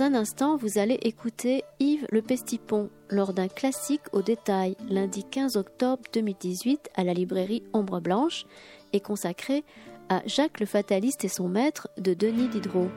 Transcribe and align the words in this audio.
Un 0.00 0.14
instant, 0.14 0.56
vous 0.56 0.78
allez 0.78 0.98
écouter 1.02 1.62
Yves 1.78 2.06
Le 2.10 2.22
Pestipon 2.22 2.88
lors 3.10 3.34
d'un 3.34 3.48
classique 3.48 4.00
au 4.12 4.22
détail 4.22 4.74
lundi 4.88 5.24
15 5.30 5.58
octobre 5.58 6.02
2018 6.14 6.88
à 6.94 7.04
la 7.04 7.12
librairie 7.12 7.62
Ombre 7.74 8.00
Blanche 8.00 8.46
et 8.94 9.00
consacré 9.00 9.62
à 10.08 10.22
Jacques 10.24 10.58
le 10.58 10.64
Fataliste 10.64 11.26
et 11.26 11.28
son 11.28 11.48
maître 11.48 11.88
de 11.98 12.14
Denis 12.14 12.48
Diderot, 12.48 12.88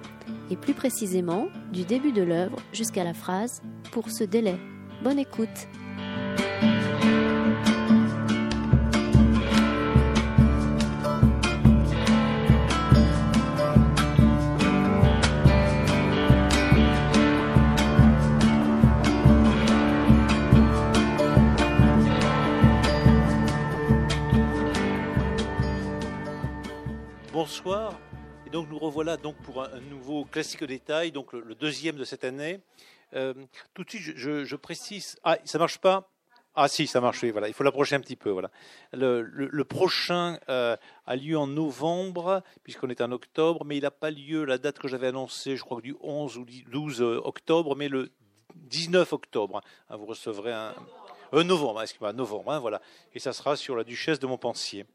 et 0.50 0.56
plus 0.56 0.74
précisément 0.74 1.48
du 1.74 1.84
début 1.84 2.14
de 2.14 2.24
l'œuvre 2.24 2.58
jusqu'à 2.72 3.04
la 3.04 3.14
phrase 3.14 3.62
Pour 3.92 4.10
ce 4.10 4.24
délai. 4.24 4.56
Bonne 5.04 5.20
écoute! 5.20 5.68
Nouveau 29.90 30.26
classique 30.26 30.62
au 30.62 30.68
détail, 30.68 31.12
donc 31.12 31.34
le, 31.34 31.56
deuxième 31.56 31.96
de 31.96 32.04
cette 32.04 32.24
année. 32.24 32.60
Euh, 33.14 33.34
tout 33.74 33.84
de 33.84 33.90
suite, 33.90 34.18
je, 34.18 34.56
précise. 34.56 35.18
Ah, 35.24 35.38
ça 35.46 35.60
marche 35.60 35.78
pas? 35.78 36.10
Ah 36.56 36.68
si, 36.68 36.86
ça 36.86 37.02
marche. 37.02 37.24
voilà, 37.26 37.48
il 37.48 37.54
faut 37.54 37.64
l'approcher 37.64 37.96
un 37.96 38.00
petit 38.00 38.16
peu. 38.16 38.30
Voilà. 38.30 38.52
Le, 38.92 39.64
prochain 39.64 40.40
euh, 40.50 40.78
a 41.08 41.16
lieu 41.16 41.38
en 41.38 41.48
novembre, 41.48 42.44
puisqu'on 42.64 42.90
est 42.90 43.02
en 43.02 43.12
octobre, 43.12 43.66
mais 43.66 43.78
il 43.78 43.82
n'a 43.82 43.92
pas 43.92 44.12
lieu 44.12 44.46
la 44.46 44.60
date 44.60 44.78
que 44.78 44.88
j'avais 44.88 45.08
annoncée, 45.08 45.58
je 45.58 45.64
crois 45.64 45.82
du 45.82 45.96
11 46.02 46.38
ou 46.38 46.46
12 46.68 47.02
euh, 47.02 47.22
octobre, 47.24 47.76
mais 47.76 47.88
le 47.88 48.12
19 48.56 49.14
octobre. 49.14 49.62
Hein, 49.90 49.98
vous 49.98 50.06
recevrez 50.06 50.54
un, 50.54 50.76
euh, 51.34 51.44
novembre, 51.44 51.82
excusez-moi, 51.82 52.14
novembre, 52.14 52.52
hein, 52.52 52.60
voilà. 52.60 52.82
Et 53.14 53.20
ça 53.20 53.34
sera 53.34 53.56
sur 53.56 53.76
la 53.76 53.84
duchesse 53.84 54.20
de 54.20 54.28
Montpensier. 54.28 54.86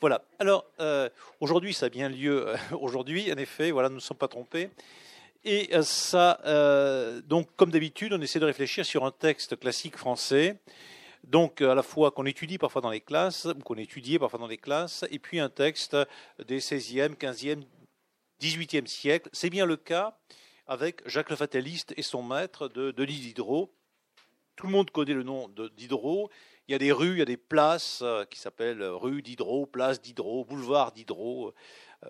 Voilà. 0.00 0.22
Alors, 0.38 0.64
euh, 0.80 1.08
aujourd'hui, 1.40 1.74
ça 1.74 1.86
a 1.86 1.88
bien 1.88 2.08
lieu. 2.08 2.48
Euh, 2.48 2.56
aujourd'hui, 2.80 3.32
en 3.32 3.36
effet, 3.36 3.70
voilà, 3.70 3.88
nous 3.88 3.96
ne 3.96 4.00
sommes 4.00 4.16
pas 4.16 4.28
trompés. 4.28 4.70
Et 5.42 5.70
ça, 5.82 6.38
donc, 7.24 7.48
comme 7.56 7.70
d'habitude, 7.70 8.12
on 8.12 8.20
essaie 8.20 8.40
de 8.40 8.44
réfléchir 8.44 8.84
sur 8.84 9.06
un 9.06 9.10
texte 9.10 9.58
classique 9.58 9.96
français. 9.96 10.60
Donc, 11.24 11.62
à 11.62 11.74
la 11.74 11.82
fois 11.82 12.10
qu'on 12.10 12.26
étudie 12.26 12.58
parfois 12.58 12.82
dans 12.82 12.90
les 12.90 13.00
classes, 13.00 13.46
ou 13.46 13.60
qu'on 13.60 13.76
étudiait 13.76 14.18
parfois 14.18 14.38
dans 14.38 14.46
les 14.46 14.58
classes, 14.58 15.06
et 15.10 15.18
puis 15.18 15.40
un 15.40 15.48
texte 15.48 15.96
des 16.46 16.60
16e, 16.60 17.14
15e, 17.14 17.62
18e 18.40 18.86
siècles. 18.86 19.30
C'est 19.32 19.48
bien 19.48 19.64
le 19.64 19.76
cas 19.76 20.18
avec 20.66 21.02
Jacques 21.08 21.30
le 21.30 21.36
Fataliste 21.36 21.94
et 21.96 22.02
son 22.02 22.22
maître 22.22 22.68
de 22.68 22.90
Denis 22.92 23.18
Diderot, 23.18 23.72
tout 24.60 24.66
le 24.66 24.72
monde 24.72 24.90
connaît 24.90 25.14
le 25.14 25.22
nom 25.22 25.48
de 25.48 25.68
Diderot. 25.68 26.28
Il 26.68 26.72
y 26.72 26.74
a 26.74 26.78
des 26.78 26.92
rues, 26.92 27.12
il 27.12 27.18
y 27.18 27.22
a 27.22 27.24
des 27.24 27.38
places 27.38 28.00
euh, 28.02 28.26
qui 28.26 28.38
s'appellent 28.38 28.82
rue 28.82 29.22
Diderot, 29.22 29.64
place 29.64 30.02
Diderot, 30.02 30.44
boulevard 30.44 30.92
Diderot, 30.92 31.54
euh, 32.04 32.08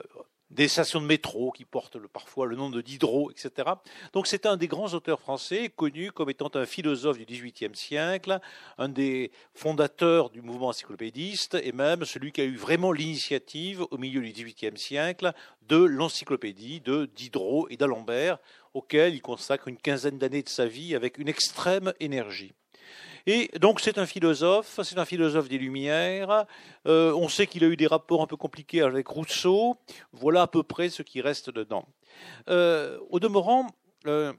des 0.51 0.69
stations 0.69 1.01
de 1.01 1.07
métro 1.07 1.53
qui 1.53 1.65
portent 1.65 1.99
parfois 2.09 2.47
le 2.47 2.57
nom 2.57 2.71
de 2.71 2.81
Diderot, 2.81 3.31
etc. 3.31 3.71
Donc 4.13 4.27
c'est 4.27 4.47
un 4.47 4.57
des 4.57 4.69
grands 4.69 4.93
auteurs 4.95 5.21
français, 5.21 5.69
connu 5.69 6.11
comme 6.13 6.31
étant 6.31 6.51
un 6.55 6.67
philosophe 6.67 7.19
du 7.19 7.25
XVIIIe 7.25 7.75
siècle, 7.75 8.41
un 8.79 8.89
des 8.89 9.31
fondateurs 9.55 10.31
du 10.31 10.43
mouvement 10.43 10.69
encyclopédiste, 10.69 11.57
et 11.63 11.73
même 11.73 12.05
celui 12.05 12.33
qui 12.33 12.41
a 12.41 12.45
eu 12.45 12.57
vraiment 12.57 12.93
l'initiative 12.93 13.85
au 13.91 13.99
milieu 13.99 14.21
du 14.21 14.33
XVIIIe 14.33 14.77
siècle 14.77 15.33
de 15.63 15.77
l'encyclopédie 15.77 16.81
de 16.81 17.09
Diderot 17.15 17.69
et 17.71 17.77
d'Alembert, 17.77 18.39
auquel 18.75 19.15
il 19.15 19.23
consacre 19.23 19.69
une 19.69 19.79
quinzaine 19.79 20.19
d'années 20.19 20.43
de 20.43 20.49
sa 20.49 20.67
vie 20.67 20.95
avec 20.95 21.19
une 21.19 21.29
extrême 21.29 21.93
énergie. 22.01 22.53
Et 23.27 23.51
donc 23.59 23.81
c'est 23.81 23.99
un 23.99 24.07
philosophe, 24.07 24.81
c'est 24.83 24.99
un 24.99 25.05
philosophe 25.05 25.49
des 25.49 25.59
Lumières. 25.59 26.47
Euh, 26.87 27.13
on 27.15 27.29
sait 27.29 27.47
qu'il 27.47 27.65
a 27.65 27.69
eu 27.69 27.77
des 27.77 27.87
rapports 27.87 28.23
un 28.23 28.27
peu 28.27 28.37
compliqués 28.37 28.83
avec 28.83 29.07
Rousseau. 29.09 29.77
Voilà 30.13 30.43
à 30.43 30.47
peu 30.47 30.63
près 30.63 30.89
ce 30.89 31.03
qui 31.03 31.21
reste 31.21 31.51
dedans. 31.51 31.87
Euh, 32.49 32.99
au 33.11 33.21
demeurant, 33.21 33.67
euh, 34.07 34.33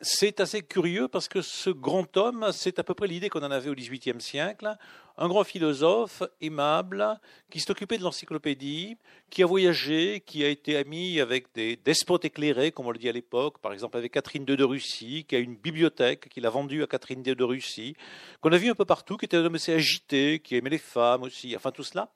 c'est 0.00 0.40
assez 0.40 0.62
curieux 0.62 1.08
parce 1.08 1.28
que 1.28 1.42
ce 1.42 1.70
grand 1.70 2.16
homme, 2.16 2.48
c'est 2.52 2.78
à 2.78 2.84
peu 2.84 2.94
près 2.94 3.06
l'idée 3.06 3.28
qu'on 3.28 3.42
en 3.42 3.50
avait 3.50 3.70
au 3.70 3.74
XVIIIe 3.74 4.20
siècle, 4.20 4.76
un 5.18 5.28
grand 5.28 5.44
philosophe 5.44 6.22
aimable 6.40 7.18
qui 7.50 7.60
s'est 7.60 7.70
occupé 7.70 7.98
de 7.98 8.02
l'encyclopédie, 8.02 8.96
qui 9.30 9.42
a 9.42 9.46
voyagé, 9.46 10.22
qui 10.26 10.44
a 10.44 10.48
été 10.48 10.76
ami 10.76 11.20
avec 11.20 11.46
des 11.54 11.76
despotes 11.76 12.24
éclairés, 12.24 12.72
comme 12.72 12.86
on 12.86 12.90
le 12.90 12.98
dit 12.98 13.08
à 13.08 13.12
l'époque, 13.12 13.58
par 13.58 13.72
exemple 13.72 13.96
avec 13.96 14.12
Catherine 14.12 14.44
II 14.48 14.56
de 14.56 14.64
Russie, 14.64 15.24
qui 15.28 15.36
a 15.36 15.38
une 15.38 15.56
bibliothèque 15.56 16.28
qu'il 16.28 16.46
a 16.46 16.50
vendue 16.50 16.82
à 16.82 16.86
Catherine 16.86 17.22
II 17.26 17.34
de 17.34 17.44
Russie, 17.44 17.96
qu'on 18.40 18.52
a 18.52 18.58
vu 18.58 18.68
un 18.68 18.74
peu 18.74 18.84
partout, 18.84 19.16
qui 19.16 19.24
était 19.24 19.36
un 19.36 19.44
homme 19.44 19.54
assez 19.54 19.72
agité, 19.72 20.40
qui 20.40 20.56
aimait 20.56 20.70
les 20.70 20.78
femmes 20.78 21.22
aussi, 21.22 21.56
enfin 21.56 21.70
tout 21.70 21.84
cela. 21.84 22.10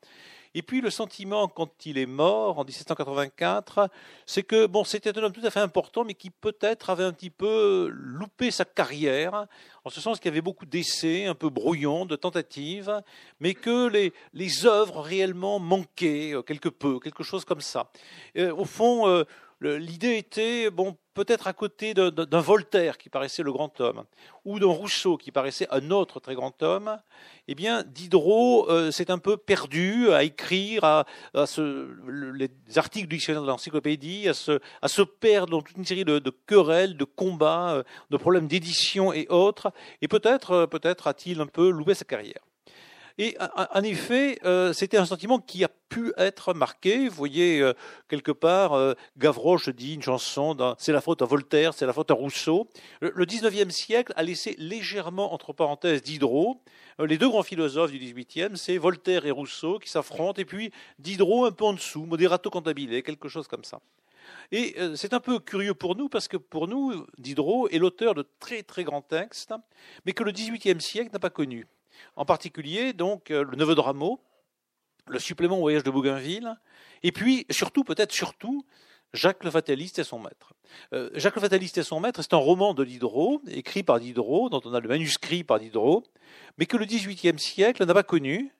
Et 0.55 0.63
puis 0.63 0.81
le 0.81 0.91
sentiment, 0.91 1.47
quand 1.47 1.87
il 1.87 1.97
est 1.97 2.07
mort 2.07 2.59
en 2.59 2.65
1784, 2.65 3.89
c'est 4.27 4.43
que 4.43 4.67
bon, 4.67 4.83
c'était 4.83 5.17
un 5.17 5.23
homme 5.23 5.33
tout 5.33 5.45
à 5.45 5.51
fait 5.51 5.61
important, 5.61 6.05
mais 6.05 6.15
qui 6.15 6.31
peut-être 6.31 6.91
avait 6.91 7.05
un 7.05 7.13
petit 7.13 7.31
peu 7.31 7.89
loupé 7.93 8.51
sa 8.51 8.65
carrière, 8.65 9.47
en 9.85 9.91
ce 9.91 10.01
sens 10.01 10.19
qu'il 10.19 10.29
y 10.29 10.33
avait 10.33 10.41
beaucoup 10.41 10.67
d'essais, 10.67 11.27
un 11.27 11.37
peu 11.37 11.51
brouillons, 11.51 12.05
de 12.05 12.17
tentatives, 12.17 13.01
mais 13.39 13.55
que 13.55 13.89
les, 13.89 14.13
les 14.33 14.67
œuvres 14.67 15.01
réellement 15.01 15.61
manquaient 15.61 16.35
euh, 16.35 16.43
quelque 16.43 16.69
peu, 16.69 16.99
quelque 16.99 17.23
chose 17.23 17.45
comme 17.45 17.61
ça. 17.61 17.93
Euh, 18.37 18.53
au 18.53 18.65
fond, 18.65 19.07
euh, 19.07 19.25
l'idée 19.61 20.17
était, 20.17 20.71
bon, 20.71 20.97
peut-être 21.25 21.49
à 21.49 21.53
côté 21.53 21.93
d'un 21.93 22.41
Voltaire 22.41 22.97
qui 22.97 23.11
paraissait 23.11 23.43
le 23.43 23.53
grand 23.53 23.79
homme, 23.83 24.05
ou 24.47 24.59
d'un 24.59 24.69
Rousseau 24.69 25.19
qui 25.19 25.31
paraissait 25.31 25.67
un 25.71 25.91
autre 25.91 26.19
très 26.19 26.35
grand 26.35 26.63
homme, 26.63 26.97
eh 27.47 27.55
bien, 27.55 27.83
Diderot 27.83 28.71
euh, 28.71 28.91
s'est 28.91 29.11
un 29.11 29.19
peu 29.19 29.37
perdu 29.37 30.11
à 30.13 30.25
écrire 30.25 30.83
à, 30.85 31.05
les 32.09 32.49
articles 32.77 33.07
du 33.07 33.17
dictionnaire 33.17 33.43
de 33.43 33.49
l'encyclopédie, 33.49 34.31
à 34.31 34.35
se, 34.89 35.03
perdre 35.03 35.51
dans 35.51 35.61
toute 35.61 35.77
une 35.77 35.85
série 35.85 36.07
de, 36.07 36.33
querelles, 36.47 36.97
de 36.97 37.05
combats, 37.05 37.75
euh, 37.75 37.83
de 38.09 38.17
problèmes 38.17 38.49
d'édition 38.49 39.13
et 39.13 39.27
autres, 39.29 39.75
et 40.01 40.09
peut-être 40.09 40.53
euh, 40.53 40.67
peut-être 40.67 41.07
a-t-il 41.07 41.39
un 41.43 41.47
peu 41.47 41.69
loupé 41.69 41.93
sa 41.93 42.07
carrière. 42.07 42.41
Et 43.23 43.37
en 43.75 43.83
effet, 43.83 44.39
euh, 44.47 44.73
c'était 44.73 44.97
un 44.97 45.05
sentiment 45.05 45.41
qui 45.41 45.63
a 45.63 45.69
pu 45.91 46.15
être 46.17 46.55
marqué. 46.55 47.07
Vous 47.07 47.15
voyez, 47.15 47.61
euh, 47.61 47.75
quelque 48.09 48.33
part, 48.33 48.73
euh, 48.73 48.95
Gavroche 49.19 49.69
dit 49.69 49.93
une 49.93 50.01
chanson, 50.01 50.57
c'est 50.79 50.91
la 50.95 51.03
faute 51.03 51.21
à 51.21 51.27
Voltaire, 51.27 51.75
c'est 51.75 51.85
la 51.85 51.93
faute 51.93 52.11
à 52.11 52.15
Rousseau. 52.15 52.67
Le, 53.03 53.27
19e 53.27 53.69
siècle 53.69 54.15
a 54.17 54.23
laissé 54.23 54.57
légèrement, 54.57 55.35
entre 55.35 55.53
parenthèses, 55.53 56.03
Diderot. 56.03 56.63
Les 56.99 57.19
deux 57.19 57.29
grands 57.29 57.43
philosophes 57.43 57.93
du 57.93 57.99
18e, 57.99 58.57
c'est 58.57 58.79
Voltaire 58.79 59.27
et 59.27 59.31
Rousseau 59.31 59.79
qui 59.79 59.91
s'affrontent, 59.91 60.41
et 60.41 60.47
puis 60.47 60.73
Diderot 60.99 61.45
un 61.45 61.53
peu 61.53 61.67
en 61.67 61.75
dessous, 61.75 62.07
moderato 62.07 62.49
cantabile, 62.49 63.03
quelque 63.03 63.29
chose 63.29 63.49
comme 63.49 63.65
ça. 63.65 63.81
Et 64.51 64.77
c'est 64.95 65.13
un 65.13 65.21
peu 65.21 65.41
curieux 65.41 65.75
pour 65.75 65.95
nous 65.95 66.09
parce 66.09 66.27
que 66.27 66.39
pour 66.39 66.69
nous, 66.69 67.05
Diderot 67.19 67.69
est 67.69 67.79
l'auteur 67.79 68.15
de 68.15 68.27
très 68.39 68.63
très 68.63 68.83
grands 68.83 69.03
textes, 69.03 69.53
mais 70.07 70.15
que 70.15 70.25
le 70.25 70.33
XVIIIe 70.33 70.81
siècle 70.81 71.11
n'a 71.13 71.19
pas 71.19 71.29
connus 71.29 71.67
en 72.17 72.25
particulier 72.25 72.93
donc 72.93 73.31
euh, 73.31 73.45
le 73.45 73.57
Neveu 73.57 73.75
de 73.75 73.81
Rameau, 73.81 74.21
le 75.09 75.19
supplément 75.19 75.59
au 75.59 75.61
voyage 75.61 75.83
de 75.83 75.91
Bougainville, 75.91 76.57
et 77.03 77.13
puis 77.13 77.47
surtout, 77.51 77.85
peut-être 77.85 78.13
surtout, 78.13 78.65
Jacques 79.13 79.43
le 79.43 79.51
Fataliste 79.51 79.99
et 79.99 80.05
son 80.05 80.21
maître. 80.21 80.55
Euh, 80.93 81.11
Jacques 81.15 81.35
le 81.35 81.41
Fataliste 81.41 81.79
et 81.79 81.83
son 81.83 81.99
maître, 81.99 82.23
c'est 82.23 82.35
un 82.35 82.39
roman 82.39 82.75
de 82.75 82.85
Diderot, 82.85 83.43
écrit 83.49 83.83
par 83.83 83.99
Diderot, 83.99 84.51
dont 84.51 84.61
on 84.65 84.75
a 84.75 84.81
le 84.81 84.89
manuscrit 84.89 85.43
par 85.43 85.59
Diderot, 85.59 86.05
mais 86.59 86.67
que 86.67 86.77
le 86.77 86.85
XVIIIe 86.85 87.39
siècle 87.39 87.85
n'a 87.85 87.95
pas 87.95 88.03
connu, 88.05 88.53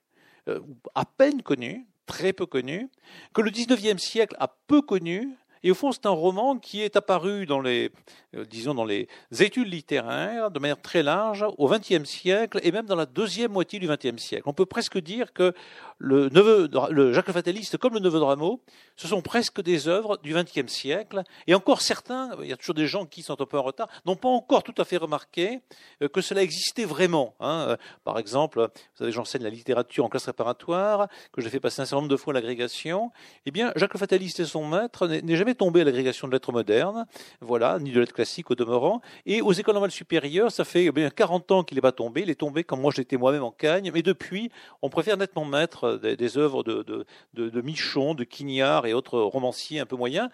euh, 0.49 0.61
à 0.95 1.05
peine 1.05 1.43
connu, 1.43 1.87
très 2.07 2.33
peu 2.33 2.47
connu, 2.47 2.91
que 3.33 3.41
le 3.41 3.51
XIXe 3.51 4.03
siècle 4.03 4.35
a 4.41 4.49
peu 4.49 4.83
connu, 4.83 5.37
et 5.63 5.71
au 5.71 5.75
fond, 5.75 5.93
c'est 5.93 6.07
un 6.07 6.11
roman 6.11 6.59
qui 6.59 6.81
est 6.81 6.97
apparu 6.97 7.45
dans 7.45 7.61
les, 7.61 7.91
euh, 8.35 8.45
disons, 8.47 8.75
dans 8.75 8.85
les 8.85 9.09
études 9.39 9.69
littéraires 9.69 10.51
de 10.51 10.59
manière 10.59 10.81
très 10.81 11.03
large 11.03 11.45
au 11.59 11.69
XXe 11.69 12.05
siècle 12.05 12.61
et 12.63 12.73
même 12.73 12.87
dans 12.87 12.97
la 12.97 13.07
deuxième 13.07 13.53
moitié 13.53 13.79
du 13.79 13.87
XXe 13.87 14.17
siècle. 14.17 14.45
On 14.47 14.55
peut 14.55 14.67
presque 14.67 14.99
dire 14.99 15.33
que 15.33 15.53
le, 16.01 16.31
neveu, 16.31 16.69
le 16.91 17.13
Jacques 17.13 17.27
le 17.27 17.35
Fataliste, 17.35 17.77
comme 17.77 17.93
le 17.93 18.01
Neveu 18.01 18.19
de 18.19 18.25
Rameau, 18.25 18.63
ce 18.97 19.07
sont 19.07 19.21
presque 19.21 19.61
des 19.61 19.87
œuvres 19.87 20.17
du 20.23 20.33
XXe 20.33 20.73
siècle. 20.73 21.23
Et 21.47 21.55
encore 21.55 21.83
certains, 21.83 22.31
il 22.41 22.49
y 22.49 22.53
a 22.55 22.57
toujours 22.57 22.75
des 22.75 22.87
gens 22.87 23.05
qui 23.05 23.23
sont 23.23 23.41
un 23.41 23.45
peu 23.45 23.59
en 23.59 23.63
retard, 23.63 23.87
n'ont 24.07 24.17
pas 24.17 24.31
encore 24.31 24.63
tout 24.63 24.75
à 24.79 24.85
fait 24.87 24.97
remarqué 24.97 25.61
euh, 26.03 26.09
que 26.09 26.23
cela 26.23 26.43
existait 26.43 26.87
vraiment. 26.87 27.35
Hein. 27.39 27.67
Euh, 27.69 27.77
par 28.03 28.19
exemple, 28.19 28.61
vous 28.61 28.99
savez, 28.99 29.13
j'enseigne 29.13 29.43
la 29.43 29.51
littérature 29.51 30.07
en 30.07 30.09
classe 30.09 30.23
préparatoire, 30.23 31.09
que 31.33 31.43
j'ai 31.43 31.51
fait 31.51 31.61
passer 31.61 31.83
un 31.83 31.85
certain 31.85 31.97
nombre 31.97 32.09
de 32.09 32.17
fois 32.17 32.33
l'agrégation. 32.33 33.13
Eh 33.45 33.51
bien, 33.51 33.71
Jacques 33.77 33.93
le 33.93 33.99
Fataliste 33.99 34.41
et 34.41 34.47
son 34.47 34.67
maître 34.67 35.07
n'est 35.07 35.37
jamais 35.37 35.55
tombé 35.55 35.83
à 35.83 35.85
l'agrégation 35.85 36.29
de 36.29 36.33
lettres 36.33 36.53
modernes, 36.53 37.07
voilà, 37.43 37.79
ni 37.79 37.93
de 37.93 38.01
lettres 38.01 38.15
classiques 38.15 38.51
au 38.51 38.55
demeurant. 38.55 39.03
Et 39.27 39.43
aux 39.43 39.53
écoles 39.53 39.75
normales 39.75 39.91
supérieures, 39.91 40.51
ça 40.51 40.65
fait 40.65 40.87
eh 40.87 40.93
bien 40.93 41.11
40 41.11 41.53
ans 41.53 41.63
qu'il 41.63 41.75
n'est 41.75 41.83
pas 41.83 41.93
tombé. 41.93 42.23
Il 42.23 42.31
est 42.31 42.37
tombé 42.37 42.65
quand 42.65 42.79
moi 42.79 42.91
j'étais 42.97 43.19
moi-même 43.19 43.43
en 43.43 43.51
Cagne, 43.51 43.91
mais 43.93 44.01
depuis, 44.01 44.51
on 44.81 44.89
préfère 44.89 45.19
nettement 45.19 45.45
mettre 45.45 45.90
des, 45.99 46.39
œuvres 46.39 46.63
de, 46.63 46.83
de, 46.83 47.49
de, 47.49 47.61
Michon, 47.61 48.15
de 48.15 48.25
Quignard 48.25 48.87
et 48.87 48.95
autres 48.95 49.19
romanciers 49.21 49.81
un 49.81 49.87
peu 49.87 49.97
moyens, 49.97 50.29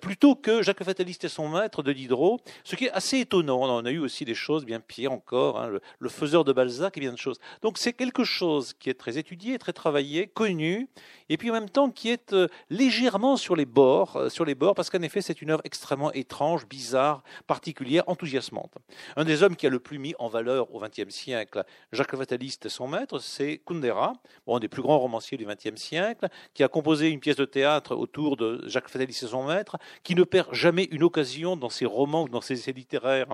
plutôt 0.00 0.34
que 0.34 0.62
Jacques 0.62 0.80
le 0.80 0.84
Fataliste 0.84 1.24
et 1.24 1.28
son 1.28 1.48
maître 1.48 1.82
de 1.82 1.92
Diderot, 1.92 2.40
ce 2.64 2.76
qui 2.76 2.86
est 2.86 2.90
assez 2.90 3.20
étonnant. 3.20 3.62
On 3.62 3.84
a 3.84 3.90
eu 3.90 3.98
aussi 3.98 4.24
des 4.24 4.34
choses 4.34 4.64
bien 4.64 4.80
pires 4.80 5.12
encore, 5.12 5.60
hein, 5.60 5.68
le, 5.68 5.80
le, 5.98 6.08
faiseur 6.08 6.44
de 6.44 6.52
Balzac 6.52 6.96
et 6.96 7.00
bien 7.00 7.12
de 7.12 7.18
choses. 7.18 7.38
Donc 7.62 7.78
c'est 7.78 7.92
quelque 7.92 8.24
chose 8.24 8.74
qui 8.74 8.90
est 8.90 8.94
très 8.94 9.18
étudié, 9.18 9.58
très 9.58 9.72
travaillé, 9.72 10.26
connu, 10.26 10.88
et 11.28 11.36
puis 11.36 11.50
en 11.50 11.54
même 11.54 11.70
temps 11.70 11.90
qui 11.90 12.10
est 12.10 12.34
légèrement 12.70 13.36
sur 13.36 13.56
les 13.56 13.66
bords, 13.66 14.30
sur 14.30 14.44
les 14.44 14.54
bords, 14.54 14.74
parce 14.74 14.90
qu'en 14.90 15.02
effet 15.02 15.22
c'est 15.22 15.42
une 15.42 15.50
œuvre 15.50 15.62
extrêmement 15.64 16.12
étrange, 16.12 16.66
bizarre, 16.66 17.22
particulière, 17.46 18.04
enthousiasmante. 18.06 18.74
Un 19.16 19.24
des 19.24 19.42
hommes 19.42 19.56
qui 19.56 19.66
a 19.66 19.70
le 19.70 19.80
plus 19.80 19.98
mis 19.98 20.14
en 20.18 20.28
valeur 20.28 20.74
au 20.74 20.80
XXe 20.80 21.14
siècle 21.14 21.64
Jacques 21.92 22.12
le 22.12 22.18
Fataliste, 22.18 22.68
son 22.68 22.88
maître, 22.88 23.18
c'est 23.18 23.60
Kundera, 23.66 24.14
un 24.46 24.58
des 24.58 24.68
plus 24.68 24.82
grands 24.82 24.93
romanciers 24.98 25.38
du 25.38 25.46
XXe 25.46 25.80
siècle, 25.80 26.28
qui 26.54 26.62
a 26.62 26.68
composé 26.68 27.10
une 27.10 27.20
pièce 27.20 27.36
de 27.36 27.44
théâtre 27.44 27.94
autour 27.94 28.36
de 28.36 28.62
Jacques 28.66 28.88
Fataliste 28.88 29.24
et 29.24 29.26
son 29.26 29.44
maître, 29.44 29.76
qui 30.02 30.14
ne 30.14 30.24
perd 30.24 30.52
jamais 30.52 30.84
une 30.84 31.02
occasion 31.02 31.56
dans 31.56 31.70
ses 31.70 31.86
romans 31.86 32.24
ou 32.24 32.28
dans 32.28 32.40
ses 32.40 32.54
essais 32.54 32.72
littéraires 32.72 33.28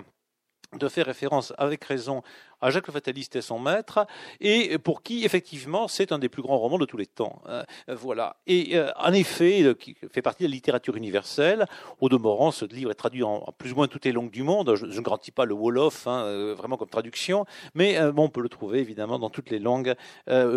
de 0.79 0.89
faire 0.89 1.07
référence 1.07 1.53
avec 1.59 1.85
raison 1.85 2.23
à 2.61 2.71
Jacques 2.71 2.87
le 2.87 2.93
Fataliste 2.93 3.37
et 3.37 3.43
son 3.43 3.59
maître, 3.59 4.07
et 4.41 4.79
pour 4.79 5.03
qui, 5.03 5.25
effectivement, 5.25 5.89
c'est 5.89 6.13
un 6.13 6.19
des 6.19 6.29
plus 6.29 6.43
grands 6.43 6.59
romans 6.59 6.79
de 6.79 6.85
tous 6.85 6.97
les 6.97 7.07
temps. 7.07 7.43
Euh, 7.49 7.63
voilà. 7.89 8.37
Et 8.47 8.77
euh, 8.77 8.91
en 8.97 9.13
effet, 9.13 9.75
qui 9.79 9.97
fait 10.11 10.23
partie 10.23 10.45
de 10.45 10.49
la 10.49 10.55
littérature 10.55 10.97
universelle. 10.97 11.67
Au 12.01 12.09
demeurant, 12.09 12.51
ce 12.51 12.65
livre 12.65 12.91
est 12.91 12.95
traduit 12.95 13.23
en, 13.23 13.41
plus 13.59 13.73
ou 13.73 13.77
moins 13.77 13.89
toutes 13.89 14.05
les 14.05 14.13
langues 14.13 14.31
du 14.31 14.43
monde. 14.43 14.75
Je, 14.75 14.87
ne 14.87 15.01
garantis 15.01 15.31
pas 15.31 15.45
le 15.45 15.55
Wolof, 15.55 16.07
hein, 16.07 16.25
euh, 16.25 16.55
vraiment 16.57 16.77
comme 16.77 16.89
traduction, 16.89 17.45
mais 17.75 17.99
bon, 18.13 18.25
on 18.25 18.29
peut 18.29 18.43
le 18.43 18.49
trouver 18.49 18.81
évidemment 18.81 19.19
dans 19.19 19.31
toutes 19.31 19.51
les 19.51 19.59
langues 19.59 19.95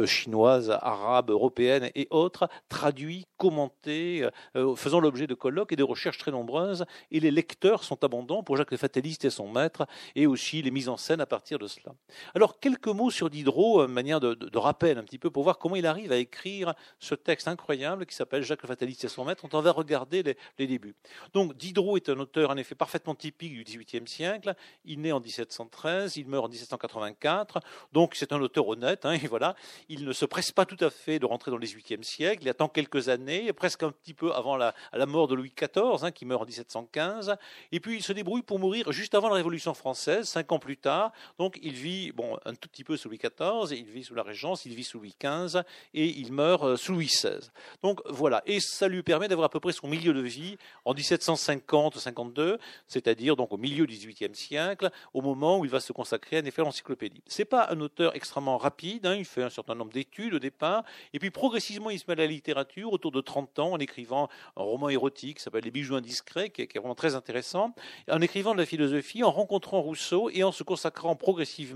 chinoises, 0.05 0.77
arabes, 0.81 1.29
européennes 1.29 1.89
et 1.95 2.07
autres, 2.09 2.47
traduit, 2.69 3.25
commenté, 3.37 4.27
faisant 4.75 4.99
l'objet 4.99 5.27
de 5.27 5.33
colloques 5.33 5.71
et 5.71 5.75
de 5.75 5.83
recherches 5.83 6.17
très 6.17 6.31
nombreuses. 6.31 6.85
Et 7.11 7.19
les 7.19 7.31
lecteurs 7.31 7.83
sont 7.83 8.03
abondants 8.03 8.43
pour 8.43 8.57
Jacques 8.57 8.71
le 8.71 8.77
Fataliste 8.77 9.25
et 9.25 9.29
son 9.29 9.47
maître, 9.47 9.85
et 10.15 10.27
aussi 10.27 10.61
les 10.61 10.71
mises 10.71 10.89
en 10.89 10.97
scène 10.97 11.21
à 11.21 11.25
partir 11.25 11.59
de 11.59 11.67
cela. 11.67 11.92
Alors, 12.35 12.59
quelques 12.59 12.87
mots 12.87 13.11
sur 13.11 13.29
Diderot, 13.29 13.81
euh, 13.81 13.87
manière 13.87 14.19
de, 14.19 14.57
rappel 14.57 14.97
un 14.97 15.03
petit 15.03 15.19
peu, 15.19 15.29
pour 15.29 15.43
voir 15.43 15.57
comment 15.57 15.75
il 15.75 15.85
arrive 15.85 16.11
à 16.11 16.17
écrire 16.17 16.73
ce 16.99 17.15
texte 17.15 17.47
incroyable 17.47 18.05
qui 18.05 18.15
s'appelle 18.15 18.43
Jacques 18.43 18.63
le 18.63 18.67
Fataliste 18.67 19.03
et 19.05 19.07
son 19.07 19.25
maître. 19.25 19.45
On 19.51 19.61
va 19.61 19.71
regarder 19.71 20.23
les, 20.57 20.67
débuts. 20.67 20.95
Donc, 21.33 21.55
Diderot 21.55 21.97
est 21.97 22.09
un 22.09 22.19
auteur, 22.19 22.49
en 22.49 22.57
effet, 22.57 22.75
parfaitement 22.75 23.15
typique 23.15 23.53
du 23.53 23.63
XVIIIe 23.63 24.07
siècle. 24.07 24.55
Il 24.85 25.01
naît 25.01 25.11
en 25.11 25.19
1713, 25.19 26.17
il 26.17 26.27
meurt 26.27 26.45
en 26.45 26.49
1784. 26.49 27.59
Donc, 27.91 28.15
c'est 28.15 28.33
un 28.33 28.41
auteur 28.41 28.67
honnête, 28.67 29.05
hein, 29.05 29.13
et 29.13 29.27
voilà. 29.27 29.55
Il 29.89 30.05
ne 30.05 30.13
se 30.13 30.25
presse 30.25 30.51
pas 30.51 30.65
tout 30.65 30.83
à 30.83 30.89
fait 30.89 31.19
de 31.19 31.25
rentrer 31.25 31.51
dans 31.51 31.57
le 31.57 31.65
XVIIIe 31.65 32.03
siècle. 32.03 32.43
Il 32.43 32.49
attend 32.49 32.67
quelques 32.67 33.09
années, 33.09 33.51
presque 33.53 33.83
un 33.83 33.91
petit 33.91 34.13
peu 34.13 34.33
avant 34.33 34.57
la, 34.57 34.73
la 34.93 35.05
mort 35.05 35.27
de 35.27 35.35
Louis 35.35 35.53
XIV, 35.55 36.03
hein, 36.03 36.11
qui 36.11 36.25
meurt 36.25 36.41
en 36.41 36.45
1715. 36.45 37.35
Et 37.71 37.79
puis, 37.79 37.97
il 37.97 38.03
se 38.03 38.13
débrouille 38.13 38.41
pour 38.41 38.59
mourir 38.59 38.91
juste 38.91 39.15
avant 39.15 39.29
la 39.29 39.35
Révolution 39.35 39.73
française, 39.73 40.27
cinq 40.27 40.51
ans 40.51 40.59
plus 40.59 40.77
tard. 40.77 41.11
Donc, 41.37 41.59
il 41.61 41.73
vit 41.83 42.11
bon, 42.13 42.37
un 42.45 42.55
tout 42.55 42.69
petit 42.69 42.83
peu 42.83 42.95
sous 42.95 43.09
Louis 43.09 43.19
XIV, 43.19 43.77
il 43.77 43.85
vit 43.85 44.03
sous 44.03 44.15
la 44.15 44.23
Régence, 44.23 44.65
il 44.65 44.73
vit 44.73 44.85
sous 44.85 44.99
Louis 44.99 45.15
XV 45.21 45.61
et 45.93 46.07
il 46.07 46.31
meurt 46.31 46.63
euh, 46.63 46.77
sous 46.77 46.93
Louis 46.93 47.07
XVI. 47.07 47.49
Donc 47.81 47.99
voilà, 48.09 48.41
et 48.45 48.59
ça 48.61 48.87
lui 48.87 49.03
permet 49.03 49.27
d'avoir 49.27 49.47
à 49.47 49.49
peu 49.49 49.59
près 49.59 49.73
son 49.73 49.87
milieu 49.87 50.13
de 50.13 50.21
vie 50.21 50.57
en 50.85 50.93
1750-52, 50.93 52.57
c'est-à-dire 52.87 53.35
donc 53.35 53.51
au 53.51 53.57
milieu 53.57 53.85
du 53.85 53.95
XVIIIe 53.95 54.33
siècle, 54.33 54.89
au 55.13 55.21
moment 55.21 55.59
où 55.59 55.65
il 55.65 55.71
va 55.71 55.81
se 55.81 55.91
consacrer 55.91 56.37
à 56.37 56.39
effet 56.39 56.61
à 56.61 56.65
l'encyclopédie. 56.65 57.21
C'est 57.27 57.45
pas 57.45 57.67
un 57.69 57.79
auteur 57.81 58.15
extrêmement 58.15 58.57
rapide, 58.57 59.05
hein, 59.05 59.15
il 59.15 59.25
fait 59.25 59.43
un 59.43 59.49
certain 59.49 59.75
nombre 59.75 59.91
d'études 59.91 60.35
au 60.35 60.39
départ, 60.39 60.83
et 61.13 61.19
puis 61.19 61.31
progressivement 61.31 61.89
il 61.89 61.99
se 61.99 62.05
met 62.07 62.13
à 62.13 62.17
la 62.17 62.27
littérature 62.27 62.93
autour 62.93 63.11
de 63.11 63.19
30 63.19 63.59
ans 63.59 63.71
en 63.73 63.79
écrivant 63.79 64.29
un 64.55 64.63
roman 64.63 64.87
érotique 64.87 65.37
qui 65.37 65.43
s'appelle 65.43 65.65
Les 65.65 65.71
bijoux 65.71 65.95
indiscrets, 65.95 66.49
qui 66.49 66.61
est 66.61 66.77
vraiment 66.77 66.95
très 66.95 67.15
intéressant, 67.15 67.75
en 68.09 68.21
écrivant 68.21 68.53
de 68.53 68.59
la 68.59 68.65
philosophie, 68.65 69.23
en 69.23 69.31
rencontrant 69.31 69.81
Rousseau 69.81 70.29
et 70.29 70.43
en 70.43 70.51
se 70.51 70.63
consacrant 70.63 71.15
progressivement 71.15 71.72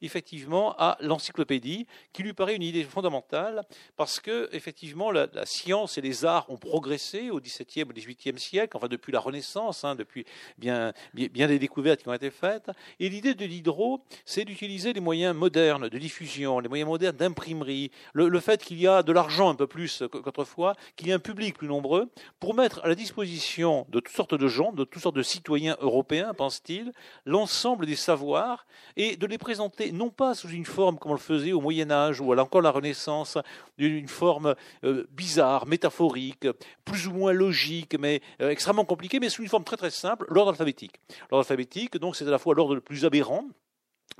effectivement, 0.00 0.74
à 0.78 0.96
l'encyclopédie, 1.00 1.86
qui 2.12 2.22
lui 2.22 2.32
paraît 2.32 2.56
une 2.56 2.62
idée 2.62 2.84
fondamentale, 2.84 3.64
parce 3.96 4.20
que, 4.20 4.48
effectivement, 4.52 5.10
la, 5.10 5.28
science 5.44 5.98
et 5.98 6.00
les 6.00 6.24
arts 6.24 6.48
ont 6.50 6.56
progressé 6.56 7.30
au 7.30 7.40
XVIIe, 7.40 7.84
au 7.84 7.92
XVIIIe 7.92 8.38
siècle, 8.38 8.76
enfin 8.76 8.88
depuis 8.88 9.12
la 9.12 9.20
Renaissance, 9.20 9.84
hein, 9.84 9.94
depuis 9.94 10.24
bien, 10.58 10.92
bien, 11.14 11.46
des 11.46 11.58
découvertes 11.58 12.02
qui 12.02 12.08
ont 12.08 12.14
été 12.14 12.30
faites. 12.30 12.70
Et 13.00 13.08
l'idée 13.08 13.34
de 13.34 13.46
Diderot, 13.46 14.02
c'est 14.24 14.44
d'utiliser 14.44 14.92
les 14.92 15.00
moyens 15.00 15.34
modernes 15.34 15.88
de 15.88 15.98
diffusion, 15.98 16.60
les 16.60 16.68
moyens 16.68 16.88
modernes 16.88 17.16
d'imprimerie, 17.16 17.90
le, 18.12 18.40
fait 18.40 18.64
qu'il 18.64 18.80
y 18.80 18.86
a 18.86 19.02
de 19.02 19.12
l'argent 19.12 19.48
un 19.50 19.54
peu 19.54 19.66
plus 19.66 20.02
qu'autrefois, 20.10 20.74
qu'il 20.96 21.08
y 21.08 21.12
a 21.12 21.16
un 21.16 21.20
public 21.20 21.56
plus 21.56 21.68
nombreux, 21.68 22.10
pour 22.40 22.54
mettre 22.54 22.80
à 22.84 22.88
la 22.88 22.94
disposition 22.94 23.86
de 23.88 24.00
toutes 24.00 24.14
sortes 24.14 24.34
de 24.34 24.48
gens, 24.48 24.72
de 24.72 24.84
toutes 24.84 25.02
sortes 25.02 25.16
de 25.16 25.22
citoyens 25.22 25.76
européens, 25.80 26.34
pense-t-il, 26.34 26.92
l'ensemble 27.24 27.86
des 27.86 27.96
savoirs 27.96 28.66
et 28.96 29.16
de 29.16 29.26
les 29.32 29.38
présenter 29.38 29.92
non 29.92 30.10
pas 30.10 30.34
sous 30.34 30.50
une 30.50 30.66
forme 30.66 30.98
comme 30.98 31.10
on 31.10 31.14
le 31.14 31.20
faisait 31.20 31.52
au 31.52 31.60
Moyen 31.60 31.90
Âge 31.90 32.20
ou 32.20 32.34
encore 32.38 32.60
la 32.60 32.70
Renaissance, 32.70 33.38
d'une 33.78 34.06
forme 34.06 34.54
euh, 34.84 35.06
bizarre, 35.10 35.66
métaphorique, 35.66 36.46
plus 36.84 37.08
ou 37.08 37.12
moins 37.12 37.32
logique, 37.32 37.96
mais 37.98 38.20
euh, 38.42 38.50
extrêmement 38.50 38.84
compliquée, 38.84 39.20
mais 39.20 39.30
sous 39.30 39.42
une 39.42 39.48
forme 39.48 39.64
très 39.64 39.78
très 39.78 39.90
simple, 39.90 40.26
l'ordre 40.28 40.50
alphabétique. 40.50 41.00
L'ordre 41.30 41.46
alphabétique, 41.46 41.96
donc, 41.96 42.14
c'est 42.14 42.26
à 42.26 42.30
la 42.30 42.38
fois 42.38 42.54
l'ordre 42.54 42.74
le 42.74 42.82
plus 42.82 43.06
aberrant, 43.06 43.46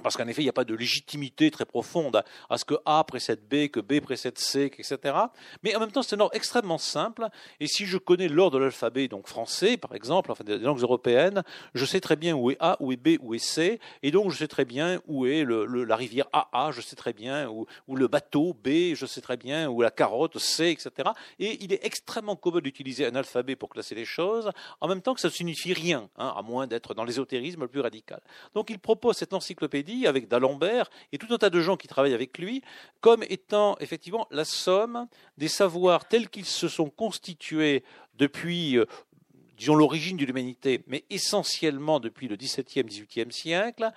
parce 0.02 0.16
qu'en 0.16 0.26
effet, 0.28 0.43
il 0.43 0.46
n'y 0.46 0.50
a 0.50 0.54
pas 0.54 0.64
de 0.64 0.75
légitimité 0.75 1.50
très 1.50 1.64
profonde 1.64 2.22
à 2.50 2.58
ce 2.58 2.64
que 2.64 2.75
A 2.84 3.02
précède 3.04 3.40
B, 3.49 3.69
que 3.69 3.81
B 3.81 4.00
précède 4.00 4.38
C, 4.38 4.64
etc. 4.64 4.99
Mais 5.62 5.75
en 5.76 5.81
même 5.81 5.93
temps, 5.93 6.02
c'est 6.02 6.16
un 6.16 6.20
ordre 6.20 6.34
extrêmement 6.34 6.78
simple. 6.78 7.28
Et 7.60 7.66
si 7.66 7.87
je 7.87 7.99
connais 7.99 8.28
l'ordre 8.28 8.58
de 8.58 8.64
l'alphabet, 8.64 9.08
donc 9.08 9.28
français, 9.28 9.76
par 9.76 9.94
exemple, 9.94 10.31
enfin 10.32 10.44
des 10.44 10.58
langues 10.58 10.81
européennes, 10.81 11.43
je 11.75 11.84
sais 11.84 12.00
très 12.00 12.16
bien 12.16 12.34
où 12.34 12.50
est 12.50 12.56
A, 12.60 12.76
où 12.81 12.93
est 12.93 12.96
B, 12.96 13.19
où 13.20 13.34
est 13.34 13.38
C. 13.38 13.81
Et 14.02 14.10
donc, 14.10 14.31
je 14.31 14.37
sais 14.37 14.49
très 14.49 14.64
bien 14.64 15.00
où 15.06 15.26
est 15.26 15.44
la 15.44 15.96
rivière 15.96 16.26
AA, 16.32 16.70
je 16.72 16.81
sais 16.81 16.96
très 16.96 17.12
bien 17.12 17.49
où, 17.49 17.66
le 17.94 18.08
bateau 18.08 18.54
B, 18.54 18.94
je 18.94 19.06
sais 19.06 19.20
très 19.20 19.37
bien 19.37 19.69
où 19.69 19.82
la 19.82 19.90
carotte 19.90 20.38
C, 20.38 20.70
etc. 20.70 21.10
Et 21.38 21.62
il 21.62 21.72
est 21.72 21.84
extrêmement 21.84 22.37
commode 22.37 22.64
d'utiliser 22.64 23.06
un 23.06 23.14
alphabet 23.14 23.56
pour 23.56 23.69
classer 23.69 23.94
les 23.94 24.04
choses, 24.04 24.50
en 24.81 24.88
même 24.88 25.02
temps 25.02 25.14
que 25.14 25.20
ça 25.20 25.28
ne 25.28 25.32
signifie 25.32 25.72
rien, 25.72 26.08
hein, 26.16 26.35
à 26.37 26.42
moins 26.42 26.66
d'être 26.66 26.94
dans 26.94 27.04
l'ésotérisme 27.04 27.62
le 27.62 27.68
plus 27.68 27.80
radical. 27.80 28.21
Donc, 28.54 28.71
il 28.71 28.78
propose 28.78 29.16
cette 29.16 29.35
encyclopédie 29.35 29.91
avec 30.06 30.28
d'Alembert 30.28 30.90
et 31.12 31.18
tout 31.18 31.32
un 31.32 31.38
tas 31.38 31.50
de 31.50 31.61
gens 31.61 31.76
qui 31.76 31.88
travaillent 31.88 32.14
avec 32.14 32.38
lui, 32.38 32.62
comme 33.00 33.22
étant 33.28 33.76
effectivement 33.80 34.26
la 34.30 34.44
somme 34.44 35.06
des 35.38 35.49
savoirs 35.49 36.08
tels 36.08 36.28
qu'ils 36.28 36.46
se 36.46 36.68
sont 36.68 36.90
constitués 36.90 37.84
depuis 38.18 38.76
euh, 38.76 38.87
disons 39.62 39.76
l'origine 39.76 40.16
de 40.16 40.25
l'humanité, 40.25 40.82
mais 40.88 41.04
essentiellement 41.08 42.00
depuis 42.00 42.26
le 42.26 42.34
XVIIe, 42.34 42.82
XVIIIe 42.82 43.30
siècle, 43.30 43.92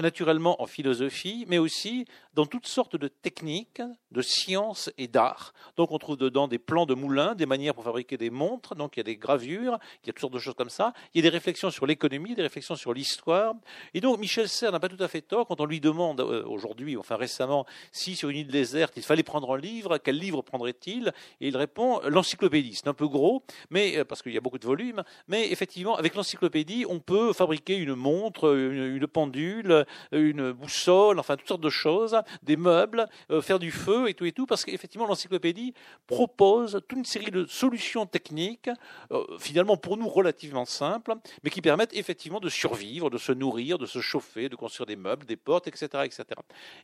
naturellement 0.00 0.62
en 0.62 0.66
philosophie, 0.66 1.44
mais 1.46 1.58
aussi 1.58 2.06
dans 2.34 2.46
toutes 2.46 2.66
sortes 2.66 2.96
de 2.96 3.08
techniques, 3.08 3.82
de 4.10 4.22
sciences 4.22 4.90
et 4.98 5.08
d'art. 5.08 5.52
Donc 5.76 5.90
on 5.90 5.98
trouve 5.98 6.16
dedans 6.16 6.48
des 6.48 6.58
plans 6.58 6.86
de 6.86 6.94
moulins, 6.94 7.34
des 7.34 7.46
manières 7.46 7.74
pour 7.74 7.84
fabriquer 7.84 8.16
des 8.16 8.30
montres, 8.30 8.74
donc 8.74 8.96
il 8.96 9.00
y 9.00 9.02
a 9.02 9.04
des 9.04 9.16
gravures, 9.16 9.78
il 10.02 10.06
y 10.06 10.10
a 10.10 10.12
toutes 10.12 10.20
sortes 10.20 10.34
de 10.34 10.38
choses 10.38 10.54
comme 10.54 10.70
ça. 10.70 10.92
Il 11.12 11.18
y 11.18 11.26
a 11.26 11.30
des 11.30 11.36
réflexions 11.36 11.70
sur 11.70 11.86
l'économie, 11.86 12.34
des 12.34 12.42
réflexions 12.42 12.76
sur 12.76 12.92
l'histoire. 12.92 13.54
Et 13.94 14.00
donc 14.00 14.18
Michel 14.18 14.48
Serres 14.48 14.72
n'a 14.72 14.80
pas 14.80 14.88
tout 14.88 15.02
à 15.02 15.08
fait 15.08 15.22
tort 15.22 15.46
quand 15.46 15.60
on 15.60 15.64
lui 15.64 15.80
demande 15.80 16.20
euh, 16.20 16.44
aujourd'hui, 16.46 16.96
enfin 16.96 17.16
récemment, 17.16 17.66
si 17.92 18.14
sur 18.14 18.28
une 18.28 18.38
île 18.38 18.48
déserte 18.48 18.94
il 18.96 19.02
fallait 19.02 19.22
prendre 19.22 19.52
un 19.54 19.58
livre, 19.58 19.98
quel 19.98 20.16
livre 20.16 20.42
prendrait-il? 20.42 21.12
Et 21.40 21.48
il 21.48 21.56
répond 21.56 22.00
l'encyclopédie. 22.06 22.74
C'est 22.74 22.88
un 22.88 22.94
peu 22.94 23.08
gros, 23.08 23.42
mais 23.70 23.98
euh, 23.98 24.04
parce 24.04 24.22
qu'il 24.22 24.32
y 24.32 24.38
a 24.38 24.40
beaucoup 24.40 24.58
de 24.58 24.66
volumes, 24.66 25.02
mais 25.26 25.50
effectivement 25.50 25.96
avec 25.96 26.14
l'encyclopédie 26.14 26.84
on 26.88 27.00
peut 27.00 27.32
fabriquer 27.32 27.76
une 27.76 27.94
montre, 27.94 28.54
une 28.54 29.06
pendule, 29.06 29.84
une 30.12 30.52
boussole, 30.52 31.18
enfin 31.18 31.36
toutes 31.36 31.48
sortes 31.48 31.60
de 31.60 31.70
choses 31.70 32.19
des 32.42 32.56
meubles, 32.56 33.08
euh, 33.30 33.40
faire 33.40 33.58
du 33.58 33.70
feu 33.70 34.08
et 34.08 34.14
tout 34.14 34.24
et 34.24 34.32
tout, 34.32 34.46
parce 34.46 34.64
qu'effectivement 34.64 35.06
l'encyclopédie 35.06 35.74
propose 36.06 36.80
toute 36.88 36.98
une 36.98 37.04
série 37.04 37.30
de 37.30 37.46
solutions 37.46 38.06
techniques, 38.06 38.70
euh, 39.12 39.24
finalement 39.38 39.76
pour 39.76 39.96
nous 39.96 40.08
relativement 40.08 40.64
simples, 40.64 41.14
mais 41.42 41.50
qui 41.50 41.62
permettent 41.62 41.94
effectivement 41.94 42.40
de 42.40 42.48
survivre, 42.48 43.10
de 43.10 43.18
se 43.18 43.32
nourrir, 43.32 43.78
de 43.78 43.86
se 43.86 44.00
chauffer, 44.00 44.48
de 44.48 44.56
construire 44.56 44.86
des 44.86 44.96
meubles, 44.96 45.26
des 45.26 45.36
portes, 45.36 45.66
etc. 45.66 45.88
etc. 46.04 46.24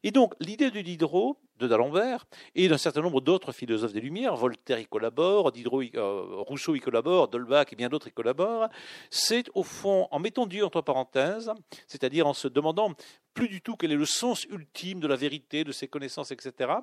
Et 0.03 0.11
donc 0.11 0.35
l'idée 0.41 0.71
de 0.71 0.81
Diderot, 0.81 1.39
de 1.59 1.67
D'Alembert, 1.67 2.27
et 2.55 2.69
d'un 2.69 2.79
certain 2.79 3.01
nombre 3.01 3.21
d'autres 3.21 3.53
philosophes 3.53 3.93
des 3.93 4.01
Lumières, 4.01 4.37
Voltaire 4.37 4.79
y 4.79 4.87
collabore, 4.87 5.53
Diderot 5.53 5.83
euh, 5.95 6.43
Rousseau 6.47 6.75
y 6.75 6.81
collabore, 6.81 7.29
Dolbach 7.29 7.73
et 7.73 7.77
bien 7.77 7.89
d'autres 7.89 8.09
y 8.09 8.13
collaborent, 8.13 8.69
c'est 9.11 9.49
au 9.55 9.63
fond, 9.63 10.09
en 10.11 10.19
mettant 10.19 10.47
Dieu 10.47 10.65
entre 10.65 10.81
parenthèses, 10.81 11.53
c'est-à-dire 11.87 12.27
en 12.27 12.35
se 12.35 12.49
demandant 12.49 12.93
plus 13.35 13.49
du 13.49 13.61
tout 13.61 13.77
quel 13.77 13.93
est 13.93 13.97
le 13.97 14.07
sens 14.07 14.45
ultime 14.45 15.01
de 15.01 15.07
la 15.07 15.17
vérité, 15.17 15.65
de 15.65 15.73
ses 15.73 15.89
connaissances, 15.89 16.31
etc., 16.31 16.75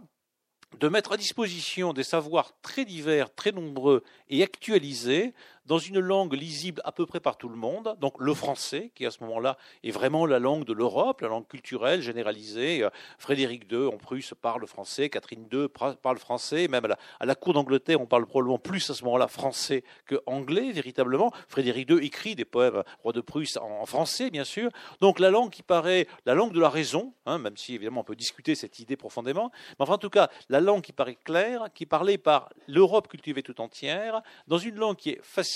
de 0.79 0.87
mettre 0.87 1.11
à 1.11 1.17
disposition 1.17 1.93
des 1.93 2.03
savoirs 2.03 2.53
très 2.61 2.85
divers, 2.85 3.33
très 3.33 3.51
nombreux 3.51 4.03
et 4.29 4.43
actualisés 4.43 5.33
dans 5.65 5.77
une 5.77 5.99
langue 5.99 6.33
lisible 6.33 6.81
à 6.83 6.91
peu 6.91 7.05
près 7.05 7.19
par 7.19 7.37
tout 7.37 7.49
le 7.49 7.55
monde, 7.55 7.95
donc 7.99 8.15
le 8.19 8.33
français, 8.33 8.91
qui 8.95 9.05
à 9.05 9.11
ce 9.11 9.23
moment-là 9.23 9.57
est 9.83 9.91
vraiment 9.91 10.25
la 10.25 10.39
langue 10.39 10.65
de 10.65 10.73
l'Europe, 10.73 11.21
la 11.21 11.29
langue 11.29 11.47
culturelle 11.47 12.01
généralisée. 12.01 12.83
Euh, 12.83 12.89
Frédéric 13.17 13.71
II 13.71 13.87
en 13.87 13.97
Prusse 13.97 14.33
parle 14.41 14.65
français, 14.67 15.09
Catherine 15.09 15.47
II 15.51 15.67
parle 16.01 16.17
français, 16.17 16.67
même 16.67 16.85
à 17.19 17.25
la, 17.25 17.35
cour 17.35 17.53
d'Angleterre, 17.53 18.01
on 18.01 18.05
parle 18.05 18.25
probablement 18.25 18.59
plus 18.59 18.89
à 18.89 18.93
ce 18.93 19.03
moment-là 19.05 19.27
français 19.27 19.83
que 20.05 20.21
anglais, 20.25 20.71
véritablement. 20.71 21.31
Frédéric 21.47 21.89
II 21.89 22.05
écrit 22.05 22.35
des 22.35 22.45
poèmes, 22.45 22.83
roi 22.99 23.13
de 23.13 23.21
Prusse, 23.21 23.57
en, 23.57 23.85
français, 23.85 24.29
bien 24.29 24.43
sûr. 24.43 24.69
Donc 25.01 25.19
la 25.19 25.29
langue 25.29 25.49
qui 25.49 25.63
paraît 25.63 26.07
la 26.25 26.33
langue 26.33 26.53
de 26.53 26.59
la 26.59 26.69
raison, 26.69 27.13
hein, 27.25 27.37
même 27.37 27.57
si 27.57 27.75
évidemment 27.75 28.01
on 28.01 28.05
peut 28.05 28.15
discuter 28.15 28.55
cette 28.55 28.79
idée 28.79 28.97
profondément, 28.97 29.51
mais 29.71 29.83
enfin 29.83 29.93
en 29.93 29.97
tout 29.97 30.09
cas, 30.09 30.29
la 30.49 30.59
langue 30.59 30.81
qui 30.81 30.93
paraît 30.93 31.17
claire, 31.23 31.67
qui 31.73 31.83
est 31.83 31.87
parlée 31.87 32.17
par 32.17 32.49
l'Europe 32.67 33.07
cultivée 33.07 33.43
tout 33.43 33.61
entière, 33.61 34.21
dans 34.47 34.57
une 34.57 34.75
langue 34.75 34.95
qui 34.95 35.11
est 35.11 35.19
facile, 35.21 35.52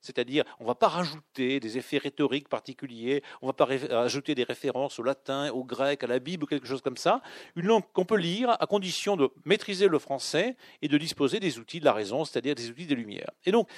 c'est-à-dire 0.00 0.44
on 0.60 0.64
ne 0.64 0.68
va 0.68 0.74
pas 0.74 0.88
rajouter 0.88 1.60
des 1.60 1.78
effets 1.78 1.98
rhétoriques 1.98 2.48
particuliers, 2.48 3.22
on 3.42 3.46
ne 3.46 3.50
va 3.50 3.54
pas 3.54 3.68
rajouter 3.90 4.34
des 4.34 4.44
références 4.44 4.98
au 4.98 5.02
latin, 5.02 5.50
au 5.50 5.64
grec, 5.64 6.04
à 6.04 6.06
la 6.06 6.18
Bible, 6.18 6.46
quelque 6.46 6.66
chose 6.66 6.82
comme 6.82 6.96
ça, 6.96 7.22
une 7.56 7.66
langue 7.66 7.84
qu'on 7.92 8.04
peut 8.04 8.16
lire 8.16 8.50
à 8.60 8.66
condition 8.66 9.16
de 9.16 9.30
maîtriser 9.44 9.88
le 9.88 9.98
français 9.98 10.56
et 10.82 10.88
de 10.88 10.98
disposer 10.98 11.40
des 11.40 11.58
outils 11.58 11.80
de 11.80 11.84
la 11.84 11.92
raison, 11.92 12.24
c'est-à-dire 12.24 12.54
des 12.54 12.70
outils 12.70 12.86
des 12.86 12.94
Lumières. 12.94 13.30
Et 13.44 13.52
donc, 13.52 13.68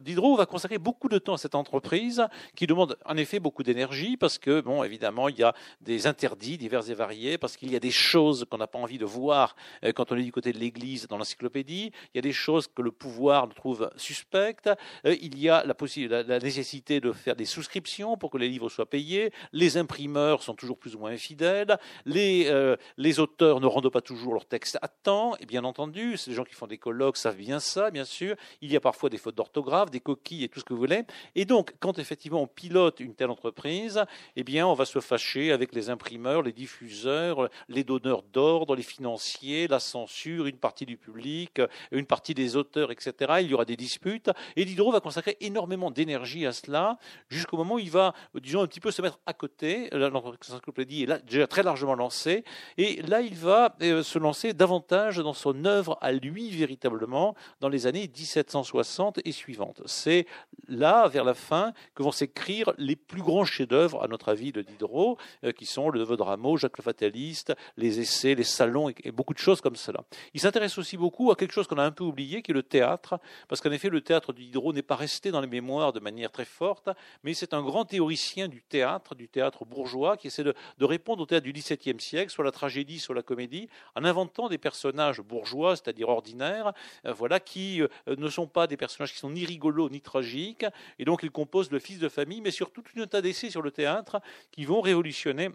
Diderot 0.00 0.36
va 0.36 0.46
consacrer 0.46 0.78
beaucoup 0.78 1.08
de 1.08 1.18
temps 1.18 1.34
à 1.34 1.38
cette 1.38 1.54
entreprise 1.54 2.26
qui 2.56 2.66
demande 2.66 2.96
en 3.04 3.16
effet 3.16 3.40
beaucoup 3.40 3.62
d'énergie 3.62 4.16
parce 4.16 4.38
que, 4.38 4.60
bon, 4.60 4.82
évidemment, 4.82 5.28
il 5.28 5.38
y 5.38 5.42
a 5.42 5.54
des 5.80 6.06
interdits 6.06 6.58
divers 6.58 6.88
et 6.90 6.94
variés, 6.94 7.38
parce 7.38 7.56
qu'il 7.56 7.70
y 7.72 7.76
a 7.76 7.80
des 7.80 7.90
choses 7.90 8.46
qu'on 8.50 8.58
n'a 8.58 8.66
pas 8.66 8.78
envie 8.78 8.98
de 8.98 9.04
voir 9.04 9.56
euh, 9.84 9.92
quand 9.92 10.12
on 10.12 10.16
est 10.16 10.22
du 10.22 10.32
côté 10.32 10.52
de 10.52 10.58
l'Église 10.58 11.06
dans 11.06 11.18
l'encyclopédie, 11.18 11.92
il 12.12 12.16
y 12.16 12.18
a 12.18 12.22
des 12.22 12.32
choses 12.32 12.66
que 12.66 12.82
le 12.82 12.90
pouvoir 12.90 13.48
trouve 13.54 13.90
suspectes, 13.96 14.70
euh, 15.06 15.16
il 15.20 15.38
y 15.38 15.48
a 15.48 15.64
la, 15.64 16.38
nécessité 16.38 17.00
de 17.00 17.12
faire 17.12 17.36
des 17.36 17.44
souscriptions 17.44 18.16
pour 18.16 18.30
que 18.30 18.38
les 18.38 18.48
livres 18.48 18.68
soient 18.68 18.88
payés, 18.88 19.32
les 19.52 19.76
imprimeurs 19.76 20.42
sont 20.42 20.54
toujours 20.54 20.78
plus 20.78 20.94
ou 20.94 20.98
moins 20.98 21.10
infidèles, 21.10 21.78
les, 22.04 22.46
euh, 22.46 22.76
les 22.96 23.20
auteurs 23.20 23.60
ne 23.60 23.66
rendent 23.66 23.90
pas 23.90 24.00
toujours 24.00 24.34
leur 24.34 24.46
texte 24.46 24.78
à 24.82 24.88
temps, 24.88 25.36
et 25.40 25.46
bien 25.46 25.64
entendu, 25.64 26.16
les 26.26 26.34
gens 26.34 26.44
qui 26.44 26.54
font 26.54 26.66
des 26.66 26.78
colloques 26.78 27.16
savent 27.16 27.36
bien 27.36 27.60
ça, 27.60 27.90
bien 27.90 28.04
sûr, 28.04 28.36
il 28.60 28.72
y 28.72 28.76
a 28.76 28.80
parfois 28.80 29.10
des 29.10 29.18
fautes 29.18 29.34
d'orthographe, 29.34 29.90
des 29.90 30.00
coquilles 30.00 30.44
et 30.44 30.48
tout 30.48 30.60
ce 30.60 30.64
que 30.64 30.72
vous 30.72 30.80
voulez, 30.80 31.02
et 31.34 31.44
donc 31.44 31.74
quand 31.80 31.98
effectivement 31.98 32.42
on 32.42 32.46
pilote 32.46 33.00
une 33.00 33.14
telle 33.14 33.30
entreprise, 33.30 34.04
eh 34.36 34.44
bien 34.44 34.66
on 34.66 34.74
va 34.74 34.84
se 34.84 35.00
fâcher 35.00 35.52
avec 35.52 35.74
les 35.74 35.90
imprimeurs, 35.90 36.42
les 36.42 36.52
diffuseurs, 36.52 37.48
les 37.68 37.84
donneurs 37.84 38.22
d'ordre, 38.22 38.74
les 38.76 38.82
financiers, 38.82 39.68
la 39.68 39.80
censure, 39.80 40.46
une 40.46 40.56
partie 40.56 40.86
du 40.86 40.96
public, 40.96 41.60
une 41.90 42.06
partie 42.06 42.34
des 42.34 42.56
auteurs, 42.56 42.90
etc. 42.90 43.34
Il 43.40 43.50
y 43.50 43.54
aura 43.54 43.64
des 43.64 43.76
disputes, 43.76 44.30
et 44.56 44.64
Diderot 44.64 44.93
va 44.94 45.00
consacrer 45.00 45.36
énormément 45.40 45.90
d'énergie 45.90 46.46
à 46.46 46.52
cela, 46.52 46.98
jusqu'au 47.28 47.56
moment 47.56 47.74
où 47.74 47.78
il 47.78 47.90
va, 47.90 48.14
disons, 48.40 48.62
un 48.62 48.66
petit 48.66 48.80
peu 48.80 48.90
se 48.90 49.02
mettre 49.02 49.18
à 49.26 49.32
côté, 49.32 49.88
l'encyclopédie 49.92 51.04
est 51.04 51.06
là, 51.06 51.18
déjà 51.18 51.46
très 51.46 51.62
largement 51.62 51.94
lancée, 51.94 52.44
et 52.78 53.02
là 53.02 53.20
il 53.20 53.34
va 53.34 53.76
euh, 53.82 54.02
se 54.02 54.18
lancer 54.18 54.52
davantage 54.52 55.18
dans 55.18 55.32
son 55.32 55.64
œuvre 55.64 55.98
à 56.00 56.12
lui 56.12 56.50
véritablement 56.50 57.34
dans 57.60 57.68
les 57.68 57.86
années 57.86 58.08
1760 58.08 59.20
et 59.24 59.32
suivantes. 59.32 59.82
C'est 59.86 60.26
là, 60.68 61.08
vers 61.08 61.24
la 61.24 61.34
fin, 61.34 61.72
que 61.94 62.02
vont 62.02 62.12
s'écrire 62.12 62.72
les 62.78 62.96
plus 62.96 63.22
grands 63.22 63.44
chefs-d'œuvre, 63.44 64.02
à 64.02 64.08
notre 64.08 64.28
avis, 64.28 64.52
de 64.52 64.62
Diderot, 64.62 65.18
euh, 65.44 65.52
qui 65.52 65.66
sont 65.66 65.90
le 65.90 66.00
Neveu 66.00 66.16
de 66.16 66.22
Rameau, 66.22 66.56
Jacques 66.56 66.78
le 66.78 66.82
Fataliste, 66.82 67.54
les 67.76 68.00
essais, 68.00 68.34
les 68.34 68.44
salons 68.44 68.88
et, 68.88 69.12
beaucoup 69.12 69.34
de 69.34 69.38
choses 69.38 69.60
comme 69.60 69.76
cela. 69.76 70.00
Il 70.32 70.40
s'intéresse 70.40 70.78
aussi 70.78 70.96
beaucoup 70.96 71.30
à 71.30 71.36
quelque 71.36 71.52
chose 71.52 71.66
qu'on 71.66 71.78
a 71.78 71.84
un 71.84 71.90
peu 71.90 72.04
oublié, 72.04 72.42
qui 72.42 72.50
est 72.50 72.54
le 72.54 72.62
théâtre, 72.62 73.18
parce 73.48 73.60
qu'en 73.60 73.70
effet, 73.70 73.88
le 73.88 74.00
théâtre 74.00 74.32
de 74.32 74.38
Diderot 74.38 74.72
n'est 74.72 74.82
pas 74.84 74.96
resté 74.96 75.30
dans 75.30 75.40
les 75.40 75.46
mémoires 75.46 75.92
de 75.92 76.00
manière 76.00 76.30
très 76.30 76.44
forte, 76.44 76.88
mais 77.22 77.34
c'est 77.34 77.54
un 77.54 77.62
grand 77.62 77.84
théoricien 77.84 78.48
du 78.48 78.62
théâtre, 78.62 79.14
du 79.14 79.28
théâtre 79.28 79.64
bourgeois, 79.64 80.16
qui 80.16 80.28
essaie 80.28 80.44
de, 80.44 80.54
répondre 80.80 81.22
au 81.22 81.26
théâtre 81.26 81.44
du 81.44 81.52
XVIIe 81.52 82.00
siècle, 82.00 82.30
soit 82.30 82.44
la 82.44 82.52
tragédie, 82.52 82.98
soit 82.98 83.14
la 83.14 83.22
comédie, 83.22 83.68
en 83.94 84.04
inventant 84.04 84.48
des 84.48 84.58
personnages 84.58 85.20
bourgeois, 85.20 85.76
c'est-à-dire 85.76 86.08
ordinaires, 86.08 86.72
euh, 87.06 87.12
voilà, 87.12 87.40
qui 87.40 87.82
euh, 87.82 87.88
ne 88.06 88.28
sont 88.28 88.46
pas 88.46 88.66
des 88.66 88.76
personnages 88.76 89.12
qui 89.12 89.18
sont 89.18 89.30
ni 89.30 89.44
rigolos 89.44 89.88
ni 89.90 90.00
tragiques, 90.00 90.66
et 90.98 91.04
donc 91.04 91.22
ils 91.22 91.30
composent 91.30 91.70
le 91.70 91.78
fils 91.78 91.98
de 91.98 92.08
famille, 92.08 92.40
mais 92.40 92.50
surtout 92.50 92.82
tout 92.82 93.00
un 93.00 93.06
tas 93.06 93.22
d'essais 93.22 93.50
sur 93.50 93.62
le 93.62 93.70
théâtre 93.70 94.20
qui 94.50 94.64
vont 94.64 94.80
révolutionner 94.80 95.50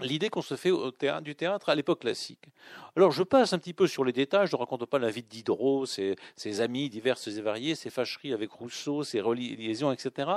l'idée 0.00 0.28
qu'on 0.28 0.42
se 0.42 0.56
fait 0.56 0.70
du 1.22 1.34
théâtre 1.34 1.68
à 1.68 1.74
l'époque 1.74 2.00
classique. 2.00 2.48
Alors 2.96 3.12
je 3.12 3.22
passe 3.22 3.52
un 3.52 3.58
petit 3.58 3.72
peu 3.72 3.86
sur 3.86 4.04
les 4.04 4.12
détails, 4.12 4.46
je 4.46 4.56
ne 4.56 4.60
raconte 4.60 4.84
pas 4.86 4.98
la 4.98 5.10
vie 5.10 5.22
de 5.22 5.28
Diderot, 5.28 5.86
ses, 5.86 6.16
amis 6.60 6.88
diverses 6.88 7.28
et 7.28 7.40
variés, 7.40 7.74
ses 7.74 7.90
fâcheries 7.90 8.32
avec 8.32 8.50
Rousseau, 8.50 9.04
ses 9.04 9.20
reliaisons, 9.20 9.92
etc. 9.92 10.30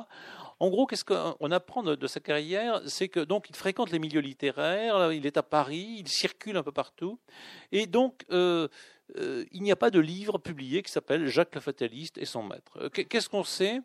En 0.60 0.70
gros, 0.70 0.86
qu'est-ce 0.86 1.06
qu'on 1.06 1.52
apprend 1.52 1.84
de, 1.84 2.08
sa 2.08 2.20
carrière 2.20 2.82
C'est 2.86 3.10
que 3.10 3.20
donc 3.20 3.50
il 3.50 3.56
fréquente 3.56 3.92
les 3.92 4.00
milieux 4.00 4.22
littéraires, 4.22 5.12
il 5.12 5.26
est 5.26 5.38
à 5.38 5.44
Paris, 5.44 5.98
il 6.00 6.08
circule 6.08 6.58
un 6.58 6.64
peu 6.64 6.72
partout, 6.72 7.20
et 7.72 7.88
donc 7.88 8.26
euh, 8.32 8.68
euh, 9.18 9.46
il 9.52 9.62
n'y 9.64 9.72
a 9.72 9.76
pas 9.76 9.92
de 9.92 10.00
livre 10.00 10.38
publié 10.38 10.82
qui 10.82 10.92
s'appelle 10.92 11.28
Jacques 11.28 11.56
le 11.56 11.62
Fataliste 11.62 12.18
et 12.18 12.26
son 12.26 12.44
maître. 12.44 12.90
Qu'est-ce 12.90 13.30
qu'on 13.30 13.44
sait? 13.44 13.82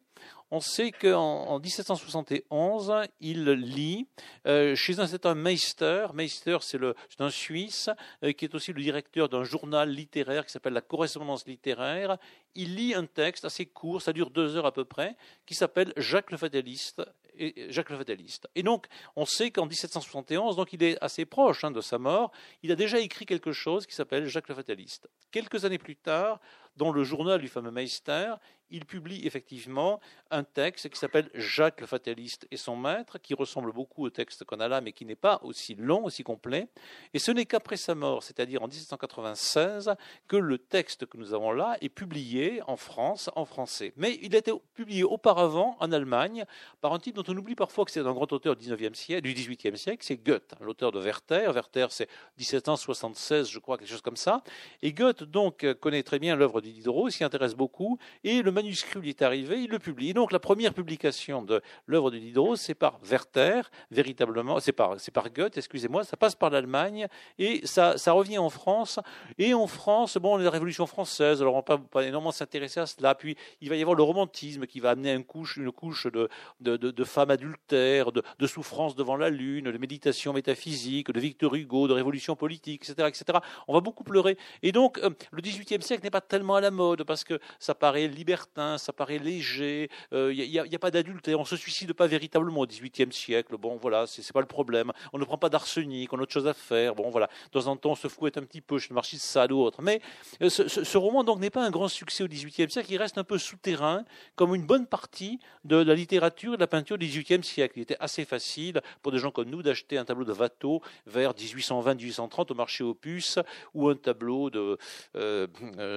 On 0.50 0.60
sait 0.60 0.92
qu'en 0.92 1.58
1771, 1.60 2.94
il 3.20 3.44
lit 3.50 4.06
euh, 4.46 4.74
chez 4.74 4.98
un 4.98 5.06
certain 5.06 5.34
Meister. 5.34 6.06
Meister, 6.14 6.56
c'est 6.60 6.80
un 7.20 7.30
Suisse 7.30 7.90
qui 8.36 8.44
est 8.46 8.54
aussi 8.54 8.72
le 8.72 8.80
directeur 8.80 9.28
d'un 9.28 9.44
journal 9.44 9.90
littéraire 9.90 10.46
qui 10.46 10.52
s'appelle 10.52 10.72
La 10.72 10.80
Correspondance 10.80 11.46
littéraire. 11.46 12.16
Il 12.54 12.76
lit 12.76 12.94
un 12.94 13.04
texte 13.04 13.44
assez 13.44 13.66
court, 13.66 14.00
ça 14.00 14.14
dure 14.14 14.30
deux 14.30 14.56
heures 14.56 14.66
à 14.66 14.72
peu 14.72 14.86
près, 14.86 15.16
qui 15.44 15.54
s'appelle 15.54 15.92
Jacques 15.96 16.30
le 16.30 16.38
Fataliste 16.38 17.02
et 17.38 17.70
Jacques 17.70 17.90
le 17.90 17.98
Fataliste. 17.98 18.48
Et 18.54 18.62
donc, 18.62 18.86
on 19.16 19.26
sait 19.26 19.50
qu'en 19.50 19.66
1771, 19.66 20.56
donc 20.56 20.72
il 20.72 20.82
est 20.82 20.98
assez 21.02 21.24
proche 21.24 21.64
hein, 21.64 21.70
de 21.70 21.80
sa 21.80 21.98
mort, 21.98 22.32
il 22.62 22.72
a 22.72 22.76
déjà 22.76 22.98
écrit 22.98 23.26
quelque 23.26 23.52
chose 23.52 23.86
qui 23.86 23.94
s'appelle 23.94 24.26
Jacques 24.26 24.48
le 24.48 24.54
Fataliste. 24.54 25.08
Quelques 25.30 25.64
années 25.64 25.78
plus 25.78 25.96
tard, 25.96 26.40
dans 26.78 26.92
le 26.92 27.04
journal 27.04 27.40
du 27.40 27.48
fameux 27.48 27.72
Meister, 27.72 28.34
il 28.70 28.84
publie 28.84 29.26
effectivement 29.26 30.00
un 30.30 30.44
texte 30.44 30.88
qui 30.88 30.98
s'appelle 30.98 31.30
Jacques 31.34 31.80
le 31.80 31.86
Fataliste 31.86 32.46
et 32.50 32.56
son 32.56 32.76
maître, 32.76 33.18
qui 33.18 33.34
ressemble 33.34 33.72
beaucoup 33.72 34.04
au 34.04 34.10
texte 34.10 34.44
qu'on 34.44 34.60
a 34.60 34.68
là, 34.68 34.80
mais 34.80 34.92
qui 34.92 35.04
n'est 35.04 35.16
pas 35.16 35.40
aussi 35.42 35.74
long, 35.74 36.04
aussi 36.04 36.22
complet. 36.22 36.68
Et 37.14 37.18
ce 37.18 37.30
n'est 37.30 37.46
qu'après 37.46 37.76
sa 37.76 37.94
mort, 37.94 38.22
c'est-à-dire 38.22 38.62
en 38.62 38.68
1796, 38.68 39.94
que 40.26 40.36
le 40.36 40.58
texte 40.58 41.06
que 41.06 41.16
nous 41.16 41.34
avons 41.34 41.52
là 41.52 41.76
est 41.80 41.88
publié 41.88 42.60
en 42.66 42.76
France, 42.76 43.30
en 43.36 43.44
français. 43.44 43.92
Mais 43.96 44.18
il 44.22 44.34
a 44.34 44.38
été 44.38 44.52
publié 44.74 45.02
auparavant 45.02 45.76
en 45.80 45.90
Allemagne 45.92 46.44
par 46.80 46.92
un 46.92 46.98
type 46.98 47.14
dont 47.14 47.24
on 47.26 47.36
oublie 47.36 47.54
parfois 47.54 47.84
que 47.84 47.90
c'est 47.90 48.00
un 48.00 48.12
grand 48.12 48.30
auteur 48.32 48.54
du, 48.54 48.68
19e 48.68 48.94
siècle, 48.94 49.22
du 49.22 49.34
18e 49.34 49.76
siècle, 49.76 50.04
c'est 50.04 50.16
Goethe, 50.16 50.54
l'auteur 50.60 50.92
de 50.92 51.00
Werther. 51.00 51.50
Werther, 51.52 51.86
c'est 51.90 52.08
1776, 52.36 53.48
je 53.48 53.58
crois, 53.58 53.78
quelque 53.78 53.88
chose 53.88 54.02
comme 54.02 54.16
ça. 54.16 54.42
Et 54.82 54.92
Goethe, 54.92 55.22
donc, 55.22 55.66
connaît 55.80 56.02
très 56.02 56.18
bien 56.18 56.36
l'œuvre 56.36 56.60
de 56.68 56.74
Diderot, 56.74 57.10
s'y 57.10 57.24
intéresse 57.24 57.54
beaucoup, 57.54 57.98
et 58.24 58.42
le 58.42 58.50
manuscrit 58.50 59.00
lui 59.00 59.10
est 59.10 59.22
arrivé, 59.22 59.62
il 59.62 59.70
le 59.70 59.78
publie. 59.78 60.12
donc 60.14 60.32
la 60.32 60.38
première 60.38 60.74
publication 60.74 61.42
de 61.42 61.60
l'œuvre 61.86 62.10
de 62.10 62.18
Diderot, 62.18 62.56
c'est 62.56 62.74
par 62.74 62.98
Werther, 63.02 63.62
véritablement, 63.90 64.60
c'est 64.60 64.72
par, 64.72 64.96
par 65.12 65.30
Goethe, 65.30 65.58
excusez-moi, 65.58 66.04
ça 66.04 66.16
passe 66.16 66.34
par 66.34 66.50
l'Allemagne 66.50 67.06
et 67.38 67.66
ça, 67.66 67.96
ça 67.98 68.12
revient 68.12 68.38
en 68.38 68.50
France. 68.50 69.00
Et 69.38 69.54
en 69.54 69.66
France, 69.66 70.16
bon, 70.16 70.36
la 70.36 70.50
Révolution 70.50 70.86
française, 70.86 71.40
alors 71.40 71.54
on 71.54 71.58
ne 71.58 71.76
va 71.76 71.78
pas, 71.78 72.04
énormément 72.04 72.32
s'intéresser 72.32 72.80
à 72.80 72.86
cela. 72.86 73.14
Puis 73.14 73.36
il 73.60 73.68
va 73.68 73.76
y 73.76 73.80
avoir 73.80 73.96
le 73.96 74.02
romantisme 74.02 74.66
qui 74.66 74.80
va 74.80 74.90
amener 74.90 75.12
une 75.12 75.24
couche, 75.24 75.58
de, 75.58 77.04
femmes 77.04 77.30
adultères, 77.30 78.12
de, 78.12 78.22
de 78.38 78.46
souffrance 78.46 78.94
devant 78.94 79.16
la 79.16 79.30
lune, 79.30 79.70
de 79.70 79.78
méditation 79.78 80.32
métaphysique, 80.32 81.10
de 81.10 81.20
Victor 81.20 81.54
Hugo, 81.54 81.88
de 81.88 81.92
révolution 81.92 82.36
politique, 82.36 82.88
etc., 82.88 83.08
etc. 83.08 83.38
On 83.66 83.74
va 83.74 83.80
beaucoup 83.80 84.04
pleurer. 84.04 84.36
Et 84.62 84.72
donc, 84.72 84.98
euh, 84.98 85.10
le 85.30 85.42
XVIIIe 85.42 85.82
siècle 85.82 86.04
n'est 86.04 86.10
pas 86.10 86.20
tellement 86.20 86.47
à 86.56 86.60
la 86.60 86.70
mode 86.70 87.04
parce 87.04 87.24
que 87.24 87.38
ça 87.58 87.74
paraît 87.74 88.08
libertin 88.08 88.78
ça 88.78 88.92
paraît 88.92 89.18
léger, 89.18 89.90
il 90.12 90.16
euh, 90.16 90.32
n'y 90.32 90.58
a, 90.58 90.78
pas 90.78 90.90
d'adultère, 90.90 91.38
on 91.38 91.44
se 91.44 91.56
suicide 91.56 91.92
pas 91.92 92.06
véritablement 92.06 92.60
au 92.60 92.66
XVIIIe 92.66 93.12
siècle. 93.12 93.56
Bon, 93.56 93.76
voilà, 93.76 94.06
c'est 94.06 94.32
pas 94.32 94.40
le 94.40 94.46
problème. 94.46 94.92
On 95.12 95.18
ne 95.18 95.24
prend 95.24 95.38
pas 95.38 95.48
d'arsenic, 95.48 96.12
on 96.12 96.18
a 96.18 96.22
autre 96.22 96.32
chose 96.32 96.46
à 96.46 96.54
faire. 96.54 96.94
Bon, 96.94 97.10
voilà, 97.10 97.28
de 97.52 97.60
temps 97.60 97.66
en 97.66 97.76
temps, 97.76 97.90
on 97.90 97.94
se 97.94 98.08
fouette 98.08 98.36
un 98.38 98.42
petit 98.42 98.60
peu 98.60 98.78
chez 98.78 98.88
le 98.90 98.94
marché 98.94 99.16
de 99.16 99.22
Sade 99.22 99.52
ou 99.52 99.60
autre. 99.60 99.82
Mais 99.82 100.00
euh, 100.42 100.48
ce, 100.48 100.98
roman 100.98 101.24
donc 101.24 101.40
n'est 101.40 101.50
pas 101.50 101.64
un 101.64 101.70
grand 101.70 101.88
succès 101.88 102.24
au 102.24 102.28
XVIIIe 102.28 102.70
siècle, 102.70 102.90
il 102.90 102.96
reste 102.96 103.18
un 103.18 103.24
peu 103.24 103.38
souterrain, 103.38 104.04
comme 104.36 104.54
une 104.54 104.66
bonne 104.66 104.86
partie 104.86 105.38
de 105.64 105.76
la 105.76 105.94
littérature 105.94 106.54
et 106.54 106.56
de 106.56 106.60
la 106.60 106.66
peinture 106.66 106.98
du 106.98 107.06
XVIIIe 107.06 107.44
siècle. 107.44 107.74
Il 107.76 107.82
était 107.82 107.96
assez 108.00 108.24
facile 108.24 108.80
pour 109.02 109.12
des 109.12 109.18
gens 109.18 109.30
comme 109.30 109.50
nous 109.50 109.62
d'acheter 109.62 109.98
un 109.98 110.04
tableau 110.04 110.24
de 110.24 110.32
Watteau 110.32 110.82
vers 111.06 111.32
1820-1830 111.32 112.52
au 112.52 112.54
marché 112.54 112.84
puces, 113.00 113.38
ou 113.74 113.88
un 113.88 113.96
tableau 113.96 114.50
de, 114.50 114.78
euh, 115.16 115.46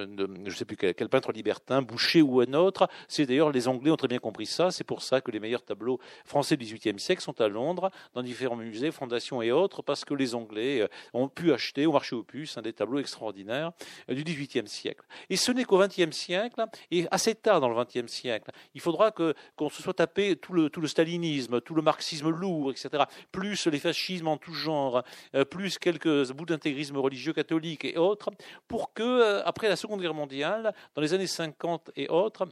de 0.06 0.41
je 0.46 0.50
ne 0.50 0.56
sais 0.56 0.64
plus 0.64 0.76
quel, 0.76 1.08
peintre 1.08 1.32
libertin, 1.32 1.82
Boucher 1.82 2.22
ou 2.22 2.40
un 2.40 2.52
autre. 2.54 2.88
C'est 3.08 3.26
d'ailleurs, 3.26 3.50
les 3.50 3.68
Anglais 3.68 3.90
ont 3.90 3.96
très 3.96 4.08
bien 4.08 4.18
compris 4.18 4.46
ça. 4.46 4.70
C'est 4.70 4.84
pour 4.84 5.02
ça 5.02 5.20
que 5.20 5.30
les 5.30 5.40
meilleurs 5.40 5.64
tableaux 5.64 5.98
français 6.24 6.56
du 6.56 6.64
XVIIIe 6.64 6.98
siècle 6.98 7.22
sont 7.22 7.40
à 7.40 7.48
Londres, 7.48 7.90
dans 8.14 8.22
différents 8.22 8.56
musées, 8.56 8.90
fondations 8.90 9.42
et 9.42 9.52
autres, 9.52 9.82
parce 9.82 10.04
que 10.04 10.14
les 10.14 10.34
Anglais 10.34 10.80
euh, 10.80 10.88
ont 11.12 11.28
pu 11.28 11.52
acheter 11.52 11.86
au 11.86 11.92
marché 11.92 12.14
aux 12.14 12.22
puces 12.22 12.58
des 12.58 12.72
tableaux 12.72 12.98
extraordinaires 12.98 13.72
euh, 14.10 14.14
du 14.14 14.24
XVIIIe 14.24 14.68
siècle. 14.68 15.04
Et 15.30 15.36
ce 15.36 15.52
n'est 15.52 15.64
qu'au 15.64 15.78
XXe 15.78 16.14
siècle 16.14 16.64
et 16.90 17.06
assez 17.10 17.34
tard 17.34 17.60
dans 17.60 17.68
le 17.68 17.84
XXe 17.84 18.10
siècle. 18.10 18.50
Il 18.74 18.80
faudra 18.80 19.10
que 19.10 19.34
qu'on 19.56 19.68
se 19.68 19.82
soit 19.82 19.94
tapé 19.94 20.36
tout 20.36 20.52
le 20.52 20.70
tout 20.70 20.80
le 20.80 20.88
stalinisme, 20.88 21.60
tout 21.60 21.74
le 21.74 21.82
marxisme 21.82 22.28
lourd, 22.28 22.70
etc. 22.70 23.04
Plus 23.30 23.66
les 23.66 23.78
fascismes 23.78 24.28
en 24.28 24.36
tout 24.36 24.54
genre, 24.54 25.02
euh, 25.34 25.44
plus 25.44 25.78
quelques 25.78 26.32
bouts 26.32 26.46
d'intégrisme 26.46 26.96
religieux 26.96 27.32
catholique 27.32 27.84
et 27.84 27.96
autres, 27.96 28.30
pour 28.68 28.92
que 28.92 29.42
après 29.44 29.68
la 29.68 29.76
Seconde 29.76 30.00
Guerre 30.00 30.14
mondiale, 30.14 30.31
dans 30.94 31.02
les 31.02 31.14
années 31.14 31.26
50 31.26 31.90
et 31.96 32.08
autres, 32.08 32.48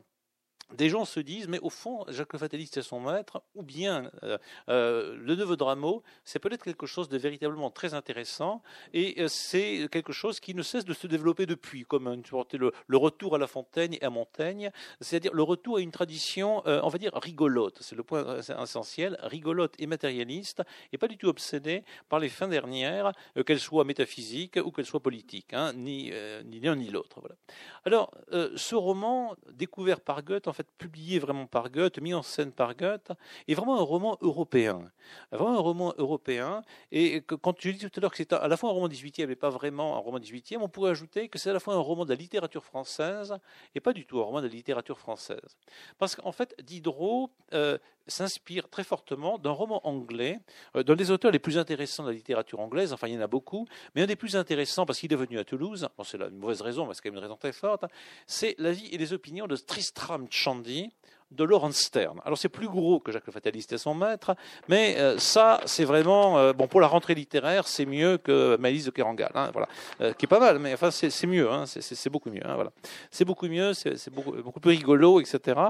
des 0.76 0.88
gens 0.88 1.04
se 1.04 1.20
disent, 1.20 1.48
mais 1.48 1.58
au 1.60 1.70
fond, 1.70 2.04
Jacques 2.08 2.32
le 2.32 2.38
Fataliste 2.38 2.76
est 2.76 2.82
son 2.82 3.00
maître, 3.00 3.42
ou 3.54 3.62
bien 3.62 4.10
euh, 4.22 4.38
euh, 4.68 5.16
le 5.20 5.34
neveu 5.34 5.56
de 5.56 5.62
Rameau, 5.62 6.02
c'est 6.24 6.38
peut-être 6.38 6.64
quelque 6.64 6.86
chose 6.86 7.08
de 7.08 7.18
véritablement 7.18 7.70
très 7.70 7.94
intéressant, 7.94 8.62
et 8.92 9.20
euh, 9.20 9.28
c'est 9.28 9.88
quelque 9.90 10.12
chose 10.12 10.40
qui 10.40 10.54
ne 10.54 10.62
cesse 10.62 10.84
de 10.84 10.94
se 10.94 11.06
développer 11.06 11.46
depuis, 11.46 11.84
comme 11.84 12.22
le, 12.52 12.72
le, 12.86 12.96
retour 12.96 13.34
à 13.34 13.38
La 13.38 13.46
Fontaine 13.46 13.94
et 13.94 14.02
à 14.02 14.10
Montaigne, 14.10 14.70
c'est-à-dire 15.00 15.32
le 15.34 15.42
retour 15.42 15.78
à 15.78 15.80
une 15.80 15.90
tradition, 15.90 16.62
on 16.66 16.88
va 16.88 16.98
dire, 16.98 17.12
rigolote, 17.14 17.78
c'est 17.80 17.96
le 17.96 18.02
point 18.02 18.40
essentiel, 18.40 19.18
rigolote 19.22 19.74
et 19.78 19.86
matérialiste, 19.86 20.62
et 20.92 20.98
pas 20.98 21.08
du 21.08 21.16
tout 21.16 21.28
obsédée 21.28 21.84
par 22.08 22.18
les 22.18 22.28
fins 22.28 22.48
dernières, 22.48 23.12
qu'elles 23.46 23.60
soient 23.60 23.84
métaphysiques 23.84 24.58
ou 24.62 24.70
qu'elles 24.70 24.86
soient 24.86 25.02
politiques, 25.02 25.52
hein, 25.52 25.72
ni, 25.74 26.10
l'un 26.10 26.76
ni 26.76 26.90
l'autre. 26.90 27.20
Voilà. 27.20 27.36
Alors, 27.84 28.10
ce 28.56 28.74
roman, 28.74 29.34
découvert 29.52 30.00
par 30.00 30.22
Goethe, 30.22 30.48
en 30.48 30.52
fait, 30.52 30.59
publié 30.78 31.18
vraiment 31.18 31.46
par 31.46 31.70
Goethe, 31.70 32.00
mis 32.00 32.14
en 32.14 32.22
scène 32.22 32.52
par 32.52 32.74
Goethe, 32.74 33.12
est 33.48 33.54
vraiment 33.54 33.78
un 33.78 33.82
roman 33.82 34.18
européen. 34.20 34.90
Vraiment 35.30 35.56
un 35.56 35.60
roman 35.60 35.94
européen. 35.98 36.62
Et 36.92 37.22
quand 37.22 37.54
je 37.60 37.70
dis 37.70 37.78
tout 37.78 37.90
à 37.96 38.00
l'heure 38.00 38.10
que 38.10 38.16
c'est 38.16 38.32
à 38.32 38.48
la 38.48 38.56
fois 38.56 38.70
un 38.70 38.72
roman 38.72 38.88
18e 38.88 39.30
et 39.30 39.36
pas 39.36 39.50
vraiment 39.50 39.96
un 39.96 40.00
roman 40.00 40.18
18e, 40.18 40.58
on 40.60 40.68
pourrait 40.68 40.90
ajouter 40.90 41.28
que 41.28 41.38
c'est 41.38 41.50
à 41.50 41.52
la 41.52 41.60
fois 41.60 41.74
un 41.74 41.78
roman 41.78 42.04
de 42.04 42.10
la 42.10 42.16
littérature 42.16 42.64
française 42.64 43.36
et 43.74 43.80
pas 43.80 43.92
du 43.92 44.06
tout 44.06 44.20
un 44.20 44.24
roman 44.24 44.40
de 44.40 44.46
la 44.46 44.52
littérature 44.52 44.98
française. 44.98 45.56
Parce 45.98 46.16
qu'en 46.16 46.32
fait, 46.32 46.54
Diderot 46.62 47.30
euh, 47.52 47.78
s'inspire 48.06 48.68
très 48.68 48.84
fortement 48.84 49.38
d'un 49.38 49.50
roman 49.50 49.86
anglais, 49.86 50.38
euh, 50.76 50.82
d'un 50.82 50.96
des 50.96 51.10
auteurs 51.10 51.30
les 51.30 51.38
plus 51.38 51.58
intéressants 51.58 52.02
de 52.04 52.08
la 52.08 52.14
littérature 52.14 52.60
anglaise, 52.60 52.92
enfin 52.92 53.08
il 53.08 53.14
y 53.14 53.16
en 53.16 53.20
a 53.20 53.26
beaucoup, 53.26 53.66
mais 53.94 54.02
un 54.02 54.06
des 54.06 54.16
plus 54.16 54.36
intéressants 54.36 54.86
parce 54.86 54.98
qu'il 54.98 55.12
est 55.12 55.16
venu 55.16 55.38
à 55.38 55.44
Toulouse, 55.44 55.88
c'est 56.04 56.20
une 56.20 56.38
mauvaise 56.38 56.62
raison, 56.62 56.86
mais 56.86 56.94
c'est 56.94 57.02
quand 57.02 57.10
même 57.10 57.18
une 57.18 57.22
raison 57.22 57.36
très 57.36 57.52
forte, 57.52 57.84
c'est 58.26 58.54
la 58.58 58.72
vie 58.72 58.88
et 58.92 58.98
les 58.98 59.12
opinions 59.12 59.46
de 59.46 59.56
Tristram 59.56 60.26
Shandy, 60.30 60.90
de 61.30 61.44
Laurence 61.44 61.76
Stern. 61.76 62.20
Alors 62.24 62.38
c'est 62.38 62.48
plus 62.48 62.68
gros 62.68 63.00
que 63.00 63.12
Jacques 63.12 63.26
le 63.26 63.32
Fataliste 63.32 63.72
et 63.72 63.78
son 63.78 63.94
maître, 63.94 64.34
mais 64.68 64.96
euh, 64.98 65.18
ça 65.18 65.60
c'est 65.64 65.84
vraiment 65.84 66.38
euh, 66.38 66.52
bon 66.52 66.66
pour 66.66 66.80
la 66.80 66.86
rentrée 66.86 67.14
littéraire, 67.14 67.66
c'est 67.68 67.86
mieux 67.86 68.18
que 68.18 68.56
Malice 68.56 68.86
de 68.86 68.90
Kerangal, 68.90 69.30
hein, 69.34 69.50
voilà, 69.52 69.68
euh, 70.00 70.12
qui 70.12 70.26
est 70.26 70.28
pas 70.28 70.40
mal, 70.40 70.58
mais 70.58 70.74
enfin 70.74 70.90
c'est 70.90 71.26
mieux, 71.26 71.50
hein, 71.50 71.64
c'est 71.66 72.10
beaucoup 72.10 72.30
mieux, 72.30 72.46
hein, 72.46 72.54
voilà, 72.54 72.72
c'est 73.10 73.24
beaucoup 73.24 73.46
mieux, 73.48 73.74
c'est 73.74 74.10
beaucoup, 74.12 74.32
beaucoup 74.32 74.60
plus 74.60 74.70
rigolo, 74.70 75.20
etc. 75.20 75.60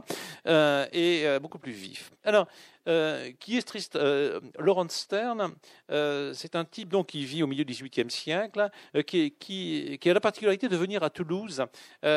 et 0.92 1.26
beaucoup 1.40 1.58
plus 1.58 1.72
vif. 1.72 2.10
Alors 2.24 2.46
euh, 2.88 3.30
qui 3.38 3.58
est 3.58 3.62
triste. 3.62 3.96
Euh, 3.96 4.40
Laurent 4.58 4.88
Stern, 4.88 5.52
euh, 5.90 6.32
c'est 6.32 6.56
un 6.56 6.64
type 6.64 6.88
donc 6.88 7.08
qui 7.08 7.24
vit 7.26 7.42
au 7.42 7.46
milieu 7.46 7.64
du 7.64 7.74
XVIIIe 7.74 8.10
siècle, 8.10 8.70
qui, 9.06 9.32
qui, 9.38 9.98
a 10.10 10.14
la 10.14 10.20
particularité 10.20 10.68
de 10.68 10.76
venir 10.76 11.02
à 11.02 11.10
Toulouse 11.10 11.62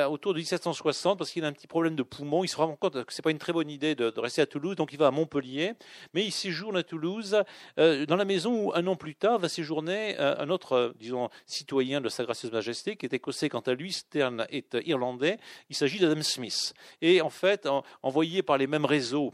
autour 0.08 0.34
de 0.34 0.39
1760 0.39 1.17
parce 1.17 1.32
qu'il 1.32 1.43
a 1.43 1.48
un 1.48 1.51
petit 1.51 1.67
problème 1.67 1.96
de 1.96 2.03
poumon. 2.03 2.43
Il 2.43 2.48
se 2.48 2.55
rend 2.55 2.75
compte 2.75 3.03
que 3.03 3.13
c'est 3.13 3.22
pas 3.22 3.32
une 3.32 3.39
très 3.39 3.53
bonne 3.53 3.70
idée 3.70 3.96
de, 3.96 4.10
de, 4.10 4.20
rester 4.20 4.41
à 4.41 4.46
Toulouse, 4.46 4.75
donc 4.75 4.93
il 4.93 5.00
va 5.00 5.08
à 5.08 5.12
Montpellier. 5.12 5.74
Mais 6.13 6.24
il 6.25 6.32
séjourne 6.32 6.77
à 6.77 6.84
Toulouse 6.84 7.43
dans 7.77 8.15
la 8.15 8.25
maison 8.25 8.67
où 8.67 8.74
un 8.74 8.88
an 8.88 8.96
plus 8.96 9.15
tard 9.15 9.39
va 9.39 9.50
séjourner 9.50 10.17
un 10.17 10.50
autre, 10.50 10.93
disons, 10.98 11.29
citoyen 11.46 12.01
de 12.01 12.10
Sa 12.10 12.24
Gracieuse 12.24 12.51
Majesté, 12.51 12.96
qui 12.96 13.05
est 13.05 13.13
écossais 13.13 13.50
quant 13.50 13.60
à 13.60 13.74
lui. 13.74 13.91
Stern 13.91 14.46
est 14.50 14.77
irlandais. 14.86 15.38
Il 15.70 15.75
s'agit 15.75 16.00
d'Adam 16.00 16.22
Smith. 16.22 16.74
Et 17.01 17.22
en 17.22 17.29
fait, 17.29 17.67
envoyé 18.01 18.43
par 18.43 18.58
les 18.58 18.67
mêmes 18.67 18.86
réseaux 18.86 19.34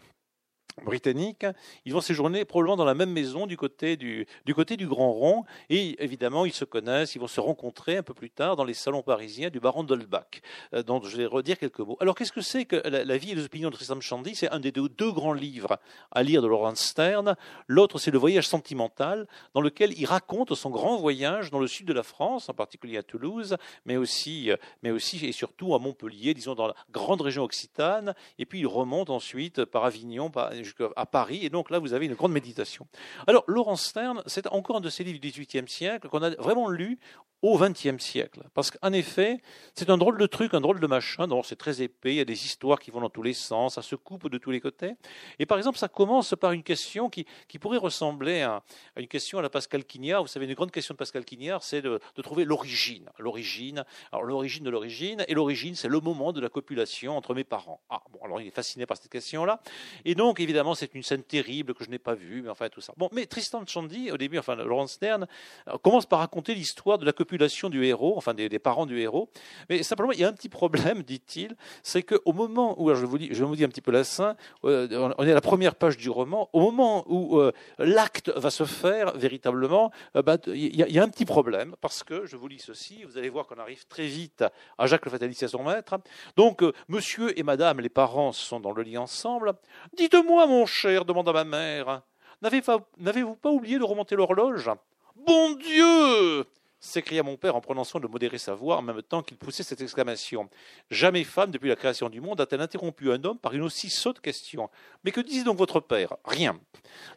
britanniques, 0.84 1.46
ils 1.86 1.94
vont 1.94 2.02
séjourner 2.02 2.46
probablement 2.46 2.78
dans 2.78 2.86
la 2.86 2.94
même 2.94 3.12
maison 3.12 3.48
du 3.48 3.58
côté 3.58 3.98
du, 3.98 4.28
du 4.46 4.54
côté 4.54 4.78
du 4.78 4.88
Grand 4.88 5.12
Rond, 5.12 5.44
et 5.70 6.02
évidemment 6.04 6.46
ils 6.46 6.54
se 6.54 6.66
connaissent, 6.66 7.16
ils 7.16 7.20
vont 7.20 7.28
se 7.28 7.40
rencontrer 7.40 7.98
un 7.98 8.04
peu 8.04 8.14
plus 8.14 8.30
tard 8.30 8.56
dans 8.56 8.64
les 8.64 8.74
salons 8.74 9.02
parisiens 9.02 9.50
du 9.50 9.60
baron 9.60 9.84
d'Holbach, 9.84 10.42
euh, 10.74 10.84
dont 10.84 11.02
je 11.04 11.18
vais 11.18 11.26
redire 11.26 11.58
quelques 11.58 11.80
mots. 11.80 11.98
Alors 12.00 12.16
qu'est-ce 12.16 12.32
que 12.32 12.42
c'est 12.42 12.66
que 12.66 12.76
la, 12.76 13.18
vie 13.18 13.32
et 13.32 13.36
les 13.36 13.46
opinions 13.46 13.70
de 13.70 13.76
Tristan 13.76 14.00
Shandy 14.00 14.36
C'est 14.36 14.50
un 14.50 14.60
des 14.60 14.72
deux, 14.72 15.12
grands 15.12 15.34
livres 15.34 15.80
à 16.12 16.24
lire 16.24 16.42
de 16.42 16.48
Laurence 16.48 16.80
Stern. 16.80 17.36
L'autre 17.68 18.00
c'est 18.00 18.12
le 18.12 18.18
voyage 18.18 18.48
sentimental, 18.48 19.28
dans 19.54 19.62
lequel 19.62 19.98
il 19.98 20.06
raconte 20.06 20.54
son 20.56 20.70
grand 20.70 20.98
voyage 20.98 21.52
dans 21.52 21.60
le 21.60 21.68
sud 21.68 21.88
de 21.88 21.94
la 21.94 22.04
France, 22.04 22.50
en 22.50 22.54
particulier 22.54 22.98
à 22.98 23.04
Toulouse, 23.04 23.58
mais 23.86 23.98
aussi, 23.98 24.52
euh, 24.52 24.58
mais 24.84 24.92
aussi 24.92 25.26
et 25.26 25.32
surtout 25.32 25.76
à 25.76 25.80
Montpellier, 25.80 26.34
disons 26.34 26.56
dans 26.56 26.68
la 26.68 26.76
grande 26.92 27.22
région 27.22 27.44
occitane, 27.44 28.14
et 28.38 28.46
puis 28.46 28.60
il 28.60 28.68
remonte 28.68 29.10
ensuite 29.10 29.66
par 29.66 29.84
Avignon, 29.86 30.30
jusqu'à 30.70 31.06
Paris, 31.06 31.46
et 31.46 31.50
donc 31.50 31.70
là, 31.70 31.80
vous 31.80 31.94
avez 31.94 32.06
une 32.06 32.16
grande 32.16 32.32
méditation. 32.32 32.88
Alors, 33.28 33.44
Laurence 33.48 33.84
Stern, 33.84 34.24
c'est 34.26 34.48
encore 34.48 34.78
un 34.78 34.82
de 34.82 34.90
ces 34.90 35.04
livres 35.04 35.20
du 35.20 35.30
XVIIIe 35.30 35.68
siècle 35.68 36.08
qu'on 36.10 36.24
a 36.24 36.32
vraiment 36.32 36.70
lu 36.70 37.00
au 37.42 37.58
XXe 37.58 38.04
siècle. 38.04 38.44
Parce 38.54 38.72
qu'en 38.72 38.92
effet, 38.92 39.42
c'est 39.74 39.90
un 39.90 39.98
drôle 39.98 40.18
de 40.18 40.26
truc, 40.26 40.54
un 40.54 40.62
drôle 40.62 40.80
de 40.80 40.88
machin. 40.88 41.28
Donc 41.28 41.46
c'est 41.46 41.56
très 41.56 41.82
épais, 41.82 42.14
il 42.14 42.18
y 42.18 42.22
a 42.22 42.26
des 42.26 42.46
histoires 42.46 42.80
qui 42.80 42.92
vont 42.92 43.02
dans 43.02 43.10
tous 43.10 43.24
les 43.24 43.34
sens, 43.34 43.76
ça 43.76 43.82
se 43.82 43.96
coupe 43.96 44.30
de 44.30 44.38
tous 44.38 44.52
les 44.52 44.60
côtés. 44.60 44.96
Et 45.40 45.46
par 45.46 45.58
exemple, 45.58 45.78
ça 45.78 45.88
commence 45.88 46.36
par 46.40 46.52
une 46.52 46.64
question 46.64 47.10
qui, 47.10 47.26
qui 47.48 47.60
pourrait 47.60 47.78
ressembler 47.78 48.42
à, 48.42 48.62
une 48.98 49.08
question 49.08 49.40
à 49.40 49.42
la 49.42 49.50
Pascal 49.50 49.86
Quignard. 49.86 50.22
Vous 50.22 50.28
savez, 50.28 50.46
une 50.46 50.54
grande 50.54 50.72
question 50.72 50.94
de 50.94 50.98
Pascal 50.98 51.24
Quignard, 51.24 51.64
c'est 51.64 51.82
de, 51.82 52.00
de, 52.16 52.22
trouver 52.22 52.44
l'origine. 52.44 53.10
L'origine, 53.18 53.86
alors 54.12 54.24
l'origine 54.24 54.64
de 54.66 54.70
l'origine, 54.70 55.24
et 55.28 55.34
l'origine, 55.34 55.76
c'est 55.76 55.88
le 55.88 56.00
moment 56.00 56.34
de 56.34 56.42
la 56.42 56.50
copulation 56.50 57.16
entre 57.16 57.34
mes 57.34 57.44
parents. 57.44 57.82
Ah, 57.90 58.04
bon, 58.12 58.20
alors 58.24 58.42
il 58.42 58.48
est 58.48 58.52
fasciné 58.52 58.86
par 58.86 58.98
cette 58.98 59.12
question-là. 59.12 59.62
Et 60.04 60.16
donc, 60.16 60.40
évidemment, 60.50 60.74
c'est 60.74 60.94
une 60.96 61.04
scène 61.04 61.24
terrible 61.24 61.74
que 61.74 61.84
je 61.84 61.90
n'ai 61.90 62.00
pas 62.00 62.16
vue, 62.16 62.42
mais 62.42 62.50
enfin, 62.50 62.70
tout 62.70 62.82
ça. 62.82 62.94
Bon, 62.98 63.10
mais 63.12 63.26
Tristan 63.28 63.64
Chandy, 63.66 64.12
au 64.12 64.18
début, 64.18 64.40
enfin, 64.40 64.56
Laurent 64.56 64.88
Stern, 64.88 65.28
euh, 65.68 65.78
commence 65.78 66.06
par 66.06 66.20
raconter 66.20 66.56
l'histoire 66.56 66.98
de 66.98 67.06
la 67.06 67.14
copulation 67.14 67.70
du 67.70 67.86
héros, 67.86 68.16
enfin 68.18 68.34
des, 68.34 68.50
parents 68.60 68.86
du 68.86 69.00
héros. 69.00 69.30
Mais 69.70 69.84
simplement, 69.84 70.12
il 70.12 70.20
y 70.20 70.24
a 70.24 70.28
un 70.28 70.34
petit 70.34 70.50
problème, 70.50 71.04
dit-il, 71.08 71.56
c'est 71.84 72.04
qu'au 72.04 72.34
moment 72.34 72.82
où, 72.82 72.94
je, 72.94 73.06
vous 73.06 73.18
dis, 73.18 73.30
je 73.32 73.44
vous 73.44 73.56
dis 73.56 73.64
un 73.64 73.70
petit 73.70 73.82
peu 73.82 73.92
la 73.92 74.04
scène, 74.04 74.36
euh, 74.66 75.14
on 75.18 75.26
est 75.26 75.32
à 75.32 75.36
la 75.36 75.42
première 75.42 75.76
page 75.76 75.98
du 75.98 76.10
roman, 76.10 76.50
au 76.54 76.62
moment 76.62 77.06
où 77.08 77.40
euh, 77.40 77.52
l'acte 77.78 78.30
va 78.36 78.50
se 78.50 78.66
faire 78.66 79.16
véritablement, 79.16 79.92
bah, 80.16 80.38
il 80.48 80.76
y, 80.76 81.00
a 81.00 81.04
un 81.04 81.10
petit 81.10 81.26
problème, 81.26 81.76
parce 81.80 82.04
que, 82.04 82.26
je 82.26 82.36
vous 82.36 82.48
lis 82.48 82.60
ceci, 82.60 83.04
vous 83.04 83.18
allez 83.18 83.30
voir 83.30 83.46
qu'on 83.46 83.60
arrive 83.60 83.86
très 83.88 84.08
vite 84.08 84.44
à 84.78 84.88
Jacques 84.88 85.06
le 85.06 85.12
Fataliste 85.12 85.44
et 85.44 85.46
à 85.46 85.50
son 85.50 85.64
maître. 85.64 85.96
Donc, 86.36 86.64
monsieur 86.88 87.38
et 87.38 87.44
madame, 87.44 87.80
les 87.80 87.90
parents 87.90 88.32
sont 88.32 88.60
dans 88.60 88.72
le 88.72 88.82
lit 88.82 88.98
ensemble. 88.98 89.54
Dites-moi, 89.96 90.39
mon 90.48 90.66
cher, 90.66 91.06
demanda 91.06 91.32
ma 91.34 91.44
mère, 91.44 92.02
n'avez-vous 92.42 93.36
pas 93.36 93.50
oublié 93.50 93.78
de 93.80 93.84
remonter 93.84 94.16
l'horloge? 94.16 94.70
Bon 95.16 95.56
Dieu 95.56 96.46
s'écria 96.80 97.24
mon 97.24 97.38
père 97.38 97.56
en 97.56 97.62
prononçant 97.62 98.00
de 98.00 98.08
modérer 98.08 98.38
sa 98.38 98.54
voix 98.54 98.78
en 98.78 98.82
même 98.82 99.02
temps 99.02 99.22
qu'il 99.22 99.38
poussait 99.38 99.64
cette 99.64 99.82
exclamation. 99.82 100.50
Jamais 100.90 101.24
femme, 101.24 101.52
depuis 101.52 101.70
la 101.70 101.76
création 101.76 102.10
du 102.10 102.22
monde, 102.22 102.40
a-t-elle 102.42 102.62
interrompu 102.62 103.12
un 103.12 103.24
homme 103.24 103.38
par 103.38 103.54
une 103.54 103.64
aussi 103.64 103.90
sotte 103.90 104.20
question. 104.20 104.70
Mais 105.04 105.12
que 105.12 105.22
disait 105.22 105.44
donc 105.44 105.58
votre 105.58 105.80
père? 105.80 106.16
Rien. 106.26 106.60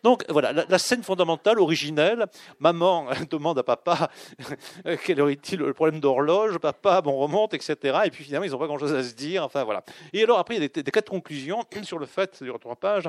Donc 0.03 0.25
voilà, 0.29 0.53
la, 0.53 0.79
scène 0.79 1.03
fondamentale, 1.03 1.59
originelle. 1.59 2.27
Maman 2.59 3.09
demande 3.31 3.59
à 3.59 3.62
papa 3.62 4.11
quel 5.05 5.20
aurait-il 5.20 5.61
le 5.61 5.72
problème 5.72 6.01
d'horloge? 6.01 6.59
Papa, 6.59 7.01
bon, 7.01 7.16
remonte, 7.16 7.55
etc. 7.55 8.01
Et 8.05 8.11
puis 8.11 8.25
finalement, 8.25 8.44
ils 8.44 8.53
n'ont 8.53 8.59
pas 8.59 8.66
grand-chose 8.66 8.92
à 8.92 9.03
se 9.03 9.14
dire. 9.14 9.44
Enfin 9.44 9.64
voilà. 9.64 9.85
Et 10.12 10.22
alors 10.22 10.38
après, 10.38 10.57
il 10.57 10.62
y 10.62 10.64
a 10.64 10.68
des, 10.68 10.83
des 10.83 10.90
quatre 10.90 11.11
conclusions 11.11 11.64
sur 11.83 11.98
le 11.98 12.07
fait, 12.07 12.37
sur 12.37 12.59
trois 12.59 12.77
pages 12.77 13.09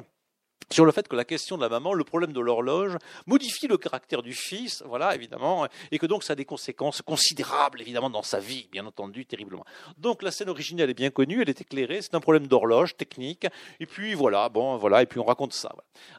sur 0.71 0.85
le 0.85 0.91
fait 0.91 1.07
que 1.07 1.15
la 1.15 1.25
question 1.25 1.55
de 1.57 1.61
la 1.61 1.69
maman, 1.69 1.93
le 1.93 2.03
problème 2.03 2.33
de 2.33 2.39
l'horloge, 2.39 2.97
modifie 3.27 3.67
le 3.67 3.77
caractère 3.77 4.23
du 4.23 4.33
fils, 4.33 4.81
voilà, 4.87 5.13
évidemment, 5.13 5.67
et 5.91 5.99
que 5.99 6.05
donc 6.07 6.23
ça 6.23 6.33
a 6.33 6.35
des 6.35 6.45
conséquences 6.45 7.01
considérables, 7.01 7.81
évidemment, 7.81 8.09
dans 8.09 8.23
sa 8.23 8.39
vie, 8.39 8.67
bien 8.71 8.85
entendu, 8.85 9.25
terriblement. 9.25 9.65
Donc 9.97 10.23
la 10.23 10.31
scène 10.31 10.49
originelle 10.49 10.89
est 10.89 10.95
bien 10.95 11.11
connue, 11.11 11.41
elle 11.41 11.49
est 11.49 11.61
éclairée, 11.61 12.01
c'est 12.01 12.15
un 12.15 12.19
problème 12.19 12.47
d'horloge 12.47 12.95
technique, 12.97 13.45
et 13.79 13.85
puis 13.85 14.15
voilà, 14.15 14.49
bon, 14.49 14.77
voilà, 14.77 15.03
et 15.03 15.05
puis 15.05 15.19
on 15.19 15.25
raconte 15.25 15.53
ça. 15.53 15.71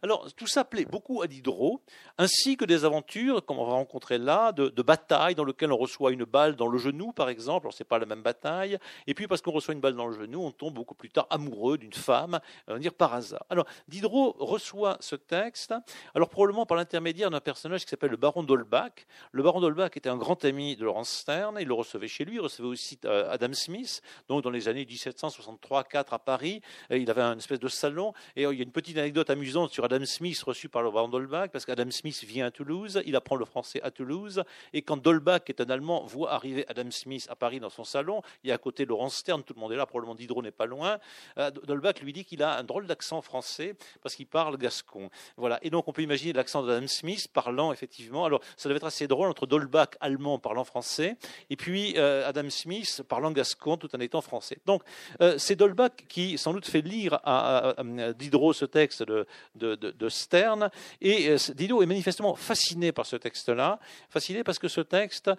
Alors 0.02 0.32
tout 0.34 0.46
ça 0.46 0.64
plaît 0.64 0.84
beaucoup 0.84 1.22
à 1.22 1.26
Diderot, 1.26 1.80
ainsi 2.18 2.56
que 2.56 2.64
des 2.64 2.84
aventures, 2.84 3.44
comme 3.44 3.58
on 3.58 3.66
va 3.66 3.72
rencontrer 3.72 4.18
là, 4.18 4.52
de, 4.52 4.68
de 4.68 4.82
batailles 4.82 5.34
dans 5.34 5.44
lesquelles 5.44 5.72
on 5.72 5.78
reçoit 5.78 6.12
une 6.12 6.24
balle 6.24 6.54
dans 6.54 6.68
le 6.68 6.78
genou, 6.78 7.12
par 7.12 7.28
exemple, 7.28 7.66
alors 7.66 7.74
c'est 7.74 7.82
pas 7.82 7.98
la 7.98 8.06
même 8.06 8.22
bataille, 8.22 8.78
et 9.06 9.14
puis 9.14 9.26
parce 9.26 9.40
qu'on 9.40 9.52
reçoit 9.52 9.74
une 9.74 9.80
balle 9.80 9.96
dans 9.96 10.06
le 10.06 10.16
genou, 10.16 10.44
on 10.44 10.52
tombe 10.52 10.74
beaucoup 10.74 10.94
plus 10.94 11.10
tard 11.10 11.26
amoureux 11.30 11.76
d'une 11.76 11.92
femme, 11.92 12.38
on 12.68 12.74
va 12.74 12.78
dire 12.78 12.94
par 12.94 13.14
hasard. 13.14 13.44
Alors 13.50 13.66
Diderot 13.88 14.23
Reçoit 14.32 14.96
ce 15.00 15.16
texte, 15.16 15.74
alors 16.14 16.28
probablement 16.28 16.66
par 16.66 16.76
l'intermédiaire 16.76 17.30
d'un 17.30 17.40
personnage 17.40 17.84
qui 17.84 17.90
s'appelle 17.90 18.10
le 18.10 18.16
baron 18.16 18.42
d'Holbach. 18.42 19.06
Le 19.32 19.42
baron 19.42 19.60
d'Holbach 19.60 19.90
était 19.96 20.08
un 20.08 20.16
grand 20.16 20.44
ami 20.44 20.76
de 20.76 20.84
Laurence 20.84 21.10
Stern, 21.10 21.58
il 21.60 21.68
le 21.68 21.74
recevait 21.74 22.08
chez 22.08 22.24
lui, 22.24 22.36
il 22.36 22.40
recevait 22.40 22.68
aussi 22.68 22.98
euh, 23.04 23.30
Adam 23.30 23.52
Smith, 23.52 24.02
donc 24.28 24.42
dans 24.42 24.50
les 24.50 24.68
années 24.68 24.84
1763-4 24.84 26.06
à 26.10 26.18
Paris, 26.18 26.60
il 26.90 27.10
avait 27.10 27.22
un 27.22 27.36
espèce 27.38 27.60
de 27.60 27.68
salon, 27.68 28.12
et 28.36 28.42
il 28.42 28.56
y 28.56 28.60
a 28.60 28.62
une 28.62 28.72
petite 28.72 28.96
anecdote 28.98 29.30
amusante 29.30 29.72
sur 29.72 29.84
Adam 29.84 30.04
Smith 30.04 30.40
reçu 30.42 30.68
par 30.68 30.82
le 30.82 30.90
baron 30.90 31.08
d'Holbach, 31.08 31.50
parce 31.50 31.64
qu'Adam 31.64 31.90
Smith 31.90 32.22
vient 32.24 32.46
à 32.46 32.50
Toulouse, 32.50 33.02
il 33.06 33.16
apprend 33.16 33.36
le 33.36 33.44
français 33.44 33.80
à 33.82 33.90
Toulouse, 33.90 34.42
et 34.72 34.82
quand 34.82 34.96
d'Holbach, 34.96 35.44
qui 35.44 35.52
est 35.52 35.60
un 35.60 35.70
Allemand, 35.70 36.04
voit 36.06 36.32
arriver 36.32 36.64
Adam 36.68 36.90
Smith 36.90 37.26
à 37.30 37.36
Paris 37.36 37.60
dans 37.60 37.70
son 37.70 37.84
salon, 37.84 38.22
il 38.42 38.48
y 38.48 38.50
a 38.52 38.54
à 38.54 38.58
côté 38.58 38.84
Laurence 38.84 39.16
Stern, 39.16 39.42
tout 39.42 39.54
le 39.54 39.60
monde 39.60 39.72
est 39.72 39.76
là, 39.76 39.86
probablement 39.86 40.14
Diderot 40.14 40.42
n'est 40.42 40.50
pas 40.50 40.66
loin, 40.66 40.98
euh, 41.38 41.50
d'Holbach 41.50 42.00
lui 42.02 42.12
dit 42.12 42.24
qu'il 42.24 42.42
a 42.42 42.58
un 42.58 42.64
drôle 42.64 42.86
d'accent 42.86 43.22
français, 43.22 43.74
parce 44.02 44.13
qu'il 44.16 44.26
parle 44.26 44.56
gascon. 44.56 45.10
Voilà. 45.36 45.58
Et 45.62 45.70
donc 45.70 45.88
on 45.88 45.92
peut 45.92 46.02
imaginer 46.02 46.32
l'accent 46.32 46.62
d'Adam 46.62 46.86
Smith 46.86 47.28
parlant 47.32 47.72
effectivement. 47.72 48.24
Alors 48.24 48.40
ça 48.56 48.68
devait 48.68 48.78
être 48.78 48.86
assez 48.86 49.06
drôle 49.06 49.28
entre 49.28 49.46
Dolbach 49.46 49.90
allemand 50.00 50.38
parlant 50.38 50.64
français 50.64 51.16
et 51.50 51.56
puis 51.56 51.94
euh, 51.96 52.28
Adam 52.28 52.48
Smith 52.50 53.02
parlant 53.08 53.30
gascon 53.30 53.76
tout 53.76 53.94
en 53.94 54.00
étant 54.00 54.20
français. 54.20 54.58
Donc 54.66 54.82
euh, 55.20 55.36
c'est 55.38 55.56
Dolbach 55.56 55.96
qui 56.08 56.38
sans 56.38 56.52
doute 56.52 56.66
fait 56.66 56.80
lire 56.80 57.20
à, 57.24 57.74
Diderot 58.18 58.52
ce 58.52 58.64
texte 58.64 59.02
de, 59.02 59.26
de, 59.54 60.08
Stern 60.08 60.70
et 61.00 61.30
euh, 61.30 61.36
Diderot 61.54 61.82
est 61.82 61.86
manifestement 61.86 62.34
fasciné 62.34 62.92
par 62.92 63.06
ce 63.06 63.16
texte-là, 63.16 63.78
fasciné 64.10 64.44
parce 64.44 64.58
que 64.58 64.68
ce 64.68 64.80
texte 64.80 65.30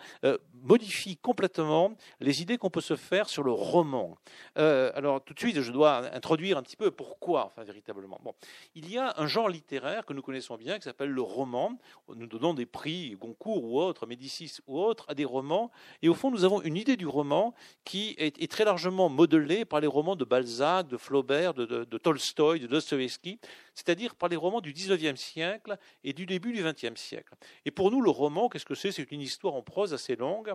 modifie 0.63 1.17
complètement 1.17 1.93
les 2.19 2.41
idées 2.41 2.57
qu'on 2.57 2.69
peut 2.69 2.81
se 2.81 2.95
faire 2.95 3.29
sur 3.29 3.43
le 3.43 3.51
roman. 3.51 4.17
alors 4.55 5.23
tout 5.23 5.33
de 5.33 5.39
suite 5.39 5.61
je 5.61 5.71
dois 5.71 6.13
introduire 6.13 6.57
un 6.57 6.63
petit 6.63 6.77
peu 6.77 6.91
pourquoi, 6.91 7.45
enfin 7.45 7.63
véritablement. 7.63 8.19
Bon, 8.23 8.33
il 8.73 8.91
y 8.91 8.97
a 8.97 9.13
un 9.17 9.27
genre 9.27 9.49
littéraire 9.49 10.05
que 10.05 10.13
nous 10.13 10.21
connaissons 10.21 10.57
bien 10.57 10.77
qui 10.77 10.83
s'appelle 10.83 11.09
le 11.09 11.21
roman. 11.21 11.77
Nous 12.15 12.27
donnons 12.27 12.53
des 12.53 12.65
prix 12.65 13.15
Goncourt 13.19 13.63
ou 13.63 13.79
autres, 13.79 14.07
Médicis 14.07 14.57
ou 14.67 14.79
autres, 14.79 15.05
à 15.07 15.13
des 15.13 15.25
romans. 15.25 15.71
Et 16.01 16.09
au 16.09 16.13
fond, 16.13 16.31
nous 16.31 16.43
avons 16.43 16.61
une 16.61 16.77
idée 16.77 16.97
du 16.97 17.07
roman 17.07 17.53
qui 17.83 18.15
est, 18.17 18.51
très 18.51 18.65
largement 18.65 19.09
modelée 19.09 19.65
par 19.65 19.79
les 19.79 19.87
romans 19.87 20.15
de 20.15 20.25
Balzac, 20.25 20.87
de 20.87 20.97
Flaubert, 20.97 21.53
de, 21.53 21.65
de 21.65 21.97
Tolstoï, 21.97 22.59
de 22.59 22.67
Dostoevsky, 22.67 23.39
c'est-à-dire 23.73 24.15
par 24.15 24.29
les 24.29 24.35
romans 24.35 24.61
du 24.61 24.73
XIXe 24.73 25.19
siècle 25.19 25.77
et 26.03 26.13
du 26.13 26.25
début 26.25 26.53
du 26.53 26.63
XXe 26.63 26.99
siècle. 26.99 27.33
Et 27.65 27.71
pour 27.71 27.91
nous, 27.91 28.01
le 28.01 28.09
roman, 28.09 28.49
qu'est-ce 28.49 28.65
que 28.65 28.75
c'est? 28.75 28.91
C'est 28.91 29.11
une 29.11 29.21
histoire 29.21 29.55
en 29.55 29.61
prose 29.61 29.93
assez 29.93 30.15
longue 30.15 30.53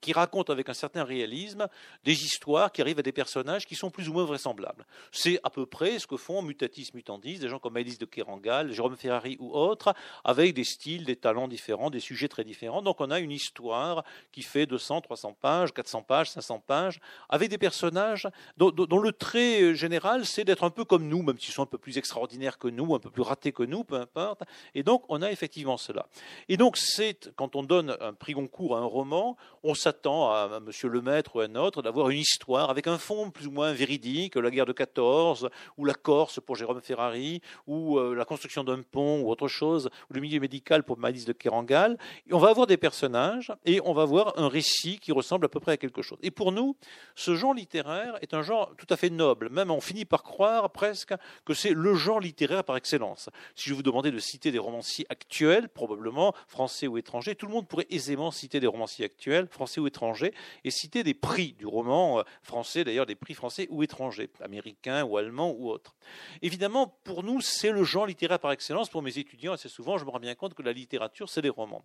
qui 0.00 0.12
raconte 0.12 0.50
avec 0.50 0.68
un 0.68 0.74
certain 0.74 1.04
réalisme 1.04 1.68
des 2.04 2.24
histoires 2.24 2.72
qui 2.72 2.80
arrivent 2.80 2.98
à 2.98 3.02
des 3.02 3.12
personnages 3.12 3.66
qui 3.66 3.74
sont 3.74 3.90
plus 3.90 4.08
ou 4.08 4.12
moins 4.12 4.24
vraisemblables. 4.24 4.86
C'est 5.12 5.38
à 5.42 5.50
peu 5.50 5.66
près 5.66 5.98
ce 5.98 6.06
que 6.06 6.16
font 6.16 6.42
Mutatis 6.42 6.90
Mutandis, 6.94 7.38
des 7.38 7.48
gens 7.48 7.58
comme 7.58 7.76
Alice 7.76 7.98
de 7.98 8.04
Kerangal, 8.04 8.72
Jérôme 8.72 8.96
Ferrari 8.96 9.36
ou 9.40 9.52
autres, 9.52 9.94
avec 10.24 10.54
des 10.54 10.64
styles, 10.64 11.04
des 11.04 11.16
talents 11.16 11.48
différents, 11.48 11.90
des 11.90 12.00
sujets 12.00 12.28
très 12.28 12.44
différents. 12.44 12.82
Donc 12.82 13.00
on 13.00 13.10
a 13.10 13.20
une 13.20 13.32
histoire 13.32 14.04
qui 14.32 14.42
fait 14.42 14.66
200, 14.66 15.02
300 15.02 15.36
pages, 15.40 15.72
400 15.72 16.02
pages, 16.02 16.30
500 16.30 16.62
pages, 16.66 17.00
avec 17.28 17.48
des 17.48 17.58
personnages 17.58 18.28
dont, 18.56 18.70
dont 18.70 18.98
le 18.98 19.12
trait 19.12 19.74
général, 19.74 20.26
c'est 20.26 20.44
d'être 20.44 20.64
un 20.64 20.70
peu 20.70 20.84
comme 20.84 21.08
nous, 21.08 21.22
même 21.22 21.38
s'ils 21.38 21.54
sont 21.54 21.62
un 21.62 21.66
peu 21.66 21.78
plus 21.78 21.98
extraordinaires 21.98 22.58
que 22.58 22.68
nous, 22.68 22.94
un 22.94 22.98
peu 22.98 23.10
plus 23.10 23.22
ratés 23.22 23.52
que 23.52 23.62
nous, 23.62 23.84
peu 23.84 23.96
importe. 23.96 24.42
Et 24.74 24.82
donc 24.82 25.04
on 25.08 25.22
a 25.22 25.30
effectivement 25.30 25.76
cela. 25.76 26.06
Et 26.48 26.56
donc 26.56 26.76
c'est, 26.76 27.32
quand 27.36 27.56
on 27.56 27.62
donne 27.62 27.96
un 28.00 28.12
prix 28.12 28.32
Goncourt 28.32 28.76
à 28.76 28.80
un 28.80 28.84
roman, 28.84 29.36
on 29.62 29.74
s'attend 29.86 30.32
à, 30.32 30.58
Monsieur 30.58 30.88
Lemaître 30.88 31.36
ou 31.36 31.40
à 31.40 31.44
un 31.44 31.54
autre 31.54 31.80
d'avoir 31.80 32.10
une 32.10 32.18
histoire 32.18 32.70
avec 32.70 32.88
un 32.88 32.98
fond 32.98 33.30
plus 33.30 33.46
ou 33.46 33.52
moins 33.52 33.72
véridique, 33.72 34.34
la 34.34 34.50
guerre 34.50 34.66
de 34.66 34.72
14, 34.72 35.48
ou 35.78 35.84
la 35.84 35.94
Corse 35.94 36.40
pour 36.44 36.56
Jérôme 36.56 36.80
Ferrari, 36.80 37.40
ou 37.68 37.96
euh, 37.96 38.12
la 38.16 38.24
construction 38.24 38.64
d'un 38.64 38.82
pont, 38.82 39.20
ou 39.20 39.30
autre 39.30 39.46
chose, 39.46 39.88
ou 40.10 40.14
le 40.14 40.20
milieu 40.20 40.40
médical 40.40 40.82
pour 40.82 40.98
Malice 40.98 41.24
de 41.24 41.32
Kerangal. 41.32 41.98
On 42.32 42.38
va 42.38 42.48
avoir 42.48 42.66
des 42.66 42.76
personnages 42.76 43.52
et 43.64 43.80
on 43.84 43.92
va 43.92 44.02
avoir 44.02 44.36
un 44.40 44.48
récit 44.48 44.98
qui 44.98 45.12
ressemble 45.12 45.46
à 45.46 45.48
peu 45.48 45.60
près 45.60 45.72
à 45.72 45.76
quelque 45.76 46.02
chose. 46.02 46.18
Et 46.20 46.32
pour 46.32 46.50
nous, 46.50 46.74
ce 47.14 47.36
genre 47.36 47.54
littéraire 47.54 48.18
est 48.22 48.34
un 48.34 48.42
genre 48.42 48.74
tout 48.76 48.88
à 48.90 48.96
fait 48.96 49.10
noble. 49.10 49.50
Même 49.50 49.70
on 49.70 49.80
finit 49.80 50.04
par 50.04 50.24
croire 50.24 50.68
presque 50.70 51.14
que 51.44 51.54
c'est 51.54 51.74
le 51.74 51.94
genre 51.94 52.18
littéraire 52.18 52.64
par 52.64 52.76
excellence. 52.76 53.30
Si 53.54 53.70
je 53.70 53.74
vous 53.74 53.84
demandais 53.84 54.10
de 54.10 54.18
citer 54.18 54.50
des 54.50 54.58
romanciers 54.58 55.06
actuels, 55.10 55.68
probablement 55.68 56.34
français 56.48 56.88
ou 56.88 56.98
étrangers, 56.98 57.36
tout 57.36 57.46
le 57.46 57.52
monde 57.52 57.68
pourrait 57.68 57.86
aisément 57.90 58.32
citer 58.32 58.58
des 58.58 58.66
romanciers 58.66 59.04
actuels, 59.04 59.46
français 59.46 59.75
ou 59.80 59.86
étrangers, 59.86 60.32
et 60.64 60.70
citer 60.70 61.02
des 61.02 61.14
prix 61.14 61.52
du 61.54 61.66
roman 61.66 62.20
euh, 62.20 62.22
français, 62.42 62.84
d'ailleurs 62.84 63.06
des 63.06 63.14
prix 63.14 63.34
français 63.34 63.66
ou 63.70 63.82
étrangers, 63.82 64.30
américains 64.40 65.04
ou 65.04 65.16
allemands 65.16 65.50
ou 65.50 65.70
autres. 65.70 65.94
Évidemment, 66.42 66.98
pour 67.04 67.22
nous, 67.22 67.40
c'est 67.40 67.70
le 67.70 67.84
genre 67.84 68.06
littéraire 68.06 68.38
par 68.38 68.52
excellence. 68.52 68.88
Pour 68.88 69.02
mes 69.02 69.18
étudiants, 69.18 69.52
assez 69.52 69.68
souvent, 69.68 69.98
je 69.98 70.04
me 70.04 70.10
rends 70.10 70.20
bien 70.20 70.34
compte 70.34 70.54
que 70.54 70.62
la 70.62 70.72
littérature, 70.72 71.28
c'est 71.28 71.42
les 71.42 71.50
romans. 71.50 71.82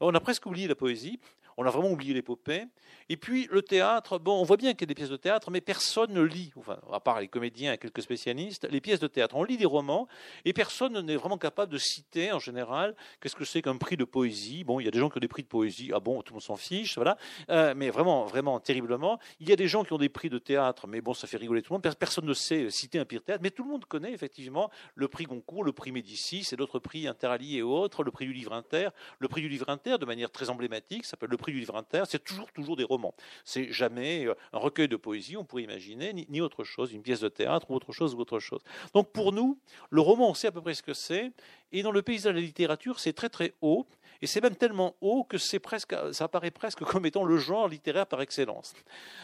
On 0.00 0.14
a 0.14 0.20
presque 0.20 0.46
oublié 0.46 0.68
la 0.68 0.74
poésie, 0.74 1.20
on 1.56 1.64
a 1.64 1.70
vraiment 1.70 1.90
oublié 1.90 2.14
l'épopée. 2.14 2.64
Et 3.08 3.16
puis 3.16 3.48
le 3.50 3.62
théâtre, 3.62 4.18
bon, 4.18 4.40
on 4.40 4.44
voit 4.44 4.56
bien 4.56 4.72
qu'il 4.72 4.82
y 4.82 4.84
a 4.84 4.86
des 4.86 4.94
pièces 4.94 5.10
de 5.10 5.16
théâtre, 5.16 5.50
mais 5.50 5.60
personne 5.60 6.12
ne 6.12 6.22
lit, 6.22 6.52
enfin, 6.56 6.78
à 6.92 7.00
part 7.00 7.20
les 7.20 7.28
comédiens 7.28 7.72
et 7.72 7.78
quelques 7.78 8.02
spécialistes, 8.02 8.66
les 8.70 8.80
pièces 8.80 9.00
de 9.00 9.06
théâtre. 9.06 9.36
On 9.36 9.44
lit 9.44 9.56
des 9.56 9.66
romans 9.66 10.08
et 10.44 10.52
personne 10.52 10.98
n'est 11.00 11.16
vraiment 11.16 11.38
capable 11.38 11.72
de 11.72 11.78
citer 11.78 12.32
en 12.32 12.38
général 12.38 12.94
qu'est-ce 13.20 13.36
que 13.36 13.44
c'est 13.44 13.62
qu'un 13.62 13.76
prix 13.76 13.96
de 13.96 14.04
poésie. 14.04 14.64
Bon, 14.64 14.80
il 14.80 14.84
y 14.84 14.88
a 14.88 14.90
des 14.90 14.98
gens 14.98 15.10
qui 15.10 15.18
ont 15.18 15.20
des 15.20 15.28
prix 15.28 15.42
de 15.42 15.48
poésie, 15.48 15.90
ah 15.94 16.00
bon, 16.00 16.22
tout 16.22 16.32
le 16.32 16.36
monde 16.36 16.42
s'en 16.42 16.56
fiche, 16.56 16.96
voilà. 16.96 17.16
Euh, 17.50 17.74
mais 17.76 17.90
vraiment, 17.90 18.24
vraiment 18.24 18.60
terriblement. 18.60 19.18
Il 19.40 19.48
y 19.48 19.52
a 19.52 19.56
des 19.56 19.68
gens 19.68 19.84
qui 19.84 19.92
ont 19.92 19.98
des 19.98 20.08
prix 20.08 20.30
de 20.30 20.38
théâtre, 20.38 20.86
mais 20.86 21.00
bon, 21.00 21.14
ça 21.14 21.26
fait 21.26 21.36
rigoler 21.36 21.62
tout 21.62 21.72
le 21.72 21.78
monde. 21.78 21.94
Personne 21.98 22.24
ne 22.24 22.34
sait 22.34 22.70
citer 22.70 22.98
un 22.98 23.04
prix 23.04 23.16
de 23.16 23.22
théâtre, 23.22 23.42
mais 23.42 23.50
tout 23.50 23.64
le 23.64 23.70
monde 23.70 23.84
connaît 23.84 24.12
effectivement 24.12 24.70
le 24.94 25.08
prix 25.08 25.24
Goncourt, 25.24 25.64
le 25.64 25.72
prix 25.72 25.92
Médicis 25.92 26.48
et 26.52 26.56
d'autres 26.56 26.78
prix 26.78 27.06
Interalliés 27.06 27.58
et 27.58 27.62
autres, 27.62 28.02
le 28.02 28.10
prix 28.10 28.26
du 28.26 28.32
livre 28.32 28.52
inter. 28.52 28.88
Le 29.18 29.28
prix 29.28 29.40
du 29.40 29.48
livre 29.48 29.68
inter, 29.68 29.98
de 29.98 30.06
manière 30.06 30.30
très 30.30 30.50
emblématique, 30.50 31.04
s'appelle 31.04 31.30
le 31.30 31.36
prix 31.36 31.52
du 31.52 31.60
livre 31.60 31.76
inter. 31.76 32.02
C'est 32.08 32.22
toujours, 32.22 32.50
toujours 32.52 32.76
des 32.76 32.84
romans. 32.84 33.14
C'est 33.44 33.72
jamais 33.72 34.26
euh, 34.26 34.34
un 34.52 34.58
recueil 34.58 34.88
de 34.88 34.96
poésie, 34.96 35.36
on 35.36 35.44
pourrait 35.44 35.62
imaginer, 35.62 36.12
ni, 36.12 36.26
ni, 36.28 36.40
autre 36.40 36.64
chose, 36.64 36.92
une 36.92 37.02
pièce 37.02 37.20
de 37.20 37.28
théâtre 37.28 37.70
ou 37.70 37.74
autre 37.74 37.92
chose 37.92 38.14
ou 38.14 38.20
autre 38.20 38.38
chose. 38.38 38.60
Donc 38.92 39.12
pour 39.12 39.32
nous, 39.32 39.58
le 39.90 40.00
roman, 40.00 40.30
on 40.30 40.34
sait 40.34 40.48
à 40.48 40.52
peu 40.52 40.60
près 40.60 40.74
ce 40.74 40.82
que 40.82 40.94
c'est. 40.94 41.32
Et 41.72 41.82
dans 41.82 41.90
le 41.90 42.02
paysage 42.02 42.34
de 42.34 42.38
la 42.38 42.44
littérature, 42.44 43.00
c'est 43.00 43.12
très 43.12 43.28
très 43.28 43.54
haut. 43.60 43.86
Et 44.22 44.26
c'est 44.26 44.40
même 44.40 44.56
tellement 44.56 44.96
haut 45.00 45.24
que 45.24 45.38
c'est 45.38 45.58
presque, 45.58 45.94
ça 46.12 46.24
apparaît 46.24 46.50
presque 46.50 46.84
comme 46.84 47.06
étant 47.06 47.24
le 47.24 47.36
genre 47.38 47.68
littéraire 47.68 48.06
par 48.06 48.20
excellence. 48.20 48.74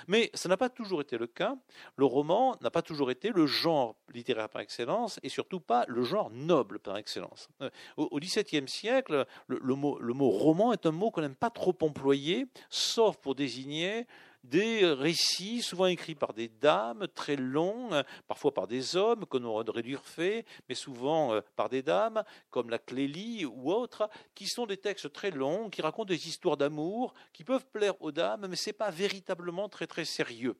Mais 0.09 0.31
ça 0.35 0.49
n'a 0.49 0.57
pas 0.57 0.69
toujours 0.69 1.01
été 1.01 1.19
le 1.19 1.27
cas. 1.27 1.57
Le 1.97 2.05
roman 2.05 2.57
n'a 2.61 2.71
pas 2.71 2.83
toujours 2.83 3.11
été 3.11 3.31
le 3.31 3.47
genre 3.47 3.97
littéraire 4.13 4.49
par 4.49 4.61
excellence 4.61 5.19
et 5.23 5.29
surtout 5.29 5.61
pas 5.61 5.85
le 5.89 6.03
genre 6.03 6.31
noble 6.31 6.79
par 6.79 6.97
excellence. 6.97 7.49
Euh, 7.63 7.71
au 7.97 8.19
XVIIe 8.19 8.69
siècle, 8.69 9.27
le, 9.47 9.75
mot, 9.75 9.99
le 10.01 10.13
mot 10.13 10.31
roman 10.31 10.73
est 10.73 10.87
un 10.87 10.93
mot 10.93 11.11
qu'on 11.11 11.23
n'aime 11.23 11.35
pas 11.35 11.51
trop 11.51 11.77
employer, 11.81 12.47
sauf 12.69 13.17
pour 13.19 13.35
désigner 13.35 14.07
des 14.45 14.87
récits 14.87 15.63
souvent 15.63 15.87
écrits 15.87 16.15
par 16.15 16.33
des 16.33 16.49
dames, 16.49 17.07
très 17.15 17.37
longs, 17.37 17.91
parfois 18.27 18.55
par 18.55 18.67
des 18.67 18.97
hommes, 18.97 19.27
qu'on 19.27 19.45
aurait 19.45 19.83
dû 19.83 19.97
refaire, 19.97 20.43
mais 20.69 20.75
souvent 20.75 21.35
euh, 21.35 21.41
par 21.57 21.69
des 21.69 21.83
dames, 21.83 22.25
comme 22.51 22.71
la 22.71 22.79
Clélie 22.79 23.45
ou 23.45 23.73
autres, 23.73 24.09
qui 24.35 24.47
sont 24.47 24.67
des 24.67 24.77
textes 24.77 25.13
très 25.13 25.31
longs, 25.31 25.71
qui 25.71 25.83
racontent 25.83 26.09
des 26.09 26.29
histoires 26.29 26.57
d'amour, 26.57 27.15
qui 27.33 27.45
peuvent 27.45 27.67
plaire 27.67 28.01
aux 28.01 28.13
dames, 28.13 28.47
mais 28.49 28.57
ce 28.57 28.71
n'est 28.71 28.75
pas 28.75 28.91
véritablement 28.91 29.69
très 29.69 29.87
très 29.87 30.05
sérieux. 30.05 30.57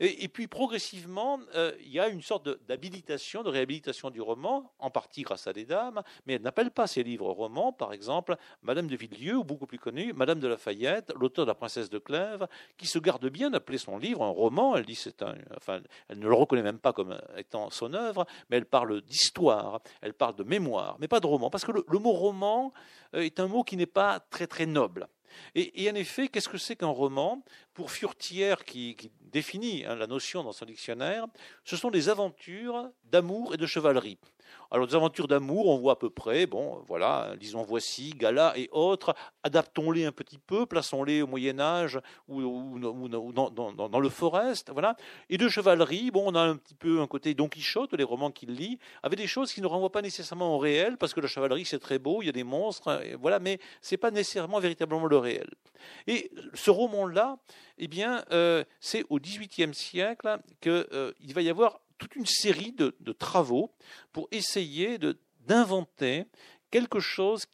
Et, 0.00 0.28
puis 0.28 0.46
progressivement, 0.46 1.40
euh, 1.56 1.72
il 1.80 1.90
y 1.90 1.98
a 1.98 2.08
une 2.08 2.22
sorte 2.22 2.48
d'habilitation, 2.68 3.42
de, 3.42 3.48
réhabilitation 3.48 4.10
du 4.10 4.20
roman, 4.20 4.72
en 4.78 4.90
partie 4.90 5.22
grâce 5.22 5.48
à 5.48 5.52
des 5.52 5.64
dames, 5.64 6.02
mais 6.24 6.34
elle 6.34 6.42
n'appelle 6.42 6.70
pas 6.70 6.86
ses 6.86 7.02
livres 7.02 7.30
romans, 7.32 7.72
par 7.72 7.92
exemple 7.92 8.36
Madame 8.62 8.86
de 8.86 8.94
Villedieu, 8.94 9.36
ou 9.36 9.44
beaucoup 9.44 9.66
plus 9.66 9.78
connue, 9.78 10.12
Madame 10.12 10.38
de 10.38 10.46
Lafayette, 10.46 11.12
l'auteur 11.18 11.46
de 11.46 11.50
La 11.50 11.56
Princesse 11.56 11.90
de 11.90 11.98
Clèves, 11.98 12.46
qui 12.76 12.86
se 12.86 13.00
garde 13.00 13.26
bien 13.28 13.50
d'appeler 13.50 13.78
son 13.78 13.98
livre 13.98 14.22
un 14.22 14.30
roman. 14.30 14.76
Elle 14.76 14.86
dit 14.86 14.94
c'est 14.94 15.22
un, 15.22 15.34
enfin, 15.56 15.80
elle 16.08 16.20
ne 16.20 16.28
le 16.28 16.34
reconnaît 16.34 16.62
même 16.62 16.78
pas 16.78 16.92
comme 16.92 17.18
étant 17.36 17.70
son 17.70 17.92
œuvre, 17.92 18.24
mais 18.50 18.58
elle 18.58 18.66
parle 18.66 19.00
d'histoire, 19.02 19.80
elle 20.00 20.14
parle 20.14 20.36
de 20.36 20.44
mémoire, 20.44 20.96
mais 21.00 21.08
pas 21.08 21.20
de 21.20 21.26
roman, 21.26 21.50
parce 21.50 21.64
que 21.64 21.72
le, 21.72 21.98
mot 21.98 22.12
roman 22.12 22.72
euh, 23.14 23.20
est 23.20 23.40
un 23.40 23.48
mot 23.48 23.64
qui 23.64 23.76
n'est 23.76 23.86
pas 23.86 24.20
très 24.20 24.46
très 24.46 24.66
noble. 24.66 25.08
Et, 25.54 25.90
en 25.90 25.94
effet, 25.94 26.28
qu'est-ce 26.28 26.48
que 26.48 26.58
c'est 26.58 26.76
qu'un 26.76 26.86
roman? 26.86 27.42
Pour 27.74 27.90
Furtière, 27.90 28.64
qui, 28.64 28.96
définit 29.20 29.84
hein, 29.84 29.94
la 29.94 30.06
notion 30.06 30.42
dans 30.42 30.52
son 30.52 30.64
dictionnaire, 30.64 31.26
ce 31.64 31.76
sont 31.76 31.90
des 31.90 32.08
aventures 32.08 32.90
d'amour 33.04 33.54
et 33.54 33.56
de 33.56 33.66
chevalerie. 33.66 34.18
Alors, 34.70 34.86
des 34.86 34.94
aventures 34.94 35.28
d'amour, 35.28 35.66
on 35.66 35.78
voit 35.78 35.94
à 35.94 35.96
peu 35.96 36.10
près, 36.10 36.46
bon, 36.46 36.82
voilà, 36.86 37.34
disons 37.40 37.62
voici, 37.62 38.10
Gala 38.10 38.52
et 38.56 38.68
autres, 38.72 39.14
adaptons-les 39.42 40.04
un 40.04 40.12
petit 40.12 40.38
peu, 40.38 40.66
plaçons-les 40.66 41.22
au 41.22 41.26
Moyen-Âge 41.26 41.98
ou, 42.28 42.78
dans, 42.78 44.00
le 44.00 44.08
Forest, 44.08 44.70
voilà. 44.72 44.96
Et 45.30 45.38
de 45.38 45.48
chevalerie, 45.48 46.10
bon, 46.10 46.30
on 46.30 46.34
a 46.34 46.40
un 46.40 46.56
petit 46.56 46.74
peu 46.74 47.00
un 47.00 47.06
côté 47.06 47.32
Don 47.34 47.48
Quichotte, 47.48 47.94
les 47.94 48.04
romans 48.04 48.30
qu'il 48.30 48.52
lit, 48.52 48.78
avec 49.02 49.18
des 49.18 49.26
choses 49.26 49.52
qui 49.52 49.62
ne 49.62 49.66
renvoient 49.66 49.92
pas 49.92 50.02
nécessairement 50.02 50.54
au 50.54 50.58
réel, 50.58 50.98
parce 50.98 51.14
que 51.14 51.20
la 51.20 51.28
chevalerie, 51.28 51.64
c'est 51.64 51.78
très 51.78 51.98
beau, 51.98 52.20
il 52.22 52.26
y 52.26 52.28
a 52.28 52.32
des 52.32 52.44
monstres, 52.44 53.02
voilà, 53.20 53.38
mais 53.38 53.58
c'est 53.80 53.96
pas 53.96 54.10
nécessairement 54.10 54.60
véritablement 54.60 55.06
le 55.06 55.18
réel. 55.18 55.48
Et 56.06 56.30
ce 56.54 56.70
roman-là, 56.70 57.38
eh 57.78 57.88
bien, 57.88 58.24
euh, 58.32 58.64
c'est 58.80 59.04
au 59.08 59.18
XVIIIe 59.18 59.74
siècle 59.74 60.38
qu'il 60.60 60.72
euh, 60.92 61.12
va 61.22 61.42
y 61.42 61.48
avoir 61.48 61.80
toute 61.98 62.16
une 62.16 62.26
série 62.26 62.72
de, 62.72 63.12
travaux 63.12 63.72
pour 64.12 64.28
essayer 64.30 64.98
d'inventer 65.46 66.24
quelque 66.70 67.00
chose 67.00 67.46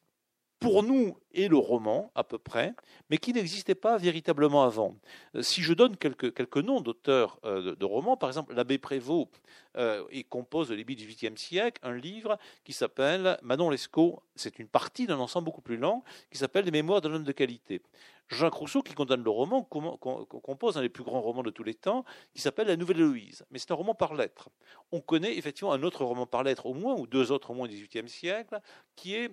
pour 0.59 0.83
nous 0.83 1.19
et 1.35 1.49
le 1.49 1.57
roman 1.57 2.11
à 2.15 2.25
peu 2.25 2.39
près, 2.39 2.75
mais 3.11 3.19
qui 3.19 3.33
n'existait 3.33 3.75
pas 3.75 3.99
véritablement 3.99 4.65
avant. 4.65 4.97
Euh, 5.35 5.43
si 5.43 5.63
je 5.63 5.75
donne 5.75 5.97
quelques, 5.97 6.33
quelques 6.33 6.59
noms 6.59 6.81
d'auteurs 6.81 7.39
euh, 7.45 7.75
de, 7.75 7.85
romans, 7.85 8.17
par 8.17 8.31
exemple 8.31 8.55
l'abbé 8.55 8.79
Prévost 8.79 9.29
euh, 9.77 10.05
et 10.11 10.25
compose 10.25 10.71
au 10.71 10.77
début 10.77 10.95
du 10.95 11.07
XVIIIe 11.07 11.37
siècle 11.37 11.81
un 11.83 11.95
livre 11.95 12.39
qui 12.65 12.73
s'appelle 12.73 13.39
Manon 13.43 13.71
Lescaut, 13.71 14.23
c'est 14.37 14.59
une 14.59 14.69
partie 14.69 15.07
d'un 15.07 15.19
ensemble 15.19 15.47
beaucoup 15.47 15.63
plus 15.63 15.77
long, 15.77 16.03
qui 16.31 16.39
s'appelle 16.39 16.65
Les 16.65 16.71
Mémoires 16.71 17.01
d'un 17.01 17.13
homme 17.13 17.25
de 17.25 17.33
qualité. 17.33 17.83
Jacques 18.29 18.55
Rousseau, 18.55 18.81
qui 18.81 18.95
condamne 18.95 19.23
le 19.23 19.29
roman, 19.29 19.63
compose 19.63 20.79
un 20.79 20.81
des 20.81 20.89
plus 20.89 21.05
grands 21.05 21.21
romans 21.21 21.43
de 21.43 21.51
tous 21.51 21.63
les 21.63 21.75
temps, 21.75 22.07
qui 22.33 22.41
s'appelle 22.41 22.69
La 22.69 22.77
Nouvelle 22.77 22.97
Héloïse. 22.97 23.45
Mais 23.51 23.59
c'est 23.59 23.71
un 23.71 23.75
roman 23.75 23.95
par 23.95 24.15
lettres. 24.15 24.49
On 24.93 25.03
connaît 25.03 25.37
effectivement 25.37 25.75
un 25.75 25.83
autre 25.83 26.05
roman 26.05 26.27
par 26.27 26.43
lettres 26.43 26.65
au 26.65 26.73
moins, 26.73 26.95
ou 26.95 27.07
deux 27.07 27.33
autres 27.33 27.51
au 27.51 27.55
moins 27.55 27.69
du 27.69 27.75
XVIIIe 27.75 28.09
siècle, 28.09 28.61
qui 28.97 29.15
est 29.15 29.31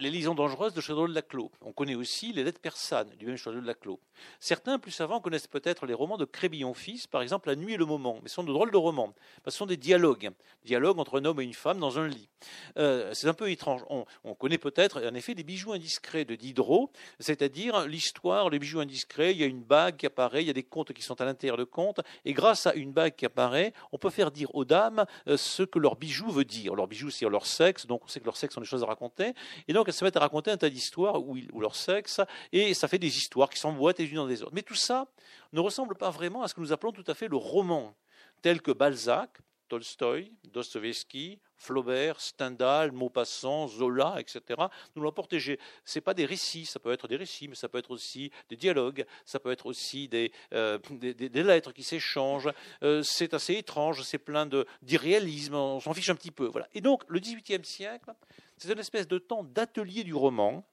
les 0.00 0.10
liaisons 0.10 0.34
dangereuses 0.34 0.74
de 0.74 0.80
Château 0.80 1.06
de 1.06 1.14
Laclos. 1.14 1.52
On 1.60 1.72
connaît 1.72 1.94
aussi 1.94 2.32
les 2.32 2.42
lettres 2.42 2.60
persanes 2.60 3.10
du 3.16 3.26
même 3.26 3.36
Château 3.36 3.60
de 3.60 3.66
Laclos. 3.66 4.00
Certains, 4.40 4.80
plus 4.80 4.90
savants, 4.90 5.20
connaissent 5.20 5.46
peut-être 5.46 5.86
les 5.86 5.94
romans 5.94 6.16
de 6.16 6.24
Crébillon-Fils, 6.24 7.06
par 7.06 7.22
exemple 7.22 7.48
La 7.48 7.54
nuit 7.54 7.74
et 7.74 7.76
le 7.76 7.86
moment. 7.86 8.18
Mais 8.20 8.28
ce 8.28 8.34
sont 8.34 8.42
de 8.42 8.52
drôles 8.52 8.72
de 8.72 8.76
romans. 8.76 9.14
ce 9.44 9.52
sont 9.52 9.66
des 9.66 9.76
dialogues. 9.76 10.30
Dialogues 10.64 10.98
entre 10.98 11.20
un 11.20 11.24
homme 11.24 11.40
et 11.40 11.44
une 11.44 11.54
femme 11.54 11.78
dans 11.78 12.00
un 12.00 12.08
lit. 12.08 12.28
Euh, 12.76 13.14
c'est 13.14 13.28
un 13.28 13.34
peu 13.34 13.50
étrange. 13.50 13.82
On, 13.88 14.34
connaît 14.34 14.58
peut-être, 14.58 15.00
en 15.00 15.14
effet, 15.14 15.34
des 15.34 15.44
bijoux 15.44 15.72
indiscrets 15.72 16.24
de 16.24 16.34
Diderot, 16.34 16.90
c'est-à-dire 17.20 17.86
l'histoire, 17.86 18.50
les 18.50 18.58
bijoux 18.58 18.80
indiscrets. 18.80 19.30
Il 19.30 19.38
y 19.38 19.44
a 19.44 19.46
une 19.46 19.62
bague 19.62 19.96
qui 19.96 20.06
apparaît, 20.06 20.42
il 20.42 20.46
y 20.48 20.50
a 20.50 20.54
des 20.54 20.64
contes 20.64 20.92
qui 20.92 21.02
sont 21.02 21.20
à 21.20 21.24
l'intérieur 21.24 21.56
de 21.56 21.64
contes. 21.64 22.00
Et 22.24 22.32
grâce 22.32 22.66
à 22.66 22.74
une 22.74 22.92
bague 22.92 23.14
qui 23.14 23.26
apparaît, 23.26 23.72
on 23.92 23.98
peut 23.98 24.10
faire 24.10 24.32
dire 24.32 24.52
aux 24.56 24.64
dames 24.64 25.04
euh, 25.28 25.36
ce 25.36 25.62
que 25.62 25.78
leur 25.78 25.94
bijou 25.94 26.30
veut 26.30 26.44
dire. 26.44 26.74
Leur 26.74 26.88
bijou, 26.88 27.10
c'est 27.10 27.28
leur 27.28 27.46
sexe. 27.46 27.86
Donc 27.86 28.02
on 28.04 28.08
sait 28.08 28.18
que 28.18 28.24
leur 28.24 28.36
sexe 28.36 28.56
ont 28.56 28.60
des 28.60 28.66
choses 28.66 28.82
à 28.82 28.86
raconter. 28.86 29.34
Et 29.68 29.72
donc 29.72 29.83
elles 29.88 29.94
se 29.94 30.04
mettent 30.04 30.16
à 30.16 30.20
raconter 30.20 30.50
un 30.50 30.56
tas 30.56 30.70
d'histoires 30.70 31.22
ou, 31.22 31.36
leur 31.60 31.76
sexe. 31.76 32.20
Et 32.52 32.74
ça 32.74 32.88
fait 32.88 32.98
des 32.98 33.16
histoires 33.16 33.50
qui 33.50 33.58
s'emboîtent 33.58 33.98
les 33.98 34.06
unes 34.06 34.16
dans 34.16 34.26
les 34.26 34.42
autres. 34.42 34.54
Mais 34.54 34.62
tout 34.62 34.74
ça 34.74 35.06
ne 35.52 35.60
ressemble 35.60 35.96
pas 35.96 36.10
vraiment 36.10 36.42
à 36.42 36.48
ce 36.48 36.54
que 36.54 36.60
nous 36.60 36.72
appelons 36.72 36.92
tout 36.92 37.04
à 37.06 37.14
fait 37.14 37.28
le 37.28 37.36
roman, 37.36 37.94
tel 38.42 38.60
que 38.60 38.72
Balzac, 38.72 39.38
Tolstoï, 39.68 40.32
Dostoevsky, 40.52 41.38
Flaubert, 41.56 42.20
Stendhal, 42.20 42.92
Maupassant, 42.92 43.68
Zola, 43.68 44.16
etc. 44.18 44.60
nous 44.94 45.02
l'ont 45.02 45.14
Ce 45.30 45.56
n'est 45.94 46.00
pas 46.02 46.14
des 46.14 46.26
récits, 46.26 46.66
ça 46.66 46.78
peut 46.78 46.92
être 46.92 47.08
des 47.08 47.16
récits, 47.16 47.48
mais 47.48 47.54
ça 47.54 47.68
peut 47.68 47.78
être 47.78 47.90
aussi 47.90 48.30
des 48.48 48.56
dialogues, 48.56 49.04
ça 49.24 49.40
peut 49.40 49.50
être 49.50 49.66
aussi 49.66 50.08
des, 50.08 50.32
euh, 50.52 50.78
des, 50.90 51.42
lettres 51.42 51.72
qui 51.72 51.82
s'échangent. 51.82 52.50
Euh, 52.82 53.02
c'est 53.02 53.34
assez 53.34 53.54
étrange, 53.54 54.02
c'est 54.02 54.18
plein 54.18 54.48
d'irréalisme, 54.82 55.54
on 55.54 55.80
s'en 55.80 55.94
fiche 55.94 56.10
un 56.10 56.16
petit 56.16 56.30
peu. 56.30 56.46
Voilà. 56.46 56.68
Et 56.74 56.80
donc, 56.80 57.02
le 57.08 57.18
XVIIIe 57.18 57.64
siècle, 57.64 58.12
c'est 58.56 58.72
une 58.72 58.78
espèce 58.78 59.08
de 59.08 59.18
temps 59.18 59.44
d'atelier 59.44 60.04
du 60.04 60.14
roman, 60.14 60.64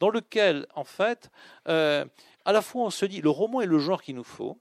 dans 0.00 0.10
lequel, 0.10 0.66
en 0.74 0.84
fait, 0.84 1.30
euh, 1.68 2.04
à 2.44 2.52
la 2.52 2.62
fois 2.62 2.84
on 2.84 2.90
se 2.90 3.04
dit, 3.06 3.20
le 3.20 3.30
roman 3.30 3.60
est 3.60 3.66
le 3.66 3.78
genre 3.78 4.02
qu'il 4.02 4.16
nous 4.16 4.24
faut. 4.24 4.58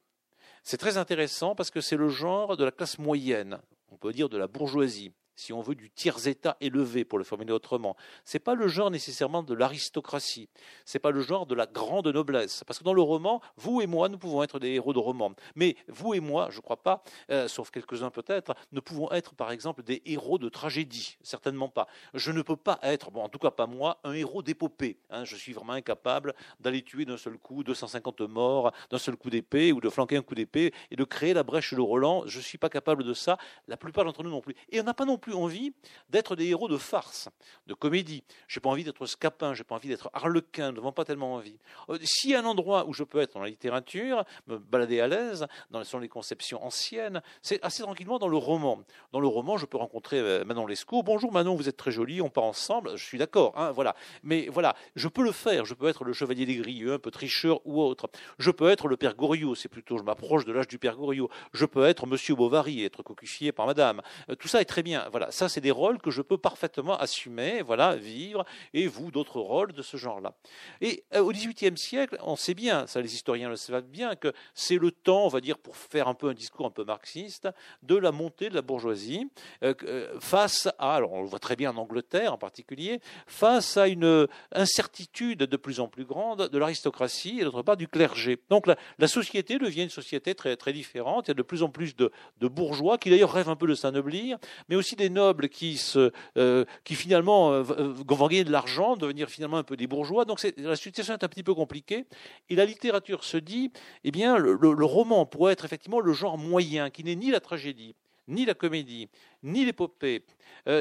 C'est 0.63 0.77
très 0.77 0.97
intéressant 0.97 1.55
parce 1.55 1.71
que 1.71 1.81
c'est 1.81 1.97
le 1.97 2.09
genre 2.09 2.57
de 2.57 2.65
la 2.65 2.71
classe 2.71 2.97
moyenne, 2.99 3.59
on 3.91 3.97
peut 3.97 4.11
dire 4.11 4.29
de 4.29 4.37
la 4.37 4.47
bourgeoisie 4.47 5.13
si 5.35 5.53
on 5.53 5.61
veut, 5.61 5.75
du 5.75 5.89
tiers-état 5.89 6.57
élevé, 6.61 7.05
pour 7.05 7.17
le 7.17 7.23
formuler 7.23 7.51
autrement. 7.51 7.95
Ce 8.23 8.35
n'est 8.35 8.41
pas 8.41 8.55
le 8.55 8.67
genre 8.67 8.91
nécessairement 8.91 9.43
de 9.43 9.53
l'aristocratie. 9.53 10.49
Ce 10.85 10.97
n'est 10.97 11.01
pas 11.01 11.11
le 11.11 11.21
genre 11.21 11.45
de 11.45 11.55
la 11.55 11.65
grande 11.65 12.07
noblesse. 12.07 12.63
Parce 12.65 12.79
que 12.79 12.83
dans 12.83 12.93
le 12.93 13.01
roman, 13.01 13.41
vous 13.57 13.81
et 13.81 13.87
moi, 13.87 14.09
nous 14.09 14.17
pouvons 14.17 14.43
être 14.43 14.59
des 14.59 14.69
héros 14.69 14.93
de 14.93 14.99
roman. 14.99 15.33
Mais 15.55 15.75
vous 15.87 16.13
et 16.13 16.19
moi, 16.19 16.47
je 16.51 16.57
ne 16.57 16.61
crois 16.61 16.81
pas, 16.81 17.03
euh, 17.31 17.47
sauf 17.47 17.71
quelques-uns 17.71 18.09
peut-être, 18.09 18.55
ne 18.71 18.79
pouvons 18.79 19.11
être, 19.11 19.35
par 19.35 19.51
exemple, 19.51 19.83
des 19.83 20.01
héros 20.05 20.37
de 20.37 20.49
tragédie. 20.49 21.17
Certainement 21.21 21.69
pas. 21.69 21.87
Je 22.13 22.31
ne 22.31 22.41
peux 22.41 22.55
pas 22.55 22.79
être, 22.81 23.11
bon, 23.11 23.23
en 23.23 23.29
tout 23.29 23.39
cas 23.39 23.51
pas 23.51 23.67
moi, 23.67 23.99
un 24.03 24.13
héros 24.13 24.41
d'épopée. 24.41 24.97
Hein. 25.09 25.23
je 25.25 25.35
suis 25.35 25.53
vraiment 25.53 25.73
incapable 25.73 26.33
d'aller 26.59 26.81
tuer 26.81 27.05
d'un 27.05 27.17
seul 27.17 27.37
coup 27.37 27.63
250 27.63 28.21
morts, 28.21 28.71
d'un 28.89 28.97
seul 28.97 29.15
coup 29.15 29.29
d'épée, 29.29 29.71
ou 29.71 29.81
de 29.81 29.89
flanquer 29.89 30.17
un 30.17 30.21
coup 30.21 30.35
d'épée, 30.35 30.73
et 30.91 30.95
de 30.95 31.03
créer 31.03 31.33
la 31.33 31.43
brèche 31.43 31.73
de 31.73 31.81
Roland. 31.81 32.23
Je 32.25 32.37
ne 32.37 32.43
suis 32.43 32.57
pas 32.57 32.69
capable 32.69 33.03
de 33.03 33.13
ça. 33.13 33.37
La 33.67 33.77
plupart 33.77 34.05
d'entre 34.05 34.23
nous 34.23 34.29
non 34.29 34.41
plus. 34.41 34.55
Et 34.69 34.79
on 34.79 34.83
n'a 34.83 34.93
pas 34.93 35.05
non 35.05 35.17
plus 35.17 35.24
plus 35.25 35.33
envie 35.33 35.73
d'être 36.09 36.35
des 36.35 36.45
héros 36.49 36.67
de 36.67 36.77
farce, 36.77 37.29
de 37.65 37.73
comédie. 37.73 38.23
J'ai 38.47 38.59
pas 38.59 38.69
envie 38.69 38.83
d'être 38.83 39.07
scapin, 39.07 39.55
j'ai 39.55 39.63
pas 39.63 39.73
envie 39.73 39.89
d'être 39.89 40.11
harlequin, 40.13 40.69
nous 40.69 40.75
n'avons 40.75 40.91
pas 40.91 41.03
tellement 41.03 41.33
envie. 41.33 41.57
Euh, 41.89 41.97
s'il 42.03 42.29
y 42.29 42.35
a 42.35 42.41
un 42.41 42.45
endroit 42.45 42.85
où 42.85 42.93
je 42.93 43.03
peux 43.03 43.19
être 43.19 43.33
dans 43.33 43.39
la 43.39 43.49
littérature, 43.49 44.23
me 44.45 44.59
balader 44.59 44.99
à 45.01 45.07
l'aise, 45.07 45.47
dans 45.71 45.81
les 45.99 46.07
conceptions 46.09 46.63
anciennes, 46.63 47.23
c'est 47.41 47.59
assez 47.63 47.81
tranquillement 47.81 48.19
dans 48.19 48.27
le 48.27 48.37
roman. 48.37 48.83
Dans 49.13 49.19
le 49.19 49.25
roman, 49.25 49.57
je 49.57 49.65
peux 49.65 49.77
rencontrer 49.77 50.19
euh, 50.19 50.45
Manon 50.45 50.67
Lescaut. 50.67 51.01
Bonjour 51.01 51.31
Manon, 51.31 51.55
vous 51.55 51.67
êtes 51.67 51.77
très 51.77 51.89
jolie, 51.89 52.21
on 52.21 52.29
part 52.29 52.43
ensemble. 52.43 52.95
Je 52.95 53.03
suis 53.03 53.17
d'accord, 53.17 53.53
hein, 53.57 53.71
voilà. 53.71 53.95
Mais 54.21 54.47
voilà, 54.49 54.75
je 54.95 55.07
peux 55.07 55.23
le 55.23 55.31
faire. 55.31 55.65
Je 55.65 55.73
peux 55.73 55.87
être 55.87 56.03
le 56.03 56.13
chevalier 56.13 56.45
des 56.45 56.57
Grieux, 56.57 56.93
un 56.93 56.99
peu 56.99 57.09
tricheur 57.09 57.61
ou 57.65 57.81
autre. 57.81 58.11
Je 58.37 58.51
peux 58.51 58.69
être 58.69 58.87
le 58.87 58.95
père 58.95 59.15
Goriot, 59.15 59.55
c'est 59.55 59.69
plutôt, 59.69 59.97
je 59.97 60.03
m'approche 60.03 60.45
de 60.45 60.51
l'âge 60.51 60.67
du 60.67 60.77
père 60.77 60.95
Goriot. 60.95 61.31
Je 61.51 61.65
peux 61.65 61.85
être 61.85 62.05
Monsieur 62.05 62.35
Bovary, 62.35 62.83
être 62.83 63.01
cocufié 63.01 63.51
par 63.51 63.65
Madame. 63.65 64.03
Euh, 64.29 64.35
tout 64.35 64.47
ça 64.47 64.61
est 64.61 64.65
très 64.65 64.83
bien 64.83 65.09
voilà, 65.15 65.31
ça 65.31 65.47
c'est 65.47 65.61
des 65.61 65.71
rôles 65.71 65.99
que 65.99 66.11
je 66.11 66.21
peux 66.21 66.37
parfaitement 66.37 66.97
assumer, 66.97 67.61
voilà, 67.61 67.95
vivre, 67.95 68.43
et 68.73 68.85
vous 68.85 69.11
d'autres 69.11 69.39
rôles 69.39 69.71
de 69.71 69.81
ce 69.81 69.95
genre-là. 69.95 70.33
Et 70.81 71.05
euh, 71.13 71.21
au 71.21 71.31
XVIIIe 71.31 71.77
siècle, 71.77 72.17
on 72.21 72.35
sait 72.35 72.53
bien, 72.53 72.85
ça 72.85 72.99
les 72.99 73.15
historiens 73.15 73.47
le 73.47 73.55
savent 73.55 73.85
bien, 73.85 74.17
que 74.17 74.33
c'est 74.53 74.77
le 74.77 74.91
temps, 74.91 75.23
on 75.23 75.29
va 75.29 75.39
dire, 75.39 75.57
pour 75.57 75.77
faire 75.77 76.09
un 76.09 76.15
peu 76.15 76.27
un 76.27 76.33
discours 76.33 76.65
un 76.65 76.69
peu 76.69 76.83
marxiste, 76.83 77.47
de 77.81 77.95
la 77.95 78.11
montée 78.11 78.49
de 78.49 78.55
la 78.55 78.61
bourgeoisie 78.61 79.29
euh, 79.63 79.73
euh, 79.83 80.19
face 80.19 80.67
à, 80.79 80.95
alors 80.95 81.13
on 81.13 81.21
le 81.21 81.29
voit 81.29 81.39
très 81.39 81.55
bien 81.55 81.71
en 81.71 81.77
Angleterre 81.77 82.33
en 82.33 82.37
particulier, 82.37 82.99
face 83.25 83.77
à 83.77 83.87
une 83.87 84.27
incertitude 84.51 85.39
de 85.39 85.57
plus 85.57 85.79
en 85.79 85.87
plus 85.87 86.03
grande 86.03 86.49
de 86.49 86.57
l'aristocratie 86.57 87.39
et 87.39 87.45
d'autre 87.45 87.61
part 87.61 87.77
du 87.77 87.87
clergé. 87.87 88.37
Donc 88.49 88.67
la, 88.67 89.07
société 89.07 89.59
devient 89.59 89.83
une 89.83 89.89
société 89.89 90.35
très 90.35 90.57
très 90.57 90.73
différente. 90.73 91.27
Il 91.27 91.29
y 91.29 91.31
a 91.31 91.35
de 91.35 91.41
plus 91.41 91.63
en 91.63 91.69
plus 91.69 91.95
de, 91.95 92.11
bourgeois 92.41 92.97
qui 92.97 93.09
d'ailleurs 93.09 93.31
rêvent 93.31 93.47
un 93.47 93.55
peu 93.55 93.67
de 93.67 93.75
s'anoblir, 93.75 94.37
mais 94.67 94.75
aussi 94.75 94.97
des 94.97 95.04
nobles 95.09 95.49
qui, 95.49 95.77
se, 95.77 96.11
euh, 96.37 96.65
qui 96.83 96.95
finalement 96.95 97.51
euh, 97.51 97.63
euh, 97.77 97.93
vont 98.07 98.27
gagner 98.27 98.43
de 98.43 98.51
l'argent, 98.51 98.95
devenir 98.95 99.29
finalement 99.29 99.57
un 99.57 99.63
peu 99.63 99.77
des 99.77 99.87
bourgeois. 99.87 100.25
Donc 100.25 100.45
la 100.57 100.75
situation 100.75 101.13
est 101.13 101.23
un 101.23 101.27
petit 101.27 101.43
peu 101.43 101.53
compliquée. 101.53 102.05
Et 102.49 102.55
la 102.55 102.65
littérature 102.65 103.23
se 103.23 103.37
dit, 103.37 103.71
eh 104.03 104.11
bien, 104.11 104.37
le, 104.37 104.85
roman 104.85 105.25
pourrait 105.25 105.53
être 105.53 105.65
effectivement 105.65 105.99
le 105.99 106.13
genre 106.13 106.37
moyen, 106.37 106.89
qui 106.89 107.03
n'est 107.03 107.15
ni 107.15 107.31
la 107.31 107.39
tragédie, 107.39 107.95
ni 108.27 108.45
la 108.45 108.53
comédie, 108.53 109.09
ni 109.43 109.65
l'épopée, 109.65 110.23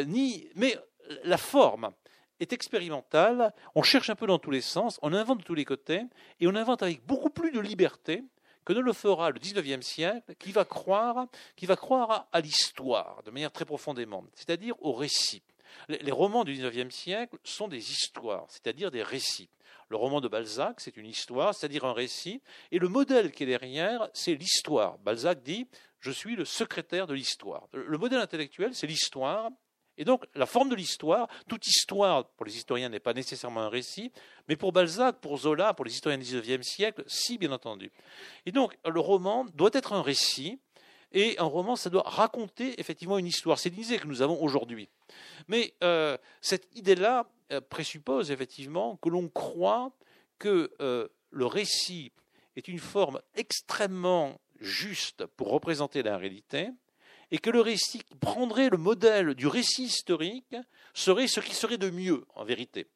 ni, 0.06 0.48
mais 0.54 0.76
la 1.24 1.36
forme 1.36 1.90
est 2.40 2.52
expérimentale, 2.52 3.52
on 3.74 3.82
cherche 3.82 4.10
un 4.10 4.14
peu 4.14 4.26
dans 4.26 4.38
tous 4.38 4.50
les 4.50 4.60
sens, 4.60 4.98
on 5.02 5.12
invente 5.12 5.38
de 5.38 5.44
tous 5.44 5.54
les 5.54 5.64
côtés, 5.64 6.02
et 6.40 6.46
on 6.46 6.54
invente 6.54 6.82
avec 6.82 7.04
beaucoup 7.06 7.30
plus 7.30 7.50
de 7.50 7.60
liberté 7.60 8.24
que 8.64 8.72
ne 8.72 8.80
le 8.80 8.92
fera 8.92 9.30
le 9.30 9.38
XIXe 9.38 9.84
siècle, 9.84 10.34
qui 10.38 10.52
va 10.52 10.64
croire, 10.64 11.26
qui 11.56 11.66
va 11.66 11.76
croire 11.76 12.28
à 12.32 12.40
l'histoire 12.40 13.22
de 13.24 13.30
manière 13.30 13.52
très 13.52 13.64
profondément, 13.64 14.24
c'est-à-dire 14.34 14.74
au 14.80 14.92
récit. 14.92 15.42
Les 15.88 16.12
romans 16.12 16.44
du 16.44 16.52
XIXe 16.52 16.94
siècle 16.94 17.36
sont 17.44 17.68
des 17.68 17.90
histoires, 17.90 18.46
c'est-à-dire 18.48 18.90
des 18.90 19.02
récits. 19.02 19.50
Le 19.88 19.96
roman 19.96 20.20
de 20.20 20.28
Balzac, 20.28 20.80
c'est 20.80 20.96
une 20.96 21.06
histoire, 21.06 21.54
c'est-à-dire 21.54 21.84
un 21.84 21.92
récit, 21.92 22.42
et 22.70 22.78
le 22.78 22.88
modèle 22.88 23.32
qui 23.32 23.42
est 23.42 23.46
derrière, 23.46 24.08
c'est 24.14 24.34
l'histoire. 24.34 24.98
Balzac 24.98 25.42
dit 25.42 25.68
Je 26.00 26.10
suis 26.10 26.36
le 26.36 26.44
secrétaire 26.44 27.06
de 27.06 27.14
l'histoire. 27.14 27.68
Le 27.72 27.98
modèle 27.98 28.20
intellectuel, 28.20 28.74
c'est 28.74 28.86
l'histoire, 28.86 29.50
et 29.96 30.04
donc, 30.04 30.24
la 30.34 30.46
forme 30.46 30.68
de 30.68 30.74
l'histoire, 30.74 31.28
toute 31.48 31.66
histoire, 31.66 32.26
pour 32.30 32.46
les 32.46 32.56
historiens, 32.56 32.88
n'est 32.88 33.00
pas 33.00 33.14
nécessairement 33.14 33.60
un 33.60 33.68
récit, 33.68 34.12
mais 34.48 34.56
pour 34.56 34.72
Balzac, 34.72 35.20
pour 35.20 35.38
Zola, 35.38 35.72
pour 35.74 35.84
les 35.84 35.92
historiens 35.92 36.18
du 36.18 36.24
XIXe 36.24 36.66
siècle, 36.66 37.04
si, 37.06 37.38
bien 37.38 37.52
entendu. 37.52 37.92
Et 38.46 38.52
donc, 38.52 38.76
le 38.84 39.00
roman 39.00 39.44
doit 39.54 39.70
être 39.72 39.92
un 39.92 40.02
récit, 40.02 40.58
et 41.12 41.38
un 41.38 41.44
roman, 41.44 41.76
ça 41.76 41.90
doit 41.90 42.02
raconter 42.04 42.78
effectivement 42.80 43.18
une 43.18 43.26
histoire. 43.26 43.58
C'est 43.58 43.70
l'idée 43.70 43.98
que 43.98 44.08
nous 44.08 44.20
avons 44.20 44.42
aujourd'hui. 44.42 44.88
Mais 45.46 45.74
euh, 45.84 46.18
cette 46.40 46.66
idée-là 46.76 47.30
euh, 47.52 47.60
présuppose 47.60 48.32
effectivement 48.32 48.96
que 48.96 49.08
l'on 49.08 49.28
croit 49.28 49.92
que 50.40 50.72
euh, 50.80 51.06
le 51.30 51.46
récit 51.46 52.12
est 52.56 52.66
une 52.66 52.80
forme 52.80 53.20
extrêmement 53.36 54.40
juste 54.58 55.24
pour 55.36 55.50
représenter 55.50 56.02
la 56.02 56.16
réalité, 56.16 56.70
et 57.30 57.38
que 57.38 57.50
le 57.50 57.60
récit 57.60 58.02
prendrait 58.20 58.68
le 58.68 58.78
modèle 58.78 59.34
du 59.34 59.46
récit 59.46 59.84
historique 59.84 60.56
serait 60.92 61.28
ce 61.28 61.40
qui 61.40 61.54
serait 61.54 61.78
de 61.78 61.90
mieux, 61.90 62.24
en 62.34 62.44
vérité. 62.44 62.86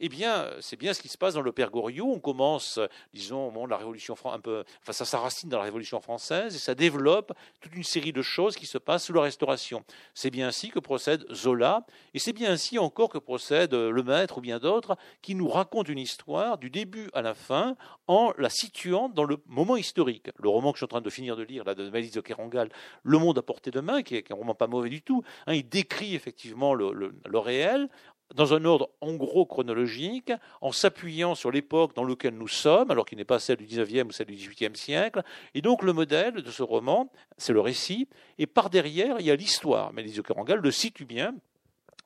Eh 0.00 0.08
bien, 0.08 0.48
c'est 0.60 0.76
bien 0.76 0.94
ce 0.94 1.02
qui 1.02 1.08
se 1.08 1.18
passe 1.18 1.34
dans 1.34 1.42
le 1.42 1.52
Père 1.52 1.70
Goriot. 1.70 2.06
On 2.06 2.20
commence, 2.20 2.78
disons, 3.12 3.50
de 3.64 3.70
la 3.70 3.76
Révolution 3.76 4.14
un 4.26 4.40
peu, 4.40 4.64
enfin, 4.82 4.92
ça 4.92 5.04
s'enracine 5.04 5.48
dans 5.48 5.58
la 5.58 5.64
Révolution 5.64 6.00
française 6.00 6.54
et 6.54 6.58
ça 6.58 6.74
développe 6.74 7.32
toute 7.60 7.74
une 7.74 7.84
série 7.84 8.12
de 8.12 8.22
choses 8.22 8.56
qui 8.56 8.66
se 8.66 8.78
passent 8.78 9.04
sous 9.04 9.12
la 9.12 9.22
Restauration. 9.22 9.84
C'est 10.14 10.30
bien 10.30 10.48
ainsi 10.48 10.70
que 10.70 10.78
procède 10.78 11.24
Zola, 11.32 11.86
et 12.14 12.18
c'est 12.18 12.32
bien 12.32 12.52
ainsi 12.52 12.78
encore 12.78 13.08
que 13.08 13.18
procède 13.18 13.74
Le 13.74 14.02
Maître 14.02 14.38
ou 14.38 14.40
bien 14.40 14.58
d'autres, 14.58 14.96
qui 15.22 15.34
nous 15.34 15.48
racontent 15.48 15.90
une 15.90 15.98
histoire 15.98 16.58
du 16.58 16.70
début 16.70 17.08
à 17.12 17.22
la 17.22 17.34
fin 17.34 17.76
en 18.06 18.32
la 18.38 18.50
situant 18.50 19.08
dans 19.08 19.24
le 19.24 19.38
moment 19.46 19.76
historique. 19.76 20.28
Le 20.36 20.48
roman 20.48 20.72
que 20.72 20.78
je 20.78 20.80
suis 20.80 20.84
en 20.84 20.88
train 20.88 21.00
de 21.00 21.10
finir 21.10 21.36
de 21.36 21.42
lire, 21.42 21.64
là, 21.64 21.74
de 21.74 21.88
Mélisse 21.90 22.12
de 22.12 22.20
Kerangal, 22.20 22.70
Le 23.02 23.18
Monde 23.18 23.38
à 23.38 23.42
portée 23.42 23.70
de 23.70 23.80
main, 23.80 24.02
qui 24.02 24.16
est, 24.16 24.30
un 24.30 24.34
roman 24.34 24.54
pas 24.54 24.66
mauvais 24.66 24.90
du 24.90 25.02
tout, 25.02 25.22
hein, 25.46 25.54
il 25.54 25.68
décrit 25.68 26.14
effectivement 26.14 26.74
le 26.74 27.38
réel 27.38 27.88
dans 28.34 28.54
un 28.54 28.64
ordre 28.64 28.90
en 29.00 29.14
gros 29.14 29.46
chronologique, 29.46 30.32
en 30.60 30.72
s'appuyant 30.72 31.34
sur 31.34 31.50
l'époque 31.50 31.94
dans 31.94 32.04
laquelle 32.04 32.34
nous 32.34 32.48
sommes, 32.48 32.90
alors 32.90 33.06
qu'il 33.06 33.18
n'est 33.18 33.24
pas 33.24 33.38
celle 33.38 33.56
du 33.56 33.66
19e 33.66 34.08
ou 34.08 34.12
celle 34.12 34.26
du 34.26 34.34
18e 34.34 34.74
siècle. 34.74 35.22
Et 35.54 35.62
donc 35.62 35.82
le 35.82 35.92
modèle 35.92 36.34
de 36.34 36.50
ce 36.50 36.62
roman, 36.62 37.10
c'est 37.36 37.52
le 37.52 37.60
récit, 37.60 38.08
et 38.38 38.46
par 38.46 38.70
derrière, 38.70 39.20
il 39.20 39.26
y 39.26 39.30
a 39.30 39.36
l'histoire. 39.36 39.92
Mais 39.92 40.02
Lise 40.02 40.22
Kerangal 40.22 40.58
le 40.58 40.70
situe 40.70 41.04
bien. 41.04 41.34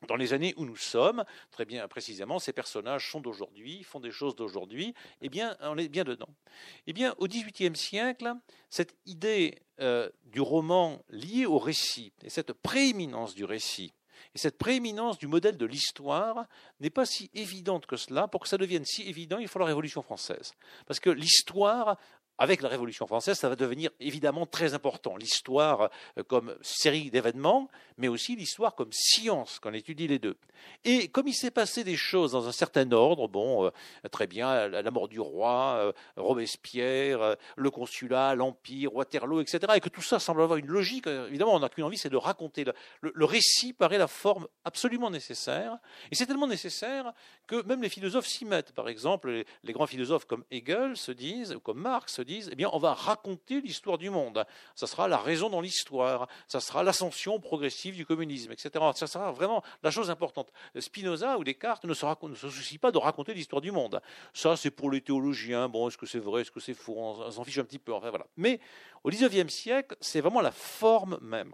Dans 0.07 0.17
les 0.17 0.33
années 0.33 0.53
où 0.57 0.65
nous 0.65 0.75
sommes, 0.75 1.23
très 1.51 1.63
bien 1.63 1.87
précisément, 1.87 2.37
ces 2.37 2.51
personnages 2.51 3.09
sont 3.09 3.21
d'aujourd'hui, 3.21 3.83
font 3.83 4.01
des 4.01 4.11
choses 4.11 4.35
d'aujourd'hui, 4.35 4.93
eh 5.21 5.29
bien, 5.29 5.55
on 5.61 5.77
est 5.77 5.87
bien 5.87 6.03
dedans. 6.03 6.27
Eh 6.87 6.93
bien, 6.93 7.15
au 7.19 7.27
XVIIIe 7.27 7.75
siècle, 7.77 8.33
cette 8.69 8.97
idée 9.05 9.55
euh, 9.79 10.09
du 10.25 10.41
roman 10.41 11.01
liée 11.09 11.45
au 11.45 11.57
récit, 11.57 12.11
et 12.21 12.29
cette 12.29 12.51
prééminence 12.51 13.33
du 13.33 13.45
récit, 13.45 13.93
et 14.35 14.37
cette 14.37 14.57
prééminence 14.57 15.17
du 15.17 15.27
modèle 15.27 15.57
de 15.57 15.65
l'histoire 15.65 16.45
n'est 16.79 16.89
pas 16.89 17.05
si 17.05 17.29
évidente 17.33 17.85
que 17.85 17.97
cela. 17.97 18.27
Pour 18.27 18.41
que 18.41 18.47
ça 18.47 18.57
devienne 18.57 18.85
si 18.85 19.03
évident, 19.03 19.37
il 19.37 19.47
faut 19.47 19.59
la 19.59 19.65
Révolution 19.65 20.01
française. 20.01 20.53
Parce 20.85 20.99
que 20.99 21.09
l'histoire 21.09 21.97
avec 22.37 22.61
la 22.61 22.69
Révolution 22.69 23.05
française, 23.05 23.37
ça 23.37 23.49
va 23.49 23.55
devenir 23.55 23.91
évidemment 23.99 24.45
très 24.45 24.73
important. 24.73 25.15
L'histoire 25.17 25.89
euh, 26.17 26.23
comme 26.23 26.55
série 26.61 27.11
d'événements, 27.11 27.69
mais 27.97 28.07
aussi 28.07 28.35
l'histoire 28.35 28.75
comme 28.75 28.91
science, 28.91 29.59
quand 29.59 29.69
on 29.69 29.73
étudie 29.73 30.07
les 30.07 30.19
deux. 30.19 30.37
Et 30.83 31.09
comme 31.09 31.27
il 31.27 31.33
s'est 31.33 31.51
passé 31.51 31.83
des 31.83 31.95
choses 31.95 32.31
dans 32.31 32.47
un 32.47 32.51
certain 32.51 32.91
ordre, 32.91 33.27
bon, 33.27 33.65
euh, 33.65 33.69
très 34.11 34.27
bien, 34.27 34.67
la 34.67 34.91
mort 34.91 35.07
du 35.07 35.19
roi, 35.19 35.75
euh, 35.77 35.91
Robespierre, 36.15 37.35
le 37.55 37.69
consulat, 37.69 38.33
l'Empire, 38.35 38.95
Waterloo, 38.95 39.41
etc., 39.41 39.73
et 39.75 39.79
que 39.79 39.89
tout 39.89 40.01
ça 40.01 40.19
semble 40.19 40.41
avoir 40.41 40.57
une 40.57 40.67
logique, 40.67 41.07
évidemment, 41.07 41.53
on 41.53 41.59
n'a 41.59 41.69
qu'une 41.69 41.83
envie, 41.83 41.97
c'est 41.97 42.09
de 42.09 42.17
raconter. 42.17 42.65
Le, 43.01 43.25
récit 43.25 43.73
paraît 43.73 43.97
la 43.97 44.07
forme 44.07 44.47
absolument 44.65 45.09
nécessaire, 45.09 45.77
et 46.11 46.15
c'est 46.15 46.25
tellement 46.25 46.47
nécessaire 46.47 47.13
que 47.47 47.63
même 47.65 47.81
les 47.81 47.89
philosophes 47.89 48.27
s'y 48.27 48.45
mettent. 48.45 48.71
Par 48.73 48.89
exemple, 48.89 49.29
les, 49.29 49.45
les, 49.63 49.73
grands 49.73 49.87
philosophes 49.87 50.25
comme 50.25 50.43
Hegel 50.51 50.97
se 50.97 51.11
disent, 51.11 51.53
ou 51.53 51.59
comme 51.59 51.79
Marx 51.79 52.19
disent, 52.23 52.49
eh 52.51 52.55
bien, 52.55 52.69
on 52.73 52.77
va 52.77 52.93
raconter 52.93 53.61
l'histoire 53.61 53.97
du 53.97 54.09
monde. 54.09 54.45
Ça 54.75 54.87
sera 54.87 55.07
la 55.07 55.17
raison 55.17 55.49
dans 55.49 55.61
l'histoire. 55.61 56.27
Ça 56.47 56.59
sera 56.59 56.83
l'ascension 56.83 57.39
progressive 57.39 57.95
du 57.95 58.05
communisme, 58.05 58.51
etc. 58.51 58.71
Ça 58.95 59.07
sera 59.07 59.31
vraiment 59.31 59.63
la 59.81 59.91
chose 59.91 60.09
importante. 60.09 60.51
Spinoza 60.79 61.37
ou 61.37 61.43
Descartes 61.43 61.85
ne 61.85 61.93
se, 61.93 62.05
soucient 62.35 62.79
pas 62.79 62.91
de 62.91 62.97
raconter 62.97 63.33
l'histoire 63.33 63.61
du 63.61 63.71
monde. 63.71 64.01
Ça, 64.33 64.55
c'est 64.55 64.71
pour 64.71 64.91
les 64.91 65.01
théologiens. 65.01 65.69
Bon, 65.69 65.87
est-ce 65.87 65.97
que 65.97 66.05
c'est 66.05 66.19
vrai, 66.19 66.41
est-ce 66.41 66.51
que 66.51 66.59
c'est 66.59 66.73
faux? 66.73 66.95
On 66.97 67.31
s'en 67.31 67.43
fiche 67.43 67.57
un 67.57 67.65
petit 67.65 67.79
peu. 67.79 67.93
Enfin, 67.93 68.09
voilà. 68.09 68.25
Mais 68.37 68.59
au 69.03 69.09
XIXe 69.09 69.51
siècle, 69.53 69.95
c'est 69.99 70.21
vraiment 70.21 70.41
la 70.41 70.51
forme 70.51 71.17
même. 71.21 71.53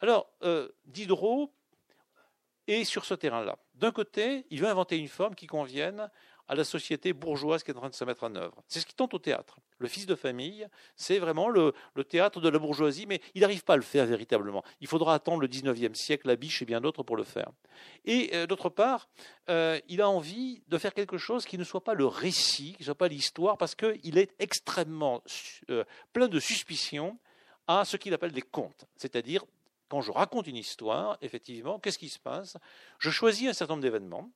Alors, 0.00 0.28
euh, 0.42 0.68
Diderot 0.84 1.52
est 2.66 2.84
sur 2.84 3.04
ce 3.04 3.14
terrain-là. 3.14 3.56
D'un 3.74 3.92
côté, 3.92 4.46
il 4.50 4.60
veut 4.60 4.68
inventer 4.68 4.96
une 4.96 5.08
forme 5.08 5.34
qui 5.34 5.46
convienne 5.46 6.10
à 6.52 6.54
la 6.54 6.64
société 6.64 7.14
bourgeoise 7.14 7.62
qui 7.62 7.70
est 7.70 7.74
en 7.74 7.80
train 7.80 7.88
de 7.88 7.94
se 7.94 8.04
mettre 8.04 8.24
en 8.24 8.34
œuvre. 8.34 8.62
C'est 8.68 8.80
ce 8.80 8.84
qui 8.84 8.94
tente 8.94 9.14
au 9.14 9.18
théâtre. 9.18 9.56
Le 9.78 9.88
fils 9.88 10.04
de 10.04 10.14
famille, 10.14 10.68
c'est 10.96 11.18
vraiment 11.18 11.48
le, 11.48 11.72
théâtre 12.06 12.42
de 12.42 12.48
la 12.50 12.58
bourgeoisie, 12.58 13.06
mais 13.06 13.22
il 13.34 13.40
n'arrive 13.40 13.64
pas 13.64 13.72
à 13.72 13.76
le 13.76 13.82
faire 13.82 14.04
véritablement. 14.04 14.62
Il 14.82 14.86
faudra 14.86 15.14
attendre 15.14 15.40
le 15.40 15.48
19e 15.48 15.94
siècle, 15.94 16.28
la 16.28 16.36
biche 16.36 16.60
et 16.60 16.66
bien 16.66 16.82
d'autres 16.82 17.04
pour 17.04 17.16
le 17.16 17.24
faire. 17.24 17.50
Et 18.04 18.32
euh, 18.34 18.46
d'autre 18.46 18.68
part, 18.68 19.08
euh, 19.48 19.80
il 19.88 20.02
a 20.02 20.10
envie 20.10 20.62
de 20.68 20.76
faire 20.76 20.92
quelque 20.92 21.16
chose 21.16 21.46
qui 21.46 21.56
ne 21.56 21.64
soit 21.64 21.84
pas 21.84 21.94
le 21.94 22.04
récit, 22.04 22.74
qui 22.74 22.82
ne 22.82 22.84
soit 22.84 22.94
pas 22.96 23.08
l'histoire, 23.08 23.56
parce 23.56 23.74
qu'il 23.74 24.18
est 24.18 24.34
extrêmement 24.38 25.22
euh, 25.70 25.84
plein 26.12 26.28
de 26.28 26.38
suspicions 26.38 27.18
à 27.66 27.86
ce 27.86 27.96
qu'il 27.96 28.12
appelle 28.12 28.32
des 28.32 28.42
contes, 28.42 28.84
c'est-à-dire 28.96 29.42
quand 29.88 30.02
je 30.02 30.12
raconte 30.12 30.46
une 30.48 30.56
histoire, 30.56 31.16
effectivement, 31.22 31.78
qu'est-ce 31.78 31.98
qui 31.98 32.10
se 32.10 32.18
passe? 32.18 32.58
Je 32.98 33.08
choisis 33.08 33.48
un 33.48 33.54
certain 33.54 33.72
nombre 33.72 33.84
d'événements, 33.84 34.30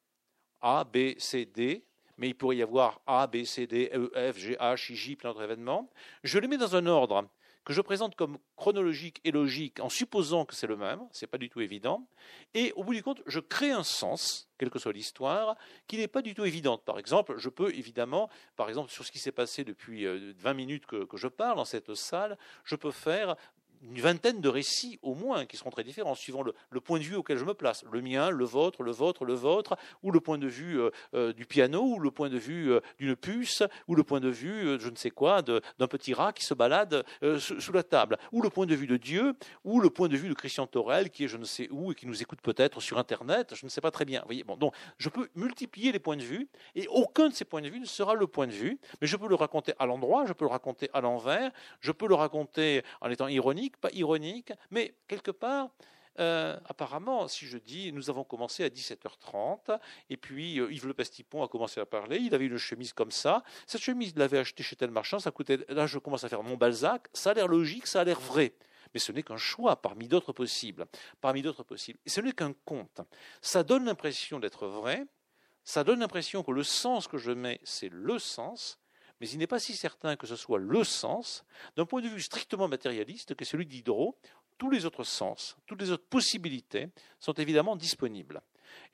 A, 0.63 0.85
B, 0.85 1.19
C, 1.19 1.45
D, 1.45 1.85
mais 2.19 2.29
il 2.29 2.35
pourrait 2.35 2.57
y 2.57 2.63
avoir 2.63 3.01
A, 3.07 3.27
B, 3.27 3.45
C, 3.45 3.67
D, 3.67 3.91
E, 3.95 4.11
F, 4.33 4.39
G, 4.39 4.57
H, 4.59 4.93
I, 4.93 4.97
J, 4.97 5.17
plein 5.17 5.31
d'autres 5.31 5.45
événements. 5.45 5.91
Je 6.23 6.39
les 6.39 6.49
mets 6.49 6.59
dans 6.59 6.77
un 6.77 6.87
ordre 6.87 7.29
que 7.67 7.73
je 7.73 7.81
présente 7.81 8.15
comme 8.15 8.39
chronologique 8.55 9.21
et 9.25 9.33
logique 9.33 9.81
en 9.81 9.89
supposant 9.89 10.45
que 10.45 10.55
c'est 10.55 10.69
le 10.69 10.77
même, 10.77 11.01
ce 11.11 11.25
n'est 11.25 11.29
pas 11.29 11.37
du 11.37 11.51
tout 11.51 11.61
évident, 11.61 12.07
et 12.55 12.73
au 12.77 12.85
bout 12.85 12.95
du 12.95 13.03
compte, 13.03 13.23
je 13.27 13.41
crée 13.41 13.73
un 13.73 13.83
sens, 13.83 14.49
quelle 14.57 14.71
que 14.71 14.79
soit 14.79 14.93
l'histoire, 14.93 15.57
qui 15.89 15.99
n'est 15.99 16.07
pas 16.07 16.23
du 16.23 16.33
tout 16.33 16.45
évident. 16.45 16.79
Par 16.79 16.97
exemple, 16.97 17.35
je 17.39 17.49
peux 17.49 17.75
évidemment, 17.75 18.31
par 18.55 18.69
exemple, 18.69 18.93
sur 18.93 19.05
ce 19.05 19.11
qui 19.11 19.19
s'est 19.19 19.33
passé 19.33 19.65
depuis 19.65 20.07
20 20.07 20.11
euh, 20.13 20.55
minutes 20.55 20.87
que, 20.87 21.05
que 21.05 21.17
je 21.17 21.27
parle 21.27 21.57
dans 21.57 21.65
cette 21.65 21.93
salle, 21.97 22.39
je 22.63 22.77
peux 22.77 22.93
faire 22.93 23.35
une 23.83 24.01
vingtaine 24.01 24.41
de 24.41 24.49
récits 24.49 24.99
au 25.03 25.15
moins 25.15 25.47
qui 25.47 25.57
seront 25.57 25.71
très 25.71 25.85
différents 25.85 26.15
suivant 26.15 26.43
le, 26.43 26.81
point 26.81 26.99
de 26.99 27.05
vue 27.05 27.17
auquel 27.17 27.39
je 27.39 27.45
me 27.45 27.55
place. 27.55 27.85
Le 27.91 28.01
mien, 28.01 28.31
le 28.31 28.45
vôtre, 28.45 28.83
le 28.83 28.93
vôtre, 28.93 29.25
le 29.25 29.35
vôtre, 29.35 29.77
ou 30.03 30.11
le 30.11 30.21
point 30.21 30.39
de 30.39 30.47
vue 30.47 30.81
euh, 30.81 30.91
euh, 31.15 31.33
du 31.33 31.47
piano, 31.47 31.83
ou 31.83 31.99
le 31.99 32.11
point 32.11 32.29
de 32.29 32.39
vue 32.39 32.73
euh, 32.73 32.81
d'une 32.99 33.17
puce, 33.17 33.63
ou 33.89 33.95
le 33.95 34.03
point 34.03 34.21
de 34.21 34.29
vue, 34.29 34.79
je 34.81 34.89
ne 34.89 34.97
sais 34.97 35.11
quoi, 35.11 35.43
d'un 35.43 35.89
petit 35.89 36.15
rat 36.15 36.33
qui 36.33 36.45
se 36.45 36.55
balade 36.55 37.05
sous, 37.39 37.73
la 37.73 37.83
table, 37.83 38.19
ou 38.33 38.43
le 38.43 38.51
point 38.51 38.67
de 38.67 38.75
vue 38.75 38.87
de 38.87 38.97
Dieu, 38.97 39.35
ou 39.65 39.81
le 39.81 39.91
point 39.91 40.09
de 40.09 40.17
vue 40.17 40.29
de 40.29 40.35
Christian 40.35 40.67
Torel 40.67 41.11
qui 41.11 41.25
est 41.25 41.29
je 41.29 41.37
ne 41.37 41.45
sais 41.45 41.69
où 41.71 41.93
et 41.93 41.95
qui 41.95 42.07
nous 42.07 42.23
écoute 42.23 42.41
peut-être 42.41 42.81
sur 42.81 42.99
Internet, 42.99 43.55
je 43.55 43.65
ne 43.65 43.71
sais 43.71 43.81
pas 43.81 43.91
très 43.91 44.05
bien. 44.05 44.21
Vous 44.21 44.27
voyez 44.27 44.45
bon, 44.45 44.57
donc 44.57 44.75
je 44.99 45.09
peux 45.09 45.29
multiplier 45.35 45.93
les 45.93 45.99
points 45.99 46.17
de 46.17 46.23
vue, 46.23 46.49
et 46.75 46.87
aucun 46.89 47.29
de 47.29 47.35
ces 47.35 47.45
points 47.45 47.63
de 47.63 47.69
vue 47.69 47.81
ne 47.81 47.87
sera 47.87 48.15
le 48.15 48.27
point 48.27 48.47
de 48.47 48.53
vue, 48.53 48.79
mais 49.01 49.07
je 49.07 49.17
peux 49.17 49.29
le 49.29 49.35
raconter 49.35 49.75
à 49.79 49.87
l'endroit, 49.87 50.25
je 50.27 50.33
peux 50.33 50.45
le 50.45 50.51
raconter 50.51 50.89
à 50.93 51.01
l'envers, 51.01 51.51
je 51.81 51.93
peux 51.93 52.09
le 52.09 52.15
raconter 52.15 52.83
en 53.01 53.11
étant 53.11 53.29
ironique, 53.29 53.66
pas 53.71 53.91
ironique, 53.93 54.53
mais 54.71 54.95
quelque 55.09 55.31
part, 55.31 55.71
euh, 56.19 56.57
apparemment, 56.65 57.29
si 57.29 57.47
je 57.47 57.59
dis, 57.59 57.93
nous 57.93 58.09
avons 58.09 58.25
commencé 58.25 58.65
à 58.65 58.69
17h30, 58.69 59.79
et 60.09 60.17
puis 60.17 60.59
euh, 60.59 60.73
Yves 60.73 60.87
Le 60.87 60.95
Pestipon 60.95 61.43
a 61.43 61.49
commencé 61.49 61.81
à 61.81 61.87
parler, 61.87 62.19
il 62.19 62.35
avait 62.35 62.47
une 62.47 62.57
chemise 62.57 62.93
comme 62.93 63.11
ça, 63.11 63.43
cette 63.67 63.83
chemise, 63.83 64.13
il 64.15 64.19
l'avait 64.19 64.39
achetée 64.39 64.63
chez 64.63 64.77
tel 64.77 64.91
marchand, 64.91 65.19
ça 65.19 65.31
coûtait, 65.31 65.59
là 65.69 65.87
je 65.87 65.99
commence 65.99 66.25
à 66.25 66.29
faire 66.29 66.43
mon 66.43 66.57
Balzac, 66.57 67.09
ça 67.13 67.31
a 67.31 67.35
l'air 67.35 67.49
logique, 67.49 67.87
ça 67.87 68.01
a 68.01 68.05
l'air 68.05 68.21
vrai. 68.21 68.55
Mais 68.95 69.01
ce 69.01 69.13
n'est 69.13 69.23
qu'un 69.23 69.37
choix 69.37 69.77
parmi 69.77 70.09
d'autres 70.09 70.33
possibles. 70.33 70.87
Parmi 71.21 71.43
d'autres 71.43 71.65
possibles. 71.65 71.99
Et 72.07 72.09
ce 72.09 72.21
n'est 72.21 72.33
qu'un 72.33 72.55
conte. 72.65 73.01
Ça 73.43 73.63
donne 73.63 73.85
l'impression 73.85 74.39
d'être 74.39 74.69
vrai, 74.69 75.05
ça 75.65 75.85
donne 75.85 75.99
l'impression 76.01 76.43
que 76.43 76.53
le 76.53 76.63
sens 76.63 77.09
que 77.09 77.19
je 77.19 77.33
mets, 77.33 77.61
c'est 77.65 77.91
le 77.93 78.19
sens, 78.19 78.79
mais 79.21 79.29
il 79.29 79.39
n'est 79.39 79.47
pas 79.47 79.59
si 79.59 79.75
certain 79.75 80.17
que 80.17 80.27
ce 80.27 80.37
soit 80.37 80.59
le 80.59 80.85
sens, 80.85 81.45
d'un 81.77 81.87
point 81.87 82.03
de 82.03 82.09
vue 82.09 82.21
strictement 82.21 82.69
matérialiste, 82.69 83.35
que 83.35 83.45
celui 83.45 83.67
d'Hydro, 83.67 84.19
tous 84.59 84.71
les 84.71 84.87
autres 84.87 85.05
sens, 85.05 85.57
toutes 85.67 85.81
les 85.81 85.91
autres 85.91 86.07
possibilités 86.09 86.89
sont 87.19 87.35
évidemment 87.35 87.77
disponibles. 87.77 88.43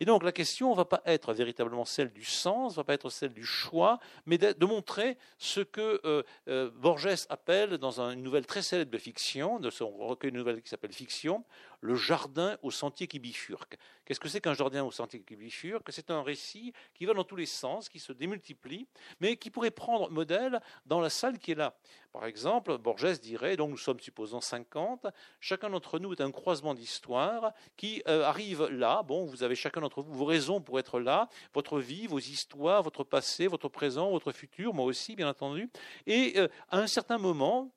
Et 0.01 0.05
donc 0.05 0.23
la 0.23 0.33
question 0.33 0.71
ne 0.71 0.77
va 0.77 0.85
pas 0.85 1.03
être 1.07 1.33
véritablement 1.33 1.85
celle 1.85 2.13
du 2.13 2.25
sens, 2.25 2.73
ne 2.73 2.77
va 2.77 2.85
pas 2.85 2.95
être 2.95 3.11
celle 3.11 3.33
du 3.33 3.45
choix, 3.45 3.99
mais 4.27 4.39
de, 4.39 4.67
montrer 4.67 5.19
ce 5.39 5.61
que 5.61 6.01
euh, 6.05 6.23
euh, 6.49 6.71
Borges 6.71 7.27
appelle 7.29 7.79
dans 7.79 8.01
une 8.01 8.23
nouvelle 8.23 8.47
très 8.47 8.63
célèbre 8.63 8.91
de 8.91 8.99
fiction, 8.99 9.59
de 9.59 9.71
son 9.71 9.91
recueil 9.91 10.33
de 10.33 10.37
nouvelles 10.37 10.63
qui 10.63 10.69
s'appelle 10.69 10.93
Fiction, 10.93 11.45
le 11.83 11.97
jardin 11.97 12.57
au 12.63 12.71
sentier 12.71 13.07
qui 13.07 13.19
bifurque. 13.19 13.77
Qu'est-ce 14.05 14.21
que 14.21 14.29
c'est 14.29 14.41
qu'un 14.41 14.55
jardin 14.55 14.85
au 14.85 14.93
sentier 14.93 15.21
qui 15.21 15.37
bifurque? 15.37 15.89
C'est 15.91 16.11
un 16.11 16.23
récit 16.23 16.73
qui 16.95 17.05
va 17.05 17.13
dans 17.13 17.25
tous 17.25 17.37
les 17.37 17.47
sens, 17.47 17.89
qui 17.89 17.99
se 17.99 18.13
démultiplie, 18.13 18.87
mais 19.21 19.37
qui 19.37 19.51
pourrait 19.51 19.73
prendre 19.73 20.09
modèle 20.11 20.61
dans 20.87 21.01
la 21.01 21.11
salle 21.11 21.39
qui 21.39 21.51
est 21.51 21.57
là. 21.57 21.75
Par 22.13 22.25
exemple, 22.27 22.79
Borges 22.79 23.19
dirait, 23.21 23.57
donc 23.57 23.71
nous 23.71 23.77
sommes 23.77 23.99
supposons 23.99 24.41
50, 24.41 25.07
chacun 25.41 25.71
d'entre 25.71 25.99
nous 25.99 26.13
est 26.13 26.21
un 26.21 26.31
croisement 26.31 26.75
d'histoire 26.75 27.53
qui 27.77 28.03
euh, 28.07 28.23
arrive 28.23 28.65
là, 28.67 29.03
bon, 29.03 29.25
vous 29.25 29.43
avez 29.43 29.57
chacun 29.57 29.81
d'entre 29.81 30.03
vous 30.03 30.15
vos 30.15 30.25
raisons 30.25 30.61
pour 30.61 30.79
être 30.79 31.01
là, 31.01 31.29
votre 31.53 31.81
vie, 31.81 32.07
vos 32.07 32.21
histoires, 32.21 32.83
votre 32.83 33.03
passé, 33.03 33.49
votre 33.49 33.69
présent, 33.69 34.11
votre 34.11 34.31
futur, 34.31 34.73
moi 34.73 34.85
aussi, 34.85 35.17
bien 35.17 35.29
entendu, 35.29 35.69
et 36.07 36.35
euh, 36.37 36.49
à 36.69 36.79
un 36.79 36.87
certain 36.87 37.19
moment, 37.19 37.73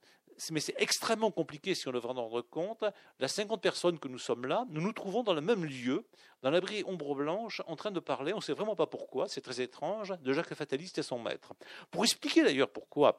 mais 0.52 0.60
c'est 0.60 0.76
extrêmement 0.78 1.32
compliqué 1.32 1.76
si 1.76 1.88
on 1.88 1.92
devrait 1.92 2.12
en 2.12 2.28
rendre 2.28 2.42
compte. 2.42 2.84
La 3.20 3.28
50 3.28 3.62
personnes 3.62 4.00
que 4.00 4.08
nous 4.08 4.20
sommes 4.20 4.46
là, 4.46 4.66
nous 4.70 4.82
nous 4.82 4.94
trouvons 4.94 5.24
dans 5.24 5.34
le 5.34 5.42
même 5.42 5.66
lieu, 5.66 6.06
dans 6.42 6.50
l'abri 6.52 6.84
ombre 6.86 7.16
blanche, 7.16 7.62
en 7.68 7.76
train 7.76 7.92
de 7.92 8.00
parler, 8.00 8.34
on 8.34 8.38
ne 8.38 8.42
sait 8.42 8.54
vraiment 8.54 8.76
pas 8.76 8.88
pourquoi, 8.88 9.28
c'est 9.28 9.42
très 9.42 9.62
étrange, 9.62 10.14
de 10.22 10.34
Jacques 10.34 10.50
le 10.50 10.56
Fataliste 10.56 10.98
et 10.98 11.04
son 11.04 11.20
maître. 11.20 11.54
Pour 11.92 12.04
expliquer 12.04 12.44
d'ailleurs 12.44 12.70
pourquoi 12.70 13.18